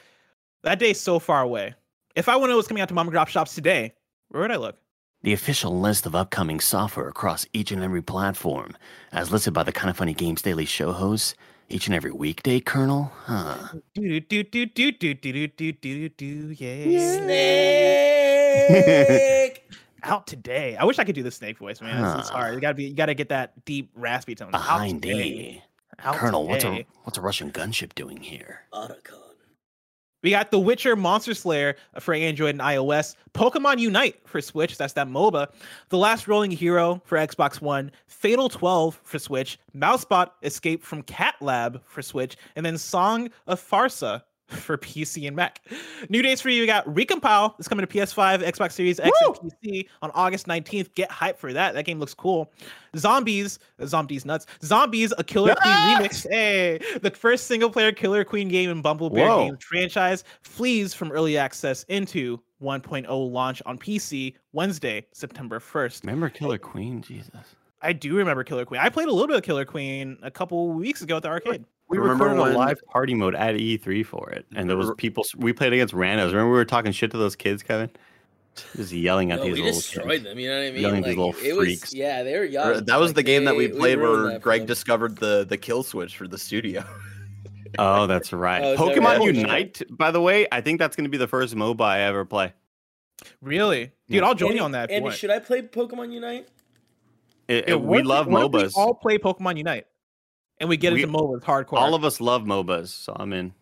that 0.62 0.78
day's 0.78 1.00
so 1.00 1.18
far 1.18 1.42
away. 1.42 1.74
If 2.14 2.28
I 2.28 2.36
want 2.36 2.44
to 2.44 2.50
know 2.50 2.56
what's 2.56 2.68
coming 2.68 2.82
out 2.82 2.88
to 2.88 2.94
mom 2.94 3.08
and 3.08 3.16
pop 3.16 3.26
shops 3.26 3.56
today, 3.56 3.94
where 4.28 4.42
would 4.42 4.52
I 4.52 4.56
look? 4.56 4.78
The 5.22 5.32
official 5.32 5.80
list 5.80 6.06
of 6.06 6.14
upcoming 6.14 6.60
software 6.60 7.08
across 7.08 7.44
each 7.52 7.72
and 7.72 7.82
every 7.82 8.00
platform, 8.00 8.76
as 9.10 9.32
listed 9.32 9.54
by 9.54 9.64
the 9.64 9.72
Kinda 9.72 9.94
Funny 9.94 10.14
Games 10.14 10.40
Daily 10.40 10.64
show 10.64 10.92
hosts, 10.92 11.34
each 11.68 11.88
and 11.88 11.96
every 11.96 12.12
weekday, 12.12 12.60
Colonel? 12.60 13.10
Huh. 13.24 13.56
Do 13.94 14.20
do 14.20 14.44
do 14.44 14.66
do 14.66 14.92
do 14.92 15.14
do 15.14 15.32
do 15.32 15.48
do 15.48 15.72
do 15.72 16.08
do 16.10 16.54
yeah. 16.56 17.16
Snake. 17.16 18.52
Out 20.02 20.26
today. 20.26 20.76
I 20.76 20.84
wish 20.84 20.98
I 20.98 21.04
could 21.04 21.14
do 21.14 21.22
the 21.22 21.30
snake 21.30 21.58
voice, 21.58 21.80
man. 21.80 22.04
It's, 22.04 22.20
it's 22.20 22.28
hard. 22.28 22.54
You 22.54 22.60
gotta 22.60 22.74
be. 22.74 22.84
You 22.84 22.94
gotta 22.94 23.14
get 23.14 23.28
that 23.28 23.64
deep 23.64 23.90
raspy 23.94 24.34
tone. 24.34 24.50
Behind 24.50 25.00
me, 25.04 25.12
D. 25.12 25.62
Out 26.04 26.16
Colonel, 26.16 26.48
what's 26.48 26.64
a 26.64 26.84
what's 27.04 27.18
a 27.18 27.20
Russian 27.20 27.52
gunship 27.52 27.94
doing 27.94 28.16
here? 28.16 28.60
Otacon. 28.72 29.18
We 30.22 30.30
got 30.30 30.52
The 30.52 30.58
Witcher 30.58 30.94
Monster 30.94 31.34
Slayer 31.34 31.74
uh, 31.94 32.00
for 32.00 32.14
Android 32.14 32.50
and 32.50 32.60
iOS, 32.60 33.16
Pokemon 33.34 33.80
Unite 33.80 34.16
for 34.24 34.40
Switch, 34.40 34.78
that's 34.78 34.92
that 34.92 35.08
MOBA, 35.08 35.48
The 35.88 35.98
Last 35.98 36.28
Rolling 36.28 36.52
Hero 36.52 37.02
for 37.04 37.18
Xbox 37.18 37.60
One, 37.60 37.90
Fatal 38.06 38.48
12 38.48 39.00
for 39.02 39.18
Switch, 39.18 39.58
Mousebot 39.76 40.30
Escape 40.44 40.84
from 40.84 41.02
Cat 41.02 41.34
Lab 41.40 41.82
for 41.84 42.02
Switch, 42.02 42.36
and 42.54 42.64
then 42.64 42.78
Song 42.78 43.30
of 43.48 43.60
Farca 43.60 44.22
for 44.52 44.78
PC 44.78 45.26
and 45.26 45.36
Mac. 45.36 45.60
New 46.08 46.22
dates 46.22 46.40
for 46.40 46.50
you 46.50 46.60
we 46.60 46.66
got 46.66 46.86
Recompile 46.86 47.54
It's 47.58 47.68
coming 47.68 47.86
to 47.86 47.92
PS5, 47.92 48.42
Xbox 48.42 48.72
Series 48.72 49.00
X, 49.00 49.10
and 49.24 49.34
PC 49.34 49.88
on 50.02 50.10
August 50.14 50.46
19th. 50.46 50.94
Get 50.94 51.10
hyped 51.10 51.36
for 51.36 51.52
that. 51.52 51.74
That 51.74 51.84
game 51.84 51.98
looks 51.98 52.14
cool. 52.14 52.52
Zombies, 52.96 53.58
Zombies 53.84 54.24
nuts. 54.24 54.46
Zombies, 54.62 55.12
a 55.18 55.24
Killer 55.24 55.54
Queen 55.54 55.74
remix. 55.74 56.26
Hey, 56.30 56.80
the 57.00 57.10
first 57.10 57.46
single 57.46 57.70
player 57.70 57.92
Killer 57.92 58.24
Queen 58.24 58.48
game 58.48 58.70
in 58.70 58.82
BumbleBear 58.82 59.26
Whoa. 59.26 59.44
Games 59.46 59.64
franchise 59.64 60.24
flees 60.42 60.94
from 60.94 61.10
early 61.12 61.36
access 61.36 61.84
into 61.84 62.40
1.0 62.62 63.32
launch 63.32 63.62
on 63.66 63.78
PC 63.78 64.34
Wednesday, 64.52 65.06
September 65.12 65.58
1st. 65.58 66.02
Remember 66.04 66.28
Killer 66.28 66.58
Queen? 66.58 67.02
Jesus. 67.02 67.56
I 67.82 67.92
do 67.92 68.16
remember 68.16 68.44
Killer 68.44 68.64
Queen. 68.64 68.80
I 68.80 68.88
played 68.88 69.08
a 69.08 69.12
little 69.12 69.26
bit 69.26 69.36
of 69.36 69.42
Killer 69.42 69.64
Queen 69.64 70.16
a 70.22 70.30
couple 70.30 70.70
weeks 70.72 71.02
ago 71.02 71.16
at 71.16 71.22
the 71.24 71.28
arcade. 71.28 71.64
We 71.92 71.98
Remember 71.98 72.24
recorded 72.24 72.42
when- 72.42 72.52
a 72.54 72.58
live 72.58 72.80
party 72.86 73.14
mode 73.14 73.34
at 73.34 73.54
E3 73.54 74.02
for 74.04 74.30
it, 74.30 74.46
and 74.56 74.68
there 74.68 74.76
was 74.78 74.90
people. 74.96 75.24
We 75.36 75.52
played 75.52 75.72
against 75.74 75.92
randos. 75.94 76.28
Remember 76.28 76.46
we 76.46 76.56
were 76.56 76.64
talking 76.64 76.90
shit 76.90 77.10
to 77.10 77.18
those 77.18 77.36
kids, 77.36 77.62
Kevin? 77.62 77.90
Just 78.76 78.92
yelling 78.92 79.30
at 79.30 79.38
No, 79.40 79.44
these 79.44 79.54
we 79.54 79.60
little 79.62 79.78
destroyed 79.78 80.08
kids. 80.10 80.24
them. 80.24 80.38
You 80.38 80.48
know 80.48 80.56
what 80.58 80.66
I 80.66 80.70
mean? 80.72 80.80
Yelling 80.82 80.98
at 80.98 81.04
these 81.04 81.16
little 81.16 81.34
it 81.42 81.54
was, 81.56 81.66
freaks. 81.66 81.94
yeah, 81.94 82.22
they 82.22 82.32
were 82.34 82.40
Or- 82.40 82.44
young. 82.46 82.84
that 82.86 82.98
was 82.98 83.10
Like, 83.10 83.16
the 83.16 83.22
game 83.22 83.44
that 83.44 83.56
we 83.56 83.68
played 83.68 83.98
ruined 83.98 84.24
where 84.24 84.38
Greg 84.38 84.66
discovered 84.66 85.16
the 85.18 85.44
the 85.48 85.56
kill 85.58 85.82
switch 85.82 86.16
for 86.16 86.26
the 86.26 86.38
studio. 86.38 86.82
Oh, 87.78 88.06
that's 88.06 88.34
right. 88.34 88.62
Oh, 88.62 88.72
is 88.72 88.78
that 88.78 88.86
Pokemon 88.98 89.18
right? 89.20 89.34
Unite, 89.34 89.82
by 89.90 90.10
the 90.10 90.20
way, 90.20 90.46
I 90.52 90.60
think 90.60 90.78
that's 90.78 90.94
going 90.94 91.04
to 91.06 91.10
be 91.10 91.16
the 91.16 91.26
first 91.26 91.54
MOBA 91.56 91.80
I 91.82 92.00
ever 92.00 92.26
play. 92.26 92.52
Really? 93.40 93.84
Dude, 93.84 93.92
Yeah. 94.08 94.24
I'll 94.26 94.34
join 94.34 94.48
Andy, 94.50 94.58
you 94.58 94.64
on 94.64 94.72
that. 94.72 94.90
if 94.90 94.96
Andy, 94.96 95.04
want. 95.04 95.16
should 95.16 95.30
I 95.30 95.38
play 95.38 95.62
Pokemon 95.62 96.12
Unite? 96.12 96.48
It- 97.48 97.64
Yeah, 97.68 97.74
it- 97.76 97.80
we 97.80 98.02
love 98.02 98.26
what 98.26 98.44
if 98.44 98.52
we 98.52 98.60
MOBAs. 98.64 98.72
all 98.76 98.92
play 98.94 99.16
Pokemon 99.16 99.56
Unite, 99.56 99.86
and 100.62 100.68
we 100.68 100.76
get 100.76 100.92
We- 100.92 101.02
into 101.02 101.12
MOBAs 101.18 101.42
hardcore. 101.42 101.78
All 101.78 101.94
of 101.94 102.04
us 102.04 102.20
love 102.20 102.44
MOBAs, 102.44 102.86
so 102.88 103.14
I'm 103.16 103.32
in. 103.32 103.52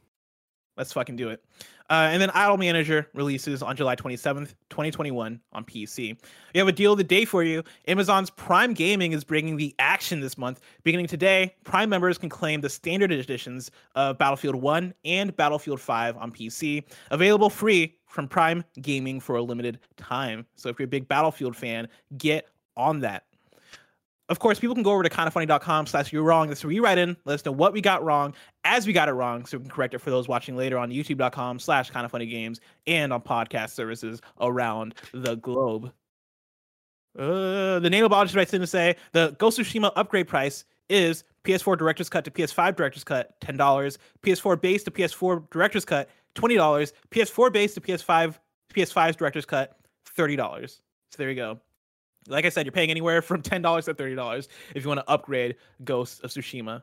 Let's 0.77 0.93
fucking 0.93 1.17
do 1.17 1.31
it. 1.31 1.43
Uh, 1.89 2.09
and 2.13 2.23
then 2.23 2.31
Idle 2.31 2.59
Manager 2.59 3.09
releases 3.15 3.63
on 3.63 3.75
July 3.75 3.97
27th, 3.97 4.55
2021 4.69 5.41
on 5.53 5.65
PC. 5.65 6.17
We 6.55 6.59
have 6.59 6.69
a 6.69 6.73
deal 6.73 6.93
of 6.93 6.99
the 6.99 7.05
day 7.05 7.25
for 7.25 7.43
you. 7.43 7.65
Amazon's 7.89 8.31
Prime 8.31 8.75
Gaming 8.75 9.13
is 9.13 9.25
bringing 9.25 9.57
the 9.57 9.75
action 9.81 10.21
this 10.21 10.39
month. 10.39 10.61
Beginning 10.85 11.07
today, 11.09 11.55
Prime 11.65 11.89
members 11.89 12.17
can 12.19 12.29
claim 12.29 12.61
the 12.61 12.69
standard 12.69 13.11
editions 13.11 13.71
of 13.97 14.19
Battlefield 14.19 14.55
1 14.55 14.95
and 15.05 15.35
Battlefield 15.37 15.81
5 15.81 16.17
on 16.19 16.31
PC, 16.31 16.85
available 17.11 17.51
free 17.51 17.97
from 18.07 18.29
Prime 18.29 18.63
Gaming 18.81 19.19
for 19.19 19.37
a 19.37 19.43
limited 19.43 19.81
time. 19.97 20.47
So 20.55 20.69
if 20.69 20.79
you're 20.79 20.85
a 20.85 20.89
big 20.89 21.09
Battlefield 21.09 21.57
fan, 21.57 21.89
get 22.19 22.47
on 22.77 23.01
that. 23.01 23.25
Of 24.31 24.39
course, 24.39 24.61
people 24.61 24.75
can 24.77 24.85
go 24.85 24.93
over 24.93 25.03
to 25.03 25.11
kindafunny.com 25.11 25.87
slash 25.89 26.13
you're 26.13 26.23
wrong. 26.23 26.47
That's 26.47 26.63
where 26.63 26.73
you 26.73 26.85
write 26.85 26.99
in, 26.99 27.17
let 27.25 27.35
us 27.35 27.45
know 27.45 27.51
what 27.51 27.73
we 27.73 27.81
got 27.81 28.05
wrong 28.05 28.33
as 28.63 28.87
we 28.87 28.93
got 28.93 29.09
it 29.09 29.13
wrong, 29.13 29.45
so 29.45 29.59
we 29.59 29.65
can 29.65 29.73
correct 29.73 29.93
it 29.93 29.99
for 29.99 30.11
those 30.11 30.29
watching 30.29 30.57
later 30.57 30.79
on 30.79 30.91
youtube.com 30.91 31.59
slash 31.59 31.91
kindafunnygames 31.91 32.61
and 32.87 33.13
on 33.13 33.21
podcast 33.23 33.71
services 33.71 34.21
around 34.41 34.95
the 35.13 35.35
globe. 35.35 35.93
Uh, 37.19 37.81
the 37.81 37.91
name 37.91 38.05
of 38.05 38.11
Bodies 38.11 38.37
writes 38.37 38.55
in 38.55 38.61
to 38.61 38.69
say 38.69 38.95
the 39.11 39.35
Ghost 39.39 39.59
of 39.59 39.67
Tsushima 39.67 39.91
upgrade 39.97 40.29
price 40.29 40.65
is 40.89 41.25
PS4 41.43 41.77
Director's 41.77 42.09
Cut 42.09 42.25
to 42.25 42.31
PS5 42.31 42.77
Director's 42.77 43.03
Cut, 43.03 43.35
$10. 43.41 43.99
PS4 44.23 44.61
base 44.61 44.85
to 44.85 44.93
PS4 44.93 45.51
Director's 45.51 45.85
Cut, 45.85 46.09
$20. 46.37 46.93
PS4 47.11 47.53
base 47.53 47.75
to 47.75 47.81
PS5 47.81 48.37
PS5's 48.73 49.17
Director's 49.17 49.45
Cut, 49.45 49.77
$30. 50.17 50.69
So 50.69 50.79
there 51.19 51.31
you 51.31 51.37
go. 51.37 51.59
Like 52.31 52.45
I 52.45 52.49
said, 52.49 52.67
you're 52.67 52.73
paying 52.73 52.91
anywhere 52.91 53.23
from 53.23 53.43
ten 53.43 53.63
dollars 53.63 53.87
to 53.87 53.95
thirty 53.95 54.15
dollars 54.15 54.49
if 54.75 54.83
you 54.83 54.89
want 54.89 55.01
to 55.01 55.11
upgrade 55.11 55.57
Ghost 55.85 56.23
of 56.25 56.31
Tsushima. 56.31 56.83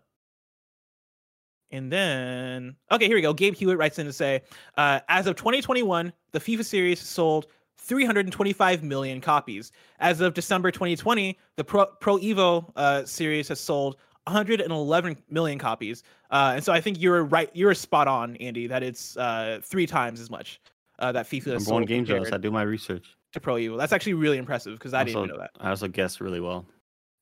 And 1.72 1.92
then, 1.92 2.76
okay, 2.92 3.08
here 3.08 3.16
we 3.18 3.22
go. 3.22 3.34
Gabe 3.34 3.54
Hewitt 3.54 3.78
writes 3.78 4.00
in 4.00 4.06
to 4.06 4.14
say, 4.14 4.42
uh, 4.78 5.02
as 5.10 5.28
of 5.28 5.36
2021, 5.36 6.14
the 6.32 6.40
FIFA 6.40 6.64
series 6.64 7.02
sold 7.02 7.48
325 7.78 8.84
million 8.84 9.20
copies. 9.20 9.72
As 10.00 10.22
of 10.22 10.34
December 10.34 10.72
2020, 10.72 11.38
the 11.58 11.64
Pro, 11.64 11.86
Pro 11.86 12.18
Evo 12.20 12.72
uh, 12.78 13.06
series 13.06 13.50
has 13.50 13.60
sold 13.60 13.98
111 14.28 15.18
million 15.30 15.60
copies. 15.60 16.04
Uh, 16.32 16.54
and 16.56 16.64
so 16.64 16.72
I 16.72 16.82
think 16.82 17.02
you're 17.02 17.24
right. 17.24 17.50
You're 17.54 17.74
spot 17.74 18.08
on, 18.08 18.36
Andy, 18.38 18.68
that 18.68 18.84
it's 18.84 19.18
uh, 19.18 19.60
three 19.64 19.88
times 19.88 20.20
as 20.20 20.30
much 20.30 20.62
uh, 21.00 21.12
that 21.12 21.26
FIFA. 21.28 21.48
Number 21.56 21.74
one 21.74 21.86
game 21.86 22.06
journalist. 22.06 22.34
I 22.34 22.38
do 22.38 22.52
my 22.52 22.64
research 22.64 23.16
to 23.38 23.42
Pro 23.42 23.56
Evo. 23.56 23.78
That's 23.78 23.94
actually 23.94 24.16
really 24.16 24.38
impressive 24.38 24.74
because 24.78 24.94
I 24.94 25.04
didn't 25.04 25.28
know 25.28 25.38
that. 25.38 25.52
I 25.60 25.70
also 25.70 25.88
guessed 25.88 26.22
really 26.22 26.40
well. 26.40 26.66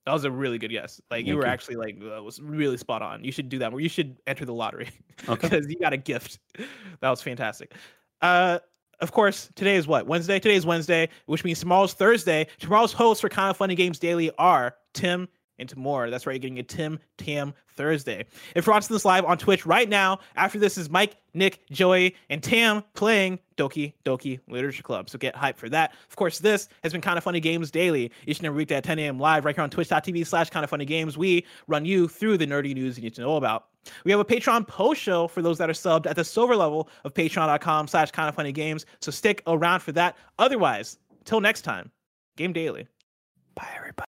That 0.06 0.14
was 0.14 0.24
a 0.24 0.32
really 0.32 0.60
good 0.60 0.72
guess. 0.72 1.02
Like 1.10 1.26
you 1.26 1.36
were 1.36 1.46
you. 1.46 1.52
actually 1.52 1.78
like 1.78 1.98
uh, 2.02 2.22
was 2.22 2.40
really 2.40 2.78
spot 2.78 3.02
on. 3.02 3.24
You 3.24 3.32
should 3.32 3.50
do 3.50 3.60
that. 3.60 3.74
Or 3.74 3.80
you 3.80 3.90
should 3.90 4.18
enter 4.28 4.46
the 4.46 4.54
lottery 4.54 4.90
because 5.18 5.44
okay. 5.54 5.62
you 5.68 5.80
got 5.80 5.94
a 5.94 5.98
gift. 5.98 6.40
That 7.02 7.10
was 7.10 7.22
fantastic. 7.22 7.74
Uh, 8.22 8.60
of 9.00 9.12
course, 9.12 9.50
today 9.56 9.76
is 9.76 9.88
what 9.88 10.06
Wednesday. 10.06 10.40
Today 10.40 10.56
is 10.56 10.66
Wednesday, 10.66 11.10
which 11.26 11.44
means 11.44 11.60
tomorrow's 11.60 11.94
Thursday. 11.94 12.48
Tomorrow's 12.60 12.94
hosts 12.94 13.22
for 13.22 13.30
Kinda 13.30 13.54
Funny 13.54 13.76
Games 13.76 14.00
Daily 14.00 14.32
are 14.38 14.76
Tim 14.94 15.28
and 15.60 15.76
more. 15.76 16.10
That's 16.10 16.26
right, 16.28 16.34
you're 16.34 16.40
getting 16.40 16.60
a 16.60 16.64
Tim 16.64 17.00
Tam 17.18 17.54
Thursday. 17.76 18.26
If 18.56 18.66
you're 18.66 18.74
watching 18.74 18.94
this 18.94 19.06
live 19.06 19.26
on 19.26 19.38
Twitch 19.38 19.66
right 19.66 19.88
now, 19.88 20.20
after 20.36 20.60
this 20.60 20.78
is 20.78 20.90
Mike, 20.90 21.18
Nick, 21.34 21.66
Joey, 21.70 22.16
and 22.30 22.42
Tam 22.42 22.84
playing 22.94 23.40
Doki 23.58 23.94
Doki 24.06 24.40
Literature 24.48 24.84
Club. 24.84 25.10
So 25.10 25.18
get 25.18 25.36
hyped 25.36 25.58
for 25.58 25.70
that. 25.70 25.94
Of 26.10 26.16
course, 26.16 26.40
this 26.40 26.70
has 26.84 26.92
been 26.92 27.02
Kinda 27.02 27.22
Funny 27.22 27.40
Games 27.40 27.72
Daily, 27.72 28.12
each 28.28 28.38
and 28.40 28.48
every 28.48 28.58
weekday 28.58 28.76
at 28.76 28.84
10 28.84 29.00
a.m. 29.00 29.20
live 29.20 29.46
right 29.46 29.56
here 29.56 29.64
on 29.64 29.70
twitch.tv 29.70 30.26
slash 30.26 30.50
kinda 30.50 30.68
funny 30.68 30.86
games. 30.86 31.18
We 31.18 31.46
run 31.68 31.86
you 31.86 32.08
through 32.08 32.38
the 32.38 32.48
nerdy 32.48 32.74
news 32.74 32.98
you 32.98 33.04
need 33.04 33.16
to 33.16 33.22
know 33.22 33.36
about. 33.38 33.66
We 34.04 34.12
have 34.12 34.20
a 34.20 34.26
Patreon 34.26 34.68
post 34.68 35.02
show 35.02 35.28
for 35.28 35.42
those 35.42 35.58
that 35.60 35.70
are 35.70 35.74
subbed 35.74 36.08
at 36.08 36.16
the 36.16 36.24
silver 36.26 36.56
level 36.56 36.90
of 37.04 37.14
patreon.com 37.14 37.88
slash 37.88 38.12
kinda 38.12 38.32
funny 38.32 38.52
games. 38.52 38.86
So 39.02 39.12
stick 39.12 39.44
around 39.48 39.82
for 39.82 39.92
that. 39.94 40.18
Otherwise, 40.40 40.98
till 41.24 41.42
next 41.42 41.62
time, 41.62 41.92
game 42.38 42.54
daily. 42.54 42.88
Bye, 43.56 43.68
everybody. 43.76 43.96